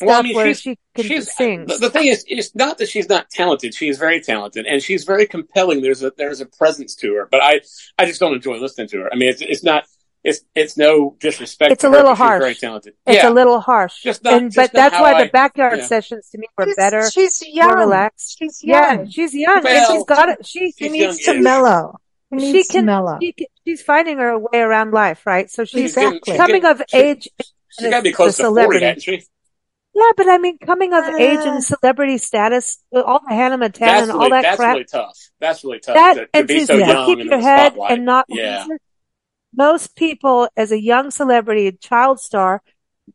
well, 0.00 0.18
I 0.18 0.22
mean, 0.22 0.34
where 0.34 0.54
she 0.54 0.78
can 0.94 1.04
she's, 1.04 1.32
sing. 1.32 1.66
The, 1.66 1.76
the, 1.76 1.90
thing 1.90 2.06
is, 2.06 2.24
it's 2.26 2.54
not 2.54 2.78
that 2.78 2.88
she's 2.88 3.08
not 3.08 3.28
talented. 3.30 3.74
She 3.74 3.88
is 3.88 3.98
very 3.98 4.20
talented, 4.20 4.66
and 4.66 4.82
she's 4.82 5.04
very 5.04 5.26
compelling. 5.26 5.82
There's 5.82 6.02
a 6.02 6.12
there's 6.16 6.40
a 6.40 6.46
presence 6.46 6.94
to 6.96 7.14
her, 7.14 7.28
but 7.30 7.42
I 7.42 7.60
I 7.98 8.06
just 8.06 8.20
don't 8.20 8.34
enjoy 8.34 8.56
listening 8.56 8.88
to 8.88 9.00
her. 9.00 9.12
I 9.12 9.16
mean, 9.16 9.28
it's 9.28 9.42
it's 9.42 9.62
not 9.62 9.84
it's 10.24 10.40
it's 10.54 10.76
no 10.76 11.16
disrespect. 11.18 11.72
It's 11.72 11.84
a 11.84 11.90
little 11.90 12.10
her, 12.10 12.24
harsh. 12.24 12.40
very 12.40 12.54
talented. 12.54 12.94
It's 13.06 13.22
yeah. 13.22 13.28
a 13.28 13.32
little 13.32 13.60
harsh. 13.60 14.02
Just 14.02 14.22
not, 14.22 14.34
and, 14.34 14.52
just 14.52 14.56
but 14.56 14.72
that's 14.72 14.94
why 14.94 15.14
I, 15.14 15.24
the 15.24 15.30
backyard 15.30 15.78
yeah. 15.78 15.86
sessions 15.86 16.28
to 16.30 16.38
me 16.38 16.46
were 16.56 16.66
she's, 16.66 16.76
better. 16.76 17.10
She's 17.10 17.42
young. 17.46 17.68
More 17.68 17.78
relaxed. 17.78 18.38
She's 18.38 18.62
young. 18.62 19.00
Yeah, 19.00 19.04
she's 19.10 19.34
young. 19.34 19.62
Well, 19.62 19.76
and 19.76 19.98
she's 19.98 20.04
got 20.04 20.28
it. 20.28 20.46
She, 20.46 20.72
she 20.78 20.88
needs 20.88 21.18
to 21.24 21.40
mellow. 21.40 21.96
She, 22.38 22.62
she 22.62 22.64
can. 22.64 22.86
mellow. 22.86 23.18
She 23.20 23.32
can, 23.32 23.46
she's 23.66 23.82
finding 23.82 24.18
her 24.18 24.38
way 24.38 24.60
around 24.60 24.92
life, 24.92 25.26
right? 25.26 25.50
So 25.50 25.64
she's 25.64 25.96
exactly. 25.96 26.36
coming 26.36 26.64
of 26.64 26.80
age. 26.94 27.28
She's 27.68 27.90
got 27.90 27.98
to 27.98 28.02
be 28.02 28.12
close 28.12 28.36
to 28.36 28.44
forty, 28.44 28.80
hasn't 28.80 29.02
she? 29.02 29.24
Yeah, 29.94 30.10
but 30.16 30.28
I 30.28 30.38
mean, 30.38 30.58
coming 30.58 30.94
of 30.94 31.04
uh, 31.04 31.16
age 31.16 31.40
and 31.40 31.62
celebrity 31.62 32.16
status, 32.16 32.82
all 32.94 33.20
the 33.28 33.34
Hannah 33.34 33.58
Montana 33.58 34.02
and 34.04 34.10
all 34.10 34.30
that 34.30 34.42
that's 34.42 34.56
crap. 34.56 34.74
Really 34.74 34.86
tough. 34.90 35.18
That's 35.38 35.64
really 35.64 35.80
tough. 35.80 35.96
That, 35.96 36.14
to, 36.14 36.20
to 36.20 36.28
and 36.32 36.48
be 36.48 36.60
to 36.60 36.66
so 36.66 36.76
young 36.76 37.06
keep 37.06 37.18
your 37.18 37.28
the 37.28 37.40
head 37.40 37.72
spotlight. 37.72 37.92
and 37.92 38.04
not 38.06 38.24
yeah 38.28 38.66
most 39.54 39.94
people 39.96 40.48
as 40.56 40.72
a 40.72 40.80
young 40.80 41.10
celebrity, 41.10 41.70
child 41.72 42.20
star, 42.20 42.62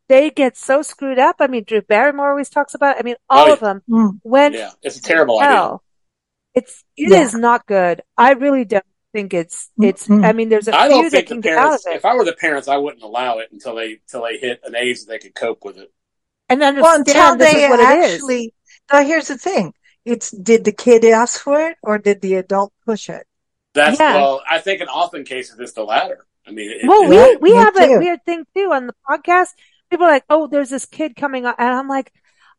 they 0.07 0.29
get 0.29 0.57
so 0.57 0.81
screwed 0.81 1.19
up. 1.19 1.37
I 1.39 1.47
mean, 1.47 1.63
Drew 1.63 1.81
Barrymore 1.81 2.29
always 2.31 2.49
talks 2.49 2.73
about 2.73 2.97
it. 2.97 2.99
I 2.99 3.03
mean, 3.03 3.15
all 3.29 3.49
oh, 3.49 3.53
of 3.53 3.59
them 3.59 3.81
mm. 3.89 4.19
went. 4.23 4.55
Yeah, 4.55 4.71
it's 4.81 4.97
a 4.97 5.01
terrible 5.01 5.39
hell. 5.39 5.65
idea. 5.65 5.79
It's 6.55 6.83
it 6.95 7.11
yeah. 7.11 7.21
is 7.21 7.33
not 7.33 7.65
good. 7.65 8.01
I 8.17 8.33
really 8.33 8.65
don't 8.65 8.85
think 9.13 9.33
it's 9.33 9.69
it's. 9.79 10.07
Mm-hmm. 10.07 10.25
I 10.25 10.33
mean, 10.33 10.49
there's 10.49 10.67
a 10.67 10.75
I 10.75 10.87
few 10.87 11.01
don't 11.01 11.09
think 11.09 11.27
can 11.27 11.37
the 11.37 11.49
parents. 11.49 11.85
If 11.87 12.05
I 12.05 12.15
were 12.15 12.25
the 12.25 12.33
parents, 12.33 12.67
I 12.67 12.77
wouldn't 12.77 13.03
allow 13.03 13.39
it 13.39 13.49
until 13.51 13.75
they 13.75 13.99
until 14.07 14.23
they 14.23 14.37
hit 14.37 14.61
an 14.63 14.75
age 14.75 15.01
that 15.01 15.09
they 15.09 15.19
could 15.19 15.35
cope 15.35 15.63
with 15.63 15.77
it. 15.77 15.91
And 16.49 16.63
understand 16.63 17.05
well, 17.07 17.31
until 17.33 17.37
this 17.37 17.53
they 17.53 17.63
is 17.65 17.69
what 17.69 17.79
actually. 17.79 18.43
it 18.43 18.47
is. 18.47 18.51
Now, 18.93 19.03
here's 19.03 19.27
the 19.27 19.37
thing: 19.37 19.73
it's 20.05 20.31
did 20.31 20.63
the 20.63 20.71
kid 20.71 21.03
ask 21.05 21.39
for 21.41 21.59
it 21.69 21.77
or 21.83 21.97
did 21.97 22.21
the 22.21 22.35
adult 22.35 22.71
push 22.85 23.09
it? 23.09 23.25
That's 23.73 23.99
Yeah. 23.99 24.15
well. 24.15 24.41
I 24.49 24.59
think 24.59 24.81
in 24.81 24.87
often 24.87 25.23
cases 25.25 25.59
it's 25.59 25.73
the 25.73 25.83
latter. 25.83 26.25
I 26.47 26.51
mean, 26.51 26.71
it, 26.71 26.87
Well, 26.87 27.03
it- 27.11 27.41
we 27.41 27.51
we 27.51 27.57
me 27.57 27.57
have 27.63 27.75
a 27.77 27.97
weird 27.99 28.23
thing 28.25 28.45
too 28.55 28.71
on 28.71 28.87
the 28.87 28.95
podcast. 29.09 29.49
People 29.89 30.05
are 30.05 30.11
like, 30.11 30.23
"Oh, 30.29 30.47
there's 30.47 30.69
this 30.69 30.85
kid 30.85 31.15
coming 31.15 31.45
on," 31.45 31.55
and 31.57 31.69
I'm 31.69 31.87
like, 31.89 32.11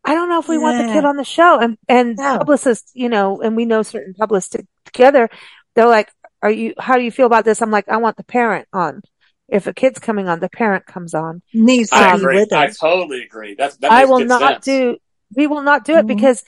"I 0.04 0.14
don't 0.14 0.28
know 0.28 0.38
if 0.40 0.48
we 0.48 0.58
want 0.58 0.78
the 0.86 0.92
kid 0.92 1.04
on 1.06 1.16
the 1.16 1.24
show." 1.24 1.58
And 1.58 1.78
and 1.88 2.16
No. 2.16 2.38
publicists, 2.38 2.90
you 2.94 3.08
know, 3.08 3.40
and 3.40 3.56
we 3.56 3.64
know 3.64 3.82
certain 3.82 4.14
publicists 4.14 4.54
together. 4.84 5.30
They're 5.74 5.86
like, 5.86 6.10
"Are 6.42 6.50
you? 6.50 6.74
How 6.78 6.96
do 6.96 7.02
you 7.02 7.10
feel 7.10 7.26
about 7.26 7.44
this?" 7.46 7.62
I'm 7.62 7.70
like, 7.70 7.88
"I 7.88 7.96
want 7.96 8.16
the 8.18 8.24
parent 8.24 8.68
on. 8.72 9.00
If 9.48 9.66
a 9.66 9.72
kid's 9.72 9.98
coming 9.98 10.28
on, 10.28 10.40
the 10.40 10.48
parent 10.50 10.84
comes 10.86 11.14
on. 11.14 11.42
Needs 11.54 11.90
to 11.90 11.96
I 11.96 12.12
be 12.16 12.18
agree. 12.22 12.34
with 12.40 12.52
I 12.52 12.66
us. 12.66 12.78
totally 12.78 13.22
agree. 13.22 13.54
That's 13.54 13.76
that 13.78 13.90
I 13.90 14.04
will 14.04 14.24
not 14.24 14.64
sense. 14.64 14.64
do. 14.64 14.98
We 15.34 15.46
will 15.46 15.62
not 15.62 15.84
do 15.84 15.96
it 15.96 16.04
Mhm. 16.04 16.08
because 16.08 16.44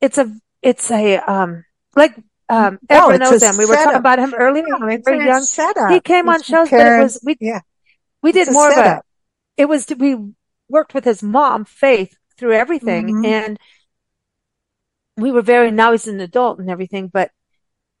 it's 0.00 0.18
a 0.18 0.34
it's 0.62 0.90
a 0.90 1.18
um 1.18 1.64
like 1.94 2.16
um 2.48 2.78
No, 2.90 2.96
everyone 3.10 3.22
it's 3.22 3.30
knows 3.30 3.42
him. 3.42 3.56
We 3.56 3.66
were 3.66 3.74
talking 3.76 3.94
about 3.94 4.18
him 4.18 4.34
earlier. 4.34 4.64
No, 4.66 4.86
it's 4.88 5.08
very 5.08 5.20
a 5.20 5.26
young. 5.26 5.42
setup. 5.42 5.90
He 5.90 6.00
came 6.00 6.28
on 6.28 6.36
It's 6.36 6.46
shows, 6.46 6.70
but 6.70 6.80
it 6.86 6.98
was 7.02 7.20
we 7.24 7.36
yeah. 7.40 7.60
we 8.22 8.32
did 8.32 8.42
It's 8.42 8.50
a 8.50 8.52
more 8.52 8.70
of 8.70 8.76
a 8.78 9.02
it 9.56 9.66
was 9.66 9.86
to, 9.86 9.94
we 9.94 10.16
worked 10.68 10.94
with 10.94 11.04
his 11.04 11.22
mom 11.22 11.64
faith 11.64 12.16
through 12.36 12.52
everything 12.52 13.06
Mhm. 13.08 13.24
and 13.26 13.58
we 15.16 15.30
were 15.30 15.42
very 15.42 15.70
now 15.70 15.92
he's 15.92 16.06
an 16.08 16.20
adult 16.20 16.58
and 16.58 16.70
everything 16.70 17.08
but 17.08 17.30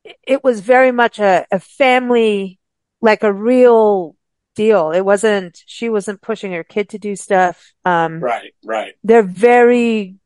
it- 0.04 0.16
it 0.26 0.44
was 0.44 0.60
very 0.60 0.92
much 0.92 1.18
a, 1.18 1.46
a 1.50 1.58
family 1.60 2.58
like 3.02 3.22
a 3.22 3.32
real 3.32 4.16
deal 4.54 4.90
it 4.90 5.02
wasn't 5.02 5.62
she 5.66 5.88
wasn't 5.88 6.20
pushing 6.20 6.52
her 6.52 6.64
kid 6.64 6.88
to 6.90 6.98
do 6.98 7.14
stuff 7.16 7.72
um 7.84 8.20
Right, 8.20 8.52
right. 8.64 8.94
they're 9.04 9.22
very 9.22 10.16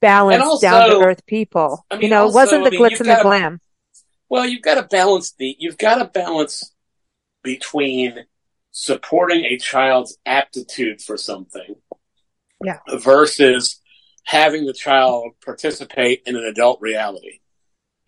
balanced 0.00 0.44
also, 0.46 0.66
down 0.66 0.88
to 0.90 1.00
earth 1.00 1.26
people 1.26 1.84
I 1.90 1.96
mean, 1.96 2.02
you 2.04 2.08
know 2.10 2.22
also, 2.22 2.30
it 2.30 2.34
wasn't 2.34 2.64
the 2.64 2.68
I 2.68 2.70
mean, 2.70 2.80
glitz 2.80 3.00
and 3.00 3.08
the 3.08 3.18
glam 3.22 3.60
Well, 4.28 4.46
you've 4.46 4.62
got 4.62 4.74
to 4.74 4.82
balance 4.84 5.32
the 5.38 5.56
you've 5.58 5.78
got 5.78 5.96
to 5.96 6.06
balance 6.06 6.72
between 7.42 8.24
supporting 8.72 9.44
a 9.44 9.56
child's 9.56 10.18
aptitude 10.26 11.00
for 11.00 11.16
something, 11.16 11.76
Yeah. 12.62 12.78
versus 12.98 13.80
having 14.24 14.66
the 14.66 14.72
child 14.74 15.32
participate 15.44 16.22
in 16.26 16.36
an 16.36 16.44
adult 16.44 16.80
reality. 16.80 17.40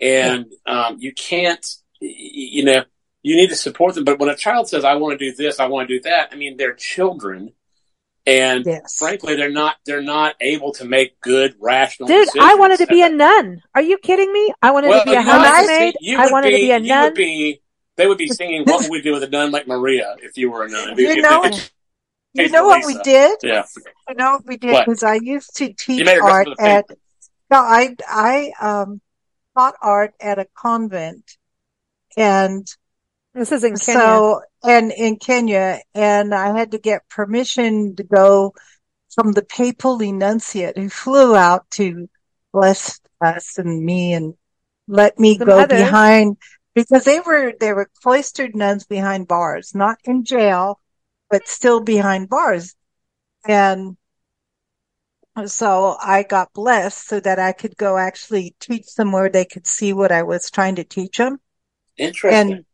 And 0.01 0.53
um, 0.67 0.97
you 0.99 1.13
can't, 1.13 1.65
you 2.01 2.65
know, 2.65 2.85
you 3.29 3.37
need 3.37 3.51
to 3.51 3.57
support 3.57 3.95
them. 3.95 4.05
But 4.05 4.19
when 4.19 4.31
a 4.31 4.37
child 4.37 4.69
says, 4.69 4.85
"I 4.85 4.95
want 4.95 5.19
to 5.19 5.31
do 5.31 5.37
this, 5.37 5.61
I 5.61 5.67
want 5.67 5.89
to 5.89 5.95
do 5.97 6.01
that," 6.03 6.31
I 6.33 6.37
mean, 6.37 6.57
they're 6.57 6.75
children, 6.75 7.53
and 8.27 8.65
Yes. 8.65 8.97
frankly, 8.99 9.37
they're 9.37 9.51
not 9.51 9.77
they're 9.85 10.01
not 10.03 10.35
able 10.41 10.73
to 10.75 10.85
make 10.87 11.21
good 11.21 11.55
rational. 11.61 12.09
dude 12.09 12.27
decisions 12.27 12.45
i 12.51 12.55
wanted 12.55 12.79
to 12.79 12.87
be 12.87 13.03
a 13.03 13.09
nun 13.09 13.61
are 13.75 13.83
you 13.83 13.99
kidding 13.99 14.33
me 14.33 14.53
i 14.63 14.71
wanted 14.71 14.89
well, 14.89 15.05
to 15.05 15.11
be 15.11 15.15
a 15.15 15.21
housemaid 15.21 15.95
i 16.17 16.31
wanted 16.31 16.51
to 16.51 16.57
be 16.57 16.71
a 16.71 16.79
you 16.79 16.89
nun 16.89 17.03
Would 17.05 17.15
be, 17.15 17.61
they 17.97 18.07
would 18.07 18.19
be 18.19 18.29
singing 18.29 18.65
"What 18.65 18.83
Would 18.83 18.91
We 18.91 19.03
Do 19.03 19.13
with 19.13 19.25
a 19.25 19.29
Nun 19.29 19.51
Like 19.51 19.67
Maria" 19.67 20.17
if 20.23 20.39
you 20.39 20.51
were 20.51 20.65
a 20.65 20.69
nun. 20.71 20.97
You 20.97 21.21
know- 21.21 21.43
they 22.35 22.45
You 22.45 22.51
know 22.51 22.67
what 22.67 22.87
we 22.87 22.97
did? 23.03 23.39
Yeah, 23.43 23.65
You 24.09 24.15
know 24.15 24.33
what 24.33 24.47
we 24.47 24.57
did? 24.57 24.85
Because 24.85 25.03
I 25.03 25.15
used 25.15 25.57
to 25.57 25.73
teach 25.73 26.05
made 26.05 26.17
her 26.17 26.21
dress 26.21 26.47
art 26.47 26.61
at, 26.61 26.85
no, 27.51 27.59
I, 27.59 27.97
I, 28.07 28.53
um, 28.61 29.01
taught 29.57 29.75
art 29.83 30.15
at 30.21 30.39
a 30.39 30.47
convent 30.55 31.37
and 32.17 32.67
this 33.39 33.53
is 33.53 33.65
in 33.65 33.77
Kenya. 33.77 34.01
so, 34.01 34.41
and 34.65 34.93
in 34.93 35.17
Kenya 35.17 35.81
and 35.95 36.35
I 36.35 36.59
had 36.59 36.73
to 36.73 36.79
get 36.79 37.09
permission 37.09 37.95
to 37.97 38.03
go 38.03 38.55
from 39.15 39.33
the 39.33 39.43
papal 39.43 39.99
nunciate 39.99 40.77
who 40.77 40.89
flew 40.89 41.37
out 41.37 41.71
to 41.73 42.09
bless 42.53 43.01
us 43.21 43.59
and 43.59 43.85
me 43.85 44.13
and 44.13 44.35
let 44.87 45.19
me 45.19 45.39
Some 45.39 45.49
go 45.49 45.61
others. 45.61 45.81
behind 45.81 46.37
because 46.75 47.05
they 47.05 47.21
were 47.21 47.53
they 47.59 47.73
were 47.73 47.91
cloistered 48.03 48.55
nuns 48.55 48.85
behind 48.85 49.29
bars, 49.29 49.75
not 49.75 49.99
in 50.05 50.25
jail, 50.25 50.81
but 51.31 51.49
still 51.49 51.81
behind 51.81 52.29
bars. 52.29 52.75
And 53.47 53.97
so 55.47 55.97
I 56.01 56.25
got 56.25 56.53
blessed 56.53 57.07
so 57.07 57.21
that 57.21 57.39
I 57.39 57.53
could 57.53 57.77
go 57.77 57.97
actually 57.97 58.57
teach 58.59 58.95
them 58.95 59.13
where 59.13 59.29
they 59.29 59.45
could 59.45 59.67
see 59.67 59.93
what 59.93 60.11
I 60.11 60.23
was 60.25 60.51
trying 60.51 60.77
to 60.77 60.85
teach 60.85 61.19
them. 61.19 61.39
Interesting. 61.97 62.53
And 62.53 62.65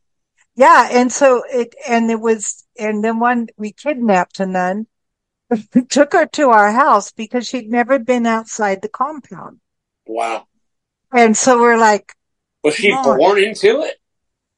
yeah, 0.56 0.88
and 0.90 1.10
so 1.10 1.42
it 1.50 1.74
and 1.88 2.10
it 2.10 2.20
was 2.20 2.64
and 2.78 3.02
then 3.02 3.18
one 3.18 3.48
we 3.56 3.72
kidnapped 3.72 4.40
a 4.40 4.46
nun, 4.46 4.86
took 5.88 6.12
her 6.12 6.26
to 6.26 6.50
our 6.50 6.72
house 6.72 7.12
because 7.12 7.46
she'd 7.46 7.70
never 7.70 7.98
been 7.98 8.26
outside 8.26 8.82
the 8.82 8.88
compound. 8.88 9.60
Wow. 10.06 10.46
And 11.12 11.36
so 11.36 11.60
we're 11.60 11.78
like, 11.78 12.14
was 12.62 12.74
she 12.74 12.90
born 12.90 13.42
into 13.42 13.82
it? 13.82 13.96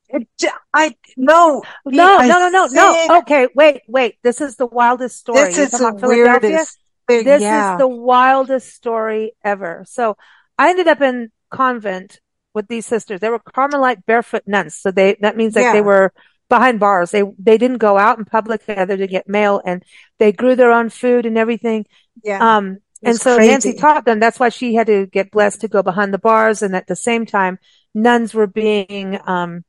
it? 0.08 0.28
I 0.72 0.94
no, 1.16 1.62
no, 1.84 2.18
no, 2.18 2.26
no, 2.26 2.48
no, 2.48 2.66
no. 2.66 3.18
Okay, 3.18 3.48
wait, 3.54 3.82
wait. 3.88 4.16
This 4.22 4.40
is 4.40 4.56
the 4.56 4.66
wildest 4.66 5.18
story. 5.18 5.52
This 5.52 5.72
is 5.72 5.80
the 5.80 5.98
weirdest. 6.02 6.78
Thing, 7.08 7.24
this 7.24 7.42
yeah. 7.42 7.74
is 7.74 7.78
the 7.78 7.88
wildest 7.88 8.74
story 8.74 9.32
ever. 9.44 9.84
So 9.86 10.16
I 10.58 10.70
ended 10.70 10.88
up 10.88 11.00
in 11.00 11.30
convent 11.50 12.20
with 12.56 12.66
these 12.68 12.86
sisters. 12.86 13.20
They 13.20 13.28
were 13.28 13.38
Carmelite 13.38 14.06
barefoot 14.06 14.44
nuns. 14.46 14.74
So 14.74 14.90
they, 14.90 15.16
that 15.20 15.36
means 15.36 15.54
that 15.54 15.60
yeah. 15.60 15.72
they 15.74 15.82
were 15.82 16.12
behind 16.48 16.80
bars. 16.80 17.10
They, 17.10 17.22
they 17.38 17.58
didn't 17.58 17.78
go 17.78 17.98
out 17.98 18.18
in 18.18 18.24
public 18.24 18.62
other 18.66 18.96
to 18.96 19.06
get 19.06 19.28
mail 19.28 19.60
and 19.64 19.84
they 20.18 20.32
grew 20.32 20.56
their 20.56 20.72
own 20.72 20.88
food 20.88 21.26
and 21.26 21.36
everything. 21.36 21.84
Yeah. 22.24 22.56
Um, 22.56 22.78
and 23.02 23.20
so 23.20 23.36
crazy. 23.36 23.50
Nancy 23.50 23.74
taught 23.74 24.06
them. 24.06 24.20
That's 24.20 24.40
why 24.40 24.48
she 24.48 24.74
had 24.74 24.86
to 24.86 25.06
get 25.06 25.30
blessed 25.30 25.60
to 25.60 25.68
go 25.68 25.82
behind 25.82 26.14
the 26.14 26.18
bars. 26.18 26.62
And 26.62 26.74
at 26.74 26.86
the 26.86 26.96
same 26.96 27.26
time, 27.26 27.58
nuns 27.94 28.32
were 28.32 28.46
being, 28.46 29.20
um, 29.26 29.62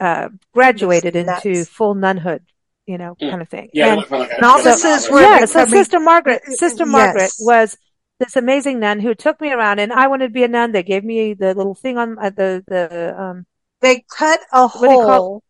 uh, 0.00 0.30
graduated 0.52 1.14
into 1.14 1.64
full 1.64 1.94
nunhood, 1.94 2.40
you 2.86 2.98
know, 2.98 3.14
mm. 3.22 3.30
kind 3.30 3.40
of 3.40 3.48
thing. 3.48 3.70
Yeah. 3.72 3.92
And 3.94 4.10
like 4.10 4.40
novices 4.40 5.08
were, 5.08 5.20
yeah. 5.20 5.44
So 5.44 5.64
Sister 5.66 6.00
Margaret, 6.00 6.42
Sister 6.44 6.84
Margaret 6.84 7.22
yes. 7.22 7.40
was 7.40 7.78
this 8.24 8.36
amazing 8.36 8.80
nun 8.80 9.00
who 9.00 9.14
took 9.14 9.40
me 9.40 9.52
around 9.52 9.78
and 9.78 9.92
I 9.92 10.08
wanted 10.08 10.28
to 10.28 10.32
be 10.32 10.44
a 10.44 10.48
nun. 10.48 10.72
They 10.72 10.82
gave 10.82 11.04
me 11.04 11.34
the 11.34 11.54
little 11.54 11.74
thing 11.74 11.98
on 11.98 12.18
uh, 12.18 12.30
the, 12.30 12.64
the, 12.66 13.20
um, 13.20 13.46
they 13.80 14.04
cut 14.08 14.40
a 14.52 14.66
hole. 14.66 15.42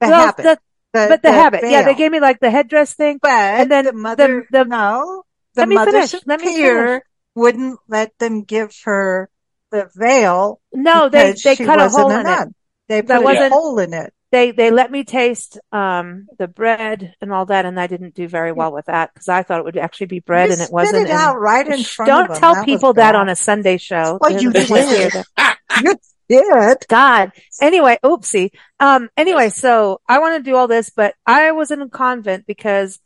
The 0.00 0.08
well, 0.08 0.26
habit. 0.26 0.42
The, 0.42 0.58
the, 0.92 1.06
but 1.08 1.22
the, 1.22 1.28
the 1.28 1.32
habit. 1.32 1.60
Veil. 1.62 1.70
Yeah. 1.70 1.82
They 1.82 1.94
gave 1.94 2.12
me 2.12 2.20
like 2.20 2.40
the 2.40 2.50
headdress 2.50 2.94
thing. 2.94 3.18
But 3.20 3.30
and 3.30 3.70
then 3.70 3.84
the 3.86 3.92
mother, 3.92 4.46
the, 4.50 4.58
the 4.58 4.64
no, 4.64 5.24
the 5.54 5.62
let 5.62 5.68
me 5.68 5.76
finish. 5.76 6.14
Let 6.26 6.40
me 6.40 6.56
finish. 6.56 7.02
wouldn't 7.34 7.78
let 7.88 8.18
them 8.18 8.44
give 8.44 8.74
her 8.84 9.28
the 9.70 9.88
veil. 9.94 10.60
No, 10.72 11.08
they, 11.08 11.32
they 11.32 11.56
cut 11.56 11.80
a 11.80 11.88
hole 11.88 12.10
a 12.10 12.20
in 12.20 12.26
it. 12.26 12.48
They 12.88 13.02
put 13.02 13.24
a 13.24 13.48
hole 13.48 13.78
in 13.78 13.92
it. 13.94 14.12
They, 14.30 14.50
they 14.50 14.70
let 14.70 14.90
me 14.90 15.04
taste, 15.04 15.58
um, 15.72 16.26
the 16.38 16.48
bread 16.48 17.14
and 17.20 17.32
all 17.32 17.46
that. 17.46 17.64
And 17.64 17.80
I 17.80 17.86
didn't 17.86 18.14
do 18.14 18.28
very 18.28 18.52
well 18.52 18.72
with 18.72 18.86
that 18.86 19.14
because 19.14 19.28
I 19.28 19.42
thought 19.42 19.60
it 19.60 19.64
would 19.64 19.76
actually 19.78 20.06
be 20.06 20.20
bread 20.20 20.48
you 20.48 20.54
and 20.54 20.62
it 20.62 20.70
wasn't. 20.70 21.08
It 21.08 21.10
out 21.10 21.40
right 21.40 21.66
in 21.66 21.82
front 21.82 22.08
don't 22.08 22.38
tell 22.38 22.54
that 22.54 22.64
people 22.66 22.92
that 22.94 23.14
on 23.14 23.28
a 23.28 23.36
Sunday 23.36 23.78
show. 23.78 24.18
Well, 24.20 24.40
you 24.40 24.52
did. 24.52 24.68
you 25.82 25.96
did. 26.28 26.78
God. 26.88 27.32
Anyway, 27.60 27.98
oopsie. 28.04 28.50
Um, 28.78 29.08
anyway, 29.16 29.48
so 29.48 30.00
I 30.08 30.18
want 30.18 30.36
to 30.36 30.50
do 30.50 30.56
all 30.56 30.68
this, 30.68 30.90
but 30.90 31.14
I 31.26 31.52
was 31.52 31.70
in 31.70 31.80
a 31.80 31.88
convent 31.88 32.46
because 32.46 33.00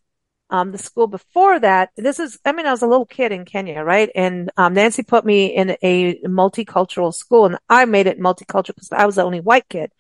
um, 0.51 0.71
the 0.71 0.79
school 0.79 1.07
before 1.07 1.59
that, 1.61 1.91
this 1.97 2.21
is, 2.21 2.39
I 2.45 2.53
mean, 2.53 2.67
I 2.67 2.73
was 2.73 2.83
a 2.83 2.87
little 2.87 3.07
kid 3.07 3.33
in 3.33 3.47
Kenya, 3.47 3.83
right? 3.83 4.11
And, 4.15 4.51
um, 4.59 4.75
Nancy 4.75 5.03
put 5.03 5.25
me 5.25 5.47
in 5.47 5.77
a 5.83 6.21
multicultural 6.27 7.15
school 7.15 7.47
and 7.47 7.59
I 7.71 7.87
made 7.87 8.07
it 8.07 8.21
multicultural 8.21 8.75
because 8.75 8.93
I 8.93 9.07
was 9.07 9.17
the 9.17 9.25
only 9.25 9.41
white 9.41 9.69
kid. 9.69 9.93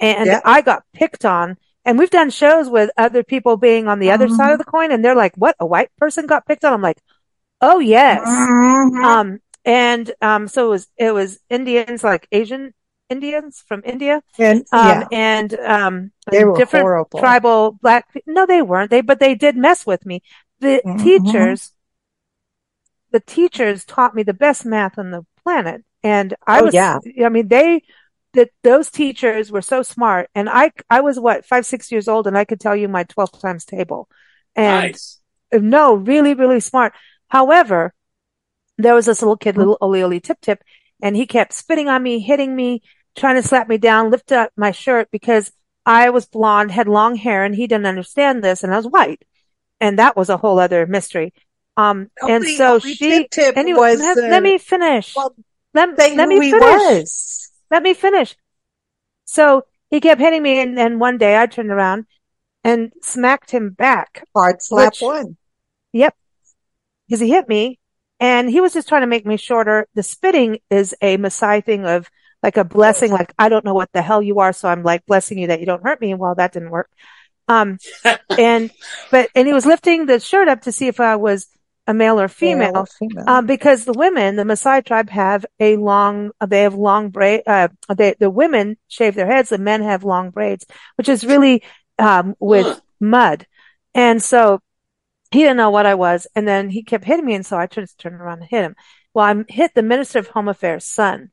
And 0.00 0.26
yeah. 0.26 0.40
I 0.44 0.60
got 0.62 0.84
picked 0.92 1.24
on 1.24 1.56
and 1.84 1.98
we've 1.98 2.10
done 2.10 2.30
shows 2.30 2.68
with 2.68 2.90
other 2.96 3.22
people 3.22 3.56
being 3.56 3.88
on 3.88 3.98
the 3.98 4.10
other 4.10 4.26
mm-hmm. 4.26 4.36
side 4.36 4.52
of 4.52 4.58
the 4.58 4.64
coin 4.64 4.92
and 4.92 5.04
they're 5.04 5.14
like, 5.14 5.34
what? 5.36 5.56
A 5.58 5.66
white 5.66 5.90
person 5.96 6.26
got 6.26 6.46
picked 6.46 6.64
on? 6.64 6.72
I'm 6.72 6.82
like, 6.82 7.00
oh 7.60 7.80
yes. 7.80 8.20
Mm-hmm. 8.26 9.04
Um, 9.04 9.40
and, 9.64 10.10
um, 10.20 10.48
so 10.48 10.66
it 10.66 10.70
was, 10.70 10.88
it 10.96 11.12
was 11.12 11.40
Indians, 11.50 12.04
like 12.04 12.28
Asian 12.30 12.74
Indians 13.10 13.64
from 13.66 13.82
India. 13.84 14.22
And, 14.38 14.66
um, 14.70 14.86
yeah. 14.86 15.08
and, 15.10 15.54
um, 15.54 16.12
they 16.30 16.44
were 16.44 16.56
different 16.56 16.84
horrible. 16.84 17.18
tribal 17.18 17.72
black, 17.72 18.06
no, 18.26 18.46
they 18.46 18.62
weren't. 18.62 18.90
They, 18.90 19.00
but 19.00 19.18
they 19.18 19.34
did 19.34 19.56
mess 19.56 19.86
with 19.86 20.06
me. 20.06 20.22
The 20.60 20.82
mm-hmm. 20.84 21.02
teachers, 21.02 21.72
the 23.10 23.20
teachers 23.20 23.84
taught 23.84 24.14
me 24.14 24.22
the 24.22 24.34
best 24.34 24.64
math 24.64 24.98
on 24.98 25.10
the 25.10 25.24
planet. 25.42 25.84
And 26.02 26.34
I 26.46 26.60
oh, 26.60 26.64
was, 26.66 26.74
yeah. 26.74 26.98
I 27.24 27.28
mean, 27.28 27.48
they, 27.48 27.82
that 28.34 28.50
those 28.62 28.90
teachers 28.90 29.50
were 29.50 29.62
so 29.62 29.82
smart. 29.82 30.30
And 30.34 30.48
I, 30.48 30.72
I 30.90 31.00
was 31.00 31.18
what, 31.18 31.44
five, 31.44 31.66
six 31.66 31.90
years 31.90 32.08
old 32.08 32.26
and 32.26 32.36
I 32.36 32.44
could 32.44 32.60
tell 32.60 32.76
you 32.76 32.88
my 32.88 33.04
12 33.04 33.40
times 33.40 33.64
table. 33.64 34.08
And 34.54 34.92
nice. 34.92 35.20
no, 35.52 35.94
really, 35.94 36.34
really 36.34 36.60
smart. 36.60 36.92
However, 37.28 37.94
there 38.76 38.94
was 38.94 39.06
this 39.06 39.22
little 39.22 39.36
kid, 39.36 39.56
little 39.56 39.78
Oli 39.80 40.02
Oli 40.02 40.20
Tip 40.20 40.40
Tip, 40.40 40.62
and 41.02 41.16
he 41.16 41.26
kept 41.26 41.52
spitting 41.52 41.88
on 41.88 42.02
me, 42.02 42.20
hitting 42.20 42.54
me, 42.54 42.82
trying 43.16 43.36
to 43.36 43.46
slap 43.46 43.68
me 43.68 43.78
down, 43.78 44.10
lift 44.10 44.32
up 44.32 44.52
my 44.56 44.70
shirt 44.70 45.08
because 45.10 45.52
I 45.84 46.10
was 46.10 46.26
blonde, 46.26 46.70
had 46.70 46.88
long 46.88 47.16
hair, 47.16 47.44
and 47.44 47.54
he 47.54 47.66
didn't 47.66 47.86
understand 47.86 48.42
this, 48.42 48.62
and 48.62 48.72
I 48.72 48.76
was 48.76 48.86
white. 48.86 49.22
And 49.80 49.98
that 49.98 50.16
was 50.16 50.28
a 50.28 50.36
whole 50.36 50.58
other 50.58 50.86
mystery. 50.86 51.32
Um, 51.76 52.10
and 52.20 52.44
so 52.44 52.80
she, 52.80 53.28
tip 53.28 53.56
anyway, 53.56 53.96
was, 53.96 54.00
let, 54.00 54.16
let, 54.16 54.42
me 54.42 54.58
finish. 54.58 55.14
Well, 55.14 55.34
let, 55.72 55.96
let 55.96 56.28
me 56.28 56.50
finish. 56.50 56.60
Was. 56.60 57.47
Let 57.70 57.82
me 57.82 57.94
finish. 57.94 58.36
So 59.24 59.64
he 59.90 60.00
kept 60.00 60.20
hitting 60.20 60.42
me, 60.42 60.60
and 60.60 60.76
then 60.76 60.98
one 60.98 61.18
day 61.18 61.38
I 61.38 61.46
turned 61.46 61.70
around 61.70 62.06
and 62.64 62.92
smacked 63.02 63.50
him 63.50 63.70
back. 63.70 64.24
Hard 64.34 64.62
slap 64.62 64.92
which, 64.92 65.02
one. 65.02 65.36
Yep. 65.92 66.14
Because 67.06 67.20
he 67.20 67.30
hit 67.30 67.48
me, 67.48 67.78
and 68.20 68.50
he 68.50 68.60
was 68.60 68.72
just 68.72 68.88
trying 68.88 69.02
to 69.02 69.06
make 69.06 69.26
me 69.26 69.36
shorter. 69.36 69.86
The 69.94 70.02
spitting 70.02 70.58
is 70.70 70.94
a 71.00 71.16
Maasai 71.16 71.64
thing 71.64 71.86
of 71.86 72.08
like 72.42 72.56
a 72.56 72.64
blessing, 72.64 73.10
like, 73.10 73.32
I 73.38 73.48
don't 73.48 73.64
know 73.64 73.74
what 73.74 73.90
the 73.92 74.02
hell 74.02 74.22
you 74.22 74.38
are. 74.40 74.52
So 74.52 74.68
I'm 74.68 74.82
like 74.82 75.04
blessing 75.06 75.38
you 75.38 75.48
that 75.48 75.60
you 75.60 75.66
don't 75.66 75.82
hurt 75.82 76.00
me. 76.00 76.14
Well, 76.14 76.34
that 76.36 76.52
didn't 76.52 76.70
work. 76.70 76.90
Um, 77.48 77.78
and, 78.38 78.70
but, 79.10 79.30
and 79.34 79.46
he 79.46 79.52
was 79.52 79.66
lifting 79.66 80.06
the 80.06 80.20
shirt 80.20 80.48
up 80.48 80.62
to 80.62 80.72
see 80.72 80.86
if 80.86 81.00
I 81.00 81.16
was 81.16 81.48
a 81.88 81.94
male 81.94 82.20
or 82.20 82.28
female, 82.28 82.72
male 82.72 82.82
or 82.82 82.86
female. 82.86 83.24
Um, 83.26 83.46
because 83.46 83.86
the 83.86 83.94
women, 83.94 84.36
the 84.36 84.44
Maasai 84.44 84.84
tribe 84.84 85.08
have 85.08 85.46
a 85.58 85.76
long, 85.76 86.30
they 86.46 86.60
have 86.60 86.74
long 86.74 87.08
braid, 87.08 87.42
uh, 87.46 87.68
they, 87.96 88.14
the 88.20 88.28
women 88.28 88.76
shave 88.88 89.14
their 89.14 89.26
heads, 89.26 89.48
the 89.48 89.58
men 89.58 89.82
have 89.82 90.04
long 90.04 90.28
braids, 90.28 90.66
which 90.96 91.08
is 91.08 91.24
really, 91.24 91.62
um, 91.98 92.36
with 92.38 92.80
mud. 93.00 93.46
And 93.94 94.22
so 94.22 94.60
he 95.30 95.40
didn't 95.40 95.56
know 95.56 95.70
what 95.70 95.86
I 95.86 95.94
was. 95.94 96.26
And 96.36 96.46
then 96.46 96.68
he 96.68 96.82
kept 96.82 97.04
hitting 97.04 97.24
me. 97.24 97.34
And 97.34 97.46
so 97.46 97.56
I 97.56 97.66
turned, 97.66 97.88
turned 97.96 98.16
around 98.16 98.40
and 98.40 98.48
hit 98.50 98.64
him. 98.64 98.76
Well, 99.14 99.24
I 99.24 99.44
hit 99.50 99.74
the 99.74 99.82
Minister 99.82 100.18
of 100.18 100.28
Home 100.28 100.48
Affairs' 100.48 100.84
son. 100.84 101.30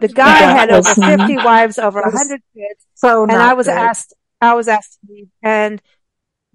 The 0.00 0.08
guy 0.08 0.36
had 0.36 0.70
over 0.70 0.94
50 0.94 1.36
wives, 1.38 1.78
over 1.78 2.02
100 2.02 2.42
kids. 2.54 2.86
So 2.94 3.22
and 3.22 3.32
I 3.32 3.54
was 3.54 3.66
good. 3.66 3.76
asked, 3.76 4.12
I 4.40 4.54
was 4.54 4.68
asked 4.68 4.98
to 5.00 5.12
leave. 5.12 5.28
And 5.42 5.80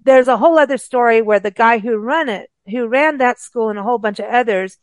there's 0.02 0.28
a 0.28 0.36
whole 0.36 0.58
other 0.58 0.78
story 0.78 1.20
where 1.20 1.40
the 1.40 1.50
guy 1.50 1.78
who 1.78 1.98
ran 1.98 2.28
it, 2.28 2.48
who 2.70 2.86
ran 2.86 3.18
that 3.18 3.38
school 3.38 3.68
and 3.68 3.78
a 3.78 3.82
whole 3.82 3.98
bunch 3.98 4.18
of 4.18 4.26
others, 4.26 4.78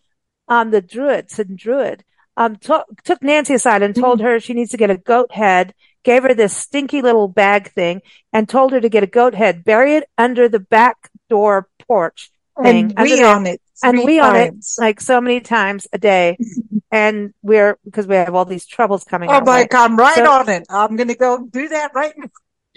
um, 0.48 0.72
the 0.72 0.82
Druid, 0.82 1.30
St. 1.30 1.56
Druid, 1.56 2.04
um, 2.38 2.56
t- 2.56 2.74
took 3.04 3.24
Nancy 3.24 3.56
aside 3.56 3.82
and 3.82 3.96
told 3.96 4.22
her 4.22 4.40
she 4.40 4.54
needs 4.54 4.72
to 4.72 4.78
get 4.78 4.92
a 4.92 4.98
goat 4.98 5.32
head, 5.32 5.74
gave 6.04 6.24
her 6.24 6.34
this 6.34 6.56
stinky 6.56 7.02
little 7.02 7.28
bag 7.28 7.72
thing 7.72 8.02
and 8.32 8.48
told 8.48 8.72
her 8.72 8.80
to 8.80 8.90
get 8.90 9.04
a 9.04 9.08
goat 9.08 9.34
head, 9.34 9.64
bury 9.64 9.96
it 9.96 10.08
under 10.18 10.48
the 10.48 10.60
back 10.60 11.10
door 11.30 11.68
porch 11.88 12.32
thing. 12.62 12.94
And 12.96 13.04
we 13.04 13.24
on 13.24 13.48
it 13.48 13.62
and 13.84 13.98
we 13.98 14.20
on 14.20 14.36
it 14.36 14.54
like 14.78 15.02
so 15.02 15.20
many 15.20 15.40
times 15.42 15.88
a 15.92 15.98
day. 15.98 16.38
and 16.92 17.34
we're, 17.42 17.78
because 17.84 18.08
we 18.08 18.16
have 18.16 18.36
all 18.36 18.46
these 18.46 18.66
troubles 18.66 19.04
coming. 19.04 19.30
Oh 19.30 19.42
my 19.42 19.66
God, 19.66 19.92
I'm 19.92 19.98
right 19.98 20.16
so, 20.16 20.32
on 20.32 20.50
it. 20.50 20.68
I'm 20.70 20.96
going 20.96 21.10
to 21.10 21.16
go 21.16 21.46
do 21.46 21.70
that 21.70 21.92
right 21.94 22.14
now. 22.16 22.28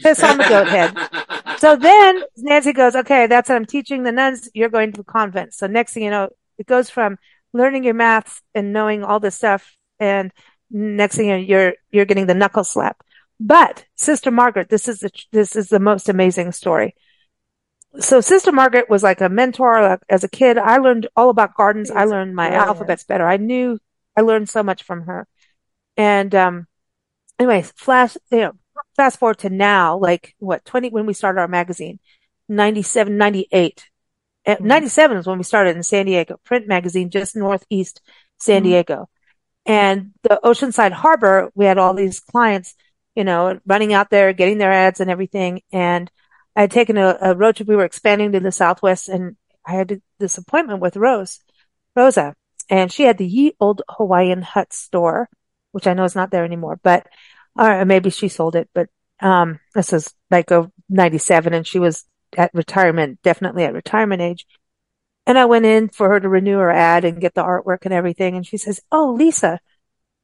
Piss 0.03 0.23
on 0.23 0.39
the 0.39 0.45
goat 0.45 0.69
head. 0.69 1.59
so 1.59 1.77
then 1.77 2.23
Nancy 2.37 2.73
goes, 2.73 2.97
okay, 2.97 3.27
that's 3.27 3.49
what 3.49 3.57
I'm 3.57 3.67
teaching 3.67 4.03
the 4.03 4.13
nuns. 4.13 4.49
You're 4.55 4.69
going 4.69 4.93
to 4.93 5.01
a 5.01 5.05
convent. 5.05 5.55
So 5.55 5.67
next 5.67 5.95
thing 5.95 6.03
you 6.03 6.11
know, 6.11 6.31
it 6.59 6.67
goes 6.67 6.91
from 6.91 7.19
learning 7.53 7.85
your 7.85 7.95
maths 7.95 8.43
and 8.55 8.73
knowing 8.73 9.05
all 9.05 9.21
this 9.21 9.37
stuff. 9.37 9.77
And 9.99 10.33
next 10.71 11.17
thing 11.17 11.27
you 11.27 11.33
know, 11.33 11.39
you're, 11.39 11.75
you're 11.91 12.05
getting 12.05 12.27
the 12.27 12.35
knuckle 12.35 12.65
slap. 12.65 13.03
But 13.39 13.87
Sister 13.97 14.31
Margaret, 14.31 14.69
this 14.69 14.89
is 14.89 15.01
the, 15.01 15.11
this 15.33 15.57
is 15.57 15.69
the 15.69 15.81
most 15.81 16.09
amazing 16.09 16.53
story 16.53 16.95
so 17.99 18.21
Sister 18.21 18.53
Margaret 18.53 18.89
was 18.89 19.03
like 19.03 19.21
a 19.21 19.29
mentor. 19.29 19.83
Like, 19.83 20.01
as 20.09 20.23
a 20.23 20.29
kid, 20.29 20.59
I 20.59 20.79
learned 20.79 21.09
all 21.17 21.31
about 21.31 21.55
gardens. 21.55 21.91
I 21.91 22.05
learned 22.05 22.35
my 22.35 22.49
brilliant. 22.49 22.69
alphabets 22.69 23.05
better. 23.05 23.27
I 23.27 23.37
knew, 23.37 23.79
I 24.17 24.21
learned 24.21 24.49
so 24.49 24.63
much 24.63 24.83
from 24.85 25.03
her. 25.03 25.27
And, 25.97 26.35
um, 26.35 26.67
anyways, 27.39 27.73
flash, 27.73 28.17
you 28.31 28.39
know, 28.39 28.53
fast 28.97 29.19
forward 29.19 29.39
to 29.39 29.51
now, 29.51 29.99
like 29.99 30.35
what, 30.39 30.65
20, 30.65 30.91
when 30.91 31.07
we 31.07 31.15
started 31.15 31.41
our 31.41 31.49
magazine, 31.49 31.99
97, 32.49 33.17
98. 33.17 33.89
mm-hmm. 34.47 34.67
97 34.67 35.17
is 35.19 35.27
when 35.27 35.39
we 35.39 35.45
started 35.45 35.77
in 35.77 35.83
San 35.83 36.07
Diego, 36.07 36.39
print 36.45 36.67
magazine, 36.67 37.11
just 37.11 37.37
northeast 37.37 38.01
San 38.39 38.63
mm-hmm. 38.63 38.71
Diego. 38.71 39.09
And 39.67 40.13
the 40.23 40.41
Oceanside 40.43 40.93
Harbor, 40.93 41.51
we 41.55 41.67
had 41.67 41.79
all 41.79 41.95
these 41.95 42.21
clients, 42.21 42.75
you 43.15 43.25
know, 43.25 43.61
running 43.67 43.93
out 43.93 44.11
there, 44.11 44.33
getting 44.33 44.59
their 44.59 44.73
ads 44.73 45.01
and 45.01 45.11
everything. 45.11 45.63
And 45.71 46.11
I 46.57 46.63
had 46.63 46.71
taken 46.71 46.97
a, 46.97 47.17
a 47.21 47.35
road 47.37 47.57
trip. 47.57 47.69
We 47.69 47.77
were 47.77 47.85
expanding 47.85 48.33
to 48.33 48.41
the 48.41 48.53
Southwest 48.53 49.09
and 49.09 49.37
I 49.65 49.73
had 49.73 50.03
this 50.19 50.39
appointment 50.39 50.81
with 50.81 50.97
Rose, 50.97 51.41
Rosa, 51.95 52.35
and 52.69 52.91
she 52.91 53.05
had 53.05 53.19
the 53.19 53.27
ye 53.27 53.55
old 53.61 53.83
Hawaiian 53.89 54.43
hut 54.43 54.73
store, 54.73 55.29
which 55.73 55.87
I 55.87 55.95
know 55.95 56.05
is 56.05 56.17
not 56.17 56.31
there 56.31 56.45
anymore, 56.45 56.81
but, 56.83 57.07
or 57.57 57.85
maybe 57.85 58.11
she 58.11 58.29
sold 58.29 58.57
it, 58.57 58.69
but, 58.75 58.89
um, 59.21 59.61
this 59.75 59.93
is 59.93 60.15
like 60.31 60.51
a 60.51 60.71
97 60.89 61.53
and 61.53 61.67
she 61.67 61.79
was 61.79 62.05
at 62.37 62.55
retirement, 62.55 63.21
definitely 63.23 63.65
at 63.65 63.75
retirement 63.75 64.23
age. 64.23 64.47
And 65.27 65.39
I 65.39 65.45
went 65.45 65.67
in 65.67 65.89
for 65.89 66.09
her 66.09 66.21
to 66.21 66.29
renew 66.29 66.59
her 66.59 66.71
ad 66.71 67.05
and 67.05 67.21
get 67.21 67.35
the 67.35 67.43
artwork 67.43 67.85
and 67.85 67.93
everything. 67.93 68.37
And 68.37 68.47
she 68.47 68.57
says, 68.57 68.81
Oh, 68.91 69.13
Lisa. 69.13 69.61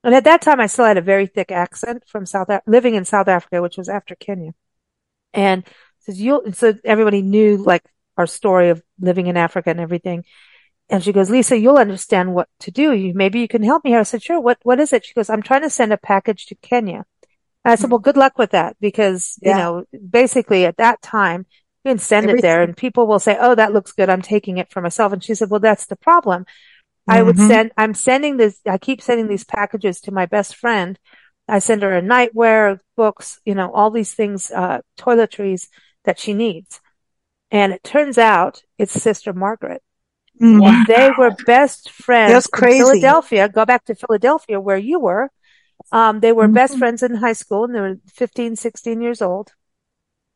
And 0.03 0.15
at 0.15 0.25
that 0.25 0.41
time, 0.41 0.61
I 0.61 0.67
still 0.67 0.85
had 0.85 0.99
a 0.99 1.03
very 1.03 1.27
thick 1.27 1.51
accent 1.51 2.05
from 2.07 2.27
South, 2.27 2.49
living 2.67 2.95
in 2.95 3.05
South 3.05 3.29
Africa, 3.29 3.61
which 3.61 3.77
was 3.77 3.89
after 3.89 4.15
Kenya. 4.15 4.53
And 5.33 5.65
says, 6.01 6.21
you'll, 6.21 6.53
so 6.53 6.75
everybody 6.85 7.23
knew 7.23 7.57
like 7.57 7.85
our 8.17 8.27
story 8.27 8.71
of 8.71 8.83
living 9.01 9.27
in 9.27 9.37
Africa 9.37 9.71
and 9.71 9.81
everything. 9.81 10.25
And 10.89 11.03
she 11.03 11.13
goes, 11.13 11.29
Lisa, 11.29 11.59
you'll 11.59 11.79
understand 11.79 12.35
what 12.35 12.49
to 12.61 12.71
do. 12.71 12.93
You, 12.93 13.15
maybe 13.15 13.41
you 13.41 13.49
can 13.49 13.65
help 13.65 13.85
me 13.85 13.91
here. 13.91 14.01
I 14.01 14.05
said, 14.05 14.23
sure. 14.23 14.41
What, 14.41 14.59
what 14.63 14.79
is 14.79 14.93
it? 14.93 15.05
She 15.05 15.15
goes, 15.15 15.29
I'm 15.29 15.43
trying 15.43 15.63
to 15.63 15.71
send 15.71 15.93
a 15.93 15.97
package 15.97 16.47
to 16.47 16.55
Kenya. 16.55 17.05
And 17.67 17.73
I 17.73 17.75
said, 17.75 17.91
well, 17.91 17.99
good 17.99 18.17
luck 18.17 18.39
with 18.39 18.53
that 18.53 18.77
because, 18.81 19.41
yeah. 19.43 19.51
you 19.51 19.57
know, 19.59 19.85
basically 20.09 20.67
at 20.67 20.77
that 20.77 21.03
time, 21.03 21.47
you 21.85 21.91
can 21.91 21.99
send 21.99 22.27
Everything. 22.27 22.39
it 22.39 22.43
there 22.43 22.63
and 22.63 22.77
people 22.77 23.09
will 23.09 23.19
say, 23.19 23.37
Oh, 23.41 23.57
that 23.57 23.73
looks 23.73 23.91
good. 23.91 24.09
I'm 24.09 24.23
taking 24.23 24.59
it 24.59 24.71
for 24.71 24.81
myself. 24.81 25.13
And 25.13 25.25
she 25.25 25.35
said, 25.35 25.51
well, 25.51 25.59
that's 25.59 25.87
the 25.87 25.97
problem. 25.97 26.43
Mm-hmm. 26.45 27.11
I 27.11 27.23
would 27.23 27.35
mm-hmm. 27.35 27.49
send, 27.49 27.73
I'm 27.77 27.95
sending 27.95 28.37
this, 28.37 28.61
I 28.69 28.79
keep 28.79 29.03
sending 29.03 29.27
these 29.27 29.43
packages 29.43 30.01
to 30.03 30.13
my 30.13 30.27
best 30.27 30.55
friend. 30.55 30.97
I 31.49 31.59
send 31.59 31.83
her 31.83 31.97
a 31.97 32.03
nightwear, 32.03 32.79
books, 32.97 33.41
you 33.45 33.57
know, 33.57 33.73
all 33.73 33.91
these 33.91 34.15
things, 34.15 34.53
uh, 34.53 34.83
toiletries 34.97 35.67
that 36.05 36.21
she 36.21 36.35
needs. 36.35 36.81
And 37.51 37.73
it 37.73 37.83
turns 37.83 38.17
out 38.17 38.63
it's 38.79 38.93
Sister 38.93 39.33
Margaret. 39.33 39.83
Wow. 40.41 40.85
They 40.87 41.11
were 41.19 41.35
best 41.47 41.91
friends 41.91 42.33
That's 42.33 42.47
crazy. 42.47 42.79
in 42.79 42.85
Philadelphia. 42.85 43.49
Go 43.49 43.65
back 43.65 43.87
to 43.87 43.97
Philadelphia 43.97 44.61
where 44.61 44.79
you 44.79 45.01
were. 45.01 45.33
Um, 45.93 46.21
they 46.21 46.33
were 46.33 46.45
mm-hmm. 46.45 46.55
best 46.55 46.79
friends 46.79 47.03
in 47.03 47.15
high 47.15 47.33
school 47.33 47.65
and 47.65 47.75
they 47.75 47.81
were 47.81 47.97
15, 48.15 48.57
16 48.57 49.01
years 49.01 49.23
old. 49.23 49.53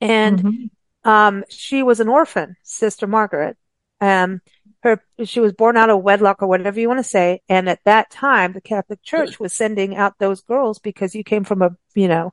And, 0.01 0.39
mm-hmm. 0.39 1.11
um, 1.11 1.45
she 1.49 1.83
was 1.83 2.01
an 2.01 2.09
orphan, 2.09 2.57
Sister 2.63 3.07
Margaret. 3.07 3.57
Um, 4.01 4.41
her, 4.83 5.03
she 5.25 5.41
was 5.41 5.53
born 5.53 5.77
out 5.77 5.91
of 5.91 6.03
wedlock 6.03 6.43
or 6.43 6.47
whatever 6.47 6.81
you 6.81 6.89
want 6.89 7.01
to 7.01 7.05
say. 7.05 7.43
And 7.49 7.69
at 7.69 7.85
that 7.85 8.11
time, 8.11 8.53
the 8.53 8.61
Catholic 8.61 9.03
Church 9.03 9.39
was 9.39 9.53
sending 9.53 9.95
out 9.95 10.19
those 10.19 10.41
girls 10.41 10.79
because 10.79 11.15
you 11.15 11.23
came 11.23 11.45
from 11.45 11.63
a, 11.63 11.77
you 11.95 12.09
know, 12.09 12.33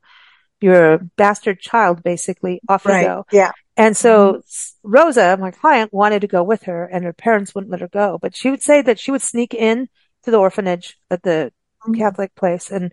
you're 0.61 0.93
a 0.93 0.99
bastard 1.17 1.59
child, 1.59 2.03
basically. 2.03 2.61
Off 2.69 2.85
right. 2.85 3.01
you 3.01 3.07
go. 3.07 3.25
Yeah. 3.31 3.51
And 3.75 3.95
so 3.95 4.33
mm-hmm. 4.33 4.89
Rosa, 4.89 5.37
my 5.37 5.51
client, 5.51 5.93
wanted 5.93 6.21
to 6.21 6.27
go 6.27 6.41
with 6.41 6.63
her 6.63 6.85
and 6.85 7.03
her 7.03 7.13
parents 7.13 7.53
wouldn't 7.53 7.71
let 7.71 7.81
her 7.81 7.87
go. 7.87 8.17
But 8.19 8.35
she 8.35 8.49
would 8.49 8.61
say 8.61 8.81
that 8.81 8.99
she 8.99 9.11
would 9.11 9.21
sneak 9.21 9.53
in 9.53 9.87
to 10.23 10.31
the 10.31 10.37
orphanage 10.37 10.97
at 11.11 11.23
the. 11.23 11.51
Catholic 11.95 12.35
place 12.35 12.71
and 12.71 12.91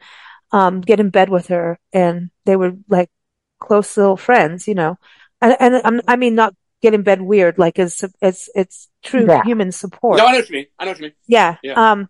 um, 0.52 0.80
get 0.80 1.00
in 1.00 1.10
bed 1.10 1.28
with 1.28 1.48
her. 1.48 1.78
And 1.92 2.30
they 2.44 2.56
were 2.56 2.74
like 2.88 3.10
close 3.58 3.96
little 3.96 4.16
friends, 4.16 4.68
you 4.68 4.74
know. 4.74 4.98
And, 5.40 5.56
and 5.60 5.74
um, 5.84 6.00
I 6.06 6.16
mean, 6.16 6.34
not 6.34 6.54
get 6.82 6.94
in 6.94 7.02
bed 7.02 7.20
weird, 7.20 7.58
like 7.58 7.78
as, 7.78 8.04
as 8.20 8.48
it's 8.54 8.88
true 9.02 9.26
yeah. 9.26 9.42
human 9.42 9.72
support. 9.72 10.18
No, 10.18 10.26
I 10.26 10.32
know 10.32 10.38
what 10.38 10.50
you 10.50 10.56
mean. 10.56 10.66
I 10.78 10.84
know 10.84 10.90
what 10.90 10.98
you 10.98 11.02
mean. 11.04 11.12
Yeah. 11.26 11.56
yeah. 11.62 11.92
Um, 11.92 12.08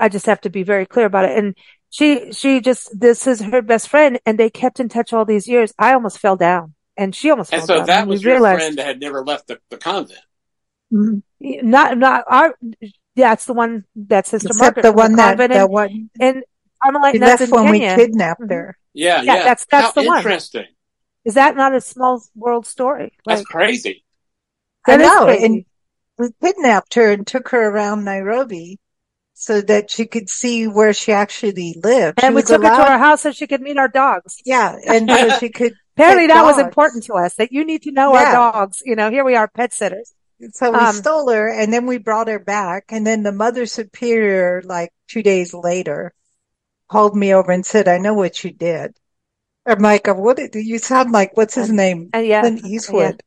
I 0.00 0.08
just 0.08 0.26
have 0.26 0.40
to 0.42 0.50
be 0.50 0.64
very 0.64 0.84
clear 0.84 1.06
about 1.06 1.24
it. 1.24 1.38
And 1.38 1.56
she, 1.90 2.32
she 2.32 2.60
just, 2.60 2.90
this 2.98 3.26
is 3.26 3.40
her 3.40 3.62
best 3.62 3.88
friend 3.88 4.18
and 4.26 4.38
they 4.38 4.50
kept 4.50 4.80
in 4.80 4.88
touch 4.88 5.12
all 5.12 5.24
these 5.24 5.48
years. 5.48 5.72
I 5.78 5.94
almost 5.94 6.18
fell 6.18 6.36
down 6.36 6.74
and 6.96 7.14
she 7.14 7.30
almost. 7.30 7.52
And 7.54 7.62
so 7.62 7.84
that 7.84 8.06
was 8.06 8.22
your 8.22 8.34
realized, 8.34 8.60
friend 8.60 8.78
that 8.78 8.86
had 8.86 9.00
never 9.00 9.24
left 9.24 9.46
the, 9.46 9.60
the 9.70 9.78
convent. 9.78 10.20
Mm-hmm. 10.92 11.70
Not, 11.70 11.96
not 11.98 12.24
our. 12.28 12.58
Yeah, 13.16 13.30
that's 13.30 13.46
the 13.46 13.54
one 13.54 13.84
that 13.96 14.26
Sister 14.26 14.48
Except 14.48 14.76
Margaret, 14.76 14.82
the 14.82 14.92
one 14.92 15.12
the 15.12 15.16
that, 15.16 15.36
that 15.38 15.50
and, 15.50 15.70
one, 15.70 16.10
and 16.20 16.44
Carmelite 16.84 17.18
that's 17.18 17.50
when 17.50 17.66
Kenya. 17.66 17.96
we 17.96 18.04
kidnapped 18.04 18.42
mm-hmm. 18.42 18.52
her. 18.52 18.78
Yeah, 18.92 19.22
yeah, 19.22 19.36
yeah. 19.36 19.44
That's 19.44 19.64
that's 19.66 19.86
How 19.94 20.02
the 20.02 20.06
one. 20.06 20.18
Interesting. 20.18 20.66
Is 21.24 21.34
that 21.34 21.56
not 21.56 21.74
a 21.74 21.80
small 21.80 22.22
world 22.34 22.66
story? 22.66 23.14
Like, 23.24 23.38
that's 23.38 23.46
crazy. 23.46 24.04
That 24.86 25.00
I 25.00 25.02
know, 25.02 25.24
crazy. 25.24 25.44
and 25.44 25.64
we 26.18 26.28
kidnapped 26.42 26.94
her 26.94 27.10
and 27.10 27.26
took 27.26 27.48
her 27.48 27.68
around 27.68 28.04
Nairobi 28.04 28.78
so 29.32 29.60
that 29.62 29.90
she 29.90 30.06
could 30.06 30.28
see 30.28 30.66
where 30.66 30.92
she 30.92 31.12
actually 31.12 31.78
lived. 31.82 32.22
And 32.22 32.32
she 32.32 32.36
we 32.36 32.42
took 32.42 32.60
allowed... 32.62 32.76
her 32.76 32.84
to 32.84 32.90
our 32.92 32.98
house 32.98 33.22
so 33.22 33.32
she 33.32 33.46
could 33.46 33.60
meet 33.60 33.78
our 33.78 33.88
dogs. 33.88 34.40
Yeah, 34.44 34.76
and 34.86 35.10
so 35.10 35.38
she 35.38 35.48
could 35.48 35.74
Apparently 35.96 36.26
that 36.26 36.42
dogs. 36.42 36.56
was 36.56 36.66
important 36.66 37.04
to 37.04 37.14
us 37.14 37.34
that 37.36 37.52
you 37.52 37.64
need 37.64 37.82
to 37.82 37.92
know 37.92 38.12
yeah. 38.12 38.18
our 38.18 38.52
dogs. 38.52 38.82
You 38.84 38.96
know, 38.96 39.10
here 39.10 39.24
we 39.24 39.34
are 39.34 39.48
pet 39.48 39.72
sitters. 39.72 40.12
So 40.52 40.70
we 40.70 40.78
um, 40.78 40.94
stole 40.94 41.30
her 41.30 41.48
and 41.48 41.72
then 41.72 41.86
we 41.86 41.98
brought 41.98 42.28
her 42.28 42.38
back. 42.38 42.86
And 42.90 43.06
then 43.06 43.22
the 43.22 43.32
mother 43.32 43.66
superior, 43.66 44.62
like 44.64 44.92
two 45.08 45.22
days 45.22 45.54
later, 45.54 46.12
called 46.88 47.16
me 47.16 47.34
over 47.34 47.52
and 47.52 47.64
said, 47.64 47.88
I 47.88 47.98
know 47.98 48.14
what 48.14 48.44
you 48.44 48.52
did. 48.52 48.96
I'm 49.66 49.80
like, 49.80 50.06
what 50.06 50.36
did 50.36 50.54
you 50.54 50.78
sound 50.78 51.10
like? 51.10 51.36
What's 51.36 51.54
his 51.54 51.72
name? 51.72 52.10
And 52.12 52.26
yeah, 52.26 52.42
Clint 52.42 52.64
Eastwood. 52.64 53.22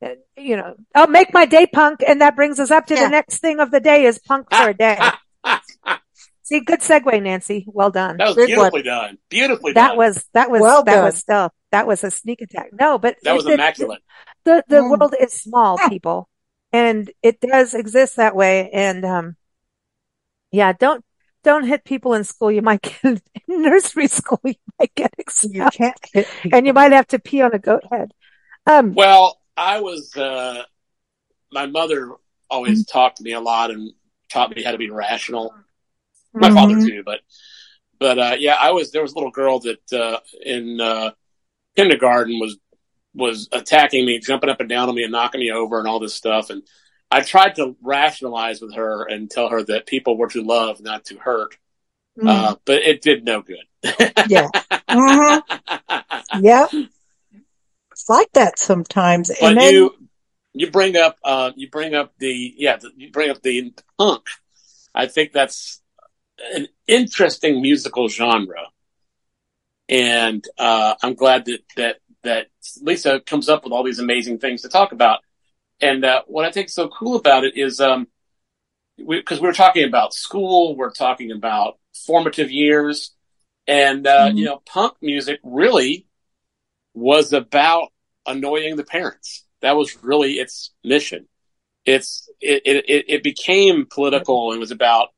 Yeah. 0.00 0.14
You 0.36 0.56
know, 0.56 0.74
I'll 0.94 1.06
make 1.06 1.32
my 1.34 1.44
day 1.44 1.66
punk. 1.66 2.00
And 2.06 2.22
that 2.22 2.34
brings 2.34 2.58
us 2.58 2.70
up 2.70 2.86
to 2.86 2.94
yeah. 2.94 3.04
the 3.04 3.10
next 3.10 3.38
thing 3.38 3.60
of 3.60 3.70
the 3.70 3.80
day 3.80 4.04
is 4.04 4.18
punk 4.18 4.48
for 4.50 4.70
a 4.70 4.74
day. 4.74 4.98
See, 6.50 6.58
good 6.58 6.80
segue, 6.80 7.22
Nancy. 7.22 7.64
Well 7.68 7.90
done. 7.90 8.16
That 8.16 8.28
was 8.28 8.36
good 8.36 8.46
beautifully 8.46 8.80
one. 8.80 8.84
done. 8.84 9.18
Beautifully 9.28 9.72
that 9.74 9.88
done. 9.90 9.96
was 9.96 10.24
that 10.32 10.50
was 10.50 10.60
well 10.60 10.82
that 10.82 10.94
done. 10.96 11.04
was 11.04 11.16
stealth. 11.16 11.52
That 11.70 11.86
was 11.86 12.02
a 12.02 12.10
sneak 12.10 12.40
attack. 12.40 12.70
No, 12.72 12.98
but 12.98 13.16
that 13.22 13.36
was 13.36 13.46
immaculate. 13.46 14.00
The 14.42 14.64
the 14.66 14.76
mm. 14.76 14.90
world 14.90 15.14
is 15.20 15.32
small, 15.32 15.78
people, 15.88 16.28
and 16.72 17.10
it 17.22 17.40
does 17.40 17.74
exist 17.74 18.16
that 18.16 18.36
way. 18.36 18.70
And 18.70 19.04
um, 19.04 19.36
yeah, 20.50 20.72
don't 20.72 21.04
don't 21.42 21.66
hit 21.66 21.84
people 21.84 22.14
in 22.14 22.24
school. 22.24 22.50
You 22.50 22.62
might 22.62 22.82
get 22.82 23.02
in 23.04 23.20
nursery 23.48 24.08
school. 24.08 24.40
You 24.44 24.54
might 24.78 24.94
get 24.94 25.14
expelled. 25.18 25.54
You 25.54 25.70
can't 25.70 25.98
hit 26.12 26.28
and 26.52 26.66
you 26.66 26.72
might 26.72 26.92
have 26.92 27.08
to 27.08 27.18
pee 27.18 27.42
on 27.42 27.54
a 27.54 27.58
goat 27.58 27.84
head. 27.90 28.12
Um, 28.66 28.94
well, 28.94 29.40
I 29.56 29.80
was. 29.80 30.16
Uh, 30.16 30.62
my 31.52 31.66
mother 31.66 32.12
always 32.48 32.84
mm-hmm. 32.84 32.98
taught 32.98 33.20
me 33.20 33.32
a 33.32 33.40
lot 33.40 33.70
and 33.70 33.92
taught 34.28 34.54
me 34.54 34.62
how 34.62 34.70
to 34.70 34.78
be 34.78 34.90
rational 34.90 35.52
my 36.32 36.48
mm-hmm. 36.48 36.56
father 36.56 36.86
too, 36.86 37.02
but 37.04 37.20
but 37.98 38.18
uh, 38.18 38.36
yeah, 38.38 38.56
I 38.58 38.70
was 38.70 38.92
there 38.92 39.02
was 39.02 39.12
a 39.12 39.14
little 39.14 39.30
girl 39.30 39.60
that 39.60 39.92
uh, 39.92 40.20
in 40.44 40.80
uh, 40.80 41.10
kindergarten 41.76 42.38
was 42.38 42.56
was 43.14 43.48
attacking 43.52 44.06
me, 44.06 44.18
jumping 44.18 44.50
up 44.50 44.60
and 44.60 44.68
down 44.68 44.88
on 44.88 44.94
me, 44.94 45.02
and 45.02 45.12
knocking 45.12 45.40
me 45.40 45.50
over, 45.50 45.78
and 45.78 45.88
all 45.88 46.00
this 46.00 46.14
stuff. 46.14 46.50
And 46.50 46.62
I 47.10 47.22
tried 47.22 47.56
to 47.56 47.76
rationalize 47.82 48.60
with 48.60 48.74
her 48.74 49.04
and 49.04 49.30
tell 49.30 49.48
her 49.48 49.62
that 49.64 49.86
people 49.86 50.16
were 50.16 50.28
to 50.28 50.42
love, 50.42 50.80
not 50.80 51.06
to 51.06 51.16
hurt. 51.16 51.56
Mm-hmm. 52.18 52.28
Uh, 52.28 52.54
but 52.64 52.82
it 52.82 53.02
did 53.02 53.24
no 53.24 53.42
good. 53.42 53.64
yeah. 54.28 54.48
Mm-hmm. 54.90 56.44
Yeah. 56.44 56.66
It's 57.92 58.08
like 58.08 58.32
that 58.32 58.58
sometimes. 58.58 59.30
But 59.40 59.54
then... 59.54 59.72
you 59.72 59.94
you 60.52 60.70
bring 60.70 60.96
up 60.96 61.16
uh, 61.22 61.52
you 61.54 61.70
bring 61.70 61.94
up 61.94 62.12
the 62.18 62.54
yeah 62.56 62.78
you 62.96 63.12
bring 63.12 63.30
up 63.30 63.40
the 63.42 63.72
punk. 63.98 64.22
I 64.92 65.06
think 65.06 65.32
that's 65.32 65.80
an 66.54 66.66
interesting 66.88 67.62
musical 67.62 68.08
genre, 68.08 68.66
and 69.88 70.44
uh, 70.58 70.94
I'm 71.02 71.14
glad 71.14 71.44
that 71.44 71.60
that 71.76 71.99
that 72.22 72.48
Lisa 72.82 73.20
comes 73.20 73.48
up 73.48 73.64
with 73.64 73.72
all 73.72 73.82
these 73.82 73.98
amazing 73.98 74.38
things 74.38 74.62
to 74.62 74.68
talk 74.68 74.92
about. 74.92 75.20
And 75.80 76.04
uh, 76.04 76.22
what 76.26 76.44
I 76.44 76.50
think 76.50 76.68
is 76.68 76.74
so 76.74 76.88
cool 76.88 77.16
about 77.16 77.44
it 77.44 77.56
is, 77.56 77.80
um, 77.80 78.06
because 78.98 79.40
we, 79.40 79.48
are 79.48 79.52
talking 79.52 79.84
about 79.84 80.12
school, 80.12 80.76
we're 80.76 80.92
talking 80.92 81.32
about 81.32 81.78
formative 82.06 82.50
years, 82.50 83.12
and 83.66 84.06
uh, 84.06 84.28
mm-hmm. 84.28 84.36
you 84.36 84.44
know, 84.44 84.62
punk 84.66 84.94
music 85.00 85.40
really 85.42 86.06
was 86.92 87.32
about 87.32 87.88
annoying 88.26 88.76
the 88.76 88.84
parents. 88.84 89.44
That 89.62 89.76
was 89.76 90.02
really 90.02 90.34
its 90.34 90.72
mission. 90.84 91.28
It's 91.86 92.28
it 92.40 92.62
it, 92.66 93.04
it 93.08 93.22
became 93.22 93.86
political 93.86 94.52
and 94.52 94.60
was 94.60 94.70
about 94.70 95.10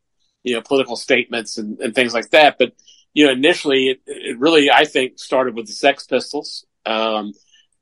you 0.42 0.54
know, 0.54 0.62
political 0.62 0.96
statements 0.96 1.58
and, 1.58 1.78
and 1.80 1.94
things 1.94 2.14
like 2.14 2.30
that. 2.30 2.56
But, 2.58 2.72
you 3.14 3.26
know, 3.26 3.32
initially 3.32 3.90
it, 3.90 4.00
it 4.06 4.38
really, 4.38 4.70
I 4.70 4.84
think, 4.84 5.18
started 5.18 5.54
with 5.54 5.66
the 5.66 5.72
Sex 5.72 6.04
Pistols. 6.04 6.66
Um, 6.84 7.32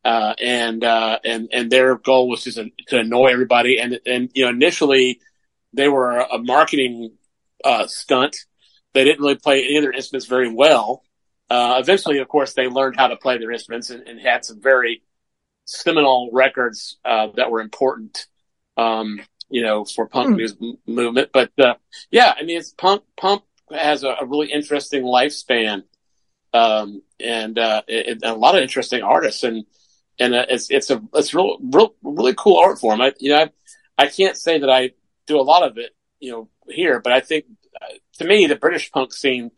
uh, 0.04 0.34
and, 0.40 0.82
uh, 0.82 1.18
and, 1.24 1.48
and 1.52 1.70
their 1.70 1.96
goal 1.96 2.28
was 2.28 2.44
just 2.44 2.58
to, 2.88 2.98
annoy 2.98 3.26
everybody. 3.26 3.78
And, 3.78 4.00
and, 4.06 4.30
you 4.34 4.44
know, 4.44 4.50
initially 4.50 5.20
they 5.72 5.88
were 5.88 6.18
a 6.18 6.38
marketing, 6.38 7.12
uh, 7.64 7.86
stunt. 7.86 8.36
They 8.94 9.04
didn't 9.04 9.20
really 9.20 9.36
play 9.36 9.64
any 9.64 9.76
of 9.76 9.82
their 9.82 9.92
instruments 9.92 10.26
very 10.26 10.52
well. 10.52 11.02
Uh, 11.50 11.78
eventually, 11.80 12.18
of 12.18 12.28
course, 12.28 12.54
they 12.54 12.68
learned 12.68 12.96
how 12.96 13.08
to 13.08 13.16
play 13.16 13.38
their 13.38 13.52
instruments 13.52 13.90
and, 13.90 14.08
and 14.08 14.20
had 14.20 14.44
some 14.44 14.60
very 14.60 15.02
seminal 15.66 16.30
records, 16.32 16.98
uh, 17.04 17.28
that 17.36 17.50
were 17.50 17.60
important 17.60 18.26
um, 18.76 19.20
you 19.48 19.62
know, 19.62 19.84
for 19.84 20.06
punk 20.06 20.30
mm. 20.30 20.36
music 20.36 20.58
movement. 20.86 21.30
But 21.32 21.50
uh, 21.58 21.74
yeah, 22.10 22.32
I 22.38 22.44
mean, 22.44 22.58
it's 22.58 22.72
punk. 22.72 23.02
Punk 23.16 23.42
has 23.70 24.04
a, 24.04 24.16
a 24.20 24.26
really 24.26 24.50
interesting 24.50 25.02
lifespan, 25.02 25.82
um, 26.54 27.02
and 27.20 27.58
uh, 27.58 27.82
it, 27.86 28.20
a 28.22 28.34
lot 28.34 28.56
of 28.56 28.62
interesting 28.62 29.02
artists, 29.02 29.42
and 29.42 29.64
and 30.18 30.34
uh, 30.34 30.46
it's 30.48 30.70
it's 30.70 30.90
a 30.90 31.02
it's 31.14 31.34
real, 31.34 31.58
real 31.60 31.94
really 32.02 32.34
cool 32.36 32.58
art 32.58 32.78
form. 32.78 33.00
I 33.00 33.12
you 33.18 33.30
know 33.30 33.38
I, 33.38 33.50
I 33.98 34.06
can't 34.06 34.36
say 34.36 34.58
that 34.58 34.70
I 34.70 34.92
do 35.26 35.40
a 35.40 35.42
lot 35.42 35.62
of 35.62 35.78
it, 35.78 35.94
you 36.18 36.32
know, 36.32 36.48
here, 36.68 37.00
but 37.00 37.12
I 37.12 37.20
think 37.20 37.46
uh, 37.80 37.86
to 38.18 38.24
me 38.24 38.46
the 38.46 38.56
British 38.56 38.90
punk 38.90 39.12
scene 39.12 39.50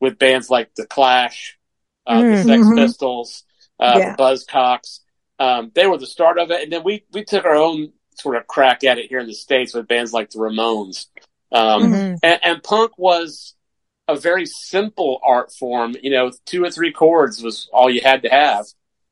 with 0.00 0.18
bands 0.18 0.50
like 0.50 0.74
the 0.74 0.86
Clash, 0.86 1.58
uh, 2.06 2.20
mm-hmm. 2.20 2.48
the 2.48 2.64
Sex 2.64 2.68
Pistols, 2.74 3.44
uh, 3.80 3.96
yeah. 3.98 4.16
Buzzcocks. 4.16 5.00
Um, 5.38 5.70
they 5.74 5.86
were 5.86 5.98
the 5.98 6.06
start 6.06 6.38
of 6.38 6.50
it, 6.50 6.62
and 6.62 6.72
then 6.72 6.82
we 6.82 7.04
we 7.12 7.24
took 7.24 7.44
our 7.44 7.54
own 7.54 7.92
sort 8.14 8.36
of 8.36 8.46
crack 8.46 8.84
at 8.84 8.98
it 8.98 9.06
here 9.08 9.20
in 9.20 9.26
the 9.26 9.34
states 9.34 9.74
with 9.74 9.86
bands 9.86 10.12
like 10.12 10.30
the 10.30 10.38
Ramones. 10.38 11.06
Um, 11.50 11.84
mm-hmm. 11.84 12.14
and, 12.22 12.40
and, 12.42 12.62
punk 12.62 12.98
was 12.98 13.54
a 14.08 14.16
very 14.16 14.46
simple 14.46 15.20
art 15.22 15.52
form. 15.52 15.94
You 16.02 16.10
know, 16.10 16.32
two 16.46 16.64
or 16.64 16.70
three 16.70 16.92
chords 16.92 17.42
was 17.42 17.68
all 17.72 17.90
you 17.90 18.00
had 18.00 18.22
to 18.22 18.28
have, 18.28 18.66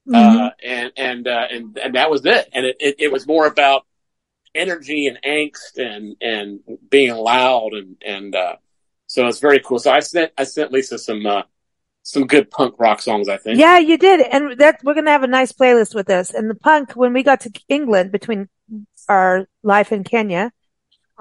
mm-hmm. 0.09 0.15
uh, 0.15 0.51
and 0.65 0.93
and 0.97 1.29
uh, 1.29 1.47
and 1.51 1.79
and 1.79 1.95
that 1.95 2.11
was 2.11 2.25
it. 2.25 2.49
And 2.53 2.67
it, 2.67 2.77
it, 2.81 2.97
it 2.99 3.13
was 3.13 3.27
more 3.27 3.47
about 3.47 3.87
energy 4.55 5.07
and 5.07 5.19
angst 5.23 5.77
and 5.77 6.17
and 6.21 6.61
being 6.89 7.15
loud 7.15 7.75
and 7.75 7.97
and 8.05 8.35
uh, 8.35 8.57
so 9.07 9.27
it's 9.27 9.41
very 9.41 9.61
cool. 9.61 9.79
So 9.79 9.91
I 9.91 10.01
sent 10.01 10.33
I 10.37 10.45
sent 10.45 10.73
Lisa 10.73 10.99
some 10.99 11.25
uh, 11.27 11.43
some 12.03 12.27
good 12.27 12.51
punk 12.51 12.75
rock 12.79 13.01
songs. 13.01 13.29
I 13.29 13.37
think. 13.37 13.59
Yeah, 13.59 13.79
you 13.79 13.99
did, 13.99 14.21
and 14.21 14.59
that 14.59 14.81
we're 14.83 14.95
gonna 14.95 15.11
have 15.11 15.23
a 15.23 15.29
nice 15.29 15.53
playlist 15.53 15.95
with 15.95 16.07
this. 16.07 16.31
And 16.31 16.51
the 16.51 16.55
punk 16.55 16.93
when 16.93 17.13
we 17.13 17.23
got 17.23 17.41
to 17.43 17.53
England 17.69 18.13
between 18.13 18.49
our 19.09 19.47
life 19.63 19.93
in 19.93 20.05
Kenya. 20.05 20.53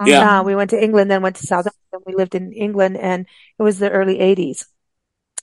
Yeah. 0.04 0.40
Uh, 0.40 0.44
we 0.44 0.56
went 0.56 0.72
to 0.72 0.84
England, 0.84 1.10
then 1.10 1.22
went 1.22 1.38
to 1.38 1.48
South 1.48 1.68
Africa. 1.68 2.04
We 2.06 2.16
lived 2.16 2.36
in 2.36 2.52
England 2.52 2.98
and 2.98 3.26
it 3.58 3.64
was 3.64 3.80
the 3.80 3.90
early 3.90 4.20
eighties, 4.20 4.66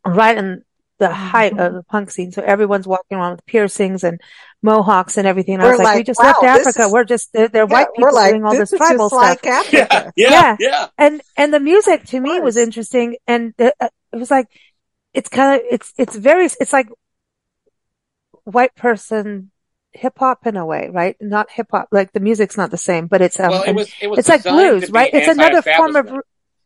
right 0.04 0.36
in 0.36 0.64
the 0.98 1.06
mm-hmm. 1.06 1.14
height 1.14 1.58
of 1.58 1.72
the 1.72 1.82
punk 1.82 2.10
scene. 2.10 2.32
So 2.32 2.42
everyone's 2.42 2.86
walking 2.86 3.18
around 3.18 3.32
with 3.32 3.46
piercings 3.46 4.04
and 4.04 4.20
mohawks 4.62 5.16
and 5.16 5.26
everything. 5.26 5.54
And 5.54 5.62
I 5.62 5.70
was 5.70 5.78
like, 5.78 5.84
like, 5.86 5.96
we 5.96 6.02
just 6.04 6.20
wow, 6.20 6.34
left 6.40 6.44
Africa. 6.44 6.82
Is, 6.82 6.92
we're 6.92 7.04
just, 7.04 7.32
they're, 7.32 7.48
they're 7.48 7.66
yeah, 7.68 7.72
white 7.72 7.88
people 7.94 8.14
like, 8.14 8.32
doing 8.32 8.44
all 8.44 8.52
this, 8.52 8.70
this 8.70 8.78
tribal 8.78 9.08
stuff. 9.08 9.42
Like 9.42 9.44
yeah, 9.72 9.88
yeah, 9.90 10.10
yeah, 10.16 10.56
yeah, 10.60 10.88
And, 10.98 11.22
and 11.36 11.52
the 11.52 11.60
music 11.60 12.04
to 12.06 12.20
me 12.20 12.40
was 12.40 12.56
interesting. 12.56 13.16
And 13.26 13.54
the, 13.56 13.74
uh, 13.80 13.88
it 14.12 14.16
was 14.16 14.30
like, 14.30 14.48
it's 15.14 15.28
kind 15.28 15.60
of, 15.60 15.66
it's, 15.70 15.92
it's 15.96 16.16
very, 16.16 16.44
it's 16.44 16.72
like 16.72 16.88
white 18.44 18.74
person 18.74 19.50
hip 19.93 20.14
hop 20.19 20.47
in 20.47 20.56
a 20.56 20.64
way, 20.64 20.89
right? 20.93 21.16
Not 21.20 21.51
hip 21.51 21.69
hop, 21.70 21.89
like 21.90 22.12
the 22.12 22.20
music's 22.20 22.56
not 22.56 22.70
the 22.70 22.78
same, 22.78 23.06
but 23.06 23.20
it's, 23.20 23.39
um, 23.39 23.51
well, 23.51 23.62
it 23.64 23.74
was, 23.74 23.93
it 24.01 24.09
was 24.09 24.19
it's 24.19 24.28
like 24.28 24.43
blues, 24.43 24.90
right? 24.90 25.10
It's 25.12 25.28
another 25.28 25.62
form 25.62 25.97
of 25.97 26.12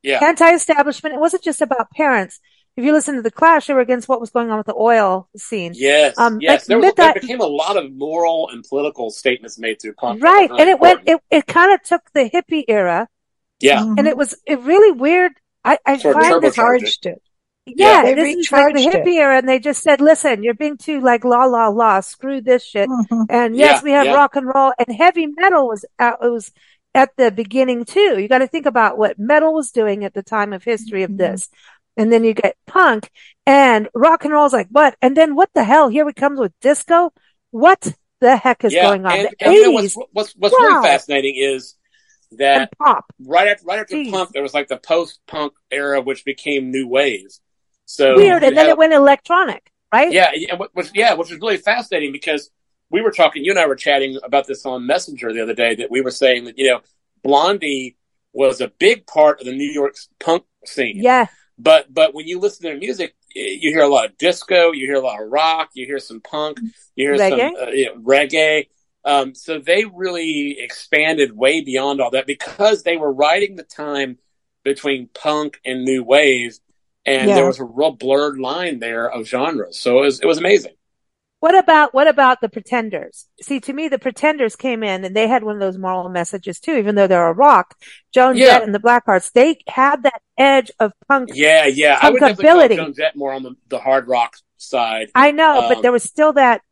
yeah. 0.02 0.24
anti-establishment. 0.24 1.14
It 1.14 1.20
wasn't 1.20 1.42
just 1.42 1.60
about 1.60 1.90
parents. 1.90 2.40
If 2.76 2.84
you 2.84 2.92
listen 2.92 3.14
to 3.14 3.22
the 3.22 3.30
Clash, 3.30 3.68
they 3.68 3.74
were 3.74 3.80
against 3.80 4.06
what 4.06 4.20
was 4.20 4.28
going 4.28 4.50
on 4.50 4.58
with 4.58 4.66
the 4.66 4.74
oil 4.74 5.30
scene. 5.34 5.72
Yes, 5.74 6.18
um, 6.18 6.40
yes. 6.42 6.60
Like 6.60 6.66
there, 6.66 6.78
was, 6.78 6.94
there 6.94 7.14
became 7.14 7.40
a 7.40 7.46
lot 7.46 7.78
of 7.78 7.90
moral 7.90 8.50
and 8.50 8.62
political 8.62 9.08
statements 9.08 9.58
made 9.58 9.80
through 9.80 9.94
punk. 9.94 10.22
Right, 10.22 10.50
and 10.50 10.68
it 10.68 10.78
went. 10.78 11.08
It, 11.08 11.18
it 11.30 11.46
kind 11.46 11.72
of 11.72 11.82
took 11.82 12.02
the 12.12 12.28
hippie 12.28 12.64
era. 12.68 13.08
Yeah, 13.60 13.82
and 13.82 14.06
it 14.06 14.14
was 14.14 14.36
it 14.46 14.60
really 14.60 14.92
weird. 14.92 15.32
I, 15.64 15.78
I 15.86 15.96
sort 15.96 16.16
find 16.16 16.42
this 16.42 16.54
charged 16.54 17.06
it. 17.06 17.22
Yeah, 17.66 18.04
yeah 18.04 18.14
this 18.14 18.36
is 18.36 18.52
like 18.52 18.74
the 18.74 18.80
hippie 18.80 19.16
era, 19.16 19.38
and 19.38 19.48
they 19.48 19.58
just 19.58 19.82
said, 19.82 20.00
"Listen, 20.00 20.44
you're 20.44 20.54
being 20.54 20.76
too 20.76 21.00
like 21.00 21.24
la 21.24 21.46
la 21.46 21.66
la. 21.66 22.00
Screw 22.00 22.40
this 22.40 22.64
shit." 22.64 22.88
Mm-hmm. 22.88 23.22
And 23.28 23.56
yes, 23.56 23.78
yeah, 23.78 23.82
we 23.82 23.90
have 23.90 24.06
yeah. 24.06 24.14
rock 24.14 24.36
and 24.36 24.46
roll, 24.46 24.72
and 24.78 24.96
heavy 24.96 25.26
metal 25.26 25.66
was 25.66 25.84
out. 25.98 26.18
It 26.22 26.30
was 26.30 26.52
at 26.94 27.10
the 27.16 27.32
beginning 27.32 27.84
too. 27.84 28.20
You 28.20 28.28
got 28.28 28.38
to 28.38 28.46
think 28.46 28.66
about 28.66 28.98
what 28.98 29.18
metal 29.18 29.52
was 29.52 29.72
doing 29.72 30.04
at 30.04 30.14
the 30.14 30.22
time 30.22 30.52
of 30.52 30.62
history 30.62 31.02
of 31.02 31.10
mm-hmm. 31.10 31.18
this, 31.18 31.48
and 31.96 32.12
then 32.12 32.22
you 32.22 32.34
get 32.34 32.56
punk 32.68 33.10
and 33.46 33.88
rock 33.94 34.24
and 34.24 34.32
roll 34.32 34.46
is 34.46 34.52
like 34.52 34.68
what? 34.70 34.96
And 35.02 35.16
then 35.16 35.34
what 35.34 35.50
the 35.52 35.64
hell? 35.64 35.88
Here 35.88 36.06
we 36.06 36.12
comes 36.12 36.38
with 36.38 36.52
disco. 36.60 37.12
What 37.50 37.92
the 38.20 38.36
heck 38.36 38.64
is 38.64 38.74
going 38.74 39.04
on? 39.06 39.18
And, 39.18 39.28
the 39.40 39.44
and 39.44 39.74
what's 39.74 39.96
what's, 40.12 40.32
what's 40.36 40.54
wow. 40.56 40.66
really 40.66 40.86
fascinating 40.86 41.34
is 41.36 41.74
that 42.38 42.70
pop 42.78 43.06
right 43.24 43.48
after 43.48 43.64
right 43.64 43.80
after 43.80 43.96
Jeez. 43.96 44.12
punk, 44.12 44.30
there 44.32 44.42
was 44.42 44.54
like 44.54 44.68
the 44.68 44.76
post 44.76 45.18
punk 45.26 45.52
era, 45.72 46.00
which 46.00 46.24
became 46.24 46.70
new 46.70 46.86
wave 46.86 47.26
so 47.86 48.16
weird, 48.16 48.42
and 48.42 48.56
then 48.56 48.68
it 48.68 48.76
went 48.76 48.92
electronic, 48.92 49.70
right? 49.92 50.12
Yeah, 50.12 50.30
which 50.74 50.90
yeah, 50.94 51.14
which 51.14 51.30
was 51.30 51.40
really 51.40 51.56
fascinating 51.56 52.12
because 52.12 52.50
we 52.90 53.00
were 53.00 53.12
talking. 53.12 53.44
You 53.44 53.52
and 53.52 53.58
I 53.58 53.66
were 53.66 53.76
chatting 53.76 54.18
about 54.22 54.46
this 54.46 54.66
on 54.66 54.86
Messenger 54.86 55.32
the 55.32 55.42
other 55.42 55.54
day. 55.54 55.76
That 55.76 55.90
we 55.90 56.00
were 56.00 56.10
saying 56.10 56.44
that 56.44 56.58
you 56.58 56.68
know 56.68 56.80
Blondie 57.22 57.96
was 58.32 58.60
a 58.60 58.68
big 58.68 59.06
part 59.06 59.40
of 59.40 59.46
the 59.46 59.52
New 59.52 59.70
York 59.70 59.96
punk 60.20 60.44
scene. 60.66 61.02
Yeah. 61.02 61.26
But 61.58 61.92
but 61.92 62.14
when 62.14 62.26
you 62.26 62.38
listen 62.38 62.62
to 62.62 62.68
their 62.68 62.78
music, 62.78 63.14
you 63.34 63.70
hear 63.70 63.82
a 63.82 63.88
lot 63.88 64.06
of 64.06 64.18
disco, 64.18 64.72
you 64.72 64.86
hear 64.86 64.96
a 64.96 65.00
lot 65.00 65.22
of 65.22 65.30
rock, 65.30 65.70
you 65.74 65.86
hear 65.86 65.98
some 65.98 66.20
punk, 66.20 66.58
you 66.94 67.06
hear 67.06 67.16
reggae? 67.16 67.56
some 67.56 67.68
uh, 67.68 67.70
you 67.70 67.86
know, 67.86 68.00
reggae. 68.00 68.68
Um, 69.04 69.34
so 69.34 69.58
they 69.60 69.84
really 69.84 70.58
expanded 70.58 71.36
way 71.36 71.60
beyond 71.60 72.00
all 72.00 72.10
that 72.10 72.26
because 72.26 72.82
they 72.82 72.96
were 72.96 73.12
riding 73.12 73.56
the 73.56 73.62
time 73.62 74.18
between 74.64 75.08
punk 75.14 75.60
and 75.64 75.84
new 75.84 76.02
wave 76.02 76.58
and 77.06 77.28
yeah. 77.28 77.36
there 77.36 77.46
was 77.46 77.60
a 77.60 77.64
real 77.64 77.92
blurred 77.92 78.38
line 78.38 78.80
there 78.80 79.10
of 79.10 79.26
genres. 79.26 79.78
So 79.78 79.98
it 79.98 80.02
was 80.02 80.20
it 80.20 80.26
was 80.26 80.38
amazing. 80.38 80.72
What 81.40 81.56
about 81.56 81.94
what 81.94 82.08
about 82.08 82.40
the 82.40 82.48
Pretenders? 82.48 83.26
See, 83.40 83.60
to 83.60 83.72
me, 83.72 83.88
the 83.88 83.98
Pretenders 83.98 84.56
came 84.56 84.82
in 84.82 85.04
and 85.04 85.14
they 85.14 85.28
had 85.28 85.44
one 85.44 85.54
of 85.54 85.60
those 85.60 85.78
moral 85.78 86.08
messages 86.08 86.58
too. 86.58 86.76
Even 86.76 86.94
though 86.94 87.06
they're 87.06 87.28
a 87.28 87.32
rock, 87.32 87.76
Joan 88.12 88.36
yeah. 88.36 88.46
Jett 88.46 88.62
and 88.64 88.74
the 88.74 88.80
Blackhearts, 88.80 89.30
they 89.32 89.58
had 89.68 90.02
that 90.02 90.20
edge 90.36 90.70
of 90.80 90.92
punk. 91.08 91.30
Yeah, 91.34 91.66
yeah. 91.66 91.98
I 92.02 92.10
would 92.10 92.20
definitely 92.20 92.76
Joan 92.76 92.94
Jett 92.94 93.16
more 93.16 93.32
on 93.32 93.42
the, 93.42 93.54
the 93.68 93.78
hard 93.78 94.08
rock 94.08 94.36
side. 94.56 95.08
I 95.14 95.30
know, 95.30 95.60
um, 95.60 95.68
but 95.68 95.82
there 95.82 95.92
was 95.92 96.02
still 96.02 96.32
that. 96.32 96.62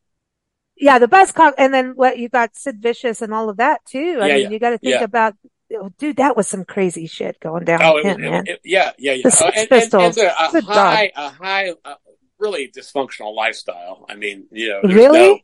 Yeah, 0.77 0.99
the 0.99 1.07
Buzzcock, 1.07 1.53
and 1.57 1.73
then 1.73 1.93
what 1.95 2.19
you 2.19 2.29
got 2.29 2.57
Sid 2.57 2.83
Vicious 2.83 3.23
and 3.23 3.33
all 3.33 3.49
of 3.49 3.59
that 3.59 3.85
too. 3.85 4.19
I 4.21 4.27
yeah, 4.27 4.35
mean, 4.35 4.43
yeah. 4.43 4.51
you 4.51 4.59
got 4.59 4.71
to 4.71 4.79
think 4.79 5.03
about 5.03 5.35
dude, 5.99 6.17
that 6.17 6.37
was 6.37 6.49
some 6.49 6.65
crazy 6.65 7.07
shit 7.07 7.39
going 7.41 7.65
down. 7.65 7.81
Oh, 7.83 8.03
him, 8.03 8.23
it, 8.23 8.49
it, 8.49 8.61
yeah, 8.65 8.93
yeah, 8.99 9.13
yeah. 9.13 9.23
The 9.29 9.45
uh, 9.45 9.51
and, 9.57 9.69
Pistols. 9.69 10.17
And, 10.17 10.33
and 10.39 10.57
a, 10.57 10.61
high, 10.73 11.13
a 11.15 11.31
high, 11.31 11.71
uh, 11.85 11.95
really 12.39 12.71
dysfunctional 12.71 13.35
lifestyle. 13.35 14.07
I 14.09 14.15
mean, 14.15 14.47
you 14.51 14.71
know, 14.71 14.81
really, 14.83 15.29
no, 15.29 15.39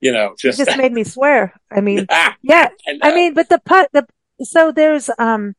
you 0.00 0.12
know, 0.12 0.34
just 0.38 0.60
it 0.60 0.66
just 0.66 0.78
made 0.78 0.92
me 0.92 1.04
swear. 1.04 1.54
I 1.70 1.80
mean, 1.80 2.06
yeah, 2.42 2.68
I 3.02 3.14
mean, 3.14 3.34
but 3.34 3.48
the 3.48 3.60
put 3.64 3.90
the 3.92 4.06
so 4.42 4.72
there's 4.72 5.10
um, 5.18 5.54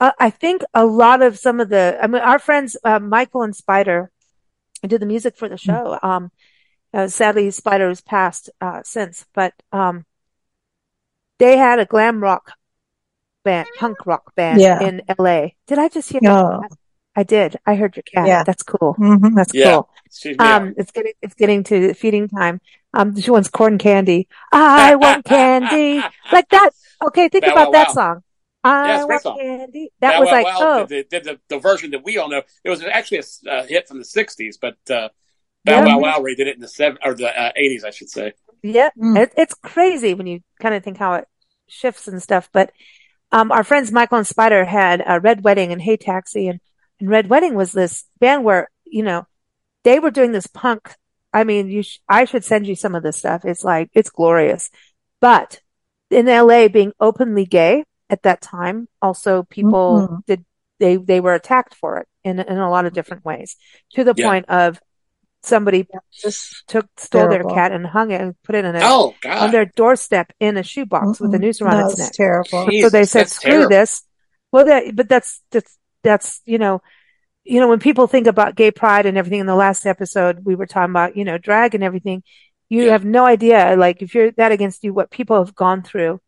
uh, 0.00 0.12
I 0.18 0.30
think 0.30 0.62
a 0.72 0.86
lot 0.86 1.22
of 1.22 1.38
some 1.38 1.60
of 1.60 1.68
the 1.68 1.98
I 2.00 2.06
mean, 2.06 2.22
our 2.22 2.38
friends 2.38 2.76
uh, 2.84 2.98
Michael 2.98 3.42
and 3.42 3.54
Spider 3.54 4.10
did 4.86 5.00
the 5.00 5.06
music 5.06 5.36
for 5.36 5.48
the 5.48 5.56
hmm. 5.56 5.70
show. 5.70 5.98
Um, 6.02 6.30
uh, 6.92 7.06
sadly, 7.08 7.50
Spider 7.50 7.88
has 7.88 8.00
passed 8.00 8.50
uh, 8.60 8.80
since, 8.84 9.26
but 9.34 9.52
um, 9.72 10.04
they 11.38 11.56
had 11.56 11.78
a 11.78 11.86
glam 11.86 12.22
rock 12.22 12.52
band, 13.44 13.68
punk 13.78 14.06
rock 14.06 14.34
band 14.34 14.60
yeah. 14.60 14.82
in 14.82 15.02
LA. 15.18 15.48
Did 15.66 15.78
I 15.78 15.88
just 15.88 16.10
hear? 16.10 16.20
No. 16.22 16.62
I 17.16 17.22
did. 17.22 17.56
I 17.66 17.74
heard 17.74 17.96
your 17.96 18.04
cat. 18.04 18.26
Yeah. 18.26 18.44
That's 18.44 18.62
cool. 18.62 18.94
Mm-hmm. 18.98 19.34
That's 19.34 19.52
yeah. 19.52 19.82
cool. 19.82 19.90
Um, 20.38 20.74
it's 20.76 20.92
getting, 20.92 21.12
it's 21.20 21.34
getting 21.34 21.64
to 21.64 21.94
feeding 21.94 22.28
time. 22.28 22.60
Um, 22.94 23.20
she 23.20 23.30
wants 23.30 23.48
corn 23.48 23.78
candy. 23.78 24.28
I 24.52 24.94
want 25.00 25.24
candy. 25.24 26.02
Like 26.32 26.48
that. 26.50 26.70
Okay. 27.02 27.28
Think 27.28 27.44
Bow, 27.44 27.52
about 27.52 27.66
wow, 27.68 27.72
that 27.72 27.88
wow. 27.88 27.94
song. 27.94 28.22
I 28.62 28.88
yeah, 28.88 29.04
want 29.04 29.22
song. 29.22 29.38
candy. 29.38 29.92
That 30.00 30.12
Bow, 30.14 30.20
was 30.20 30.26
wow, 30.26 30.32
like, 30.32 30.46
oh. 30.48 30.86
The, 30.86 31.06
the, 31.10 31.20
the, 31.20 31.40
the, 31.48 31.58
version 31.58 31.90
that 31.92 32.04
we 32.04 32.18
all 32.18 32.28
know. 32.28 32.42
It 32.64 32.70
was 32.70 32.82
actually 32.84 33.18
a 33.18 33.52
uh, 33.52 33.66
hit 33.66 33.88
from 33.88 33.98
the 33.98 34.04
60s, 34.04 34.56
but, 34.60 34.76
uh, 34.88 35.08
Bow 35.64 35.84
yeah. 35.84 35.96
Wow 35.96 36.20
Wow 36.20 36.24
did 36.24 36.46
it 36.46 36.54
in 36.54 36.60
the 36.60 36.68
seven 36.68 36.98
or 37.04 37.14
the 37.14 37.28
uh, 37.28 37.52
80s, 37.58 37.84
I 37.84 37.90
should 37.90 38.08
say. 38.08 38.34
Yeah. 38.62 38.90
Mm. 38.98 39.18
It, 39.18 39.34
it's 39.36 39.54
crazy 39.54 40.14
when 40.14 40.26
you 40.26 40.40
kind 40.60 40.74
of 40.74 40.84
think 40.84 40.98
how 40.98 41.14
it 41.14 41.26
shifts 41.68 42.08
and 42.08 42.22
stuff, 42.22 42.48
but 42.52 42.72
um, 43.32 43.52
our 43.52 43.64
friends 43.64 43.92
Michael 43.92 44.18
and 44.18 44.26
Spider 44.26 44.64
had 44.64 45.02
a 45.06 45.20
Red 45.20 45.44
Wedding 45.44 45.72
and 45.72 45.80
Hey 45.80 45.96
Taxi, 45.96 46.48
and, 46.48 46.60
and 46.98 47.08
Red 47.08 47.28
Wedding 47.28 47.54
was 47.54 47.72
this 47.72 48.04
band 48.18 48.44
where 48.44 48.68
you 48.84 49.02
know 49.02 49.26
they 49.84 49.98
were 49.98 50.10
doing 50.10 50.32
this 50.32 50.46
punk. 50.46 50.94
I 51.32 51.44
mean, 51.44 51.68
you 51.68 51.82
sh- 51.82 52.00
I 52.08 52.24
should 52.24 52.44
send 52.44 52.66
you 52.66 52.74
some 52.74 52.94
of 52.94 53.02
this 53.02 53.16
stuff. 53.16 53.44
It's 53.44 53.64
like 53.64 53.90
it's 53.94 54.10
glorious, 54.10 54.70
but 55.20 55.60
in 56.10 56.26
LA, 56.26 56.68
being 56.68 56.92
openly 56.98 57.44
gay 57.44 57.84
at 58.08 58.22
that 58.24 58.40
time, 58.40 58.88
also 59.00 59.44
people 59.44 60.08
mm-hmm. 60.08 60.16
did 60.26 60.44
they 60.80 60.96
they 60.96 61.20
were 61.20 61.34
attacked 61.34 61.74
for 61.74 61.98
it 61.98 62.08
in 62.24 62.40
in 62.40 62.58
a 62.58 62.70
lot 62.70 62.86
of 62.86 62.92
different 62.92 63.24
ways 63.24 63.56
to 63.92 64.02
the 64.02 64.14
yeah. 64.16 64.26
point 64.26 64.46
of 64.48 64.80
somebody 65.42 65.86
just 66.12 66.66
took 66.68 66.86
stole 66.96 67.28
terrible. 67.28 67.48
their 67.48 67.56
cat 67.56 67.72
and 67.72 67.86
hung 67.86 68.10
it 68.10 68.20
and 68.20 68.40
put 68.42 68.54
it 68.54 68.64
in 68.64 68.76
a 68.76 68.80
oh, 68.82 69.14
on 69.26 69.50
their 69.50 69.66
doorstep 69.66 70.32
in 70.40 70.56
a 70.56 70.62
shoebox 70.62 71.06
mm-hmm. 71.06 71.24
with 71.24 71.34
a 71.34 71.38
noose 71.38 71.60
around 71.60 71.78
that's 71.78 71.92
its 71.92 72.00
neck. 72.00 72.12
Terrible. 72.12 72.66
Jesus, 72.66 72.90
so 72.90 72.98
they 72.98 73.04
said, 73.04 73.28
"Screw 73.28 73.50
terrible. 73.50 73.68
this." 73.68 74.02
Well, 74.52 74.64
that 74.66 74.96
but 74.96 75.08
that's 75.08 75.40
that's 75.50 75.78
that's 76.02 76.40
you 76.44 76.58
know, 76.58 76.82
you 77.44 77.60
know 77.60 77.68
when 77.68 77.80
people 77.80 78.06
think 78.06 78.26
about 78.26 78.56
gay 78.56 78.70
pride 78.70 79.06
and 79.06 79.16
everything. 79.16 79.40
In 79.40 79.46
the 79.46 79.54
last 79.54 79.86
episode, 79.86 80.44
we 80.44 80.54
were 80.54 80.66
talking 80.66 80.90
about 80.90 81.16
you 81.16 81.24
know 81.24 81.38
drag 81.38 81.74
and 81.74 81.84
everything. 81.84 82.22
You 82.68 82.84
yeah. 82.84 82.92
have 82.92 83.04
no 83.04 83.26
idea, 83.26 83.74
like 83.76 84.00
if 84.02 84.14
you're 84.14 84.30
that 84.32 84.52
against 84.52 84.84
you, 84.84 84.92
what 84.92 85.10
people 85.10 85.38
have 85.44 85.54
gone 85.54 85.82
through 85.82 86.20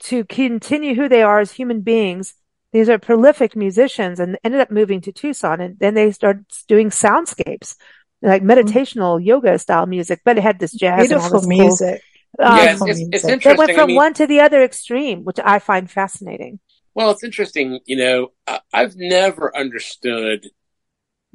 to 0.00 0.24
continue 0.24 0.94
who 0.94 1.08
they 1.08 1.22
are 1.22 1.40
as 1.40 1.52
human 1.52 1.80
beings. 1.80 2.34
These 2.70 2.90
are 2.90 2.98
prolific 2.98 3.56
musicians 3.56 4.20
and 4.20 4.38
ended 4.44 4.60
up 4.60 4.70
moving 4.70 5.00
to 5.02 5.12
Tucson 5.12 5.60
and 5.60 5.78
then 5.78 5.94
they 5.94 6.10
started 6.12 6.44
doing 6.68 6.90
soundscapes, 6.90 7.76
like 8.22 8.42
mm-hmm. 8.42 8.50
meditational 8.50 9.16
mm-hmm. 9.16 9.26
yoga 9.26 9.58
style 9.58 9.86
music, 9.86 10.20
but 10.24 10.38
it 10.38 10.42
had 10.42 10.58
this 10.58 10.72
jazz 10.72 11.08
beautiful 11.08 11.42
music. 11.42 12.02
Cool, 12.38 12.46
um, 12.46 12.56
yeah, 12.56 12.72
it's, 12.72 12.82
it's, 12.82 13.00
it's, 13.12 13.24
interesting. 13.24 13.52
They 13.52 13.58
went 13.58 13.72
from 13.72 13.80
I 13.80 13.86
mean, 13.86 13.96
one 13.96 14.14
to 14.14 14.26
the 14.26 14.40
other 14.40 14.62
extreme, 14.62 15.24
which 15.24 15.38
I 15.42 15.58
find 15.58 15.90
fascinating. 15.90 16.60
Well, 16.94 17.10
it's 17.10 17.24
interesting. 17.24 17.80
You 17.86 17.96
know, 17.96 18.32
I've 18.72 18.96
never 18.96 19.56
understood, 19.56 20.50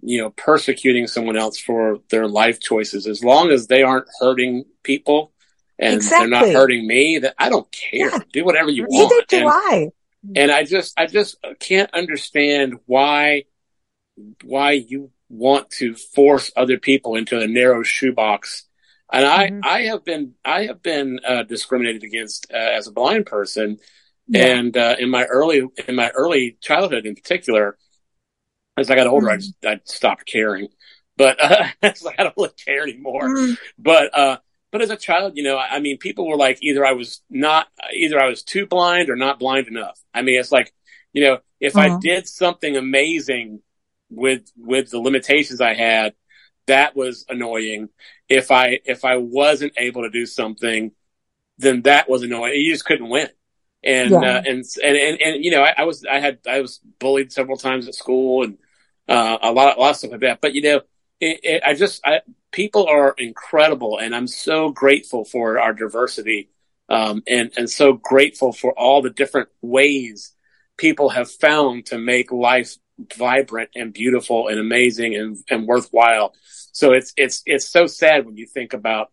you 0.02 0.22
know, 0.22 0.32
persecuting 0.32 1.08
someone 1.08 1.38
else 1.38 1.58
for 1.58 2.00
their 2.10 2.28
life 2.28 2.60
choices 2.60 3.08
as 3.08 3.24
long 3.24 3.50
as 3.50 3.68
they 3.68 3.82
aren't 3.82 4.08
hurting 4.20 4.66
people 4.84 5.32
and 5.80 5.96
exactly. 5.96 6.30
they're 6.30 6.42
not 6.42 6.50
hurting 6.50 6.86
me. 6.86 7.20
That 7.20 7.36
I 7.38 7.50
don't 7.50 7.72
care. 7.72 8.10
Yeah. 8.10 8.20
Do 8.32 8.46
whatever 8.46 8.70
you 8.70 8.86
Neither 8.90 9.04
want. 9.04 9.26
Neither 9.32 9.44
do 9.44 9.50
and, 9.50 9.50
I. 9.50 9.90
And 10.36 10.52
I 10.52 10.64
just, 10.64 10.94
I 10.98 11.06
just 11.08 11.38
can't 11.60 11.94
understand 11.94 12.76
why, 12.86 13.44
why 14.44 14.72
you 14.72 15.12
want 15.34 15.70
to 15.72 15.96
force 15.96 16.52
other 16.56 16.78
people 16.78 17.16
into 17.16 17.40
a 17.40 17.48
narrow 17.48 17.84
shoebox. 17.84 18.66
And 19.12 19.26
I, 19.26 19.50
mm-hmm. 19.50 19.60
I 19.64 19.82
have 19.84 20.06
been, 20.06 20.34
I 20.44 20.66
have 20.66 20.82
been 20.82 21.20
uh, 21.28 21.44
discriminated 21.44 22.04
against 22.04 22.48
uh, 22.52 22.58
as 22.58 22.88
a 22.88 22.92
blind 22.92 23.26
person 23.26 23.80
yeah. 24.28 24.46
And 24.46 24.78
uh, 24.78 24.96
in 25.00 25.10
my 25.10 25.26
early 25.26 25.64
in 25.88 25.96
my 25.96 26.10
early 26.10 26.58
childhood, 26.62 27.06
in 27.06 27.16
particular, 27.16 27.78
as 28.78 28.90
I 28.90 28.96
got 28.96 29.08
older, 29.08 29.28
mm. 29.28 29.34
I, 29.34 29.38
just, 29.38 29.54
I 29.66 29.80
stopped 29.86 30.26
caring. 30.26 30.70
But 31.18 31.44
uh, 31.44 31.66
I 31.84 31.94
don't 32.18 32.34
really 32.38 32.50
care 32.66 32.84
anymore. 32.84 33.28
Mm. 33.28 33.58
But 33.78 34.18
uh, 34.18 34.38
but 34.72 34.82
as 34.82 34.90
a 34.90 34.98
child, 34.98 35.34
you 35.36 35.44
know, 35.44 35.58
I, 35.58 35.76
I 35.76 35.80
mean, 35.80 35.98
people 35.98 36.28
were 36.28 36.38
like, 36.38 36.60
either 36.62 36.86
I 36.86 36.94
was 36.94 37.22
not, 37.30 37.68
either 37.94 38.20
I 38.20 38.28
was 38.28 38.44
too 38.44 38.66
blind 38.66 39.10
or 39.10 39.16
not 39.16 39.40
blind 39.40 39.68
enough. 39.68 40.00
I 40.14 40.22
mean, 40.22 40.40
it's 40.40 40.52
like, 40.52 40.74
you 41.12 41.24
know, 41.24 41.40
if 41.60 41.76
uh-huh. 41.76 41.98
I 41.98 42.00
did 42.00 42.28
something 42.28 42.76
amazing 42.76 43.62
with 44.16 44.52
with 44.58 44.92
the 44.92 45.00
limitations 45.00 45.62
I 45.62 45.74
had, 45.74 46.14
that 46.68 46.96
was 46.96 47.26
annoying. 47.30 47.90
If 48.30 48.52
I 48.52 48.80
if 48.86 49.06
I 49.06 49.18
wasn't 49.18 49.74
able 49.78 50.04
to 50.04 50.10
do 50.10 50.26
something, 50.26 50.92
then 51.58 51.84
that 51.84 52.10
was 52.10 52.24
annoying. 52.24 52.56
You 52.56 52.72
just 52.72 52.86
couldn't 52.86 53.10
win 53.10 53.30
and 53.84 54.12
yeah. 54.12 54.18
uh, 54.18 54.44
and, 54.46 54.66
and 54.84 54.98
and 54.98 55.22
and 55.22 55.44
you 55.44 55.52
know, 55.52 55.62
I, 55.62 55.74
I, 55.80 55.84
was 55.84 56.06
I 56.06 56.20
had 56.20 56.40
I 56.48 56.62
was 56.62 56.80
bullied 57.00 57.32
several 57.32 57.58
times 57.58 57.88
at 57.88 57.96
school 57.96 58.44
and 58.44 58.58
uh, 59.10 59.38
a 59.42 59.52
lot 59.52 59.78
a 59.78 59.80
lot 59.80 59.92
of 59.92 59.96
stuff 59.98 60.12
like 60.12 60.22
that. 60.22 60.42
But 60.42 60.54
you 60.54 60.62
know, 60.62 60.82
it, 61.20 61.40
it, 61.44 61.64
I 61.66 61.74
just 61.74 62.02
I, 62.06 62.22
people 62.52 62.88
are 62.88 63.14
incredible, 63.18 63.98
and 64.00 64.16
I'm 64.16 64.28
so 64.28 64.70
grateful 64.70 65.26
for 65.26 65.60
our 65.60 65.74
diversity, 65.74 66.50
um, 66.88 67.24
and 67.28 67.52
and 67.58 67.70
so 67.70 67.94
grateful 67.94 68.54
for 68.54 68.72
all 68.72 69.02
the 69.02 69.10
different 69.10 69.50
ways 69.62 70.32
people 70.78 71.10
have 71.10 71.30
found 71.30 71.86
to 71.88 71.98
make 71.98 72.32
life 72.32 72.78
vibrant 73.16 73.70
and 73.76 73.94
beautiful 73.94 74.48
and 74.48 74.60
amazing 74.60 75.16
and, 75.16 75.38
and 75.50 75.68
worthwhile. 75.68 76.34
So 76.72 76.94
it's 76.94 77.14
it's 77.18 77.44
it's 77.46 77.70
so 77.70 77.88
sad 77.88 78.26
when 78.26 78.38
you 78.38 78.46
think 78.46 78.74
about 78.74 79.12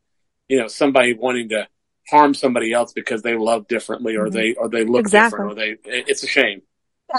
you 0.48 0.58
know 0.58 0.68
somebody 0.68 1.14
wanting 1.14 1.50
to 1.50 1.68
harm 2.08 2.34
somebody 2.34 2.72
else 2.72 2.92
because 2.92 3.22
they 3.22 3.36
love 3.36 3.68
differently 3.68 4.16
or 4.16 4.26
mm-hmm. 4.26 4.34
they 4.34 4.54
or 4.54 4.68
they 4.68 4.84
look 4.84 5.00
exactly. 5.00 5.38
different 5.38 5.52
or 5.52 5.54
they 5.54 5.76
it's 5.84 6.24
a 6.24 6.26
shame 6.26 6.60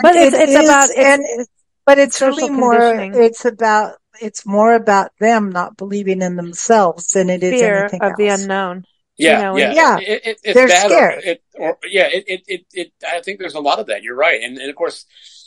but 0.02 0.16
it's, 0.16 0.36
it's 0.36 0.54
about 0.54 0.90
and 0.98 1.22
it's, 1.26 1.50
but 1.86 1.98
it's 1.98 2.22
really 2.22 2.50
more 2.50 2.94
it's 3.00 3.46
about 3.46 3.94
it's 4.22 4.46
more 4.46 4.74
about 4.74 5.12
them 5.20 5.50
not 5.50 5.78
believing 5.78 6.22
in 6.22 6.36
themselves 6.36 7.12
than 7.12 7.30
it 7.30 7.42
is 7.42 7.54
fear 7.54 7.84
anything 7.84 8.02
of 8.02 8.10
else. 8.10 8.18
the 8.18 8.28
unknown 8.28 8.86
yeah, 9.18 9.38
you 9.38 9.44
know, 9.44 9.58
yeah, 9.58 9.74
yeah. 9.74 9.98
It, 10.00 10.40
it, 10.44 10.54
They're 10.54 10.68
scared. 10.68 11.40
Or, 11.54 11.70
or, 11.70 11.78
yeah, 11.88 12.08
it, 12.12 12.42
it, 12.48 12.66
it, 12.74 12.94
I 13.08 13.22
think 13.22 13.40
there's 13.40 13.54
a 13.54 13.60
lot 13.60 13.78
of 13.78 13.88
that. 13.88 14.02
You're 14.02 14.16
right, 14.16 14.42
and, 14.42 14.58
and 14.58 14.68
of 14.68 14.76
course, 14.76 15.06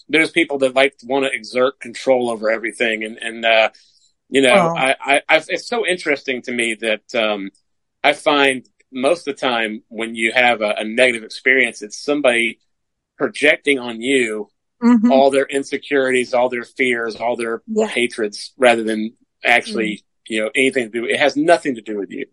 there's 0.09 0.31
people 0.31 0.59
that 0.59 0.74
like 0.74 0.94
want 1.05 1.24
to 1.24 1.32
exert 1.32 1.81
control 1.81 2.31
over 2.31 2.51
everything, 2.51 3.05
and 3.05 3.18
and 3.18 3.44
uh, 3.44 3.70
you 4.28 4.43
know, 4.43 4.55
oh. 4.55 4.76
I, 4.76 4.97
I, 5.01 5.22
I, 5.28 5.43
it's 5.48 5.68
so 5.68 5.86
interesting 5.86 6.43
to 6.43 6.52
me 6.52 6.74
that 6.74 7.14
um, 7.14 7.51
I 8.02 8.12
find 8.12 8.68
most 8.93 9.26
of 9.26 9.36
the 9.36 9.40
time 9.40 9.82
when 9.89 10.14
you 10.14 10.32
have 10.32 10.60
a, 10.60 10.74
a 10.78 10.85
negative 10.85 11.24
experience, 11.24 11.82
it's 11.82 11.97
somebody 11.97 12.60
projecting 13.16 13.78
on 13.78 14.01
you 14.01 14.48
mm-hmm. 14.82 15.10
all 15.10 15.31
their 15.31 15.47
insecurities, 15.47 16.35
all 16.35 16.48
their 16.48 16.64
fears, 16.64 17.16
all 17.16 17.36
their 17.36 17.62
yeah. 17.66 17.86
hatreds, 17.86 18.52
rather 18.56 18.82
than 18.82 19.14
actually, 19.43 19.94
mm-hmm. 19.94 20.35
you 20.35 20.43
know, 20.43 20.51
anything 20.55 20.90
to 20.90 21.01
do. 21.01 21.06
It 21.06 21.18
has 21.18 21.36
nothing 21.36 21.76
to 21.76 21.82
do 21.82 21.98
with 21.98 22.10
you. 22.10 22.26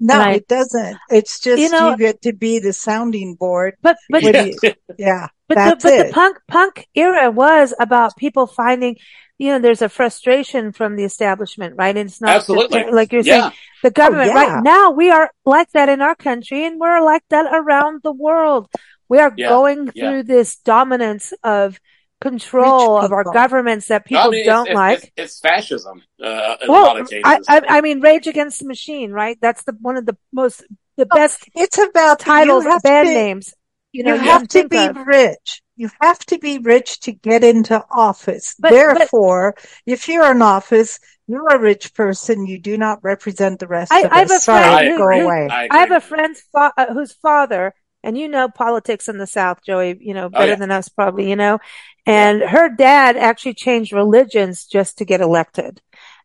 No, 0.00 0.18
right. 0.18 0.36
it 0.36 0.48
doesn't. 0.48 0.96
It's 1.10 1.40
just 1.40 1.60
you, 1.60 1.70
know, 1.70 1.90
you, 1.90 1.96
get 1.96 2.22
to 2.22 2.32
be 2.32 2.60
the 2.60 2.72
sounding 2.72 3.34
board. 3.34 3.74
But 3.82 3.96
but 4.08 4.22
yeah, 4.24 4.44
you, 4.44 4.74
yeah 4.96 5.28
but 5.48 5.54
the 5.54 5.78
but 5.82 5.92
it. 5.92 6.06
the 6.06 6.12
punk 6.12 6.38
punk 6.46 6.88
era 6.94 7.30
was 7.30 7.74
about 7.78 8.16
people 8.16 8.46
finding 8.46 8.96
you 9.38 9.52
know, 9.52 9.60
there's 9.60 9.82
a 9.82 9.88
frustration 9.88 10.72
from 10.72 10.96
the 10.96 11.04
establishment, 11.04 11.76
right? 11.78 11.96
And 11.96 12.08
it's 12.08 12.20
not 12.20 12.30
absolutely 12.30 12.82
the, 12.82 12.90
like 12.90 13.12
you're 13.12 13.22
yeah. 13.22 13.42
saying 13.42 13.52
the 13.84 13.90
government. 13.92 14.32
Oh, 14.32 14.34
yeah. 14.34 14.54
Right 14.54 14.64
now, 14.64 14.90
we 14.90 15.10
are 15.10 15.30
like 15.44 15.70
that 15.72 15.88
in 15.88 16.02
our 16.02 16.16
country, 16.16 16.66
and 16.66 16.80
we're 16.80 17.04
like 17.04 17.22
that 17.30 17.46
around 17.54 18.00
the 18.02 18.12
world. 18.12 18.68
We 19.08 19.18
are 19.18 19.32
yeah. 19.36 19.48
going 19.48 19.90
through 19.92 20.24
this 20.24 20.56
dominance 20.56 21.32
of 21.44 21.78
control 22.20 22.98
of 22.98 23.12
our 23.12 23.22
governments 23.22 23.88
that 23.88 24.04
people 24.04 24.24
I 24.24 24.28
mean, 24.28 24.44
don't 24.44 24.66
it's, 24.66 24.74
like. 24.74 24.98
It's, 24.98 25.12
it's 25.16 25.40
fascism. 25.40 26.02
Uh, 26.20 26.56
well, 26.66 27.04
I, 27.24 27.40
I, 27.48 27.62
I, 27.68 27.80
mean, 27.80 28.00
Rage 28.00 28.26
Against 28.26 28.58
the 28.58 28.66
Machine, 28.66 29.12
right? 29.12 29.38
That's 29.40 29.62
the 29.62 29.76
one 29.80 29.96
of 29.96 30.04
the 30.04 30.16
most 30.32 30.64
the 30.96 31.06
oh, 31.08 31.14
best. 31.14 31.48
It's 31.54 31.78
about 31.78 32.18
titles, 32.18 32.64
band 32.82 33.08
to, 33.08 33.14
names. 33.14 33.54
You 33.98 34.04
know, 34.04 34.14
you, 34.14 34.22
you 34.22 34.28
have 34.28 34.48
to 34.48 34.68
be 34.68 34.78
of. 34.78 34.96
rich 35.06 35.62
you 35.78 35.88
have 36.00 36.18
to 36.18 36.38
be 36.38 36.58
rich 36.58 36.98
to 37.00 37.12
get 37.12 37.44
into 37.44 37.82
office. 37.90 38.56
But, 38.58 38.72
Therefore, 38.72 39.54
but, 39.56 39.70
if 39.86 40.08
you're 40.08 40.32
in 40.32 40.42
office, 40.42 40.98
you're 41.28 41.46
a 41.48 41.58
rich 41.58 41.94
person. 41.94 42.46
You 42.46 42.58
do 42.58 42.76
not 42.76 43.04
represent 43.04 43.60
the 43.60 43.68
rest 43.68 43.92
I, 43.92 44.00
of 44.00 44.12
I 44.12 44.22
us. 44.24 44.30
A 44.32 44.40
Sorry, 44.40 44.90
who, 44.90 44.98
go 44.98 45.08
who, 45.08 45.20
away. 45.20 45.48
I, 45.48 45.68
I, 45.70 45.78
have 45.78 45.92
a 45.92 46.00
friend 46.00 46.36
fa- 46.52 46.72
uh, 46.76 46.92
whose 46.92 47.12
father, 47.12 47.74
and 48.02 48.18
you 48.18 48.28
know 48.28 48.48
politics 48.48 49.08
in 49.08 49.18
the 49.18 49.26
South, 49.26 49.60
Joey, 49.64 49.96
you 50.00 50.14
know, 50.14 50.28
better 50.28 50.44
oh, 50.44 50.48
yeah. 50.48 50.54
than 50.56 50.72
us 50.72 50.88
probably, 50.88 51.30
you 51.30 51.36
know, 51.36 51.60
and 52.04 52.42
her 52.42 52.68
dad 52.68 53.16
actually 53.16 53.54
changed 53.54 53.92
religions 53.92 54.66
just 54.66 54.98
to 54.98 55.04
get 55.04 55.20
elected. 55.20 55.80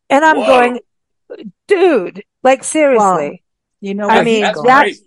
And 0.09 0.25
I'm 0.25 0.37
Whoa. 0.37 0.45
going, 0.47 0.79
dude, 1.67 2.23
like 2.41 2.63
seriously. 2.63 3.29
Wow. 3.29 3.37
You 3.81 3.93
know, 3.93 4.09
I 4.09 4.23
mean, 4.23 4.41
that's, 4.41 4.63
that's 4.63 4.99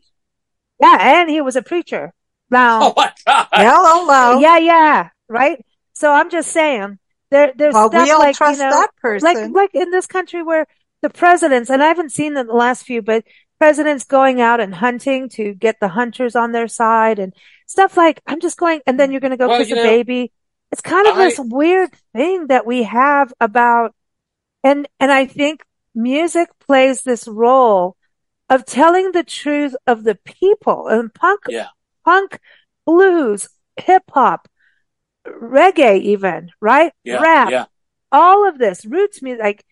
yeah, 0.81 1.21
and 1.21 1.31
he 1.31 1.41
was 1.41 1.57
a 1.57 1.63
preacher. 1.63 2.13
Now, 2.51 2.81
oh 2.83 2.95
my 2.97 3.13
God. 3.27 3.49
hello. 3.53 4.39
Yeah, 4.39 4.59
yeah, 4.59 5.09
right. 5.29 5.65
So 5.93 6.13
I'm 6.13 6.31
just 6.31 6.51
saying 6.53 6.99
there, 7.31 7.53
there's 7.57 7.75
well, 7.75 7.89
stuff 7.89 8.09
like 8.09 8.39
you 8.41 8.57
know, 8.59 8.87
like 9.03 9.51
like 9.51 9.75
in 9.75 9.91
this 9.91 10.07
country 10.07 10.43
where 10.43 10.67
the 11.03 11.11
presidents, 11.11 11.71
and 11.71 11.83
I 11.83 11.89
haven't 11.89 12.13
seen 12.13 12.35
them 12.35 12.47
the 12.47 12.55
last 12.55 12.85
few, 12.85 13.03
but 13.03 13.25
presidents 13.59 14.05
going 14.05 14.41
out 14.41 14.61
and 14.61 14.75
hunting 14.75 15.29
to 15.31 15.55
get 15.55 15.81
the 15.81 15.89
hunters 15.89 16.37
on 16.37 16.53
their 16.53 16.69
side 16.69 17.19
and 17.19 17.33
stuff 17.67 17.97
like 17.97 18.21
I'm 18.27 18.41
just 18.41 18.59
going, 18.59 18.81
and 18.87 18.99
then 18.99 19.11
you're 19.11 19.21
going 19.21 19.33
to 19.33 19.37
go 19.37 19.49
well, 19.49 19.59
kiss 19.59 19.73
a 19.73 19.77
know, 19.77 19.83
baby. 19.83 20.33
It's 20.71 20.81
kind 20.81 21.07
of 21.07 21.17
I, 21.17 21.25
this 21.25 21.41
weird 21.41 21.91
thing 22.13 22.49
that 22.49 22.67
we 22.67 22.85
have 22.85 23.33
about, 23.41 23.95
and 24.63 24.89
and 25.01 25.11
I 25.11 25.27
think 25.27 25.65
music 25.95 26.49
plays 26.61 27.03
this 27.03 27.27
role 27.27 27.97
of 28.49 28.65
telling 28.65 29.13
the 29.13 29.25
truth 29.25 29.75
of 29.87 30.05
the 30.05 30.15
people 30.15 30.87
and 30.87 31.13
punk 31.13 31.41
yeah 31.49 31.69
punk, 32.07 32.39
blues, 32.87 33.49
hip 33.77 34.05
hop, 34.11 34.49
reggae, 35.27 36.01
even, 36.01 36.51
right? 36.61 36.93
Yeah, 37.05 37.21
Rap, 37.21 37.51
yeah. 37.51 37.65
all 38.11 38.49
of 38.49 38.57
this, 38.57 38.87
roots 38.87 39.21
music. 39.21 39.43
Like, 39.43 39.65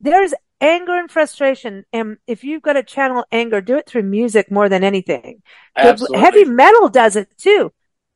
there's 0.00 0.34
anger 0.60 0.98
and 0.98 1.10
frustration. 1.10 1.84
And 1.92 2.18
if 2.26 2.44
you've 2.44 2.62
got 2.62 2.74
to 2.74 2.82
channel 2.82 3.24
anger, 3.32 3.60
do 3.60 3.78
it 3.78 3.86
through 3.86 4.02
music 4.02 4.50
more 4.50 4.68
than 4.68 4.84
anything. 4.84 5.42
Absolutely. 5.76 6.18
Heavy 6.18 6.44
metal 6.44 6.88
does 6.88 7.16
it 7.16 7.28
too. 7.38 7.72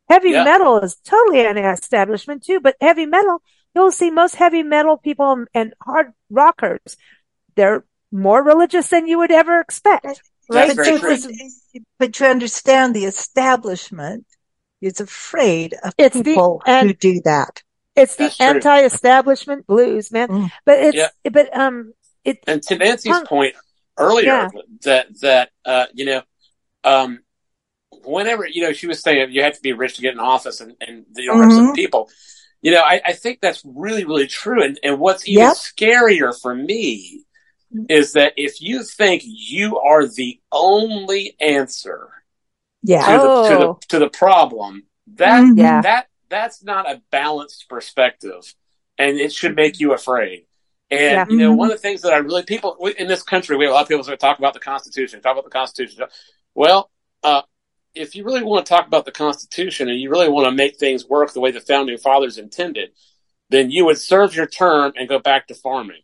Heavy 0.08 0.30
yeah. 0.30 0.44
metal 0.44 0.78
is 0.80 0.96
totally 0.96 1.44
an 1.44 1.56
establishment 1.56 2.44
too, 2.44 2.60
but 2.60 2.76
heavy 2.80 3.06
metal, 3.06 3.40
you'll 3.74 3.90
see 3.90 4.10
most 4.10 4.34
heavy 4.34 4.62
metal 4.62 4.98
people 4.98 5.44
and 5.54 5.74
hard 5.80 6.12
rockers, 6.28 6.96
they're 7.54 7.84
more 8.10 8.42
religious 8.42 8.88
than 8.88 9.06
you 9.06 9.18
would 9.18 9.30
ever 9.30 9.60
expect. 9.60 10.22
Right? 10.52 10.76
But, 10.76 11.82
but 11.98 12.20
you 12.20 12.26
understand 12.26 12.94
the 12.94 13.04
establishment 13.04 14.26
is 14.80 15.00
afraid 15.00 15.74
of 15.82 15.94
it's 15.96 16.20
people 16.20 16.62
the, 16.66 16.80
who 16.80 16.94
do 16.94 17.20
that. 17.24 17.62
It's 17.94 18.16
the 18.16 18.34
anti-establishment 18.40 19.66
blues, 19.66 20.10
man. 20.10 20.28
Mm. 20.28 20.50
But 20.64 20.78
it's, 20.78 20.96
yeah. 20.96 21.08
but, 21.30 21.56
um, 21.56 21.92
it, 22.24 22.38
and 22.46 22.62
to 22.64 22.76
Nancy's 22.76 23.14
um, 23.14 23.26
point 23.26 23.54
earlier 23.98 24.26
yeah. 24.26 24.48
that, 24.84 25.20
that, 25.20 25.50
uh, 25.64 25.86
you 25.92 26.06
know, 26.06 26.22
um, 26.84 27.20
whenever, 28.04 28.46
you 28.46 28.62
know, 28.62 28.72
she 28.72 28.86
was 28.86 29.00
saying 29.00 29.32
you 29.32 29.42
have 29.42 29.54
to 29.54 29.62
be 29.62 29.72
rich 29.72 29.96
to 29.96 30.02
get 30.02 30.14
in 30.14 30.20
office 30.20 30.60
and, 30.60 30.74
and 30.80 31.04
you 31.16 31.26
don't 31.26 31.36
mm-hmm. 31.36 31.50
represent 31.50 31.76
people. 31.76 32.08
You 32.62 32.70
know, 32.72 32.80
I, 32.80 33.00
I, 33.04 33.12
think 33.12 33.40
that's 33.40 33.62
really, 33.64 34.04
really 34.04 34.28
true. 34.28 34.62
And, 34.62 34.78
and 34.82 34.98
what's 34.98 35.26
even 35.26 35.42
yep. 35.42 35.54
scarier 35.54 36.32
for 36.40 36.54
me 36.54 37.24
is 37.88 38.12
that 38.12 38.34
if 38.36 38.60
you 38.60 38.82
think 38.84 39.22
you 39.24 39.78
are 39.78 40.06
the 40.06 40.40
only 40.50 41.36
answer 41.40 42.10
yeah. 42.82 43.06
to, 43.06 43.18
oh. 43.20 43.42
the, 43.42 43.48
to 43.48 43.56
the 43.56 43.74
to 43.88 43.98
the 43.98 44.10
problem. 44.10 44.84
That 45.14 45.44
mm-hmm. 45.44 45.58
yeah. 45.58 45.82
that 45.82 46.06
that's 46.28 46.62
not 46.62 46.90
a 46.90 47.02
balanced 47.10 47.68
perspective, 47.68 48.54
and 48.98 49.18
it 49.18 49.32
should 49.32 49.56
make 49.56 49.80
you 49.80 49.92
afraid. 49.92 50.46
And 50.90 51.00
yeah. 51.00 51.26
you 51.28 51.36
know, 51.36 51.50
mm-hmm. 51.50 51.58
one 51.58 51.70
of 51.70 51.76
the 51.76 51.82
things 51.82 52.02
that 52.02 52.12
I 52.12 52.18
really 52.18 52.42
people 52.42 52.76
in 52.98 53.08
this 53.08 53.22
country, 53.22 53.56
we 53.56 53.64
have 53.64 53.72
a 53.72 53.74
lot 53.74 53.82
of 53.82 53.88
people 53.88 54.04
that 54.04 54.20
talk 54.20 54.38
about 54.38 54.54
the 54.54 54.60
Constitution, 54.60 55.20
talk 55.20 55.32
about 55.32 55.44
the 55.44 55.50
Constitution. 55.50 56.04
Well, 56.54 56.90
uh, 57.22 57.42
if 57.94 58.14
you 58.14 58.24
really 58.24 58.42
want 58.42 58.64
to 58.64 58.70
talk 58.70 58.86
about 58.86 59.04
the 59.04 59.12
Constitution 59.12 59.88
and 59.88 60.00
you 60.00 60.10
really 60.10 60.28
want 60.28 60.46
to 60.46 60.52
make 60.52 60.76
things 60.76 61.06
work 61.06 61.32
the 61.32 61.40
way 61.40 61.50
the 61.50 61.60
founding 61.60 61.98
fathers 61.98 62.38
intended, 62.38 62.90
then 63.50 63.70
you 63.70 63.84
would 63.84 63.98
serve 63.98 64.34
your 64.34 64.46
term 64.46 64.92
and 64.96 65.08
go 65.08 65.18
back 65.18 65.46
to 65.48 65.54
farming. 65.54 66.00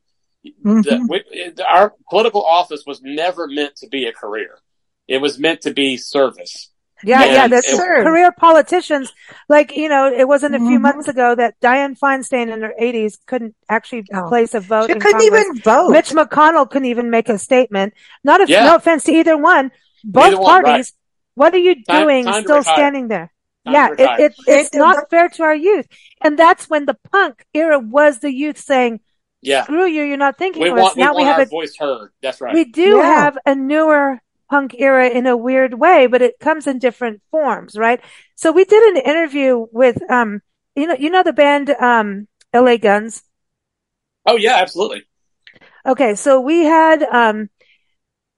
Mm-hmm. 0.65 0.81
The, 0.81 1.07
we, 1.09 1.65
our 1.65 1.95
political 2.11 2.45
office 2.45 2.85
was 2.87 3.01
never 3.03 3.47
meant 3.47 3.77
to 3.77 3.89
be 3.89 4.07
a 4.07 4.13
career. 4.13 4.59
It 5.07 5.19
was 5.19 5.39
meant 5.39 5.63
to 5.63 5.73
be 5.73 5.97
service. 5.97 6.71
Yeah, 7.05 7.23
and 7.23 7.33
yeah, 7.33 7.47
that's 7.47 7.77
career 7.77 8.33
politicians. 8.33 9.13
Like, 9.49 9.77
you 9.77 9.89
know, 9.89 10.13
it 10.13 10.27
wasn't 10.27 10.57
a 10.57 10.59
few 10.59 10.71
mm-hmm. 10.71 10.83
months 10.83 11.09
ago 11.09 11.35
that 11.35 11.59
Dianne 11.61 11.99
Feinstein 11.99 12.53
in 12.53 12.61
her 12.63 12.75
80s 12.81 13.19
couldn't 13.25 13.55
actually 13.69 14.05
oh. 14.13 14.29
place 14.29 14.55
a 14.55 14.61
vote. 14.61 14.89
She 14.89 14.95
couldn't 14.95 15.21
Congress. 15.21 15.45
even 15.45 15.61
vote. 15.61 15.91
Mitch 15.91 16.11
McConnell 16.11 16.69
couldn't 16.69 16.89
even 16.89 17.11
make 17.11 17.29
a 17.29 17.39
statement. 17.39 17.95
Not 18.25 18.41
a, 18.41 18.47
yeah. 18.49 18.65
no 18.65 18.77
offense 18.77 19.05
to 19.05 19.13
either 19.13 19.37
one. 19.37 19.71
Both 20.03 20.39
one, 20.39 20.65
parties. 20.65 20.93
Right. 20.93 20.93
What 21.35 21.55
are 21.55 21.59
you 21.59 21.77
doing 21.85 22.25
time, 22.25 22.35
time 22.35 22.43
still 22.43 22.63
standing 22.65 23.09
there? 23.09 23.33
Time 23.65 23.75
yeah, 23.75 23.91
it, 23.93 24.21
it, 24.21 24.35
it's 24.49 24.75
not 24.75 25.09
fair 25.09 25.29
to 25.29 25.43
our 25.45 25.55
youth. 25.55 25.87
And 26.21 26.37
that's 26.37 26.69
when 26.69 26.87
the 26.87 26.97
punk 27.13 27.47
era 27.55 27.79
was 27.79 28.19
the 28.19 28.33
youth 28.33 28.59
saying, 28.59 29.01
yeah. 29.41 29.65
screw 29.65 29.87
you, 29.87 30.03
you're 30.03 30.17
not 30.17 30.39
thinking 30.39 30.63
we 30.63 30.71
of 30.71 30.77
want, 30.77 30.93
us. 30.93 30.97
Now 30.97 31.15
we, 31.15 31.23
have 31.23 31.41
a 31.41 31.47
voice 31.47 31.77
heard. 31.79 32.11
That's 32.23 32.41
right. 32.41 32.55
We 32.55 32.65
do 32.65 32.97
yeah. 32.97 33.03
have 33.03 33.39
a 33.47 33.55
newer 33.55 34.21
punk 34.51 34.75
era 34.79 35.09
in 35.09 35.27
a 35.27 35.37
weird 35.37 35.75
way, 35.75 36.07
but 36.07 36.23
it 36.23 36.39
comes 36.39 36.67
in 36.67 36.79
different 36.79 37.23
forms, 37.31 37.77
right? 37.77 38.01
So 38.35 38.53
we 38.53 38.65
did 38.65 38.97
an 38.97 39.03
interview 39.03 39.67
with, 39.73 39.99
um, 40.11 40.41
you 40.75 40.87
know, 40.87 40.97
you 40.99 41.11
know 41.11 41.23
the 41.23 41.33
band, 41.33 41.71
um, 41.71 42.29
LA 42.55 42.77
Guns. 42.77 43.23
Oh 44.27 44.37
yeah, 44.37 44.57
absolutely. 44.57 45.05
Okay. 45.87 46.15
So 46.15 46.41
we 46.41 46.65
had, 46.65 47.03
um, 47.03 47.51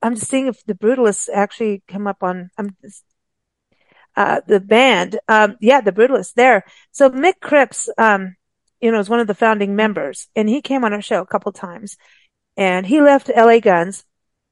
I'm 0.02 0.14
just 0.14 0.28
seeing 0.28 0.46
if 0.46 0.64
the 0.64 0.74
Brutalists 0.74 1.28
actually 1.32 1.82
come 1.88 2.06
up 2.06 2.22
on, 2.22 2.50
um, 2.58 2.76
uh, 4.16 4.40
the 4.46 4.60
band. 4.60 5.18
Um, 5.28 5.56
yeah, 5.60 5.80
the 5.80 5.92
Brutalists 5.92 6.34
there. 6.34 6.64
So 6.92 7.10
Mick 7.10 7.40
Cripps, 7.40 7.88
um, 7.98 8.36
you 8.80 8.90
know, 8.90 8.98
is 8.98 9.08
one 9.08 9.20
of 9.20 9.26
the 9.26 9.34
founding 9.34 9.76
members 9.76 10.28
and 10.34 10.48
he 10.48 10.62
came 10.62 10.84
on 10.84 10.92
our 10.92 11.02
show 11.02 11.20
a 11.20 11.26
couple 11.26 11.52
times 11.52 11.96
and 12.56 12.86
he 12.86 13.00
left 13.00 13.30
LA 13.34 13.58
Guns 13.60 14.04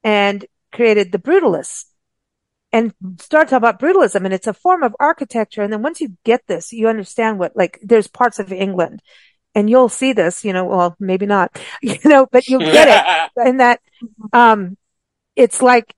and 0.05 0.45
created 0.73 1.13
the 1.13 1.19
brutalists 1.19 1.85
and 2.73 2.93
start 3.19 3.49
talking 3.49 3.57
about 3.57 3.81
brutalism 3.81 4.25
and 4.25 4.35
it's 4.35 4.47
a 4.47 4.53
form 4.53 4.83
of 4.83 4.95
architecture. 5.01 5.63
And 5.63 5.73
then 5.73 5.83
once 5.83 6.01
you 6.01 6.17
get 6.25 6.47
this, 6.47 6.73
you 6.73 6.89
understand 6.89 7.39
what, 7.39 7.57
like, 7.57 7.79
there's 7.83 8.07
parts 8.07 8.39
of 8.39 8.53
England 8.53 9.03
and 9.55 9.71
you'll 9.71 9.89
see 9.89 10.13
this, 10.13 10.45
you 10.45 10.53
know, 10.53 10.65
well, 10.65 10.97
maybe 11.01 11.27
not, 11.27 11.59
you 11.83 11.99
know, 12.05 12.27
but 12.31 12.47
you'll 12.47 12.61
get 12.61 12.89
it. 12.89 13.31
and 13.47 13.61
that, 13.61 13.81
um, 14.33 14.77
it's 15.35 15.63
like 15.63 15.95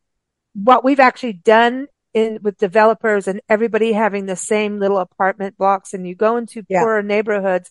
what 0.55 0.85
we've 0.85 1.01
actually 1.01 1.33
done 1.33 1.89
in 2.13 2.39
with 2.43 2.59
developers 2.59 3.29
and 3.29 3.41
everybody 3.49 3.93
having 3.93 4.27
the 4.27 4.37
same 4.37 4.81
little 4.81 4.99
apartment 4.99 5.57
blocks 5.57 5.95
and 5.95 6.07
you 6.07 6.15
go 6.15 6.37
into 6.37 6.65
yeah. 6.69 6.81
poorer 6.81 7.03
neighborhoods 7.03 7.71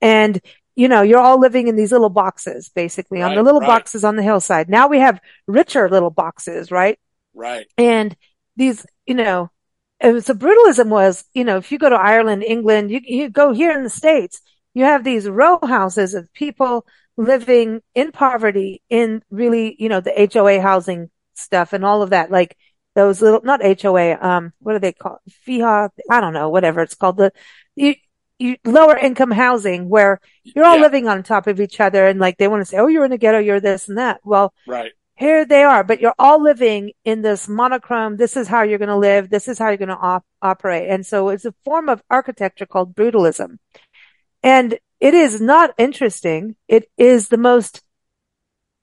and 0.00 0.40
you 0.76 0.88
know, 0.88 1.02
you're 1.02 1.20
all 1.20 1.38
living 1.38 1.68
in 1.68 1.76
these 1.76 1.92
little 1.92 2.08
boxes, 2.08 2.70
basically, 2.70 3.20
right, 3.20 3.28
on 3.28 3.34
the 3.34 3.42
little 3.42 3.60
right. 3.60 3.66
boxes 3.66 4.04
on 4.04 4.16
the 4.16 4.22
hillside. 4.22 4.68
Now 4.70 4.88
we 4.88 5.00
have 5.00 5.20
richer 5.46 5.90
little 5.90 6.10
boxes, 6.10 6.70
right? 6.70 6.98
Right. 7.34 7.66
And 7.76 8.16
these, 8.56 8.86
you 9.04 9.14
know, 9.14 9.50
so 10.02 10.32
brutalism 10.34 10.88
was, 10.88 11.24
you 11.34 11.44
know, 11.44 11.58
if 11.58 11.70
you 11.70 11.78
go 11.78 11.90
to 11.90 11.96
Ireland, 11.96 12.44
England, 12.44 12.90
you, 12.90 13.00
you 13.04 13.28
go 13.28 13.52
here 13.52 13.72
in 13.72 13.82
the 13.82 13.90
States, 13.90 14.40
you 14.72 14.84
have 14.84 15.04
these 15.04 15.28
row 15.28 15.58
houses 15.62 16.14
of 16.14 16.32
people 16.32 16.86
living 17.16 17.82
in 17.94 18.12
poverty 18.12 18.82
in 18.88 19.22
really, 19.30 19.76
you 19.78 19.88
know, 19.88 20.00
the 20.00 20.30
HOA 20.32 20.60
housing 20.62 21.10
stuff 21.34 21.72
and 21.74 21.84
all 21.84 22.02
of 22.02 22.10
that. 22.10 22.30
Like 22.30 22.56
those 22.94 23.20
little, 23.20 23.42
not 23.42 23.60
HOA, 23.62 24.16
um, 24.18 24.52
what 24.60 24.72
do 24.72 24.78
they 24.78 24.92
call 24.92 25.18
it? 25.26 25.32
FIHA? 25.46 25.90
I 26.10 26.20
don't 26.20 26.32
know, 26.32 26.48
whatever 26.48 26.80
it's 26.80 26.94
called. 26.94 27.18
The, 27.18 27.32
you, 27.76 27.96
you, 28.40 28.56
lower 28.64 28.96
income 28.96 29.30
housing 29.30 29.88
where 29.88 30.20
you're 30.42 30.64
all 30.64 30.76
yeah. 30.76 30.82
living 30.82 31.06
on 31.06 31.22
top 31.22 31.46
of 31.46 31.60
each 31.60 31.80
other 31.80 32.06
and 32.06 32.18
like 32.18 32.38
they 32.38 32.48
want 32.48 32.62
to 32.62 32.64
say, 32.64 32.78
Oh, 32.78 32.86
you're 32.86 33.04
in 33.04 33.12
a 33.12 33.18
ghetto, 33.18 33.38
you're 33.38 33.60
this 33.60 33.88
and 33.88 33.98
that. 33.98 34.20
Well, 34.24 34.52
right. 34.66 34.92
Here 35.16 35.44
they 35.44 35.62
are, 35.64 35.84
but 35.84 36.00
you're 36.00 36.14
all 36.18 36.42
living 36.42 36.92
in 37.04 37.20
this 37.20 37.46
monochrome. 37.46 38.16
This 38.16 38.38
is 38.38 38.48
how 38.48 38.62
you're 38.62 38.78
going 38.78 38.88
to 38.88 38.96
live. 38.96 39.28
This 39.28 39.48
is 39.48 39.58
how 39.58 39.68
you're 39.68 39.76
going 39.76 39.90
to 39.90 39.94
op- 39.94 40.24
operate. 40.40 40.88
And 40.88 41.04
so 41.04 41.28
it's 41.28 41.44
a 41.44 41.52
form 41.62 41.90
of 41.90 42.02
architecture 42.08 42.64
called 42.64 42.94
brutalism. 42.94 43.58
And 44.42 44.78
it 44.98 45.12
is 45.12 45.38
not 45.38 45.74
interesting. 45.76 46.56
It 46.68 46.90
is 46.96 47.28
the 47.28 47.36
most 47.36 47.82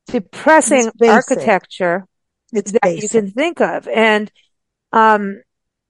depressing 0.05 0.91
it's 0.99 1.09
architecture 1.09 2.05
it's 2.53 2.71
that 2.71 2.83
basic. 2.83 3.01
you 3.01 3.09
can 3.09 3.31
think 3.31 3.59
of. 3.59 3.87
And, 3.87 4.31
um, 4.93 5.41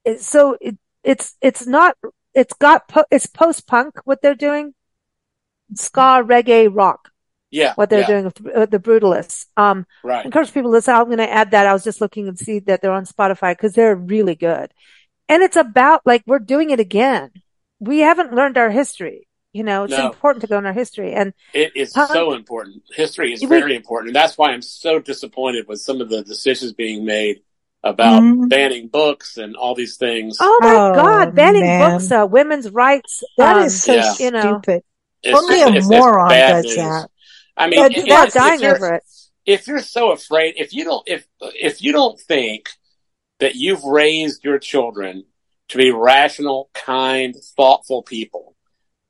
it, 0.06 0.22
so 0.22 0.58
it, 0.62 0.78
it's, 1.04 1.36
it's 1.42 1.68
not 1.68 1.98
it's 2.38 2.54
got 2.54 2.88
po- 2.88 3.06
it's 3.10 3.26
post 3.26 3.66
punk 3.66 3.96
what 4.06 4.22
they're 4.22 4.36
doing, 4.36 4.76
ska, 5.74 6.24
reggae, 6.24 6.70
rock. 6.72 7.12
Yeah, 7.50 7.74
what 7.76 7.90
they're 7.90 8.02
yeah. 8.02 8.08
doing 8.08 8.26
with, 8.26 8.42
with, 8.42 8.72
the 8.72 8.80
Brutalists. 8.80 9.46
Um, 9.56 9.88
right. 10.04 10.26
encourage 10.26 10.54
people 10.54 10.70
to 10.70 10.76
listen. 10.76 10.94
I'm 10.94 11.06
going 11.06 11.18
to 11.20 11.32
add 11.32 11.52
that. 11.52 11.66
I 11.66 11.72
was 11.72 11.84
just 11.84 12.02
looking 12.02 12.28
and 12.28 12.38
see 12.38 12.60
that 12.60 12.82
they're 12.82 12.92
on 12.92 13.06
Spotify 13.06 13.54
because 13.54 13.74
they're 13.74 13.96
really 13.96 14.36
good. 14.36 14.70
And 15.30 15.42
it's 15.42 15.56
about 15.56 16.02
like 16.06 16.24
we're 16.28 16.40
doing 16.40 16.72
it 16.72 16.82
again. 16.82 17.32
We 17.80 18.00
haven't 18.00 18.34
learned 18.34 18.58
our 18.58 18.70
history. 18.70 19.28
You 19.54 19.64
know, 19.64 19.86
it's 19.86 19.98
no. 19.98 20.08
important 20.08 20.42
to 20.42 20.48
go 20.48 20.58
in 20.58 20.66
our 20.66 20.74
history, 20.74 21.14
and 21.14 21.34
it 21.54 21.72
is 21.76 21.92
so 21.92 22.34
important. 22.34 22.84
History 22.94 23.34
is 23.34 23.42
we, 23.42 23.48
very 23.48 23.76
important, 23.76 24.10
and 24.10 24.16
that's 24.16 24.38
why 24.38 24.52
I'm 24.52 24.62
so 24.62 25.00
disappointed 25.00 25.68
with 25.68 25.80
some 25.80 26.02
of 26.02 26.10
the 26.10 26.22
decisions 26.22 26.74
being 26.74 27.06
made 27.06 27.42
about 27.84 28.22
mm-hmm. 28.22 28.48
banning 28.48 28.88
books 28.88 29.38
and 29.38 29.56
all 29.56 29.76
these 29.76 29.98
things. 29.98 30.38
Oh 30.40 30.60
my 30.62 30.76
oh, 30.76 30.94
God, 30.96 31.36
banning 31.36 31.62
man. 31.64 31.92
books, 31.92 32.12
uh, 32.12 32.28
women's 32.30 32.70
rights. 32.72 33.24
That 33.38 33.58
um, 33.58 33.64
is 33.64 33.82
so 33.82 33.94
yeah. 33.94 34.14
you 34.20 34.32
know, 34.32 34.42
stupid. 34.62 34.84
It's 35.24 35.38
Only 35.38 35.60
just, 35.60 35.74
a 35.74 35.78
it's, 35.78 35.90
moron 35.90 36.32
it's 36.32 36.68
does 36.68 36.76
that. 36.76 37.10
I 37.56 37.68
mean, 37.68 37.90
people 37.90 38.14
are 38.14 38.28
dying 38.28 38.64
over 38.64 38.96
it. 38.96 39.04
If 39.46 39.68
you're 39.68 39.82
so 39.82 40.12
afraid, 40.12 40.56
if 40.58 40.74
you 40.74 40.84
don't, 40.84 41.08
if 41.08 41.26
if 41.42 41.82
you 41.82 41.92
don't 41.92 42.20
think 42.20 42.70
that 43.40 43.56
you've 43.56 43.84
raised 43.84 44.44
your 44.44 44.60
children 44.60 45.24
to 45.70 45.78
be 45.78 45.92
rational, 45.92 46.70
kind, 46.74 47.36
thoughtful 47.56 48.04
people, 48.04 48.56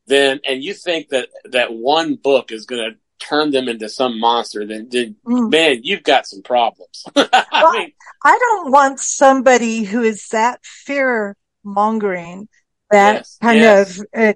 then 0.05 0.39
and 0.45 0.63
you 0.63 0.73
think 0.73 1.09
that 1.09 1.29
that 1.51 1.73
one 1.73 2.15
book 2.15 2.51
is 2.51 2.65
going 2.65 2.91
to 2.91 2.97
turn 3.19 3.51
them 3.51 3.67
into 3.67 3.89
some 3.89 4.19
monster, 4.19 4.65
then, 4.65 4.87
then 4.89 5.15
mm. 5.25 5.51
man, 5.51 5.81
you've 5.83 6.03
got 6.03 6.27
some 6.27 6.41
problems. 6.41 7.05
I 7.15 7.77
mean, 7.77 7.91
I 8.23 8.37
don't 8.37 8.71
want 8.71 8.99
somebody 8.99 9.83
who 9.83 10.01
is 10.01 10.27
that 10.29 10.59
fear 10.63 11.35
mongering, 11.63 12.47
that 12.91 13.13
yes, 13.13 13.37
kind 13.41 13.59
yes. 13.59 13.99
of 13.99 14.05
uh, 14.15 14.33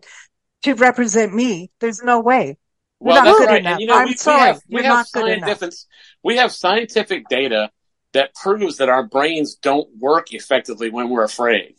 to 0.64 0.74
represent 0.76 1.34
me. 1.34 1.72
There's 1.80 2.02
no 2.02 2.20
way. 2.20 2.58
Well, 3.00 3.24
not 3.24 3.38
that's 3.40 3.50
right. 3.50 3.66
And, 3.66 3.82
you 3.82 3.88
know, 3.88 3.96
I'm 3.96 4.08
we, 4.08 4.16
sorry. 4.16 4.38
We 4.38 4.46
have, 4.48 4.62
we 4.70 4.84
have 4.84 5.08
scientific, 5.08 5.74
we 6.24 6.38
have 6.38 6.52
scientific 6.52 7.28
data 7.30 7.72
that 8.14 8.36
proves 8.36 8.78
that 8.78 8.90
our 8.90 9.04
brains 9.04 9.56
don't 9.56 9.90
work 9.98 10.34
effectively 10.34 10.90
when 10.90 11.10
we're 11.10 11.24
afraid. 11.24 11.76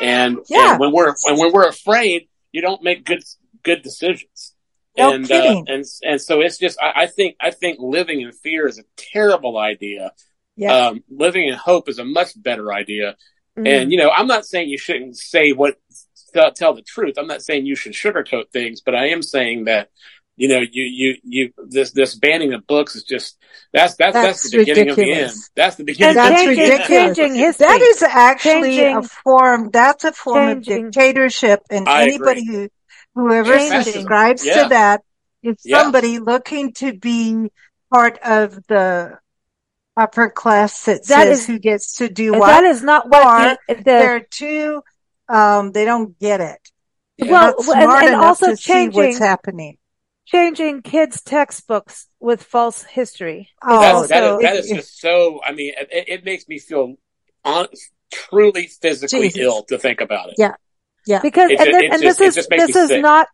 And, 0.00 0.38
yeah. 0.48 0.72
and 0.72 0.80
when 0.80 0.92
we're 0.92 1.14
when, 1.24 1.38
when 1.38 1.52
we're 1.52 1.68
afraid, 1.68 2.28
you 2.52 2.60
don't 2.60 2.82
make 2.82 3.04
good 3.04 3.22
good 3.62 3.82
decisions. 3.82 4.54
No 4.98 5.12
and, 5.12 5.24
uh, 5.24 5.28
kidding. 5.28 5.66
Uh, 5.68 5.74
and 5.74 5.84
and 6.02 6.20
so 6.20 6.40
it's 6.40 6.58
just 6.58 6.80
I, 6.80 7.02
I, 7.02 7.06
think 7.06 7.36
I 7.40 7.50
think 7.50 7.78
living 7.80 8.20
in 8.20 8.32
fear 8.32 8.66
is 8.66 8.78
a 8.78 8.84
terrible 8.96 9.58
idea. 9.58 10.12
Yeah. 10.56 10.88
Um, 10.88 11.04
living 11.08 11.48
in 11.48 11.54
hope 11.54 11.88
is 11.88 11.98
a 11.98 12.04
much 12.04 12.40
better 12.40 12.72
idea. 12.72 13.16
Mm-hmm. 13.56 13.66
And 13.66 13.92
you 13.92 13.98
know, 13.98 14.10
I'm 14.10 14.26
not 14.26 14.44
saying 14.44 14.68
you 14.68 14.78
shouldn't 14.78 15.16
say 15.16 15.52
what 15.52 15.76
tell, 16.34 16.52
tell 16.52 16.74
the 16.74 16.82
truth. 16.82 17.14
I'm 17.18 17.26
not 17.26 17.42
saying 17.42 17.66
you 17.66 17.76
should 17.76 17.92
sugarcoat 17.92 18.50
things, 18.52 18.80
but 18.80 18.94
I 18.94 19.08
am 19.08 19.22
saying 19.22 19.64
that 19.64 19.90
you 20.38 20.46
know, 20.46 20.60
you, 20.60 20.84
you, 20.84 21.16
you, 21.24 21.52
this, 21.66 21.90
this 21.90 22.14
banning 22.14 22.52
of 22.52 22.64
books 22.64 22.94
is 22.94 23.02
just, 23.02 23.36
that's, 23.72 23.96
that's, 23.96 24.14
that's, 24.14 24.42
that's 24.42 24.50
the 24.50 24.58
beginning 24.58 24.90
ridiculous. 24.90 25.08
of 25.08 25.16
the 25.16 25.32
end. 25.32 25.50
That's 25.56 25.76
the 25.76 25.84
beginning 25.84 26.14
that's 26.14 26.42
of 26.42 26.54
the 26.54 26.96
end. 26.96 27.16
Changing 27.16 27.34
history. 27.34 27.66
That 27.66 27.80
is 27.80 28.02
actually 28.04 28.76
changing, 28.76 28.96
a 28.96 29.02
form, 29.02 29.70
that's 29.70 30.04
a 30.04 30.12
form 30.12 30.62
changing. 30.62 30.86
of 30.86 30.92
dictatorship 30.92 31.62
and 31.70 31.88
I 31.88 32.02
anybody 32.04 32.42
agree. 32.42 32.54
who 32.54 32.68
Whoever 33.18 33.58
subscribes 33.58 34.44
yeah. 34.44 34.62
to 34.62 34.68
that 34.68 35.02
is 35.42 35.56
somebody 35.66 36.12
yeah. 36.12 36.20
looking 36.22 36.72
to 36.74 36.92
be 36.92 37.50
part 37.92 38.16
of 38.18 38.54
the 38.68 39.18
upper 39.96 40.30
class 40.30 40.84
that, 40.84 41.04
that 41.08 41.24
says 41.24 41.40
is, 41.40 41.46
who 41.48 41.58
gets 41.58 41.94
to 41.94 42.08
do 42.08 42.32
what. 42.32 42.46
That 42.46 42.62
is 42.62 42.84
not 42.84 43.08
what 43.08 43.58
the, 43.66 43.74
the, 43.74 43.82
they're 43.82 44.20
too. 44.20 44.82
Um, 45.28 45.72
they 45.72 45.84
don't 45.84 46.16
get 46.20 46.40
it. 46.40 46.60
They're 47.18 47.32
well, 47.32 47.54
and, 47.74 47.90
and 47.90 48.14
also 48.14 48.54
changing 48.54 48.94
what's 48.94 49.18
happening. 49.18 49.78
Changing 50.26 50.82
kids' 50.82 51.20
textbooks 51.20 52.06
with 52.20 52.44
false 52.44 52.84
history. 52.84 53.48
Oh, 53.60 54.06
that, 54.06 54.08
that, 54.10 54.22
is, 54.22 54.42
that 54.42 54.56
is 54.56 54.68
just 54.68 55.00
so. 55.00 55.40
I 55.44 55.52
mean, 55.52 55.72
it, 55.76 56.04
it 56.06 56.24
makes 56.24 56.46
me 56.46 56.60
feel 56.60 56.94
on, 57.44 57.66
truly 58.12 58.68
physically 58.68 59.30
Jesus. 59.30 59.40
ill 59.40 59.64
to 59.64 59.78
think 59.78 60.00
about 60.00 60.28
it. 60.28 60.34
Yeah. 60.38 60.54
Yeah. 61.08 61.20
Because, 61.22 61.50
and, 61.50 61.58
then, 61.58 61.84
and 61.92 62.02
just, 62.02 62.18
this 62.18 62.36
is, 62.36 62.46
this 62.48 62.76
is 62.76 62.88
sick. 62.88 63.02
not, 63.02 63.28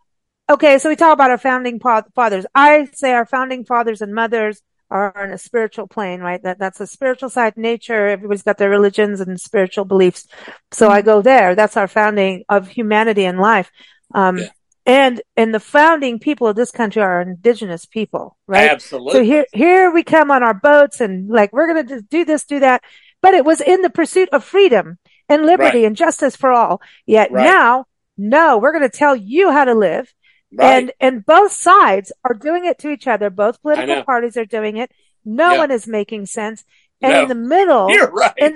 okay. 0.48 0.78
So 0.78 0.88
we 0.88 0.96
talk 0.96 1.12
about 1.12 1.30
our 1.30 1.38
founding 1.38 1.80
fathers. 1.80 2.46
I 2.54 2.88
say 2.94 3.12
our 3.12 3.26
founding 3.26 3.64
fathers 3.64 4.00
and 4.00 4.14
mothers 4.14 4.62
are 4.90 5.16
on 5.16 5.32
a 5.32 5.38
spiritual 5.38 5.88
plane, 5.88 6.20
right? 6.20 6.40
That, 6.44 6.60
that's 6.60 6.80
a 6.80 6.86
spiritual 6.86 7.30
side 7.30 7.56
nature. 7.56 8.06
Everybody's 8.06 8.44
got 8.44 8.58
their 8.58 8.70
religions 8.70 9.20
and 9.20 9.40
spiritual 9.40 9.84
beliefs. 9.84 10.28
So 10.70 10.88
I 10.88 11.02
go 11.02 11.20
there. 11.20 11.56
That's 11.56 11.76
our 11.76 11.88
founding 11.88 12.44
of 12.48 12.68
humanity 12.68 13.24
and 13.24 13.40
life. 13.40 13.72
Um, 14.14 14.38
yeah. 14.38 14.48
and, 14.86 15.22
and 15.36 15.52
the 15.52 15.58
founding 15.58 16.20
people 16.20 16.46
of 16.46 16.54
this 16.54 16.70
country 16.70 17.02
are 17.02 17.22
indigenous 17.22 17.86
people, 17.86 18.36
right? 18.46 18.70
Absolutely. 18.70 19.12
So 19.14 19.24
here, 19.24 19.46
here 19.52 19.90
we 19.90 20.04
come 20.04 20.30
on 20.30 20.44
our 20.44 20.54
boats 20.54 21.00
and 21.00 21.28
like, 21.28 21.52
we're 21.52 21.72
going 21.72 21.88
to 21.88 22.02
do 22.02 22.24
this, 22.24 22.44
do 22.44 22.60
that. 22.60 22.84
But 23.20 23.34
it 23.34 23.44
was 23.44 23.60
in 23.60 23.82
the 23.82 23.90
pursuit 23.90 24.28
of 24.30 24.44
freedom 24.44 24.98
and 25.34 25.46
liberty 25.46 25.80
right. 25.80 25.86
and 25.86 25.96
justice 25.96 26.36
for 26.36 26.52
all. 26.52 26.80
Yet 27.06 27.30
right. 27.30 27.44
now, 27.44 27.86
no, 28.16 28.58
we're 28.58 28.72
going 28.72 28.88
to 28.88 28.96
tell 28.96 29.16
you 29.16 29.50
how 29.50 29.64
to 29.64 29.74
live. 29.74 30.12
Right. 30.56 30.76
And, 30.76 30.92
and 31.00 31.26
both 31.26 31.52
sides 31.52 32.12
are 32.24 32.34
doing 32.34 32.64
it 32.64 32.78
to 32.80 32.90
each 32.90 33.06
other. 33.06 33.28
Both 33.28 33.60
political 33.62 34.04
parties 34.04 34.36
are 34.36 34.44
doing 34.44 34.76
it. 34.76 34.92
No 35.24 35.56
one 35.56 35.70
is 35.70 35.86
making 35.86 36.26
sense. 36.26 36.64
And 37.00 37.12
no. 37.12 37.22
in 37.22 37.28
the 37.28 37.34
middle, 37.34 37.90
You're 37.90 38.10
right. 38.10 38.32
in, 38.36 38.54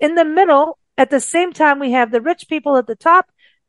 in 0.00 0.14
the 0.14 0.24
middle, 0.24 0.78
at 0.96 1.10
the 1.10 1.20
same 1.20 1.52
time, 1.52 1.78
we 1.78 1.92
have 1.92 2.10
the 2.10 2.20
rich 2.20 2.46
people 2.48 2.76
at 2.76 2.86
the 2.86 2.96
top 2.96 3.26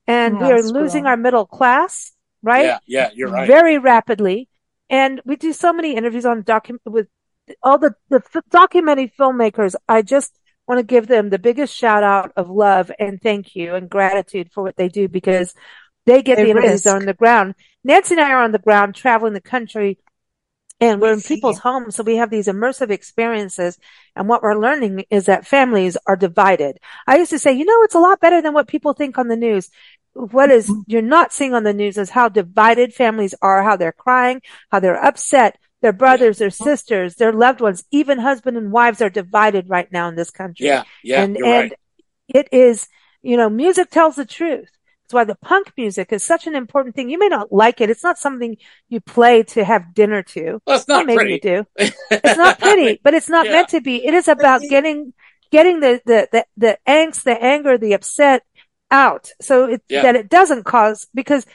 and 0.07 0.39
we 0.39 0.51
are 0.51 0.61
losing 0.61 1.05
our 1.05 1.17
middle 1.17 1.45
class, 1.45 2.13
right? 2.41 2.65
Yeah, 2.65 2.79
yeah, 2.87 3.09
you're 3.13 3.29
right. 3.29 3.47
Very 3.47 3.77
rapidly. 3.77 4.47
And 4.89 5.21
we 5.25 5.35
do 5.35 5.51
so 5.51 5.73
many 5.73 5.95
interviews 5.95 6.25
on 6.25 6.43
document 6.43 6.83
with 6.85 7.07
all 7.63 7.77
the, 7.77 7.95
the 8.09 8.21
f- 8.33 8.43
documentary 8.51 9.11
filmmakers. 9.19 9.75
I 9.89 10.03
just 10.03 10.39
want 10.67 10.79
to 10.79 10.83
give 10.83 11.07
them 11.07 11.29
the 11.29 11.39
biggest 11.39 11.75
shout 11.75 12.03
out 12.03 12.31
of 12.35 12.49
love 12.49 12.91
and 12.99 13.21
thank 13.21 13.55
you 13.55 13.75
and 13.75 13.89
gratitude 13.89 14.51
for 14.51 14.63
what 14.63 14.75
they 14.75 14.89
do 14.89 15.07
because 15.07 15.53
they 16.05 16.21
get 16.21 16.37
they 16.37 16.45
the 16.45 16.49
interviews 16.49 16.85
on 16.87 17.05
the 17.05 17.13
ground. 17.13 17.55
Nancy 17.83 18.15
and 18.15 18.21
I 18.21 18.31
are 18.31 18.43
on 18.43 18.51
the 18.51 18.59
ground 18.59 18.95
traveling 18.95 19.33
the 19.33 19.41
country 19.41 19.99
and 20.79 21.01
we're 21.01 21.13
in 21.13 21.21
people's 21.21 21.59
homes. 21.59 21.95
So 21.95 22.03
we 22.03 22.17
have 22.17 22.29
these 22.29 22.47
immersive 22.47 22.89
experiences. 22.89 23.77
And 24.15 24.27
what 24.27 24.43
we're 24.43 24.59
learning 24.59 25.05
is 25.09 25.25
that 25.25 25.47
families 25.47 25.97
are 26.05 26.17
divided. 26.17 26.79
I 27.07 27.17
used 27.17 27.31
to 27.31 27.39
say, 27.39 27.53
you 27.53 27.65
know, 27.65 27.83
it's 27.83 27.95
a 27.95 27.99
lot 27.99 28.19
better 28.19 28.41
than 28.41 28.53
what 28.53 28.67
people 28.67 28.93
think 28.93 29.17
on 29.17 29.27
the 29.27 29.37
news. 29.37 29.69
What 30.13 30.51
is 30.51 30.69
mm-hmm. 30.69 30.81
you're 30.87 31.01
not 31.01 31.33
seeing 31.33 31.53
on 31.53 31.63
the 31.63 31.73
news 31.73 31.97
is 31.97 32.09
how 32.09 32.29
divided 32.29 32.93
families 32.93 33.35
are, 33.41 33.63
how 33.63 33.77
they're 33.77 33.93
crying, 33.93 34.41
how 34.69 34.79
they're 34.79 35.01
upset, 35.01 35.57
their 35.85 35.93
brothers, 35.93 36.39
their 36.39 36.49
sisters, 36.49 37.13
their 37.13 37.31
loved 37.31 37.61
ones, 37.61 37.83
even 37.91 38.17
husband 38.17 38.57
and 38.57 38.71
wives 38.71 39.03
are 39.03 39.09
divided 39.11 39.69
right 39.69 39.91
now 39.91 40.07
in 40.07 40.15
this 40.15 40.31
country. 40.31 40.65
Yeah, 40.65 40.81
yeah, 41.03 41.21
and, 41.21 41.37
and 41.37 41.45
right. 41.45 41.73
it 42.27 42.49
is, 42.51 42.87
you 43.21 43.37
know, 43.37 43.51
music 43.51 43.91
tells 43.91 44.15
the 44.15 44.25
truth. 44.25 44.67
That's 45.03 45.13
why 45.13 45.25
the 45.25 45.35
punk 45.35 45.73
music 45.77 46.11
is 46.11 46.23
such 46.23 46.47
an 46.47 46.55
important 46.55 46.95
thing. 46.95 47.11
You 47.11 47.19
may 47.19 47.27
not 47.27 47.53
like 47.53 47.81
it. 47.81 47.91
It's 47.91 48.03
not 48.03 48.17
something 48.17 48.57
you 48.89 48.99
play 48.99 49.43
to 49.43 49.63
have 49.63 49.93
dinner 49.93 50.23
to. 50.23 50.59
Well, 50.65 50.77
it's 50.77 50.87
not 50.87 51.05
maybe 51.05 51.17
pretty. 51.17 51.33
you 51.33 51.39
do. 51.39 51.67
It's 52.09 52.37
not 52.37 52.57
pretty, 52.57 52.99
but 53.03 53.13
it's 53.13 53.29
not 53.29 53.45
yeah. 53.45 53.51
meant 53.51 53.69
to 53.69 53.81
be. 53.81 54.03
It 54.03 54.15
is 54.15 54.27
about 54.27 54.61
getting, 54.69 55.13
getting 55.51 55.81
the, 55.81 56.01
the, 56.03 56.27
the, 56.31 56.45
the 56.57 56.79
angst, 56.87 57.21
the 57.21 57.39
anger, 57.39 57.77
the 57.77 57.93
upset 57.93 58.41
out 58.89 59.29
so 59.39 59.65
it, 59.65 59.83
yeah. 59.87 60.01
that 60.01 60.15
it 60.15 60.29
doesn't 60.29 60.63
cause, 60.63 61.05
because 61.13 61.45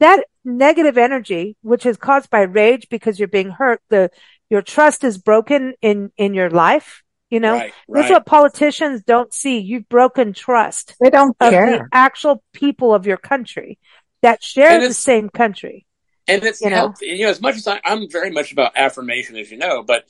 that 0.00 0.24
negative 0.44 0.98
energy, 0.98 1.56
which 1.62 1.86
is 1.86 1.96
caused 1.96 2.30
by 2.30 2.42
rage 2.42 2.88
because 2.88 3.18
you're 3.18 3.28
being 3.28 3.50
hurt, 3.50 3.80
the, 3.88 4.10
your 4.50 4.62
trust 4.62 5.04
is 5.04 5.18
broken 5.18 5.74
in, 5.82 6.10
in 6.16 6.34
your 6.34 6.50
life 6.50 7.02
you 7.30 7.40
know, 7.40 7.52
right, 7.52 7.72
right. 7.88 8.00
that's 8.00 8.10
what 8.10 8.26
politicians 8.26 9.02
don't 9.04 9.32
see. 9.34 9.58
You've 9.58 9.88
broken 9.88 10.32
trust. 10.32 10.94
They 10.98 11.10
don't 11.10 11.36
of 11.40 11.50
care. 11.50 11.78
The 11.78 11.88
actual 11.92 12.42
people 12.54 12.94
of 12.94 13.06
your 13.06 13.18
country 13.18 13.78
that 14.22 14.42
share 14.42 14.80
the 14.80 14.94
same 14.94 15.28
country. 15.28 15.86
And 16.26 16.42
it's 16.42 16.60
you 16.60 16.70
helped, 16.70 17.02
know? 17.02 17.08
you 17.08 17.24
know, 17.24 17.30
as 17.30 17.40
much 17.40 17.56
as 17.56 17.66
I, 17.66 17.80
I'm 17.84 18.10
very 18.10 18.30
much 18.30 18.52
about 18.52 18.76
affirmation, 18.76 19.36
as 19.36 19.50
you 19.50 19.58
know, 19.58 19.82
but 19.82 20.04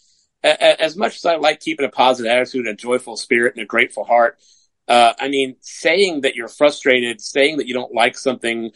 a, 0.45 0.51
a, 0.51 0.83
as 0.83 0.97
much 0.97 1.17
as 1.17 1.25
I 1.25 1.37
like 1.37 1.61
keeping 1.61 1.87
a 1.87 1.91
positive 1.91 2.31
attitude, 2.31 2.67
a 2.67 2.75
joyful 2.75 3.17
spirit, 3.17 3.55
and 3.57 3.63
a 3.63 3.67
grateful 3.67 4.05
heart, 4.05 4.39
uh, 4.87 5.13
I 5.19 5.29
mean, 5.29 5.57
saying 5.61 6.23
that 6.23 6.35
you're 6.35 6.49
frustrated, 6.49 7.21
saying 7.21 7.59
that 7.59 7.67
you 7.67 7.75
don't 7.75 7.95
like 7.95 8.17
something, 8.17 8.71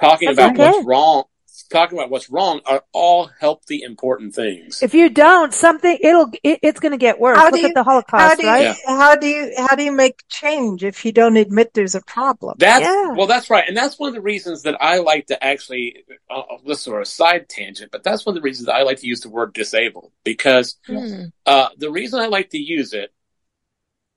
talking 0.00 0.26
That's 0.26 0.38
about 0.38 0.52
okay. 0.52 0.70
what's 0.70 0.86
wrong, 0.86 1.24
talking 1.70 1.98
about 1.98 2.10
what's 2.10 2.30
wrong 2.30 2.60
are 2.66 2.84
all 2.92 3.30
healthy, 3.40 3.82
important 3.82 4.34
things. 4.34 4.82
If 4.82 4.94
you 4.94 5.08
don't, 5.10 5.52
something 5.52 5.98
it'll 6.00 6.30
it, 6.42 6.60
it's 6.62 6.80
going 6.80 6.92
to 6.92 6.98
get 6.98 7.18
worse. 7.18 7.38
How 7.38 7.50
Look 7.50 7.60
you, 7.60 7.68
at 7.68 7.74
the 7.74 7.82
Holocaust, 7.82 8.22
how 8.22 8.34
do 8.36 8.42
you, 8.42 8.48
right? 8.48 8.76
Yeah. 8.86 8.96
How 8.96 9.16
do 9.16 9.26
you 9.26 9.52
how 9.56 9.76
do 9.76 9.82
you 9.82 9.92
make 9.92 10.22
change 10.28 10.84
if 10.84 11.04
you 11.04 11.12
don't 11.12 11.36
admit 11.36 11.74
there's 11.74 11.94
a 11.94 12.02
problem? 12.02 12.56
That's 12.58 12.84
yeah. 12.84 13.12
well, 13.12 13.26
that's 13.26 13.50
right, 13.50 13.64
and 13.66 13.76
that's 13.76 13.98
one 13.98 14.08
of 14.08 14.14
the 14.14 14.20
reasons 14.20 14.62
that 14.62 14.76
I 14.80 14.98
like 14.98 15.26
to 15.26 15.42
actually. 15.42 16.04
Uh, 16.28 16.42
this 16.66 16.80
sort 16.80 17.00
of 17.00 17.06
side 17.06 17.48
tangent, 17.48 17.92
but 17.92 18.02
that's 18.02 18.26
one 18.26 18.36
of 18.36 18.42
the 18.42 18.44
reasons 18.44 18.68
I 18.68 18.82
like 18.82 18.98
to 18.98 19.06
use 19.06 19.20
the 19.20 19.28
word 19.28 19.52
disabled 19.52 20.10
because 20.24 20.76
mm. 20.88 21.30
uh, 21.46 21.68
the 21.78 21.90
reason 21.90 22.18
I 22.18 22.26
like 22.26 22.50
to 22.50 22.58
use 22.58 22.92
it 22.92 23.12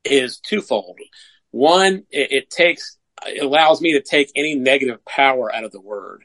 is 0.04 0.40
twofold. 0.40 1.00
One, 1.52 2.04
it, 2.10 2.32
it 2.32 2.50
takes 2.50 2.98
it 3.28 3.44
allows 3.44 3.82
me 3.82 3.94
to 3.94 4.02
take 4.02 4.32
any 4.36 4.56
negative 4.56 5.04
power 5.06 5.54
out 5.54 5.64
of 5.64 5.72
the 5.72 5.82
word 5.82 6.24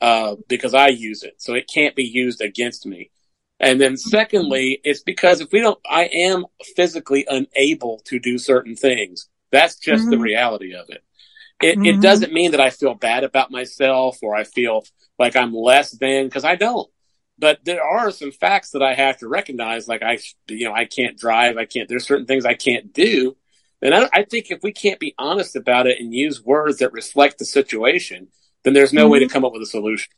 uh, 0.00 0.36
because 0.48 0.74
I 0.74 0.88
use 0.88 1.22
it. 1.22 1.34
So 1.38 1.54
it 1.54 1.70
can't 1.72 1.96
be 1.96 2.04
used 2.04 2.40
against 2.40 2.86
me. 2.86 3.10
And 3.58 3.80
then 3.80 3.96
secondly, 3.98 4.80
it's 4.84 5.02
because 5.02 5.40
if 5.40 5.52
we 5.52 5.60
don't, 5.60 5.78
I 5.88 6.04
am 6.04 6.46
physically 6.76 7.26
unable 7.28 8.00
to 8.06 8.18
do 8.18 8.38
certain 8.38 8.74
things. 8.74 9.28
That's 9.52 9.76
just 9.76 10.02
mm-hmm. 10.02 10.10
the 10.10 10.18
reality 10.18 10.74
of 10.74 10.86
it. 10.88 11.04
It, 11.62 11.76
mm-hmm. 11.76 11.84
it 11.84 12.00
doesn't 12.00 12.32
mean 12.32 12.52
that 12.52 12.60
I 12.60 12.70
feel 12.70 12.94
bad 12.94 13.22
about 13.22 13.50
myself 13.50 14.18
or 14.22 14.34
I 14.34 14.44
feel 14.44 14.84
like 15.18 15.36
I'm 15.36 15.52
less 15.52 15.90
than 15.90 16.24
because 16.24 16.44
I 16.44 16.56
don't. 16.56 16.90
But 17.38 17.58
there 17.64 17.82
are 17.82 18.10
some 18.10 18.32
facts 18.32 18.70
that 18.70 18.82
I 18.82 18.94
have 18.94 19.18
to 19.18 19.28
recognize, 19.28 19.88
like 19.88 20.02
I, 20.02 20.18
you 20.48 20.66
know, 20.66 20.74
I 20.74 20.86
can't 20.86 21.18
drive. 21.18 21.58
I 21.58 21.66
can't, 21.66 21.88
there's 21.88 22.06
certain 22.06 22.26
things 22.26 22.46
I 22.46 22.54
can't 22.54 22.92
do. 22.92 23.36
And 23.82 23.94
I, 23.94 24.08
I 24.12 24.24
think 24.24 24.50
if 24.50 24.62
we 24.62 24.72
can't 24.72 25.00
be 25.00 25.14
honest 25.18 25.56
about 25.56 25.86
it 25.86 25.98
and 26.00 26.14
use 26.14 26.44
words 26.44 26.78
that 26.78 26.92
reflect 26.92 27.38
the 27.38 27.44
situation, 27.44 28.28
then 28.64 28.74
there's 28.74 28.92
no 28.92 29.02
mm-hmm. 29.04 29.12
way 29.12 29.18
to 29.20 29.24
mm-hmm. 29.26 29.32
come 29.32 29.44
up 29.44 29.52
with 29.52 29.62
a 29.62 29.66
solution. 29.66 30.12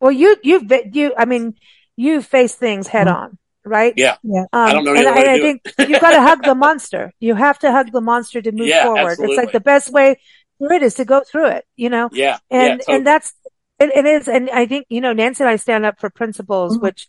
Well, 0.00 0.12
you, 0.12 0.36
you've, 0.42 0.70
you, 0.92 1.14
I 1.16 1.24
mean, 1.24 1.54
you 1.96 2.22
face 2.22 2.54
things 2.54 2.86
head 2.86 3.06
mm-hmm. 3.06 3.16
on, 3.16 3.38
right? 3.64 3.94
Yeah. 3.96 4.16
Yeah. 4.22 4.42
Um, 4.42 4.48
I 4.52 4.72
don't 4.72 4.84
know. 4.84 4.94
And 4.94 5.08
I, 5.08 5.34
I 5.34 5.38
think 5.40 5.62
you've 5.78 6.00
got 6.00 6.10
to 6.10 6.20
hug 6.20 6.42
the 6.42 6.54
monster. 6.54 7.12
You 7.20 7.34
have 7.34 7.58
to 7.60 7.70
hug 7.70 7.92
the 7.92 8.00
monster 8.00 8.42
to 8.42 8.52
move 8.52 8.66
yeah, 8.66 8.84
forward. 8.84 9.12
Absolutely. 9.12 9.36
It's 9.36 9.44
like 9.44 9.52
the 9.52 9.60
best 9.60 9.90
way 9.90 10.18
through 10.58 10.76
it 10.76 10.82
is 10.82 10.94
to 10.94 11.04
go 11.04 11.22
through 11.22 11.48
it, 11.48 11.64
you 11.76 11.88
know? 11.88 12.10
Yeah. 12.12 12.38
And, 12.50 12.62
yeah, 12.62 12.76
totally. 12.76 12.96
and 12.96 13.06
that's, 13.06 13.32
it, 13.78 13.90
it 13.96 14.04
is. 14.06 14.28
And 14.28 14.50
I 14.50 14.66
think, 14.66 14.86
you 14.90 15.00
know, 15.00 15.12
Nancy 15.12 15.44
and 15.44 15.50
I 15.50 15.56
stand 15.56 15.86
up 15.86 15.98
for 15.98 16.10
principles, 16.10 16.74
mm-hmm. 16.74 16.84
which 16.84 17.08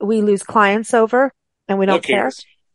we 0.00 0.22
lose 0.22 0.42
clients 0.42 0.94
over 0.94 1.32
and 1.68 1.78
we 1.78 1.86
don't 1.86 2.02
care. 2.02 2.30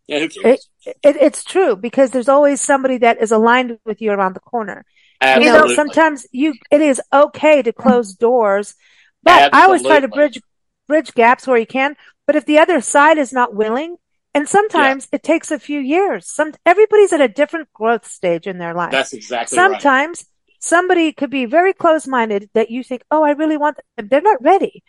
Yeah, 0.08 0.20
who 0.20 0.30
cares? 0.30 0.70
It, 0.86 0.98
it, 1.04 1.16
it's 1.18 1.44
true 1.44 1.76
because 1.76 2.12
there's 2.12 2.30
always 2.30 2.62
somebody 2.62 2.98
that 3.00 3.22
is 3.22 3.32
aligned 3.32 3.80
with 3.86 4.02
you 4.02 4.12
around 4.12 4.34
the 4.34 4.42
corner. 4.42 4.86
Absolutely. 5.22 5.46
You 5.46 5.68
know, 5.68 5.76
sometimes 5.76 6.28
you, 6.32 6.54
it 6.72 6.82
is 6.82 7.02
okay 7.12 7.62
to 7.62 7.72
close 7.72 8.14
doors, 8.14 8.76
but 9.22 9.32
Absolutely. 9.32 9.60
I 9.60 9.64
always 9.64 9.82
try 9.84 10.00
to 10.02 10.08
bridge, 10.08 10.42
bridge 10.88 11.14
gaps 11.14 11.48
where 11.48 11.58
you 11.58 11.66
can. 11.66 11.96
But 12.28 12.36
if 12.36 12.46
the 12.46 12.60
other 12.60 12.82
side 12.82 13.18
is 13.18 13.32
not 13.32 13.56
willing, 13.56 13.98
and 14.34 14.50
sometimes 14.50 15.08
yeah. 15.12 15.18
it 15.18 15.24
takes 15.24 15.52
a 15.52 15.60
few 15.60 15.80
years. 15.80 16.28
Some, 16.28 16.54
everybody's 16.66 17.14
at 17.14 17.22
a 17.22 17.28
different 17.28 17.72
growth 17.72 18.08
stage 18.08 18.48
in 18.48 18.58
their 18.58 18.74
life. 18.74 18.92
That's 18.92 19.14
exactly 19.14 19.58
right. 19.58 19.64
Sometimes 19.64 20.20
right. 20.20 20.56
somebody 20.60 21.14
could 21.14 21.30
be 21.30 21.46
very 21.46 21.74
close 21.74 22.08
minded 22.08 22.50
that 22.54 22.72
you 22.72 22.84
think, 22.84 23.04
Oh, 23.12 23.24
I 23.24 23.32
really 23.32 23.58
want 23.58 23.78
them. 23.96 24.08
They're 24.08 24.22
not 24.22 24.42
ready. 24.42 24.84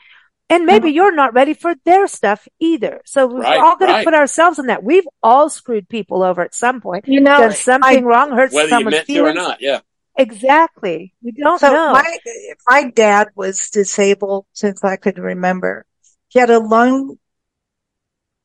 And 0.51 0.67
maybe 0.67 0.89
mm-hmm. 0.89 0.97
you're 0.97 1.15
not 1.15 1.33
ready 1.33 1.55
for 1.55 1.75
their 1.85 2.07
stuff 2.07 2.47
either. 2.61 3.01
So 3.07 3.27
we're 3.27 3.41
right, 3.41 3.59
all 3.59 3.77
going 3.77 3.91
right. 3.91 4.01
to 4.01 4.05
put 4.05 4.15
ourselves 4.15 4.59
in 4.59 4.67
that. 4.67 4.85
We've 4.85 5.07
all 5.23 5.49
screwed 5.49 5.89
people 5.89 6.23
over 6.23 6.43
at 6.43 6.55
some 6.55 6.83
point. 6.83 7.09
You 7.09 7.21
know, 7.21 7.39
done 7.39 7.53
something 7.53 8.05
I, 8.05 8.07
wrong, 8.07 8.31
hurt 8.31 8.53
whether 8.53 8.69
someone's 8.69 8.93
you 8.93 8.97
meant 8.99 9.07
feelings. 9.07 9.35
to 9.35 9.41
or 9.41 9.43
not. 9.43 9.61
Yeah. 9.63 9.81
Exactly. 10.17 11.15
We 11.23 11.33
don't 11.33 11.59
so 11.59 11.73
know. 11.73 11.93
My, 11.93 12.19
my 12.69 12.91
dad 12.91 13.29
was 13.35 13.71
disabled 13.71 14.47
since 14.53 14.85
I 14.85 14.97
could 14.97 15.19
remember. 15.19 15.87
He 16.29 16.39
had 16.39 16.51
a 16.51 16.61
lung 16.61 17.19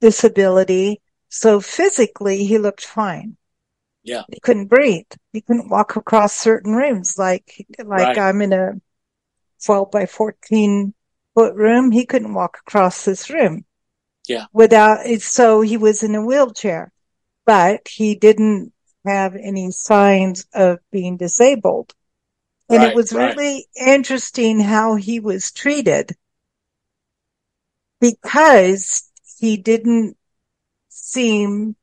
disability. 0.02 1.02
So 1.28 1.60
physically 1.60 2.46
he 2.46 2.58
looked 2.58 2.86
fine. 2.86 3.38
Yeah. 4.04 4.24
He 4.32 4.40
couldn't 4.40 4.68
breathe. 4.68 5.06
He 5.34 5.42
couldn't 5.42 5.70
walk 5.70 5.96
across 5.96 6.34
certain 6.34 6.74
rooms 6.74 7.18
like, 7.18 7.68
like 7.78 7.90
right. 7.90 8.18
I'm 8.18 8.42
in 8.42 8.54
a 8.54 8.74
12 9.66 9.92
by 9.92 10.06
14 10.06 10.94
foot 10.94 10.96
room. 11.36 11.92
He 11.92 12.06
couldn't 12.06 12.34
walk 12.34 12.60
across 12.66 13.06
this 13.06 13.30
room. 13.30 13.66
Yeah. 14.28 14.46
Without, 14.54 15.06
it, 15.06 15.22
so 15.22 15.62
he 15.62 15.78
was 15.78 16.04
in 16.04 16.16
a 16.16 16.26
wheelchair, 16.26 16.92
but 17.46 17.88
he 17.88 18.16
didn't 18.16 18.74
have 19.06 19.36
any 19.36 19.72
signs 19.72 20.46
of 20.54 20.80
being 20.92 21.18
disabled. 21.18 21.94
And 22.70 22.80
right, 22.80 22.90
it 22.90 22.96
was 22.96 23.12
right. 23.12 23.36
really 23.36 23.68
interesting 23.76 24.60
how 24.60 24.96
he 24.96 25.20
was 25.20 25.52
treated 25.52 26.16
because 28.00 29.10
he 29.40 29.58
didn't 29.58 30.16
seem 30.90 31.76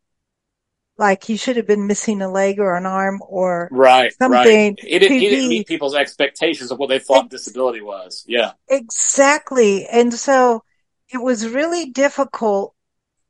like 0.98 1.24
he 1.24 1.36
should 1.36 1.56
have 1.56 1.66
been 1.66 1.86
missing 1.86 2.23
a 2.23 2.31
leg 2.31 2.59
or 2.59 2.74
an 2.77 2.86
arm 2.86 3.20
or 3.27 3.68
right, 3.70 4.12
something. 4.14 4.70
Right. 4.70 4.81
He, 4.81 4.98
didn't, 4.98 5.18
didn't 5.18 5.48
meet 5.48 5.66
people's 5.66 5.94
expectations 5.94 6.70
of 6.70 6.78
what 6.78 6.89
they 6.89 6.98
thought 6.98 7.28
disability 7.28 7.82
was. 7.82 8.24
Yeah. 8.27 8.52
Exactly. 8.68 9.86
And 9.86 10.12
so 10.12 10.62
it 11.12 11.18
was 11.18 11.48
really 11.48 11.90
difficult. 11.90 12.74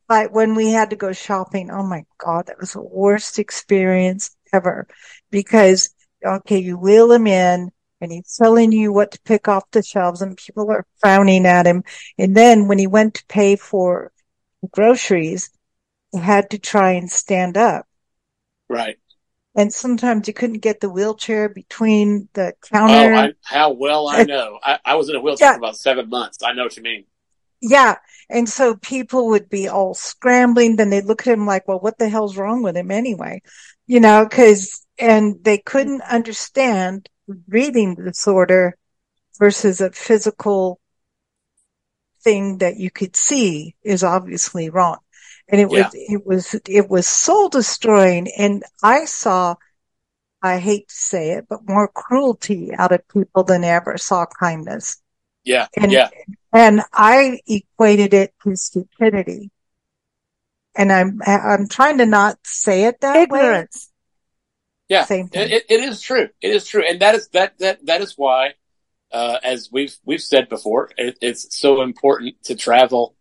Like 0.08 0.32
when 0.32 0.54
we 0.54 0.70
had 0.70 0.90
to 0.90 0.96
go 0.96 1.12
shopping, 1.12 1.70
oh 1.70 1.82
my 1.82 2.04
God, 2.18 2.46
that 2.46 2.60
was 2.60 2.74
the 2.74 2.82
worst 2.82 3.40
experience 3.40 4.36
ever 4.52 4.86
because, 5.30 5.90
okay, 6.24 6.58
you 6.58 6.78
wheel 6.78 7.10
him 7.10 7.26
in 7.26 7.72
and 8.00 8.12
he's 8.12 8.36
telling 8.36 8.70
you 8.70 8.92
what 8.92 9.10
to 9.12 9.20
pick 9.22 9.48
off 9.48 9.68
the 9.72 9.82
shelves 9.82 10.22
and 10.22 10.36
people 10.36 10.70
are 10.70 10.86
frowning 10.98 11.46
at 11.46 11.66
him. 11.66 11.82
And 12.18 12.36
then 12.36 12.68
when 12.68 12.78
he 12.78 12.86
went 12.86 13.14
to 13.14 13.26
pay 13.26 13.56
for 13.56 14.12
groceries, 14.70 15.50
had 16.16 16.50
to 16.50 16.58
try 16.58 16.92
and 16.92 17.10
stand 17.10 17.56
up. 17.56 17.86
Right. 18.68 18.98
And 19.54 19.72
sometimes 19.72 20.28
you 20.28 20.34
couldn't 20.34 20.58
get 20.58 20.80
the 20.80 20.90
wheelchair 20.90 21.48
between 21.48 22.28
the 22.34 22.52
oh, 22.52 22.68
counter. 22.70 23.14
Oh, 23.14 23.18
I, 23.18 23.32
how 23.42 23.72
well 23.72 24.08
I 24.08 24.24
know. 24.24 24.58
I, 24.62 24.78
I 24.84 24.94
was 24.96 25.08
in 25.08 25.16
a 25.16 25.20
wheelchair 25.20 25.48
yeah. 25.48 25.52
for 25.54 25.58
about 25.58 25.76
seven 25.76 26.10
months. 26.10 26.42
I 26.42 26.52
know 26.52 26.64
what 26.64 26.76
you 26.76 26.82
mean. 26.82 27.04
Yeah. 27.62 27.96
And 28.28 28.48
so 28.48 28.76
people 28.76 29.28
would 29.28 29.48
be 29.48 29.68
all 29.68 29.94
scrambling. 29.94 30.76
Then 30.76 30.90
they'd 30.90 31.06
look 31.06 31.26
at 31.26 31.32
him 31.32 31.46
like, 31.46 31.66
well, 31.66 31.80
what 31.80 31.98
the 31.98 32.08
hell's 32.08 32.36
wrong 32.36 32.62
with 32.62 32.76
him 32.76 32.90
anyway? 32.90 33.40
You 33.86 34.00
know, 34.00 34.28
cause, 34.30 34.84
and 34.98 35.42
they 35.42 35.58
couldn't 35.58 36.02
understand 36.02 37.08
reading 37.48 37.94
disorder 37.94 38.76
versus 39.38 39.80
a 39.80 39.90
physical 39.90 40.80
thing 42.20 42.58
that 42.58 42.76
you 42.76 42.90
could 42.90 43.16
see 43.16 43.74
is 43.82 44.02
obviously 44.02 44.68
wrong. 44.68 44.98
And 45.48 45.60
it 45.60 45.70
yeah. 45.70 45.84
was, 45.84 45.94
it 45.94 46.26
was, 46.26 46.60
it 46.68 46.88
was 46.88 47.06
soul 47.06 47.48
destroying. 47.48 48.28
And 48.36 48.64
I 48.82 49.04
saw, 49.04 49.54
I 50.42 50.58
hate 50.58 50.88
to 50.88 50.94
say 50.94 51.30
it, 51.32 51.46
but 51.48 51.68
more 51.68 51.88
cruelty 51.88 52.72
out 52.76 52.92
of 52.92 53.06
people 53.08 53.44
than 53.44 53.64
I 53.64 53.68
ever 53.68 53.96
saw 53.96 54.26
kindness. 54.26 55.00
Yeah. 55.44 55.68
And, 55.76 55.92
yeah. 55.92 56.10
And 56.52 56.82
I 56.92 57.40
equated 57.46 58.12
it 58.12 58.34
to 58.42 58.56
stupidity. 58.56 59.50
And 60.74 60.92
I'm, 60.92 61.20
I'm 61.24 61.68
trying 61.68 61.98
to 61.98 62.06
not 62.06 62.38
say 62.44 62.84
it 62.84 63.00
that 63.00 63.16
Ignorance. 63.16 63.90
way. 64.88 64.96
Yeah. 64.96 65.04
Same 65.04 65.28
thing. 65.28 65.50
It, 65.50 65.64
it 65.68 65.80
is 65.80 66.00
true. 66.00 66.28
It 66.40 66.50
is 66.50 66.66
true. 66.66 66.82
And 66.88 67.00
that 67.00 67.14
is, 67.14 67.28
that, 67.28 67.58
that, 67.60 67.86
that 67.86 68.00
is 68.00 68.14
why, 68.16 68.54
uh, 69.12 69.38
as 69.44 69.68
we've, 69.72 69.96
we've 70.04 70.20
said 70.20 70.48
before, 70.48 70.90
it, 70.96 71.18
it's 71.22 71.56
so 71.56 71.82
important 71.82 72.42
to 72.44 72.56
travel 72.56 73.14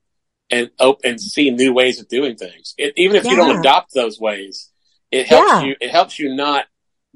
and 0.50 0.70
open 0.80 1.12
and 1.12 1.22
see 1.22 1.52
new 1.52 1.74
ways 1.74 2.00
of 2.00 2.08
doing 2.08 2.36
things. 2.36 2.74
It, 2.78 2.94
even 2.98 3.16
if 3.16 3.26
yeah. 3.26 3.32
you 3.32 3.38
don't 3.38 3.60
adopt 3.60 3.94
those 3.94 4.20
ways, 4.20 4.70
it 5.12 5.28
helps 5.28 5.52
yeah. 5.52 5.64
you. 5.64 5.76
It 5.80 5.92
helps 5.92 6.20
you 6.20 6.36
not 6.36 6.66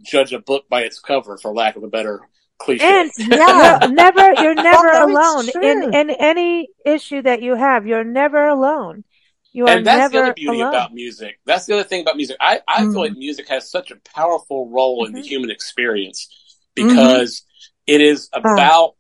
judge 0.02 0.34
a 0.34 0.40
book 0.40 0.70
by 0.70 0.82
its 0.82 1.00
cover, 1.00 1.38
for 1.38 1.54
lack 1.54 1.76
of 1.76 1.84
a 1.84 1.90
better 1.90 2.22
cliche. 2.58 2.84
And 2.84 3.12
yeah, 3.18 3.88
never 3.90 4.34
you're 4.42 4.56
never 4.72 4.90
alone 4.90 5.50
in 5.62 5.94
in 5.94 6.10
any 6.10 6.70
issue 6.86 7.22
that 7.22 7.42
you 7.42 7.56
have. 7.56 7.86
You're 7.86 8.04
never 8.04 8.48
alone. 8.48 9.04
You 9.52 9.66
are 9.66 9.78
and 9.78 9.86
that's 9.86 10.12
the 10.12 10.20
other 10.20 10.34
beauty 10.34 10.60
alone. 10.60 10.70
about 10.70 10.94
music. 10.94 11.40
That's 11.46 11.66
the 11.66 11.74
other 11.74 11.84
thing 11.84 12.02
about 12.02 12.18
music. 12.18 12.38
I, 12.40 12.62
I 12.68 12.84
mm. 12.84 12.92
feel 12.92 13.02
like 13.02 13.14
music 13.14 13.48
has 13.50 13.70
such 13.70 13.90
a 13.90 13.96
powerful 14.16 14.70
role 14.70 15.00
mm-hmm. 15.00 15.08
in 15.08 15.14
the 15.14 15.20
mm-hmm. 15.20 15.28
human 15.28 15.50
experience 15.50 16.28
because 16.76 17.42
mm-hmm. 17.42 17.96
it 17.96 18.02
is 18.02 18.30
about, 18.32 18.94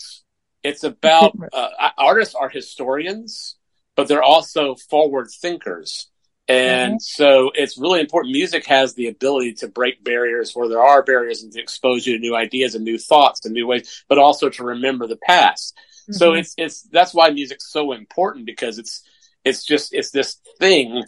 it's 0.64 0.84
about, 0.84 1.38
uh, 1.54 1.90
artists 2.00 2.34
are 2.34 2.50
historians 2.50 3.59
but 4.00 4.08
they're 4.08 4.24
also 4.24 4.76
forward 4.76 5.30
thinkers. 5.42 6.08
And 6.48 6.94
mm-hmm. 6.94 7.00
so 7.00 7.52
it's 7.54 7.78
really 7.78 8.00
important. 8.00 8.32
Music 8.32 8.66
has 8.66 8.94
the 8.94 9.08
ability 9.08 9.56
to 9.56 9.68
break 9.68 10.04
barriers 10.04 10.54
where 10.54 10.68
there 10.68 10.82
are 10.82 11.04
barriers 11.04 11.44
and 11.44 11.52
to 11.54 11.62
expose 11.62 12.08
you 12.08 12.14
to 12.14 12.20
new 12.20 12.36
ideas 12.36 12.76
and 12.76 12.84
new 12.84 12.98
thoughts 12.98 13.46
and 13.46 13.54
new 13.54 13.68
ways, 13.68 14.04
but 14.08 14.18
also 14.18 14.50
to 14.50 14.64
remember 14.64 15.06
the 15.06 15.18
past. 15.18 15.76
Mm-hmm. 16.04 16.14
So 16.14 16.34
it's, 16.34 16.54
it's, 16.58 16.82
that's 16.84 17.14
why 17.14 17.30
music's 17.30 17.70
so 17.70 17.92
important 17.92 18.46
because 18.46 18.80
it's, 18.80 19.04
it's 19.44 19.64
just, 19.66 19.94
it's 19.94 20.12
this 20.12 20.38
thing 20.60 21.04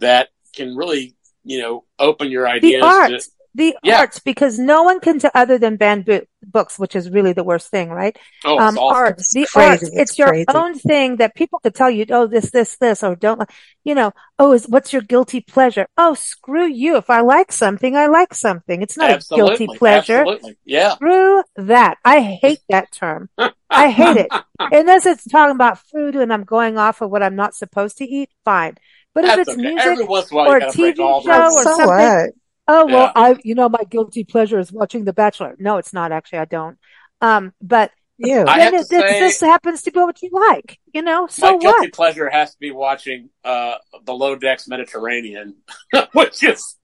that 0.00 0.28
can 0.54 0.76
really, 0.76 1.16
you 1.42 1.60
know, 1.60 1.84
open 1.98 2.30
your 2.30 2.46
ideas. 2.46 2.82
The 2.82 2.86
art. 2.86 3.10
To, 3.10 3.22
the 3.54 3.76
yeah. 3.82 4.00
arts 4.00 4.18
because 4.18 4.58
no 4.58 4.82
one 4.82 5.00
can 5.00 5.18
do 5.18 5.30
other 5.34 5.58
than 5.58 5.76
ban 5.76 6.04
books, 6.42 6.78
which 6.78 6.96
is 6.96 7.08
really 7.08 7.32
the 7.32 7.44
worst 7.44 7.70
thing, 7.70 7.88
right? 7.88 8.18
Oh, 8.44 8.58
um, 8.58 8.76
awesome. 8.76 8.96
arts, 8.96 9.32
the 9.32 9.46
crazy. 9.46 9.68
arts, 9.68 9.82
it's, 9.82 9.92
it's 9.96 10.18
your 10.18 10.28
crazy. 10.28 10.46
own 10.48 10.74
thing 10.74 11.16
that 11.16 11.34
people 11.34 11.60
could 11.60 11.74
tell 11.74 11.90
you, 11.90 12.04
oh, 12.10 12.26
this, 12.26 12.50
this, 12.50 12.76
this, 12.76 13.02
or 13.02 13.14
don't, 13.14 13.48
you 13.84 13.94
know, 13.94 14.12
oh, 14.38 14.52
is 14.52 14.68
what's 14.68 14.92
your 14.92 15.02
guilty 15.02 15.40
pleasure? 15.40 15.86
Oh, 15.96 16.14
screw 16.14 16.66
you. 16.66 16.96
If 16.96 17.10
I 17.10 17.20
like 17.20 17.52
something, 17.52 17.96
I 17.96 18.06
like 18.06 18.34
something. 18.34 18.82
It's 18.82 18.96
not 18.96 19.10
Absolutely. 19.10 19.54
a 19.54 19.58
guilty 19.58 19.78
pleasure. 19.78 20.20
Absolutely. 20.20 20.56
Yeah. 20.64 20.94
Screw 20.94 21.42
that. 21.56 21.98
I 22.04 22.20
hate 22.20 22.60
that 22.68 22.90
term. 22.92 23.28
I 23.70 23.90
hate 23.90 24.16
it. 24.16 24.28
Unless 24.58 25.06
it's 25.06 25.24
talking 25.24 25.54
about 25.54 25.78
food 25.78 26.16
and 26.16 26.32
I'm 26.32 26.44
going 26.44 26.76
off 26.76 27.00
of 27.00 27.10
what 27.10 27.22
I'm 27.22 27.36
not 27.36 27.54
supposed 27.54 27.98
to 27.98 28.04
eat, 28.04 28.30
fine. 28.44 28.76
But 29.14 29.22
That's 29.22 29.34
if 29.34 29.48
it's 29.48 29.50
okay. 29.58 29.74
music 29.74 30.10
or 30.32 30.56
a 30.56 30.66
TV 30.72 30.96
show 30.96 31.44
or 31.44 31.50
so 31.50 31.62
something, 31.62 31.86
what? 31.86 32.30
Oh, 32.66 32.86
well, 32.86 33.12
yeah. 33.14 33.22
I, 33.22 33.36
you 33.44 33.54
know, 33.54 33.68
my 33.68 33.84
guilty 33.88 34.24
pleasure 34.24 34.58
is 34.58 34.72
watching 34.72 35.04
The 35.04 35.12
Bachelor. 35.12 35.54
No, 35.58 35.76
it's 35.76 35.92
not 35.92 36.12
actually. 36.12 36.38
I 36.38 36.44
don't. 36.46 36.78
Um, 37.20 37.52
but 37.60 37.90
yeah, 38.16 38.44
then 38.44 38.74
it, 38.74 38.86
say, 38.86 39.20
this 39.20 39.40
happens 39.40 39.82
to 39.82 39.90
be 39.90 40.00
what 40.00 40.22
you 40.22 40.30
like, 40.32 40.78
you 40.92 41.02
know, 41.02 41.26
so 41.26 41.52
my 41.52 41.58
guilty 41.58 41.88
pleasure 41.88 42.30
has 42.30 42.52
to 42.52 42.58
be 42.60 42.70
watching, 42.70 43.30
uh, 43.44 43.74
Below 44.04 44.36
Decks 44.36 44.68
Mediterranean, 44.68 45.56
which 46.12 46.44
is, 46.44 46.76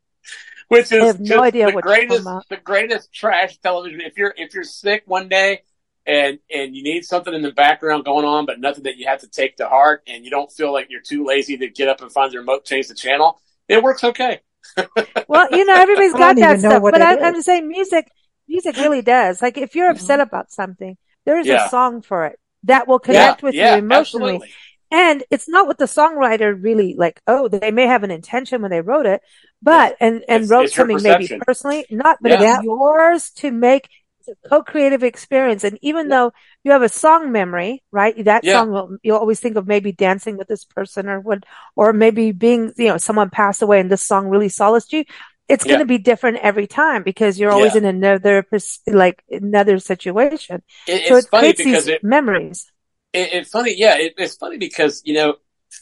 which 0.69 0.90
is 0.93 1.20
no 1.20 1.43
idea 1.43 1.70
the 1.70 1.81
greatest, 1.81 2.24
the 2.48 2.57
greatest 2.57 3.12
trash 3.12 3.59
television. 3.59 4.01
If 4.01 4.16
you're, 4.16 4.35
if 4.36 4.55
you're 4.55 4.65
sick 4.65 5.05
one 5.07 5.28
day 5.28 5.62
and, 6.05 6.40
and 6.52 6.74
you 6.74 6.82
need 6.82 7.05
something 7.05 7.32
in 7.32 7.43
the 7.43 7.52
background 7.52 8.05
going 8.05 8.24
on, 8.24 8.44
but 8.44 8.59
nothing 8.59 8.85
that 8.85 8.97
you 8.97 9.07
have 9.07 9.20
to 9.20 9.28
take 9.28 9.57
to 9.57 9.69
heart 9.69 10.02
and 10.09 10.24
you 10.24 10.31
don't 10.31 10.51
feel 10.51 10.73
like 10.73 10.89
you're 10.90 11.01
too 11.01 11.24
lazy 11.24 11.57
to 11.59 11.69
get 11.69 11.89
up 11.89 12.01
and 12.01 12.11
find 12.12 12.32
the 12.32 12.39
remote, 12.39 12.65
change 12.65 12.89
the 12.89 12.94
channel, 12.94 13.40
it 13.69 13.82
works 13.82 14.02
okay 14.02 14.40
well, 15.28 15.48
you 15.50 15.64
know, 15.64 15.74
everybody's 15.74 16.12
got 16.24 16.36
that 16.36 16.60
stuff, 16.60 16.82
but 16.82 17.00
I, 17.00 17.14
am 17.14 17.34
just 17.34 17.46
saying 17.46 17.68
music, 17.68 18.10
music 18.48 18.76
really 18.76 19.02
does. 19.02 19.42
Like 19.42 19.58
if 19.58 19.74
you're 19.74 19.90
upset 19.90 20.20
mm-hmm. 20.20 20.28
about 20.28 20.52
something, 20.52 20.96
there's 21.24 21.46
yeah. 21.46 21.66
a 21.66 21.68
song 21.68 22.02
for 22.02 22.26
it 22.26 22.38
that 22.64 22.88
will 22.88 22.98
connect 22.98 23.42
yeah, 23.42 23.46
with 23.46 23.54
yeah, 23.54 23.72
you 23.72 23.78
emotionally. 23.78 24.34
Absolutely. 24.34 24.54
And 24.92 25.22
it's 25.30 25.48
not 25.48 25.68
what 25.68 25.78
the 25.78 25.84
songwriter 25.84 26.56
really 26.60 26.96
like. 26.98 27.20
Oh, 27.26 27.46
they 27.46 27.70
may 27.70 27.86
have 27.86 28.02
an 28.02 28.10
intention 28.10 28.60
when 28.60 28.72
they 28.72 28.80
wrote 28.80 29.06
it, 29.06 29.22
but 29.62 29.96
and 30.00 30.24
and 30.28 30.42
it's, 30.42 30.50
wrote 30.50 30.64
it's 30.64 30.74
something 30.74 31.00
maybe 31.00 31.28
personally, 31.46 31.86
not, 31.90 32.18
but 32.20 32.32
it's 32.32 32.64
yours 32.64 33.30
to 33.36 33.52
make 33.52 33.88
co-creative 34.48 35.02
experience. 35.02 35.65
And 35.65 35.78
even 35.82 36.09
though 36.09 36.32
you 36.65 36.73
have 36.73 36.82
a 36.82 36.89
song 36.89 37.32
memory, 37.32 37.82
right? 37.90 38.24
That 38.24 38.44
yeah. 38.44 38.55
song 38.55 38.70
will, 38.70 38.97
you'll 39.02 39.19
always 39.19 39.40
think 39.40 39.57
of 39.57 39.66
maybe 39.66 39.93
dancing 39.93 40.36
with 40.36 40.48
this 40.48 40.65
person 40.65 41.09
or 41.09 41.20
what, 41.20 41.44
or 41.77 41.93
maybe 41.93 42.32
being, 42.32 42.73
you 42.77 42.89
know, 42.89 42.98
someone 42.98 43.31
passed 43.31 43.62
away 43.62 43.81
and 43.81 43.90
this 43.90 44.02
song 44.02 44.28
really 44.28 44.48
solaced 44.48 44.93
you. 44.93 45.05
It's 45.48 45.65
going 45.65 45.81
to 45.81 45.85
be 45.85 45.98
different 45.98 46.39
every 46.39 46.69
time 46.69 47.02
because 47.02 47.40
you're 47.40 47.51
always 47.51 47.74
yeah. 47.74 47.78
in 47.78 47.85
another, 47.85 48.47
like 48.86 49.23
another 49.28 49.81
situation. 49.81 50.62
It, 50.86 51.09
so 51.09 51.16
it's 51.16 51.27
it 51.27 51.31
funny 51.31 51.52
because 51.52 51.89
it, 51.89 52.05
memories. 52.05 52.70
It, 53.12 53.32
it's 53.32 53.51
funny. 53.51 53.74
Yeah. 53.77 53.97
it's 53.98 54.36
funny 54.36 54.59
because, 54.59 55.02
you 55.05 55.15
know, 55.15 55.36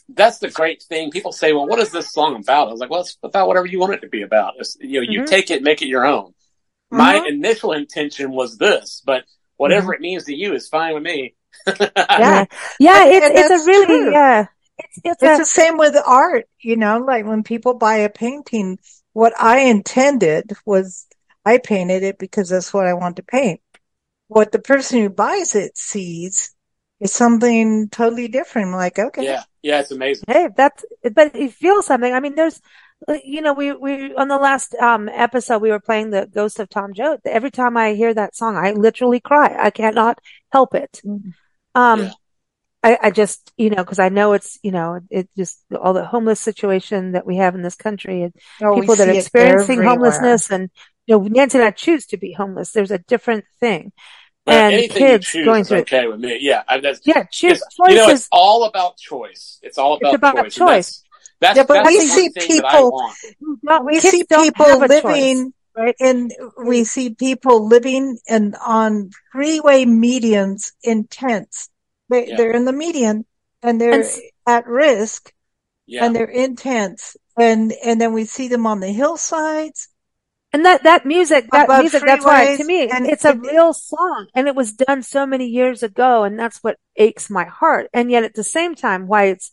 that's 0.07 0.39
the 0.39 0.49
great 0.49 0.81
thing. 0.83 1.11
People 1.11 1.31
say, 1.31 1.53
well, 1.53 1.67
what 1.67 1.77
is 1.79 1.91
this 1.91 2.11
song 2.11 2.35
about? 2.35 2.67
I 2.67 2.71
was 2.71 2.79
like, 2.79 2.89
well, 2.89 3.01
it's 3.01 3.17
about 3.21 3.47
whatever 3.47 3.67
you 3.67 3.79
want 3.79 3.93
it 3.93 4.01
to 4.01 4.09
be 4.09 4.23
about. 4.23 4.55
It's, 4.57 4.75
you 4.79 5.01
know, 5.01 5.07
you 5.07 5.19
mm-hmm. 5.19 5.29
take 5.29 5.51
it, 5.51 5.61
make 5.61 5.83
it 5.83 5.87
your 5.87 6.05
own. 6.05 6.33
My 6.91 7.15
mm-hmm. 7.15 7.25
initial 7.27 7.73
intention 7.73 8.31
was 8.31 8.57
this, 8.57 9.01
but 9.05 9.25
whatever 9.57 9.93
mm-hmm. 9.93 10.03
it 10.03 10.07
means 10.07 10.25
to 10.25 10.35
you 10.35 10.53
is 10.53 10.67
fine 10.67 10.93
with 10.93 11.03
me. 11.03 11.35
yeah, 11.67 12.45
yeah, 12.79 13.05
it's 13.05 13.39
it's 13.39 13.63
a 13.63 13.67
really 13.67 13.85
true. 13.85 14.11
yeah. 14.11 14.45
It's, 14.77 14.97
it's, 15.03 15.23
it's 15.23 15.39
a, 15.39 15.41
the 15.41 15.45
same 15.45 15.77
with 15.77 15.95
art, 16.05 16.47
you 16.61 16.77
know, 16.77 16.99
like 16.99 17.25
when 17.25 17.43
people 17.43 17.73
buy 17.73 17.97
a 17.97 18.09
painting, 18.09 18.79
what 19.11 19.33
I 19.39 19.61
intended 19.61 20.53
was 20.65 21.05
I 21.45 21.57
painted 21.57 22.03
it 22.03 22.17
because 22.17 22.49
that's 22.49 22.73
what 22.73 22.87
I 22.87 22.93
want 22.93 23.17
to 23.17 23.23
paint. 23.23 23.61
What 24.27 24.51
the 24.51 24.59
person 24.59 24.99
who 24.99 25.09
buys 25.09 25.55
it 25.55 25.77
sees 25.77 26.55
is 26.99 27.11
something 27.11 27.89
totally 27.89 28.27
different. 28.27 28.71
Like, 28.71 28.99
okay. 28.99 29.23
Yeah. 29.25 29.43
Yeah. 29.61 29.81
It's 29.81 29.91
amazing. 29.91 30.25
Hey, 30.27 30.47
that's, 30.55 30.85
but 31.13 31.35
it 31.35 31.53
feels 31.53 31.87
something. 31.87 32.13
I 32.13 32.19
mean, 32.19 32.35
there's, 32.35 32.61
you 33.23 33.41
know, 33.41 33.53
we, 33.53 33.71
we, 33.71 34.13
on 34.15 34.27
the 34.27 34.37
last, 34.37 34.75
um, 34.75 35.09
episode, 35.09 35.61
we 35.61 35.71
were 35.71 35.79
playing 35.79 36.09
the 36.09 36.27
Ghost 36.27 36.59
of 36.59 36.69
Tom 36.69 36.93
Joad. 36.93 37.21
Every 37.25 37.51
time 37.51 37.77
I 37.77 37.93
hear 37.93 38.13
that 38.13 38.35
song, 38.35 38.57
I 38.57 38.71
literally 38.71 39.19
cry. 39.19 39.55
I 39.57 39.69
cannot 39.69 40.19
help 40.51 40.75
it. 40.75 41.01
Mm-hmm. 41.05 41.29
Um, 41.75 41.99
yeah. 42.01 42.11
I, 42.81 42.97
I 43.03 43.11
just, 43.11 43.51
you 43.57 43.69
know, 43.69 43.83
cause 43.83 43.99
I 43.99 44.09
know 44.09 44.33
it's, 44.33 44.57
you 44.63 44.71
know, 44.71 45.01
it 45.09 45.29
just 45.35 45.59
all 45.77 45.93
the 45.93 46.05
homeless 46.05 46.39
situation 46.39 47.11
that 47.11 47.25
we 47.25 47.35
have 47.37 47.53
in 47.53 47.61
this 47.61 47.75
country 47.75 48.23
and 48.23 48.33
oh, 48.63 48.79
people 48.79 48.95
that 48.95 49.09
are 49.09 49.13
experiencing 49.13 49.83
homelessness 49.83 50.49
and, 50.49 50.69
you 51.05 51.17
know, 51.17 51.23
Nancy 51.23 51.57
and 51.57 51.67
I 51.67 51.71
choose 51.71 52.05
to 52.07 52.17
be 52.17 52.31
homeless. 52.31 52.71
There's 52.71 52.91
a 52.91 52.99
different 52.99 53.45
thing. 53.59 53.91
Well, 54.47 54.71
and 54.71 54.89
kids 54.89 55.33
going 55.33 55.65
through 55.65 55.79
okay 55.79 56.07
with 56.07 56.21
me. 56.21 56.37
Yeah. 56.39 56.63
I, 56.67 56.77
yeah. 57.03 57.23
Choose. 57.25 57.59
choice 57.59 57.89
You 57.89 57.95
know, 57.95 58.09
it's 58.09 58.29
all 58.31 58.63
about 58.63 58.97
choice. 58.97 59.59
It's 59.61 59.77
all 59.77 59.97
about, 59.97 60.13
it's 60.13 60.17
about 60.17 60.43
choice. 60.45 60.55
choice. 60.55 61.03
That's, 61.39 61.57
yeah, 61.57 61.63
but 61.63 61.83
that's 61.83 61.87
we 61.87 61.99
see 62.01 62.29
people. 62.35 63.09
we 63.85 63.99
see 63.99 64.23
people 64.23 64.79
living, 64.79 65.53
right? 65.75 65.95
And 65.99 66.31
we 66.63 66.83
see 66.83 67.11
people 67.11 67.67
living 67.67 68.17
in 68.27 68.55
on 68.55 69.11
freeway 69.31 69.85
medians 69.85 70.73
in 70.83 71.05
tents. 71.05 71.69
They, 72.09 72.27
yeah. 72.27 72.37
They're 72.37 72.51
in 72.51 72.65
the 72.65 72.73
median 72.73 73.25
and 73.61 73.79
they're 73.79 74.01
and, 74.01 74.09
at 74.47 74.67
risk, 74.67 75.31
yeah. 75.85 76.05
and 76.05 76.15
they're 76.15 76.25
in 76.25 76.55
tents. 76.55 77.15
And 77.37 77.73
and 77.85 78.01
then 78.01 78.13
we 78.13 78.25
see 78.25 78.49
them 78.49 78.67
on 78.67 78.81
the 78.81 78.91
hillsides 78.91 79.87
and 80.51 80.65
that, 80.65 80.83
that 80.83 81.05
music, 81.05 81.47
that 81.51 81.69
music, 81.79 82.01
that's 82.03 82.25
why 82.25 82.57
to 82.57 82.63
me, 82.63 82.89
and 82.89 83.05
it's 83.05 83.23
a 83.23 83.35
real 83.35 83.71
song 83.71 84.27
and 84.33 84.47
it 84.47 84.55
was 84.55 84.73
done 84.73 85.03
so 85.03 85.25
many 85.27 85.45
years 85.45 85.83
ago. 85.83 86.23
And 86.23 86.39
that's 86.39 86.57
what 86.63 86.77
aches 86.95 87.29
my 87.29 87.45
heart. 87.45 87.87
And 87.93 88.09
yet 88.09 88.23
at 88.23 88.33
the 88.33 88.43
same 88.43 88.73
time, 88.73 89.07
why 89.07 89.25
it's 89.25 89.51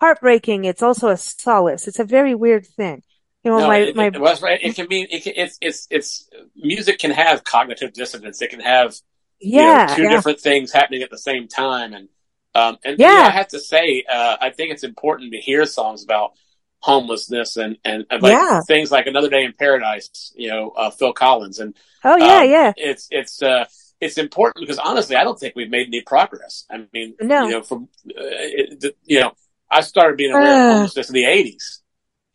heartbreaking, 0.00 0.64
it's 0.64 0.82
also 0.82 1.08
a 1.08 1.16
solace. 1.16 1.88
It's 1.88 1.98
a 1.98 2.04
very 2.04 2.34
weird 2.34 2.66
thing. 2.66 3.02
You 3.44 3.52
know, 3.52 3.58
no, 3.60 3.66
my, 3.68 3.76
it, 3.78 3.96
my, 3.96 4.06
it, 4.06 4.20
was, 4.20 4.42
right. 4.42 4.58
it 4.62 4.74
can 4.74 4.88
be, 4.88 5.02
it 5.02 5.22
can, 5.22 5.32
it's, 5.36 5.58
it's, 5.60 5.86
it's, 5.90 6.28
music 6.56 6.98
can 6.98 7.12
have 7.12 7.44
cognitive 7.44 7.92
dissonance. 7.92 8.42
It 8.42 8.50
can 8.50 8.60
have, 8.60 8.94
yeah, 9.40 9.82
you 9.82 9.88
know, 9.88 9.94
two 9.94 10.02
yeah. 10.02 10.10
different 10.10 10.40
things 10.40 10.72
happening 10.72 11.02
at 11.02 11.10
the 11.10 11.18
same 11.18 11.46
time. 11.46 11.94
And, 11.94 12.08
um, 12.54 12.78
and 12.84 12.98
yeah, 12.98 13.26
I 13.28 13.30
have 13.30 13.48
to 13.48 13.60
say, 13.60 14.04
uh, 14.10 14.36
I 14.40 14.50
think 14.50 14.72
it's 14.72 14.82
important 14.82 15.32
to 15.32 15.38
hear 15.38 15.64
songs 15.66 16.02
about 16.02 16.32
homelessness 16.80 17.56
and, 17.56 17.76
and, 17.84 18.06
and 18.10 18.22
like 18.22 18.32
yeah. 18.32 18.60
things 18.66 18.90
like 18.90 19.06
Another 19.06 19.30
Day 19.30 19.44
in 19.44 19.52
Paradise, 19.52 20.32
you 20.36 20.48
know, 20.48 20.70
uh, 20.70 20.90
Phil 20.90 21.12
Collins. 21.12 21.58
And 21.58 21.74
oh 22.04 22.16
yeah, 22.16 22.40
um, 22.40 22.50
yeah, 22.50 22.72
it's 22.76 23.08
it's 23.10 23.42
uh, 23.42 23.64
it's 24.00 24.18
important 24.18 24.62
because 24.62 24.78
honestly, 24.78 25.16
I 25.16 25.24
don't 25.24 25.38
think 25.38 25.56
we've 25.56 25.70
made 25.70 25.88
any 25.88 26.02
progress. 26.02 26.66
I 26.70 26.86
mean, 26.92 27.14
no. 27.20 27.46
you 27.46 27.50
know, 27.50 27.62
from 27.62 27.88
uh, 28.08 28.14
it, 28.16 28.96
you 29.04 29.20
know, 29.20 29.32
I 29.70 29.80
started 29.82 30.16
being 30.16 30.32
aware 30.32 30.70
of 30.70 30.74
homelessness 30.74 31.08
in 31.08 31.14
the 31.14 31.24
'80s, 31.24 31.80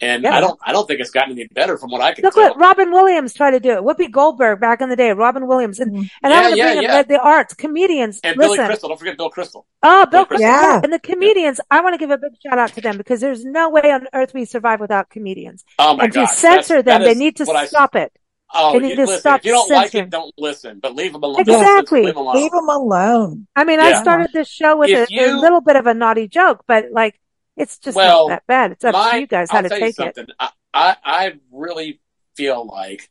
and 0.04 0.24
yeah. 0.24 0.36
I 0.36 0.42
don't, 0.42 0.60
I 0.62 0.74
don't 0.74 0.86
think 0.86 1.00
it's 1.00 1.12
gotten 1.12 1.32
any 1.32 1.48
better 1.48 1.78
from 1.78 1.90
what 1.90 2.02
I 2.02 2.14
can 2.14 2.24
Look 2.24 2.34
tell. 2.34 2.50
what 2.50 2.60
Robin 2.60 2.92
Williams 2.92 3.34
tried 3.34 3.52
to 3.52 3.60
do. 3.62 3.76
Whoopi 3.78 4.12
Goldberg 4.12 4.60
back 4.60 4.82
in 4.82 4.90
the 4.90 4.98
day, 4.98 5.12
Robin 5.12 5.48
Williams. 5.48 5.80
And, 5.80 5.94
mm. 5.94 6.10
and 6.22 6.32
yeah, 6.32 6.40
I 6.40 6.42
want 6.42 6.52
to 6.52 6.58
yeah, 6.58 6.74
bring 6.74 6.84
yeah. 6.84 6.96
up 6.98 7.08
the 7.08 7.20
arts, 7.22 7.54
comedians. 7.54 8.20
And 8.22 8.36
Listen. 8.36 8.58
Billy 8.58 8.68
Crystal. 8.68 8.90
Don't 8.90 8.98
forget 8.98 9.18
Bill 9.18 9.30
Crystal. 9.30 9.66
Oh, 9.82 10.06
Bill, 10.06 10.20
Bill 10.20 10.26
Crystal. 10.26 10.50
Yeah. 10.50 10.82
And 10.84 10.92
the 10.92 11.00
comedians, 11.00 11.62
I 11.72 11.82
want 11.82 11.94
to 11.94 11.98
give 11.98 12.12
a 12.12 12.18
big 12.18 12.34
shout 12.46 12.58
out 12.58 12.74
to 12.74 12.82
them 12.82 12.98
because 12.98 13.22
there's 13.22 13.46
no 13.46 13.70
way 13.70 13.92
on 13.92 14.08
earth 14.14 14.34
we 14.34 14.44
survive 14.44 14.82
without 14.82 15.10
comedians. 15.10 15.64
Oh 15.80 15.96
my 15.96 16.06
and 16.06 16.14
gosh. 16.14 16.32
to 16.32 16.36
censor 16.36 16.82
That's, 16.82 16.86
them, 16.86 17.04
they 17.04 17.18
need 17.18 17.38
to 17.38 17.46
stop 17.46 17.96
I, 17.96 18.00
it. 18.02 18.20
Oh, 18.54 18.74
they 18.74 18.88
need 18.88 18.96
to 18.96 19.06
listen, 19.06 19.20
stop 19.20 19.40
if 19.40 19.46
you 19.46 19.52
don't 19.52 19.68
censoring. 19.68 20.04
like 20.04 20.08
it, 20.08 20.10
don't 20.12 20.34
listen, 20.38 20.80
but 20.80 20.96
leave 20.96 21.14
them 21.14 21.24
alone. 21.24 21.40
Exactly. 21.40 22.04
Leave 22.04 22.14
them 22.14 22.18
alone. 22.18 22.36
Leave 22.36 22.52
them 22.52 22.70
alone. 22.70 23.48
I 23.56 23.64
mean, 23.64 23.80
I 23.80 24.00
started 24.02 24.32
this 24.34 24.48
show 24.50 24.78
with 24.78 24.90
a, 24.90 25.08
you, 25.10 25.26
a, 25.26 25.40
little 25.40 25.62
bit 25.62 25.76
of 25.76 25.88
a 25.88 25.94
naughty 25.94 26.28
joke, 26.28 26.64
but 26.68 26.92
like, 26.92 27.20
it's 27.56 27.78
just 27.78 27.96
well, 27.96 28.30
not 28.30 28.36
that 28.36 28.48
bad. 28.48 28.72
It's 28.72 28.84
up 28.84 28.94
my, 28.94 29.12
to 29.12 29.20
you 29.20 29.28
guys 29.28 29.52
how 29.52 29.58
I'll 29.58 29.64
to 29.64 29.70
take 29.70 30.00
it. 30.00 30.32
I, 30.40 30.50
I, 30.74 30.96
I 31.04 31.34
really 31.52 32.02
feel 32.36 32.66
like, 32.66 33.10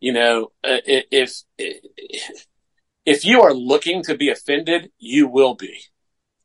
you 0.00 0.12
know, 0.12 0.52
uh, 0.62 0.78
if, 0.86 1.42
if, 1.58 2.46
if 3.04 3.24
you 3.24 3.42
are 3.42 3.54
looking 3.54 4.02
to 4.04 4.16
be 4.16 4.30
offended, 4.30 4.90
you 4.98 5.28
will 5.28 5.54
be. 5.54 5.80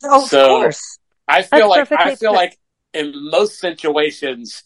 Oh, 0.04 0.26
so 0.26 0.42
of 0.42 0.48
course. 0.62 1.00
I 1.28 1.44
feel 1.44 1.74
That's 1.74 1.92
like, 1.92 2.00
I 2.02 2.16
feel 2.16 2.34
like 2.34 2.58
in 2.94 3.14
most 3.30 3.60
situations, 3.60 4.64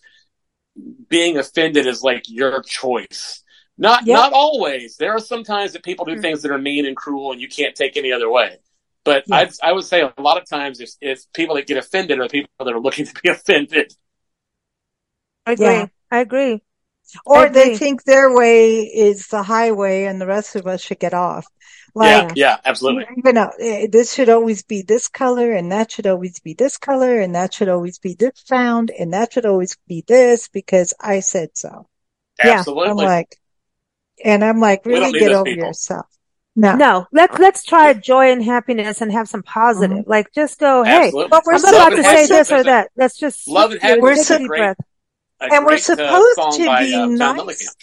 being 1.09 1.37
offended 1.37 1.85
is 1.85 2.01
like 2.01 2.23
your 2.27 2.61
choice. 2.63 3.43
Not, 3.77 4.05
yep. 4.05 4.15
not 4.15 4.33
always. 4.33 4.97
There 4.97 5.11
are 5.11 5.19
some 5.19 5.43
times 5.43 5.73
that 5.73 5.83
people 5.83 6.05
do 6.05 6.13
mm-hmm. 6.13 6.21
things 6.21 6.41
that 6.43 6.51
are 6.51 6.59
mean 6.59 6.85
and 6.85 6.95
cruel 6.95 7.31
and 7.31 7.41
you 7.41 7.47
can't 7.47 7.75
take 7.75 7.97
any 7.97 8.11
other 8.11 8.29
way. 8.29 8.57
But 9.05 9.25
I, 9.31 9.49
I 9.61 9.73
would 9.73 9.83
say 9.83 10.01
a 10.01 10.21
lot 10.21 10.41
of 10.41 10.47
times 10.47 10.79
it's, 10.79 10.97
if 11.01 11.21
people 11.33 11.55
that 11.55 11.67
get 11.67 11.77
offended 11.77 12.19
are 12.19 12.27
people 12.29 12.49
that 12.59 12.73
are 12.73 12.79
looking 12.79 13.05
to 13.07 13.13
be 13.21 13.29
offended. 13.29 13.93
I 15.45 15.51
agree. 15.53 15.65
Yeah. 15.65 15.87
I 16.09 16.19
agree. 16.19 16.61
Or 17.25 17.39
I 17.39 17.45
agree. 17.45 17.63
they 17.63 17.77
think 17.77 18.03
their 18.03 18.33
way 18.33 18.79
is 18.81 19.27
the 19.27 19.43
highway 19.43 20.05
and 20.05 20.21
the 20.21 20.25
rest 20.25 20.55
of 20.55 20.67
us 20.67 20.81
should 20.81 20.99
get 20.99 21.13
off. 21.13 21.45
Like, 21.95 22.29
yeah, 22.29 22.33
yeah, 22.35 22.57
absolutely. 22.65 23.05
You 23.23 23.33
know, 23.33 23.51
eh, 23.59 23.87
this 23.91 24.13
should 24.13 24.29
always 24.29 24.63
be 24.63 24.81
this 24.81 25.09
color 25.09 25.51
and 25.51 25.71
that 25.71 25.91
should 25.91 26.07
always 26.07 26.39
be 26.39 26.53
this 26.53 26.77
color 26.77 27.19
and 27.19 27.35
that 27.35 27.53
should 27.53 27.69
always 27.69 27.99
be 27.99 28.15
this 28.15 28.31
sound 28.45 28.89
and 28.89 29.13
that 29.13 29.33
should 29.33 29.45
always 29.45 29.77
be 29.87 30.03
this 30.07 30.47
because 30.47 30.93
I 30.99 31.19
said 31.19 31.49
so. 31.53 31.87
Absolutely. 32.41 32.85
Yeah, 32.85 32.91
I'm 32.91 32.97
like, 32.97 33.37
and 34.23 34.43
I'm 34.43 34.59
like, 34.59 34.85
really 34.85 35.19
get 35.19 35.33
over 35.33 35.43
people. 35.43 35.67
yourself. 35.67 36.07
No, 36.55 36.75
no. 36.75 37.07
Let's 37.11 37.39
let's 37.39 37.63
try 37.63 37.93
joy 37.93 38.31
and 38.31 38.43
happiness 38.43 39.01
and 39.01 39.11
have 39.11 39.27
some 39.27 39.41
positive. 39.41 39.99
Mm-hmm. 39.99 40.09
Like, 40.09 40.31
just 40.33 40.59
go, 40.59 40.83
hey, 40.83 41.05
Absolutely. 41.07 41.29
But 41.29 41.43
we're 41.45 41.55
I'm 41.55 41.63
about 41.63 41.89
to 41.89 42.03
say 42.03 42.27
this 42.27 42.51
or 42.51 42.63
that. 42.63 42.91
Let's 42.95 43.17
just 43.17 43.47
love 43.47 43.71
and 43.71 43.81
happiness. 43.81 44.29
We're, 44.29 44.47
breath 44.47 44.77
and 45.51 45.65
we're 45.65 45.73
uh, 45.73 45.77
supposed 45.77 46.39
uh, 46.39 46.51
to 46.51 46.77
be 46.79 46.93
uh, 46.95 47.05
nice. 47.05 47.75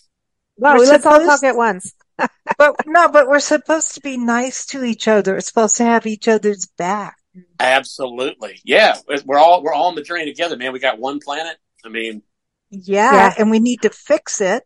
Well, 0.57 0.77
we're 0.77 0.87
let's 0.87 1.07
all 1.07 1.21
talk 1.21 1.43
at 1.43 1.57
once. 1.57 1.95
but 2.59 2.87
no, 2.87 3.09
but 3.09 3.29
we're 3.29 3.41
supposed 3.41 3.95
to 3.95 4.01
be 4.01 4.17
nice 4.17 4.67
to 4.67 4.85
each 4.85 5.09
other. 5.09 5.35
We're 5.35 5.41
supposed 5.41 5.77
to 5.79 5.85
have 5.85 6.07
each 6.07 6.29
other's 6.29 6.67
back. 6.67 7.17
Absolutely, 7.59 8.61
yeah. 8.65 8.97
We're 9.25 9.39
all 9.39 9.63
we're 9.63 9.73
all 9.73 9.87
on 9.89 9.95
the 9.95 10.03
journey 10.03 10.27
together, 10.27 10.57
man. 10.57 10.73
We 10.73 10.81
got 10.81 10.99
one 10.99 11.21
planet. 11.21 11.57
I 11.85 11.89
mean, 11.89 12.23
yeah, 12.71 13.13
yeah. 13.13 13.35
and 13.39 13.51
we 13.51 13.59
need 13.59 13.83
to 13.83 13.91
fix 13.91 14.41
it. 14.41 14.65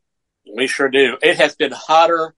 We 0.52 0.66
sure 0.66 0.88
do. 0.88 1.16
It 1.22 1.36
has 1.36 1.54
been 1.54 1.72
hotter. 1.72 2.34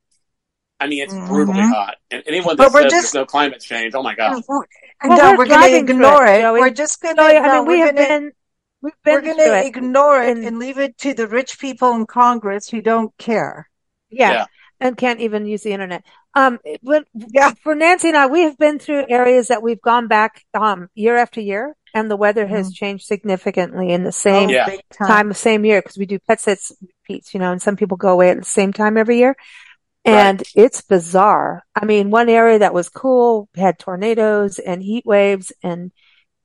I 0.78 0.88
mean, 0.88 1.02
it's 1.02 1.14
mm-hmm. 1.14 1.26
brutally 1.26 1.60
hot. 1.60 1.96
And 2.10 2.22
anyone 2.26 2.56
that 2.56 2.70
says 2.70 2.82
just, 2.82 2.92
there's 2.92 3.14
no 3.14 3.24
climate 3.24 3.60
change, 3.60 3.94
oh 3.94 4.02
my 4.02 4.14
god. 4.14 4.42
Well, 4.46 4.64
no, 5.04 5.32
we're, 5.32 5.38
we're 5.38 5.46
going 5.46 5.70
to 5.70 5.76
ignore 5.76 6.26
it. 6.26 6.44
it. 6.44 6.52
We're 6.52 6.70
just 6.70 7.00
going 7.00 7.16
to. 7.16 7.22
I 7.22 7.58
mean, 7.58 7.66
we 7.66 7.78
have 7.80 7.94
gonna, 7.94 8.08
been 8.08 8.32
We've 8.82 8.92
We're 9.04 9.20
going 9.20 9.38
to 9.38 9.66
ignore 9.66 10.22
it 10.22 10.36
and, 10.36 10.44
and, 10.44 10.58
leave 10.58 10.78
it 10.78 10.98
to 10.98 11.14
the 11.14 11.26
rich 11.26 11.58
people 11.58 11.92
in 11.94 12.06
Congress 12.06 12.68
who 12.68 12.82
don't 12.82 13.16
care. 13.16 13.68
Yeah. 14.10 14.32
yeah. 14.32 14.44
And 14.78 14.96
can't 14.96 15.20
even 15.20 15.46
use 15.46 15.62
the 15.62 15.72
internet. 15.72 16.04
Um, 16.34 16.58
but 16.82 17.06
yeah. 17.14 17.54
for 17.62 17.74
Nancy 17.74 18.08
and 18.08 18.16
I, 18.16 18.26
we 18.26 18.42
have 18.42 18.58
been 18.58 18.78
through 18.78 19.06
areas 19.08 19.48
that 19.48 19.62
we've 19.62 19.80
gone 19.80 20.06
back, 20.06 20.44
um, 20.52 20.90
year 20.94 21.16
after 21.16 21.40
year 21.40 21.74
and 21.94 22.10
the 22.10 22.16
weather 22.16 22.46
has 22.46 22.70
mm. 22.70 22.74
changed 22.74 23.06
significantly 23.06 23.90
in 23.90 24.04
the 24.04 24.12
same 24.12 24.50
oh, 24.50 24.52
yeah. 24.52 24.76
time, 24.92 25.28
the 25.28 25.34
same 25.34 25.64
year 25.64 25.80
because 25.80 25.96
we 25.96 26.04
do 26.04 26.18
pet 26.18 26.40
sits 26.40 26.70
repeats, 26.82 27.32
you 27.32 27.40
know, 27.40 27.52
and 27.52 27.62
some 27.62 27.74
people 27.74 27.96
go 27.96 28.10
away 28.10 28.28
at 28.28 28.36
the 28.36 28.44
same 28.44 28.72
time 28.72 28.98
every 28.98 29.16
year. 29.16 29.34
And 30.06 30.38
right. 30.38 30.52
it's 30.54 30.82
bizarre. 30.82 31.64
I 31.74 31.84
mean, 31.84 32.10
one 32.10 32.28
area 32.28 32.60
that 32.60 32.72
was 32.72 32.88
cool 32.88 33.48
had 33.56 33.78
tornadoes 33.78 34.60
and 34.60 34.80
heat 34.80 35.04
waves 35.04 35.52
and 35.62 35.90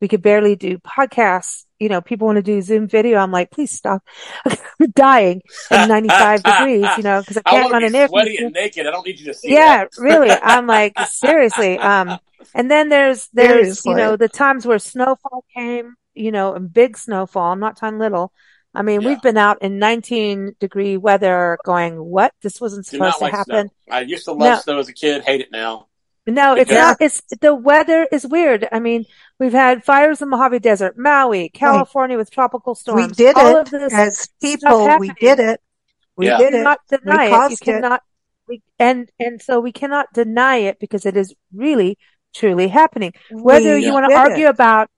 we 0.01 0.07
could 0.07 0.23
barely 0.23 0.55
do 0.55 0.79
podcasts. 0.79 1.65
You 1.79 1.87
know, 1.87 2.01
people 2.01 2.25
want 2.25 2.37
to 2.37 2.41
do 2.41 2.61
Zoom 2.61 2.87
video. 2.87 3.19
I'm 3.19 3.31
like, 3.31 3.51
please 3.51 3.71
stop. 3.71 4.01
I'm 4.45 4.57
dying 4.95 5.43
in 5.69 5.87
95 5.87 6.43
degrees, 6.43 6.87
you 6.97 7.03
know, 7.03 7.21
because 7.21 7.37
I 7.37 7.41
can't 7.41 7.67
I 7.67 7.69
run 7.69 7.83
an 7.83 7.95
air 7.95 8.07
sweaty 8.07 8.37
and 8.37 8.51
naked. 8.51 8.87
I 8.87 8.91
don't 8.91 9.05
need 9.05 9.19
you 9.19 9.27
to 9.27 9.33
see 9.35 9.53
Yeah, 9.53 9.85
really. 9.99 10.31
I'm 10.31 10.65
like, 10.77 10.99
seriously. 11.07 11.77
Um, 11.77 12.17
and 12.55 12.69
then 12.69 12.89
there's, 12.89 13.29
there's, 13.31 13.51
seriously. 13.83 13.91
you 13.91 13.97
know, 13.97 14.15
the 14.15 14.27
times 14.27 14.65
where 14.65 14.79
snowfall 14.79 15.45
came, 15.55 15.93
you 16.15 16.31
know, 16.31 16.55
and 16.55 16.73
big 16.73 16.97
snowfall. 16.97 17.51
I'm 17.51 17.59
not 17.59 17.77
talking 17.77 17.99
little. 17.99 18.33
I 18.73 18.83
mean, 18.83 19.01
yeah. 19.01 19.09
we've 19.09 19.21
been 19.21 19.37
out 19.37 19.61
in 19.61 19.79
19 19.79 20.55
degree 20.59 20.97
weather 20.97 21.57
going, 21.65 22.01
what? 22.01 22.33
This 22.41 22.61
wasn't 22.61 22.85
supposed 22.85 23.17
to 23.17 23.23
like 23.25 23.33
happen. 23.33 23.69
Snow. 23.85 23.95
I 23.95 24.01
used 24.01 24.25
to 24.25 24.31
love 24.31 24.39
no. 24.39 24.59
snow 24.59 24.79
as 24.79 24.87
a 24.87 24.93
kid, 24.93 25.23
hate 25.23 25.41
it 25.41 25.51
now. 25.51 25.87
No, 26.27 26.55
it's 26.55 26.71
not. 26.71 26.97
It's 26.99 27.21
the 27.41 27.55
weather 27.55 28.07
is 28.11 28.27
weird. 28.27 28.67
I 28.71 28.79
mean, 28.79 29.05
we've 29.39 29.51
had 29.51 29.83
fires 29.83 30.21
in 30.21 30.29
the 30.29 30.37
Mojave 30.37 30.59
Desert, 30.59 30.95
Maui, 30.97 31.49
California 31.49 32.15
with 32.15 32.29
tropical 32.29 32.75
storms. 32.75 33.07
We 33.07 33.13
did 33.13 33.35
All 33.35 33.57
it 33.57 33.73
as 33.73 34.29
people. 34.39 34.99
We 34.99 35.11
did 35.19 35.39
it. 35.39 35.61
We 36.15 36.27
yeah. 36.27 36.37
did 36.37 36.53
it. 36.53 36.77
Deny 36.89 37.29
we 37.29 37.45
it. 37.45 37.51
You 37.51 37.57
cannot. 37.57 38.03
We, 38.47 38.61
and 38.77 39.09
and 39.19 39.41
so 39.41 39.59
we 39.59 39.71
cannot 39.71 40.13
deny 40.13 40.57
it 40.57 40.79
because 40.79 41.07
it 41.07 41.17
is 41.17 41.33
really 41.53 41.97
truly 42.35 42.67
happening. 42.67 43.13
Whether 43.31 43.75
we 43.75 43.85
you 43.85 43.93
want 43.93 44.09
to 44.09 44.15
argue 44.15 44.45
it. 44.45 44.49
about 44.49 44.89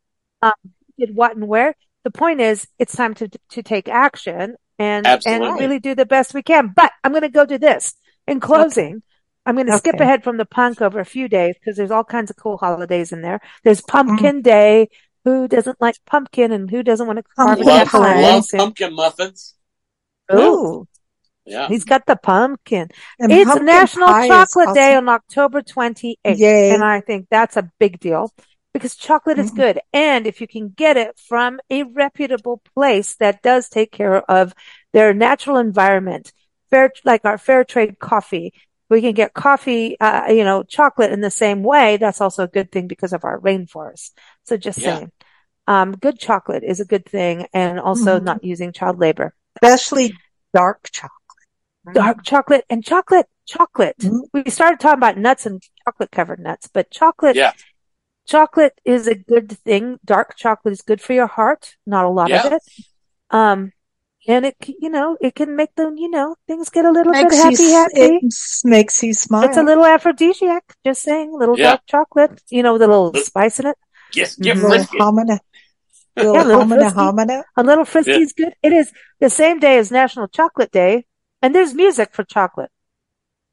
um, 0.41 0.51
did 0.99 1.15
what 1.15 1.35
and 1.35 1.47
where, 1.47 1.73
the 2.03 2.11
point 2.11 2.41
is 2.41 2.67
it's 2.79 2.95
time 2.95 3.13
to 3.15 3.29
to 3.49 3.63
take 3.63 3.87
action 3.87 4.55
and 4.79 5.05
Absolutely. 5.05 5.47
and 5.47 5.59
really 5.59 5.79
do 5.79 5.95
the 5.95 6.05
best 6.05 6.33
we 6.33 6.43
can. 6.43 6.73
But 6.75 6.91
I'm 7.03 7.11
going 7.11 7.23
to 7.23 7.29
go 7.29 7.45
to 7.45 7.57
this 7.57 7.95
in 8.27 8.39
closing. 8.39 8.95
Okay. 8.95 9.01
I'm 9.45 9.55
going 9.55 9.67
to 9.67 9.73
okay. 9.73 9.89
skip 9.89 9.99
ahead 9.99 10.23
from 10.23 10.37
the 10.37 10.45
punk 10.45 10.81
over 10.81 10.99
a 10.99 11.05
few 11.05 11.27
days 11.27 11.55
because 11.59 11.75
there's 11.75 11.91
all 11.91 12.03
kinds 12.03 12.29
of 12.29 12.37
cool 12.37 12.57
holidays 12.57 13.11
in 13.11 13.21
there. 13.21 13.41
There's 13.63 13.81
Pumpkin 13.81 14.39
mm. 14.39 14.43
Day. 14.43 14.89
Who 15.25 15.47
doesn't 15.47 15.79
like 15.79 15.95
pumpkin 16.05 16.51
and 16.51 16.69
who 16.69 16.83
doesn't 16.83 17.07
want 17.07 17.15
to 17.15 17.23
carve 17.23 17.59
love, 17.59 17.93
love 17.93 18.43
pumpkin 18.53 18.93
muffins. 18.93 19.55
Ooh. 20.33 20.85
Yeah. 21.45 21.69
He's 21.69 21.85
got 21.85 22.05
the 22.05 22.17
pumpkin. 22.17 22.89
And 23.19 23.31
it's 23.31 23.45
pumpkin 23.45 23.65
National 23.65 24.07
Chocolate 24.07 24.67
awesome. 24.67 24.73
Day 24.73 24.95
on 24.97 25.07
October 25.07 25.61
28th. 25.61 26.15
Yay. 26.25 26.71
And 26.71 26.83
I 26.83 26.99
think 26.99 27.27
that's 27.31 27.55
a 27.55 27.71
big 27.79 28.01
deal 28.01 28.33
because 28.73 28.95
chocolate 28.95 29.37
mm-hmm. 29.37 29.45
is 29.45 29.51
good. 29.51 29.79
And 29.93 30.27
if 30.27 30.41
you 30.41 30.47
can 30.47 30.69
get 30.69 30.97
it 30.97 31.19
from 31.19 31.59
a 31.69 31.83
reputable 31.83 32.61
place 32.73 33.15
that 33.15 33.41
does 33.41 33.69
take 33.69 33.91
care 33.91 34.19
of 34.29 34.53
their 34.91 35.13
natural 35.13 35.57
environment, 35.57 36.33
fair, 36.69 36.91
like 37.05 37.23
our 37.23 37.37
fair 37.37 37.63
trade 37.63 37.99
coffee, 37.99 38.53
we 38.89 39.01
can 39.01 39.13
get 39.13 39.33
coffee, 39.33 39.99
uh, 39.99 40.31
you 40.31 40.43
know, 40.43 40.63
chocolate 40.63 41.11
in 41.11 41.21
the 41.21 41.31
same 41.31 41.63
way. 41.63 41.97
That's 41.97 42.21
also 42.21 42.43
a 42.43 42.47
good 42.47 42.71
thing 42.71 42.87
because 42.87 43.13
of 43.13 43.23
our 43.23 43.39
rainforest. 43.39 44.11
So 44.43 44.57
just 44.57 44.79
yeah. 44.79 44.97
saying. 44.97 45.11
Um, 45.65 45.93
good 45.93 46.19
chocolate 46.19 46.63
is 46.63 46.81
a 46.81 46.85
good 46.85 47.05
thing 47.05 47.47
and 47.53 47.79
also 47.79 48.17
mm-hmm. 48.17 48.25
not 48.25 48.43
using 48.43 48.73
child 48.73 48.99
labor. 48.99 49.33
Especially 49.61 50.13
dark 50.53 50.89
chocolate. 50.91 51.11
Dark 51.93 52.23
chocolate 52.23 52.65
and 52.69 52.83
chocolate, 52.83 53.27
chocolate. 53.45 53.97
Mm-hmm. 53.99 54.19
We 54.33 54.49
started 54.49 54.79
talking 54.79 54.97
about 54.97 55.17
nuts 55.17 55.45
and 55.45 55.61
chocolate 55.85 56.11
covered 56.11 56.39
nuts, 56.39 56.69
but 56.71 56.91
chocolate, 56.91 57.35
yeah. 57.35 57.51
Chocolate 58.25 58.79
is 58.85 59.07
a 59.07 59.15
good 59.15 59.51
thing. 59.51 59.99
Dark 60.03 60.35
chocolate 60.37 60.73
is 60.73 60.81
good 60.81 61.01
for 61.01 61.13
your 61.13 61.27
heart. 61.27 61.75
Not 61.85 62.05
a 62.05 62.09
lot 62.09 62.29
yeah. 62.29 62.47
of 62.47 62.53
it. 62.53 62.61
Um, 63.29 63.71
and 64.27 64.45
it, 64.45 64.55
you 64.79 64.89
know, 64.89 65.17
it 65.19 65.35
can 65.35 65.55
make 65.55 65.75
them, 65.75 65.97
you 65.97 66.09
know, 66.09 66.35
things 66.47 66.69
get 66.69 66.85
a 66.85 66.91
little 66.91 67.11
makes 67.11 67.35
bit 67.35 67.43
happy, 67.43 67.63
you, 67.63 67.73
happy. 67.73 68.25
It 68.25 68.33
makes 68.63 69.03
you 69.03 69.13
smile. 69.13 69.43
It's 69.43 69.57
a 69.57 69.63
little 69.63 69.85
aphrodisiac. 69.85 70.63
Just 70.85 71.03
saying, 71.03 71.33
a 71.33 71.37
little 71.37 71.57
yeah. 71.57 71.71
dark 71.71 71.81
chocolate, 71.87 72.41
you 72.49 72.63
know, 72.63 72.73
with 72.73 72.83
a 72.83 72.87
little 72.87 73.13
spice 73.15 73.59
in 73.59 73.67
it. 73.67 73.77
Yes, 74.13 74.35
get 74.35 74.57
mm-hmm. 74.57 74.67
little 74.69 74.85
homina. 74.85 75.39
Little 76.15 76.35
yeah, 76.35 76.43
little 76.43 76.63
homina, 76.63 76.93
homina. 76.93 77.43
A 77.57 77.63
little 77.63 77.85
frisky's 77.85 78.33
yeah. 78.37 78.45
good. 78.45 78.53
It 78.63 78.71
is 78.71 78.93
the 79.19 79.29
same 79.29 79.59
day 79.59 79.77
as 79.77 79.91
National 79.91 80.27
Chocolate 80.27 80.71
Day, 80.71 81.05
and 81.41 81.53
there's 81.53 81.73
music 81.73 82.13
for 82.13 82.23
chocolate. 82.23 82.71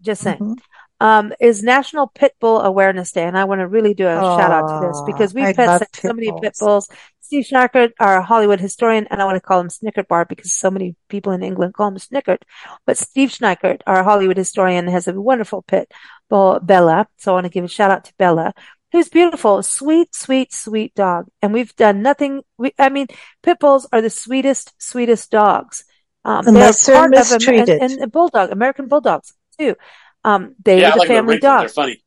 Just 0.01 0.23
saying. 0.23 0.39
Mm-hmm 0.39 0.70
um, 1.01 1.33
is 1.41 1.63
National 1.63 2.07
Pit 2.07 2.35
Bull 2.41 2.61
Awareness 2.61 3.13
Day, 3.13 3.25
and 3.25 3.37
I 3.37 3.45
want 3.45 3.61
to 3.61 3.67
really 3.67 3.95
do 3.95 4.07
a 4.07 4.15
shout 4.15 4.51
out 4.51 4.69
to 4.69 4.87
this 4.87 5.03
because 5.07 5.35
we've 5.35 5.57
had 5.57 5.87
so 5.95 6.13
many 6.13 6.31
pit 6.41 6.55
bulls. 6.61 6.89
Steve 7.21 7.45
Schneikert, 7.45 7.93
our 8.01 8.21
Hollywood 8.21 8.61
historian, 8.61 9.07
and 9.09 9.23
I 9.23 9.25
want 9.25 9.37
to 9.37 9.41
call 9.41 9.61
him 9.61 9.69
Snickert 9.69 10.09
Bar 10.09 10.25
because 10.25 10.53
so 10.53 10.69
many 10.69 10.97
people 11.09 11.33
in 11.33 11.45
England 11.45 11.75
call 11.75 11.89
him 11.89 11.97
Snickert. 11.97 12.39
But 12.87 12.99
Steve 12.99 13.31
Schneikert, 13.31 13.83
our 13.87 14.03
Hollywood 14.03 14.37
historian, 14.37 14.89
has 14.89 15.07
a 15.07 15.19
wonderful 15.19 15.63
pit 15.63 15.91
bull, 16.29 16.59
Bella. 16.61 17.07
So 17.19 17.31
I 17.31 17.35
want 17.35 17.45
to 17.45 17.51
give 17.51 17.65
a 17.65 17.69
shout 17.69 17.93
out 17.93 18.05
to 18.07 18.15
Bella, 18.19 18.53
who's 18.91 19.09
beautiful, 19.09 19.63
sweet, 19.63 20.13
sweet, 20.13 20.53
sweet 20.53 20.93
dog. 20.97 21.29
And 21.41 21.53
we've 21.53 21.75
done 21.77 22.03
nothing. 22.03 22.43
We, 22.59 22.75
I 22.79 22.89
mean, 22.89 23.07
pit 23.45 23.59
bulls 23.61 23.89
are 23.93 24.03
the 24.03 24.11
sweetest, 24.11 24.75
sweetest 24.83 25.31
dogs. 25.31 25.85
Um, 26.25 26.49
Unless 26.49 26.85
they're 26.85 26.97
part 26.97 27.13
mistreated. 27.13 27.77
Of, 27.77 27.91
and, 27.91 28.01
and 28.03 28.13
bulldog, 28.13 28.51
American 28.51 28.89
bulldogs 28.89 29.33
too. 29.57 29.77
Um, 30.25 30.55
they 30.63 30.81
yeah, 30.81 30.91
are 30.91 30.93
the 30.93 30.99
like 30.99 31.09
family 31.09 31.39
dog. 31.39 31.61
They're 31.61 31.69
funny. 31.69 32.03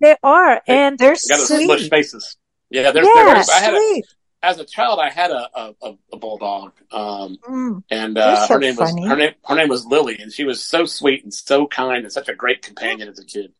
They 0.00 0.16
are, 0.22 0.62
they, 0.66 0.76
and 0.76 0.98
they're 0.98 1.12
got 1.12 1.40
sweet. 1.40 1.64
smush 1.64 1.88
faces. 1.88 2.36
Yeah, 2.70 2.90
they're, 2.90 3.04
yeah, 3.04 3.34
they're 3.34 3.44
I 3.54 3.60
had 3.60 3.74
a, 3.74 4.02
as 4.42 4.58
a 4.58 4.64
child, 4.64 4.98
I 4.98 5.10
had 5.10 5.30
a, 5.30 5.48
a, 5.54 5.94
a 6.12 6.16
bulldog, 6.16 6.72
um, 6.90 7.38
mm, 7.48 7.82
and 7.90 8.18
uh, 8.18 8.46
so 8.46 8.54
her 8.54 8.60
name 8.60 8.74
funny. 8.74 9.02
was 9.02 9.08
her 9.08 9.16
name 9.16 9.34
her 9.44 9.54
name 9.54 9.68
was 9.68 9.86
Lily, 9.86 10.18
and 10.18 10.32
she 10.32 10.44
was 10.44 10.62
so 10.62 10.84
sweet 10.84 11.22
and 11.22 11.32
so 11.32 11.66
kind 11.66 12.02
and 12.02 12.12
such 12.12 12.28
a 12.28 12.34
great 12.34 12.62
companion 12.62 13.08
as 13.08 13.18
a 13.18 13.24
kid. 13.24 13.52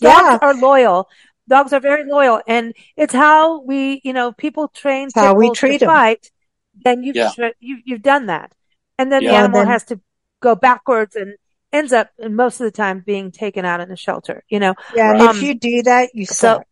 Dogs 0.00 0.22
yeah. 0.22 0.38
are 0.42 0.54
loyal. 0.54 1.08
Dogs 1.48 1.72
are 1.72 1.80
very 1.80 2.04
loyal, 2.04 2.40
and 2.46 2.74
it's 2.96 3.14
how 3.14 3.60
we, 3.60 4.00
you 4.04 4.12
know, 4.12 4.32
people 4.32 4.68
train 4.68 5.08
how 5.14 5.34
we 5.34 5.50
treat 5.52 5.78
to 5.78 5.86
them. 5.86 5.88
fight. 5.88 6.30
Then 6.82 7.02
you've 7.02 7.16
yeah. 7.16 7.30
you, 7.60 7.78
you've 7.84 8.02
done 8.02 8.26
that, 8.26 8.54
and 8.98 9.12
then 9.12 9.22
yeah. 9.22 9.30
the 9.30 9.36
animal 9.36 9.60
then, 9.60 9.68
has 9.68 9.84
to 9.84 10.00
go 10.40 10.54
backwards 10.54 11.14
and 11.14 11.34
ends 11.72 11.92
up 11.92 12.10
most 12.18 12.60
of 12.60 12.64
the 12.64 12.70
time 12.70 13.02
being 13.04 13.30
taken 13.30 13.64
out 13.64 13.80
in 13.80 13.90
a 13.90 13.96
shelter, 13.96 14.42
you 14.48 14.58
know? 14.58 14.74
Yeah. 14.94 15.12
Um, 15.12 15.36
if 15.36 15.42
you 15.42 15.54
do 15.54 15.82
that, 15.84 16.10
you 16.14 16.26
suck. 16.26 16.62
So, 16.62 16.64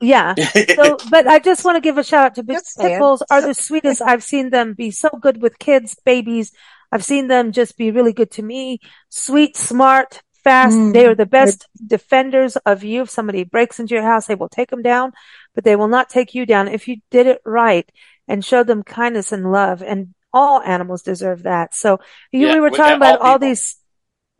yeah. 0.00 0.34
so, 0.34 0.98
but 1.10 1.26
I 1.26 1.38
just 1.38 1.64
want 1.64 1.76
to 1.76 1.80
give 1.80 1.98
a 1.98 2.04
shout 2.04 2.26
out 2.26 2.34
to 2.36 2.44
pit 2.44 2.62
bulls 2.98 3.22
are 3.30 3.42
the 3.42 3.54
sweetest. 3.54 4.02
I've 4.02 4.22
seen 4.22 4.50
them 4.50 4.74
be 4.74 4.90
so 4.90 5.10
good 5.10 5.40
with 5.40 5.58
kids, 5.58 5.96
babies. 6.04 6.52
I've 6.92 7.04
seen 7.04 7.28
them 7.28 7.52
just 7.52 7.76
be 7.76 7.90
really 7.90 8.12
good 8.12 8.30
to 8.32 8.42
me. 8.42 8.80
Sweet, 9.08 9.56
smart, 9.56 10.22
fast. 10.44 10.76
Mm, 10.76 10.92
they 10.92 11.06
are 11.06 11.14
the 11.14 11.26
best 11.26 11.68
defenders 11.84 12.56
of 12.56 12.84
you. 12.84 13.02
If 13.02 13.10
somebody 13.10 13.44
breaks 13.44 13.80
into 13.80 13.94
your 13.94 14.04
house, 14.04 14.26
they 14.26 14.36
will 14.36 14.48
take 14.48 14.70
them 14.70 14.82
down, 14.82 15.12
but 15.54 15.64
they 15.64 15.76
will 15.76 15.88
not 15.88 16.08
take 16.08 16.34
you 16.34 16.46
down 16.46 16.68
if 16.68 16.86
you 16.88 16.98
did 17.10 17.26
it 17.26 17.40
right 17.44 17.90
and 18.28 18.44
show 18.44 18.62
them 18.62 18.82
kindness 18.82 19.32
and 19.32 19.50
love. 19.50 19.82
And 19.82 20.14
all 20.32 20.60
animals 20.60 21.02
deserve 21.02 21.44
that. 21.44 21.74
So 21.74 21.98
you, 22.30 22.46
yeah, 22.46 22.54
we 22.54 22.60
were 22.60 22.70
talking 22.70 22.96
about 22.96 23.20
all, 23.20 23.32
all 23.32 23.38
these 23.38 23.76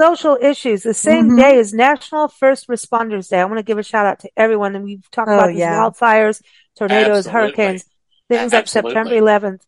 social 0.00 0.38
issues. 0.40 0.82
The 0.82 0.94
same 0.94 1.28
mm-hmm. 1.28 1.36
day 1.36 1.56
is 1.56 1.72
National 1.72 2.28
First 2.28 2.68
Responders 2.68 3.28
Day. 3.28 3.40
I 3.40 3.44
want 3.44 3.58
to 3.58 3.62
give 3.62 3.78
a 3.78 3.82
shout 3.82 4.06
out 4.06 4.20
to 4.20 4.30
everyone. 4.36 4.74
And 4.74 4.84
we've 4.84 5.10
talked 5.10 5.30
oh, 5.30 5.34
about 5.34 5.48
these 5.48 5.58
yeah. 5.58 5.78
wildfires, 5.78 6.42
tornadoes, 6.76 7.26
Absolutely. 7.26 7.32
hurricanes, 7.32 7.84
things 8.28 8.52
Absolutely. 8.52 8.94
like 8.94 9.06
September 9.06 9.56
11th. 9.56 9.62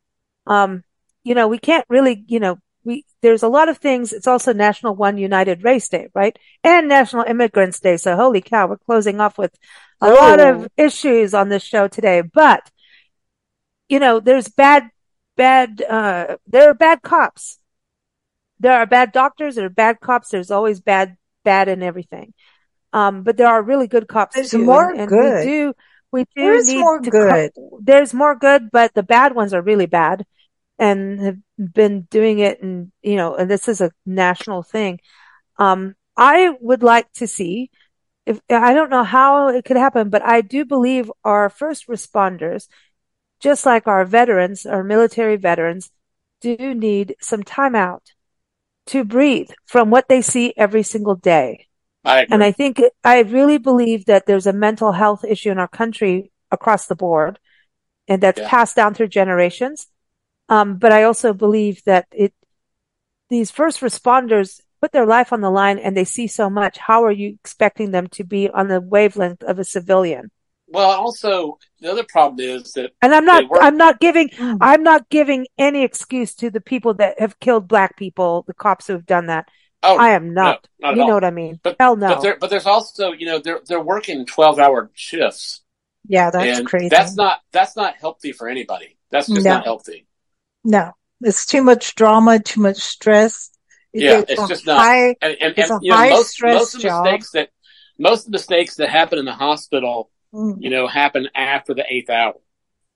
Um, 0.46 0.84
you 1.24 1.34
know, 1.34 1.48
we 1.48 1.58
can't 1.58 1.84
really, 1.88 2.24
you 2.28 2.40
know, 2.40 2.58
we, 2.84 3.04
there's 3.22 3.42
a 3.42 3.48
lot 3.48 3.68
of 3.68 3.78
things. 3.78 4.12
It's 4.12 4.26
also 4.26 4.52
National 4.52 4.94
One 4.94 5.18
United 5.18 5.64
Race 5.64 5.88
Day, 5.88 6.08
right? 6.14 6.38
And 6.64 6.88
National 6.88 7.24
Immigrants 7.24 7.80
Day. 7.80 7.96
So 7.96 8.16
holy 8.16 8.40
cow, 8.40 8.66
we're 8.66 8.78
closing 8.78 9.20
off 9.20 9.36
with 9.36 9.54
a 10.00 10.06
oh. 10.06 10.14
lot 10.14 10.40
of 10.40 10.68
issues 10.76 11.34
on 11.34 11.48
this 11.48 11.62
show 11.62 11.88
today. 11.88 12.22
But, 12.22 12.70
you 13.88 13.98
know, 13.98 14.20
there's 14.20 14.48
bad, 14.48 14.90
bad, 15.36 15.82
uh, 15.82 16.36
there 16.46 16.70
are 16.70 16.74
bad 16.74 17.02
cops 17.02 17.58
there 18.60 18.72
are 18.72 18.86
bad 18.86 19.12
doctors, 19.12 19.54
there 19.54 19.66
are 19.66 19.70
bad 19.70 20.00
cops. 20.00 20.30
There's 20.30 20.50
always 20.50 20.80
bad, 20.80 21.16
bad 21.44 21.68
in 21.68 21.82
everything. 21.82 22.34
Um, 22.92 23.22
but 23.22 23.36
there 23.36 23.48
are 23.48 23.62
really 23.62 23.86
good 23.86 24.08
cops 24.08 24.34
there's 24.34 24.50
too. 24.50 24.64
more 24.64 24.90
and, 24.90 25.00
and 25.00 25.08
good. 25.08 25.38
we 25.38 25.50
do, 25.50 25.74
we 26.10 26.22
do 26.22 26.28
there's 26.36 26.68
need 26.68 26.80
more 26.80 27.00
to 27.00 27.10
good. 27.10 27.50
Co- 27.54 27.78
there's 27.82 28.14
more 28.14 28.34
good, 28.34 28.70
but 28.72 28.94
the 28.94 29.02
bad 29.02 29.34
ones 29.34 29.52
are 29.52 29.62
really 29.62 29.86
bad 29.86 30.24
and 30.78 31.20
have 31.20 31.36
been 31.58 32.02
doing 32.10 32.38
it. 32.38 32.62
And, 32.62 32.92
you 33.02 33.16
know, 33.16 33.34
and 33.34 33.50
this 33.50 33.68
is 33.68 33.80
a 33.80 33.92
national 34.06 34.62
thing. 34.62 35.00
Um, 35.58 35.94
I 36.16 36.56
would 36.60 36.82
like 36.82 37.12
to 37.14 37.26
see 37.26 37.70
if, 38.24 38.40
I 38.50 38.72
don't 38.72 38.90
know 38.90 39.04
how 39.04 39.48
it 39.48 39.64
could 39.64 39.76
happen, 39.76 40.08
but 40.08 40.22
I 40.22 40.40
do 40.40 40.64
believe 40.64 41.12
our 41.24 41.50
first 41.50 41.88
responders, 41.88 42.68
just 43.40 43.66
like 43.66 43.86
our 43.86 44.04
veterans, 44.04 44.66
our 44.66 44.82
military 44.82 45.36
veterans, 45.36 45.90
do 46.40 46.74
need 46.74 47.16
some 47.20 47.42
time 47.42 47.74
out 47.74 48.12
to 48.88 49.04
breathe 49.04 49.50
from 49.66 49.90
what 49.90 50.08
they 50.08 50.20
see 50.20 50.52
every 50.56 50.82
single 50.82 51.14
day. 51.14 51.66
I 52.04 52.26
and 52.30 52.42
I 52.42 52.52
think 52.52 52.80
I 53.04 53.20
really 53.20 53.58
believe 53.58 54.06
that 54.06 54.26
there's 54.26 54.46
a 54.46 54.52
mental 54.52 54.92
health 54.92 55.24
issue 55.24 55.50
in 55.50 55.58
our 55.58 55.68
country 55.68 56.30
across 56.50 56.86
the 56.86 56.96
board 56.96 57.38
and 58.06 58.22
that's 58.22 58.40
yeah. 58.40 58.48
passed 58.48 58.76
down 58.76 58.94
through 58.94 59.08
generations. 59.08 59.86
Um, 60.48 60.78
but 60.78 60.92
I 60.92 61.02
also 61.02 61.34
believe 61.34 61.82
that 61.84 62.06
it, 62.10 62.32
these 63.28 63.50
first 63.50 63.80
responders 63.80 64.60
put 64.80 64.92
their 64.92 65.06
life 65.06 65.32
on 65.32 65.42
the 65.42 65.50
line 65.50 65.78
and 65.78 65.96
they 65.96 66.04
see 66.04 66.26
so 66.26 66.48
much. 66.48 66.78
How 66.78 67.04
are 67.04 67.12
you 67.12 67.36
expecting 67.40 67.90
them 67.90 68.06
to 68.08 68.24
be 68.24 68.48
on 68.48 68.68
the 68.68 68.80
wavelength 68.80 69.42
of 69.42 69.58
a 69.58 69.64
civilian? 69.64 70.30
Well, 70.70 70.90
also 70.90 71.58
the 71.80 71.90
other 71.90 72.04
problem 72.04 72.40
is 72.40 72.72
that, 72.72 72.92
and 73.00 73.14
I'm 73.14 73.24
not, 73.24 73.44
I'm 73.60 73.76
not 73.76 74.00
giving, 74.00 74.28
mm. 74.28 74.58
I'm 74.60 74.82
not 74.82 75.08
giving 75.08 75.46
any 75.56 75.82
excuse 75.82 76.34
to 76.36 76.50
the 76.50 76.60
people 76.60 76.94
that 76.94 77.18
have 77.20 77.40
killed 77.40 77.66
black 77.68 77.96
people, 77.96 78.44
the 78.46 78.54
cops 78.54 78.86
who 78.86 78.92
have 78.92 79.06
done 79.06 79.26
that. 79.26 79.48
Oh, 79.82 79.96
I 79.96 80.10
am 80.10 80.34
not. 80.34 80.66
No, 80.80 80.88
not 80.88 80.96
you 80.96 81.06
know 81.06 81.14
what 81.14 81.24
I 81.24 81.30
mean? 81.30 81.60
But, 81.62 81.76
Hell 81.78 81.96
no. 81.96 82.08
But, 82.08 82.20
there, 82.20 82.36
but, 82.38 82.50
there's 82.50 82.66
also, 82.66 83.12
you 83.12 83.26
know, 83.26 83.38
they're 83.38 83.60
they're 83.66 83.80
working 83.80 84.26
12 84.26 84.58
hour 84.58 84.90
shifts. 84.94 85.62
Yeah, 86.06 86.30
that's 86.30 86.66
crazy. 86.68 86.88
That's 86.88 87.14
not 87.14 87.40
that's 87.52 87.76
not 87.76 87.96
healthy 87.96 88.32
for 88.32 88.48
anybody. 88.48 88.96
That's 89.10 89.28
just 89.28 89.44
no. 89.44 89.54
not 89.54 89.64
healthy. 89.64 90.06
No, 90.64 90.92
it's 91.20 91.46
too 91.46 91.62
much 91.62 91.94
drama, 91.94 92.40
too 92.40 92.60
much 92.60 92.78
stress. 92.78 93.50
Yeah, 93.92 94.20
it's, 94.20 94.32
it's 94.32 94.48
just 94.48 94.66
not. 94.66 94.78
High, 94.78 95.08
and, 95.22 95.36
and, 95.40 95.54
it's 95.56 95.70
and, 95.70 95.82
a 95.82 95.94
high 95.94 96.08
know, 96.08 96.16
most, 96.16 96.30
stress 96.30 96.54
most 96.54 96.74
of 96.74 96.82
the 96.82 96.88
job. 96.88 97.04
mistakes 97.04 97.30
that 97.32 97.50
most 97.98 98.20
of 98.20 98.24
the 98.26 98.36
mistakes 98.36 98.76
that 98.76 98.88
happen 98.88 99.18
in 99.18 99.24
the 99.24 99.32
hospital 99.32 100.10
mm. 100.32 100.56
you 100.60 100.70
know, 100.70 100.86
happen 100.86 101.28
after 101.34 101.74
the 101.74 101.84
eighth 101.88 102.10
hour. 102.10 102.34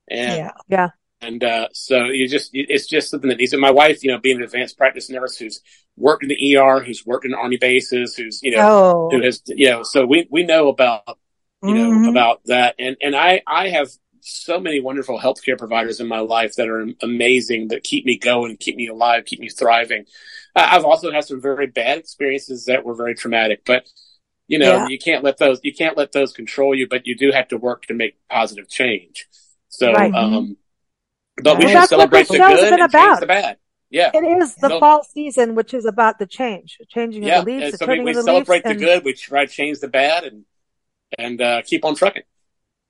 And, 0.09 0.37
yeah. 0.37 0.51
Yeah. 0.69 0.89
And, 1.21 1.45
uh, 1.45 1.69
so 1.73 2.07
you 2.07 2.29
just, 2.29 2.51
it's 2.53 2.87
just 2.87 3.11
something 3.11 3.29
that 3.29 3.39
needs, 3.39 3.53
and 3.53 3.63
my 3.63 3.71
wife, 3.71 4.03
you 4.03 4.11
know, 4.11 4.19
being 4.19 4.39
an 4.39 4.43
advanced 4.43 4.77
practice 4.77 5.09
nurse 5.09 5.37
who's 5.37 5.61
worked 5.97 6.25
in 6.25 6.29
the 6.29 6.57
ER, 6.57 6.81
who's 6.81 7.07
worked 7.07 7.25
in 7.25 7.35
army 7.35 7.59
bases, 7.59 8.17
who's, 8.17 8.43
you 8.43 8.57
know, 8.57 8.59
oh. 8.61 9.09
who 9.11 9.23
has, 9.23 9.43
you 9.47 9.71
know, 9.71 9.83
so 9.83 10.05
we, 10.05 10.27
we 10.31 10.45
know 10.45 10.69
about, 10.69 11.19
you 11.63 11.75
know, 11.75 11.91
mm-hmm. 11.91 12.09
about 12.09 12.41
that. 12.47 12.75
And, 12.79 12.97
and 13.01 13.15
I, 13.15 13.43
I 13.47 13.69
have 13.69 13.89
so 14.21 14.59
many 14.59 14.81
wonderful 14.81 15.19
healthcare 15.19 15.59
providers 15.59 16.01
in 16.01 16.09
my 16.09 16.21
life 16.21 16.55
that 16.57 16.69
are 16.69 16.87
amazing, 17.03 17.69
that 17.69 17.83
keep 17.83 18.05
me 18.05 18.19
going, 18.19 18.57
keep 18.57 18.77
me 18.77 18.89
alive, 18.89 19.25
keep 19.25 19.41
me 19.41 19.49
thriving. 19.49 20.07
I've 20.55 20.85
also 20.85 21.11
had 21.11 21.25
some 21.25 21.41
very 21.41 21.67
bad 21.67 21.99
experiences 21.99 22.67
that 22.67 22.85
were 22.85 22.95
very 22.95 23.15
traumatic, 23.15 23.63
but 23.65 23.85
you 24.53 24.59
know, 24.59 24.77
yeah. 24.77 24.87
you 24.89 24.99
can't 24.99 25.25
let 25.25 25.39
those 25.39 25.61
you 25.63 25.73
can't 25.73 25.97
let 25.97 26.13
those 26.13 26.31
control 26.35 26.75
you, 26.75 26.87
but 26.87 27.07
you 27.07 27.17
do 27.17 27.33
have 27.33 27.49
to 27.49 27.57
work 27.57 27.87
to 27.87 27.95
make 27.95 28.19
positive 28.29 28.69
change. 28.69 29.27
So, 29.69 29.91
right. 29.91 30.13
um, 30.13 30.59
but 31.43 31.57
we 31.57 31.69
should 31.69 31.89
celebrate 31.89 32.29
the 32.29 32.37
good 32.37 32.73
and 32.75 32.83
about. 32.83 32.93
change 32.93 33.21
the 33.21 33.27
bad. 33.27 33.57
Yeah, 33.89 34.11
it 34.13 34.23
is 34.43 34.55
the 34.57 34.69
so, 34.69 34.79
fall 34.79 35.05
season, 35.05 35.55
which 35.55 35.73
is 35.73 35.87
about 35.87 36.19
the 36.19 36.27
change, 36.27 36.77
changing 36.89 37.23
yeah, 37.23 37.39
of 37.39 37.47
the 37.47 37.61
leaves. 37.61 37.79
so 37.79 37.87
we, 37.87 38.01
we 38.01 38.13
celebrate 38.13 38.63
the, 38.63 38.75
the 38.75 38.75
good, 38.75 39.05
we 39.05 39.15
try 39.15 39.47
to 39.47 39.51
change 39.51 39.81
the 39.81 39.89
bad, 39.89 40.25
and 40.25 40.45
and 41.19 41.41
uh, 41.41 41.63
keep 41.63 41.83
on 41.87 41.95
trucking. 41.95 42.25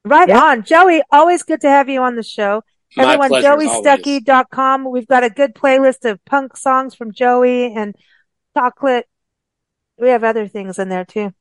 Right 0.04 0.28
yeah. 0.28 0.42
on, 0.42 0.64
Joey. 0.64 1.00
Always 1.12 1.44
good 1.44 1.60
to 1.60 1.68
have 1.68 1.88
you 1.88 2.02
on 2.02 2.16
the 2.16 2.24
show. 2.24 2.64
My 2.96 3.14
Everyone, 3.14 3.40
joeystuckey.com. 3.40 4.90
We've 4.90 5.06
got 5.06 5.22
a 5.22 5.30
good 5.30 5.54
playlist 5.54 6.10
of 6.10 6.24
punk 6.24 6.56
songs 6.56 6.96
from 6.96 7.12
Joey 7.12 7.72
and 7.72 7.94
chocolate. 8.56 9.06
We 9.96 10.08
have 10.08 10.24
other 10.24 10.48
things 10.48 10.80
in 10.80 10.88
there 10.88 11.04
too. 11.04 11.32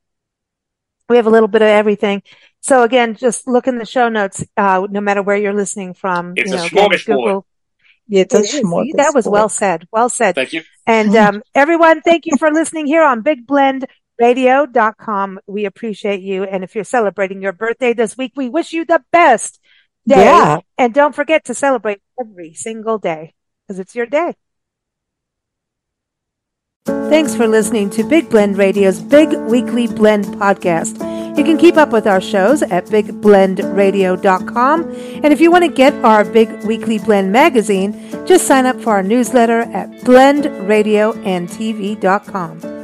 We 1.12 1.18
have 1.18 1.28
a 1.28 1.32
little 1.32 1.48
bit 1.48 1.62
of 1.62 1.68
everything. 1.68 2.24
So 2.62 2.82
again, 2.84 3.16
just 3.16 3.48
look 3.48 3.68
in 3.68 3.78
the 3.78 3.86
show 3.86 4.10
notes, 4.10 4.44
uh, 4.58 4.88
no 4.90 5.02
matter 5.02 5.22
where 5.22 5.38
you're 5.38 5.54
listening 5.54 5.94
from. 5.94 6.34
It's 6.36 6.50
you 6.50 6.58
know, 6.58 6.64
a 6.64 6.70
smorgasbord. 6.70 7.44
Yeah, 8.08 8.22
it 8.22 8.34
is. 8.34 8.52
That 8.96 9.12
was 9.14 9.28
well 9.28 9.50
said. 9.50 9.88
Well 9.92 10.10
said. 10.10 10.34
Thank 10.36 10.54
you. 10.54 10.64
And 10.86 11.14
um, 11.16 11.42
everyone, 11.56 12.02
thank 12.02 12.26
you 12.26 12.38
for 12.38 12.52
listening 12.52 12.86
here 12.88 13.04
on 13.04 13.24
BigBlendRadio.com. 13.24 15.40
We 15.48 15.66
appreciate 15.66 16.22
you. 16.22 16.44
And 16.44 16.64
if 16.64 16.76
you're 16.76 16.84
celebrating 16.84 17.42
your 17.42 17.54
birthday 17.54 17.94
this 17.94 18.16
week, 18.18 18.34
we 18.36 18.50
wish 18.50 18.74
you 18.74 18.86
the 18.86 19.02
best 19.12 19.60
day. 20.08 20.26
Yeah. 20.26 20.60
And 20.78 20.94
don't 20.94 21.16
forget 21.16 21.46
to 21.46 21.54
celebrate 21.54 22.02
every 22.20 22.54
single 22.54 22.98
day 22.98 23.34
because 23.68 23.80
it's 23.80 23.96
your 23.96 24.08
day. 24.08 24.36
Thanks 26.86 27.36
for 27.36 27.48
listening 27.48 27.90
to 27.92 28.04
Big 28.04 28.28
Blend 28.30 28.58
Radio's 28.58 29.00
Big 29.02 29.32
Weekly 29.34 29.86
Blend 29.88 30.26
podcast. 30.26 30.98
You 31.38 31.44
can 31.44 31.58
keep 31.58 31.78
up 31.78 31.92
with 31.92 32.08
our 32.08 32.20
shows 32.20 32.64
at 32.64 32.88
bigblendradio.com. 32.88 34.82
And 35.24 35.32
if 35.32 35.40
you 35.40 35.52
want 35.52 35.64
to 35.64 35.72
get 35.72 35.94
our 36.04 36.26
Big 36.26 36.50
Weekly 36.64 36.98
Blend 36.98 37.32
magazine, 37.32 37.94
just 38.26 38.48
sign 38.48 38.66
up 38.66 38.82
for 38.82 38.90
our 38.92 39.04
newsletter 39.04 39.62
at 39.62 39.92
blendradioandtv.com. 40.02 42.81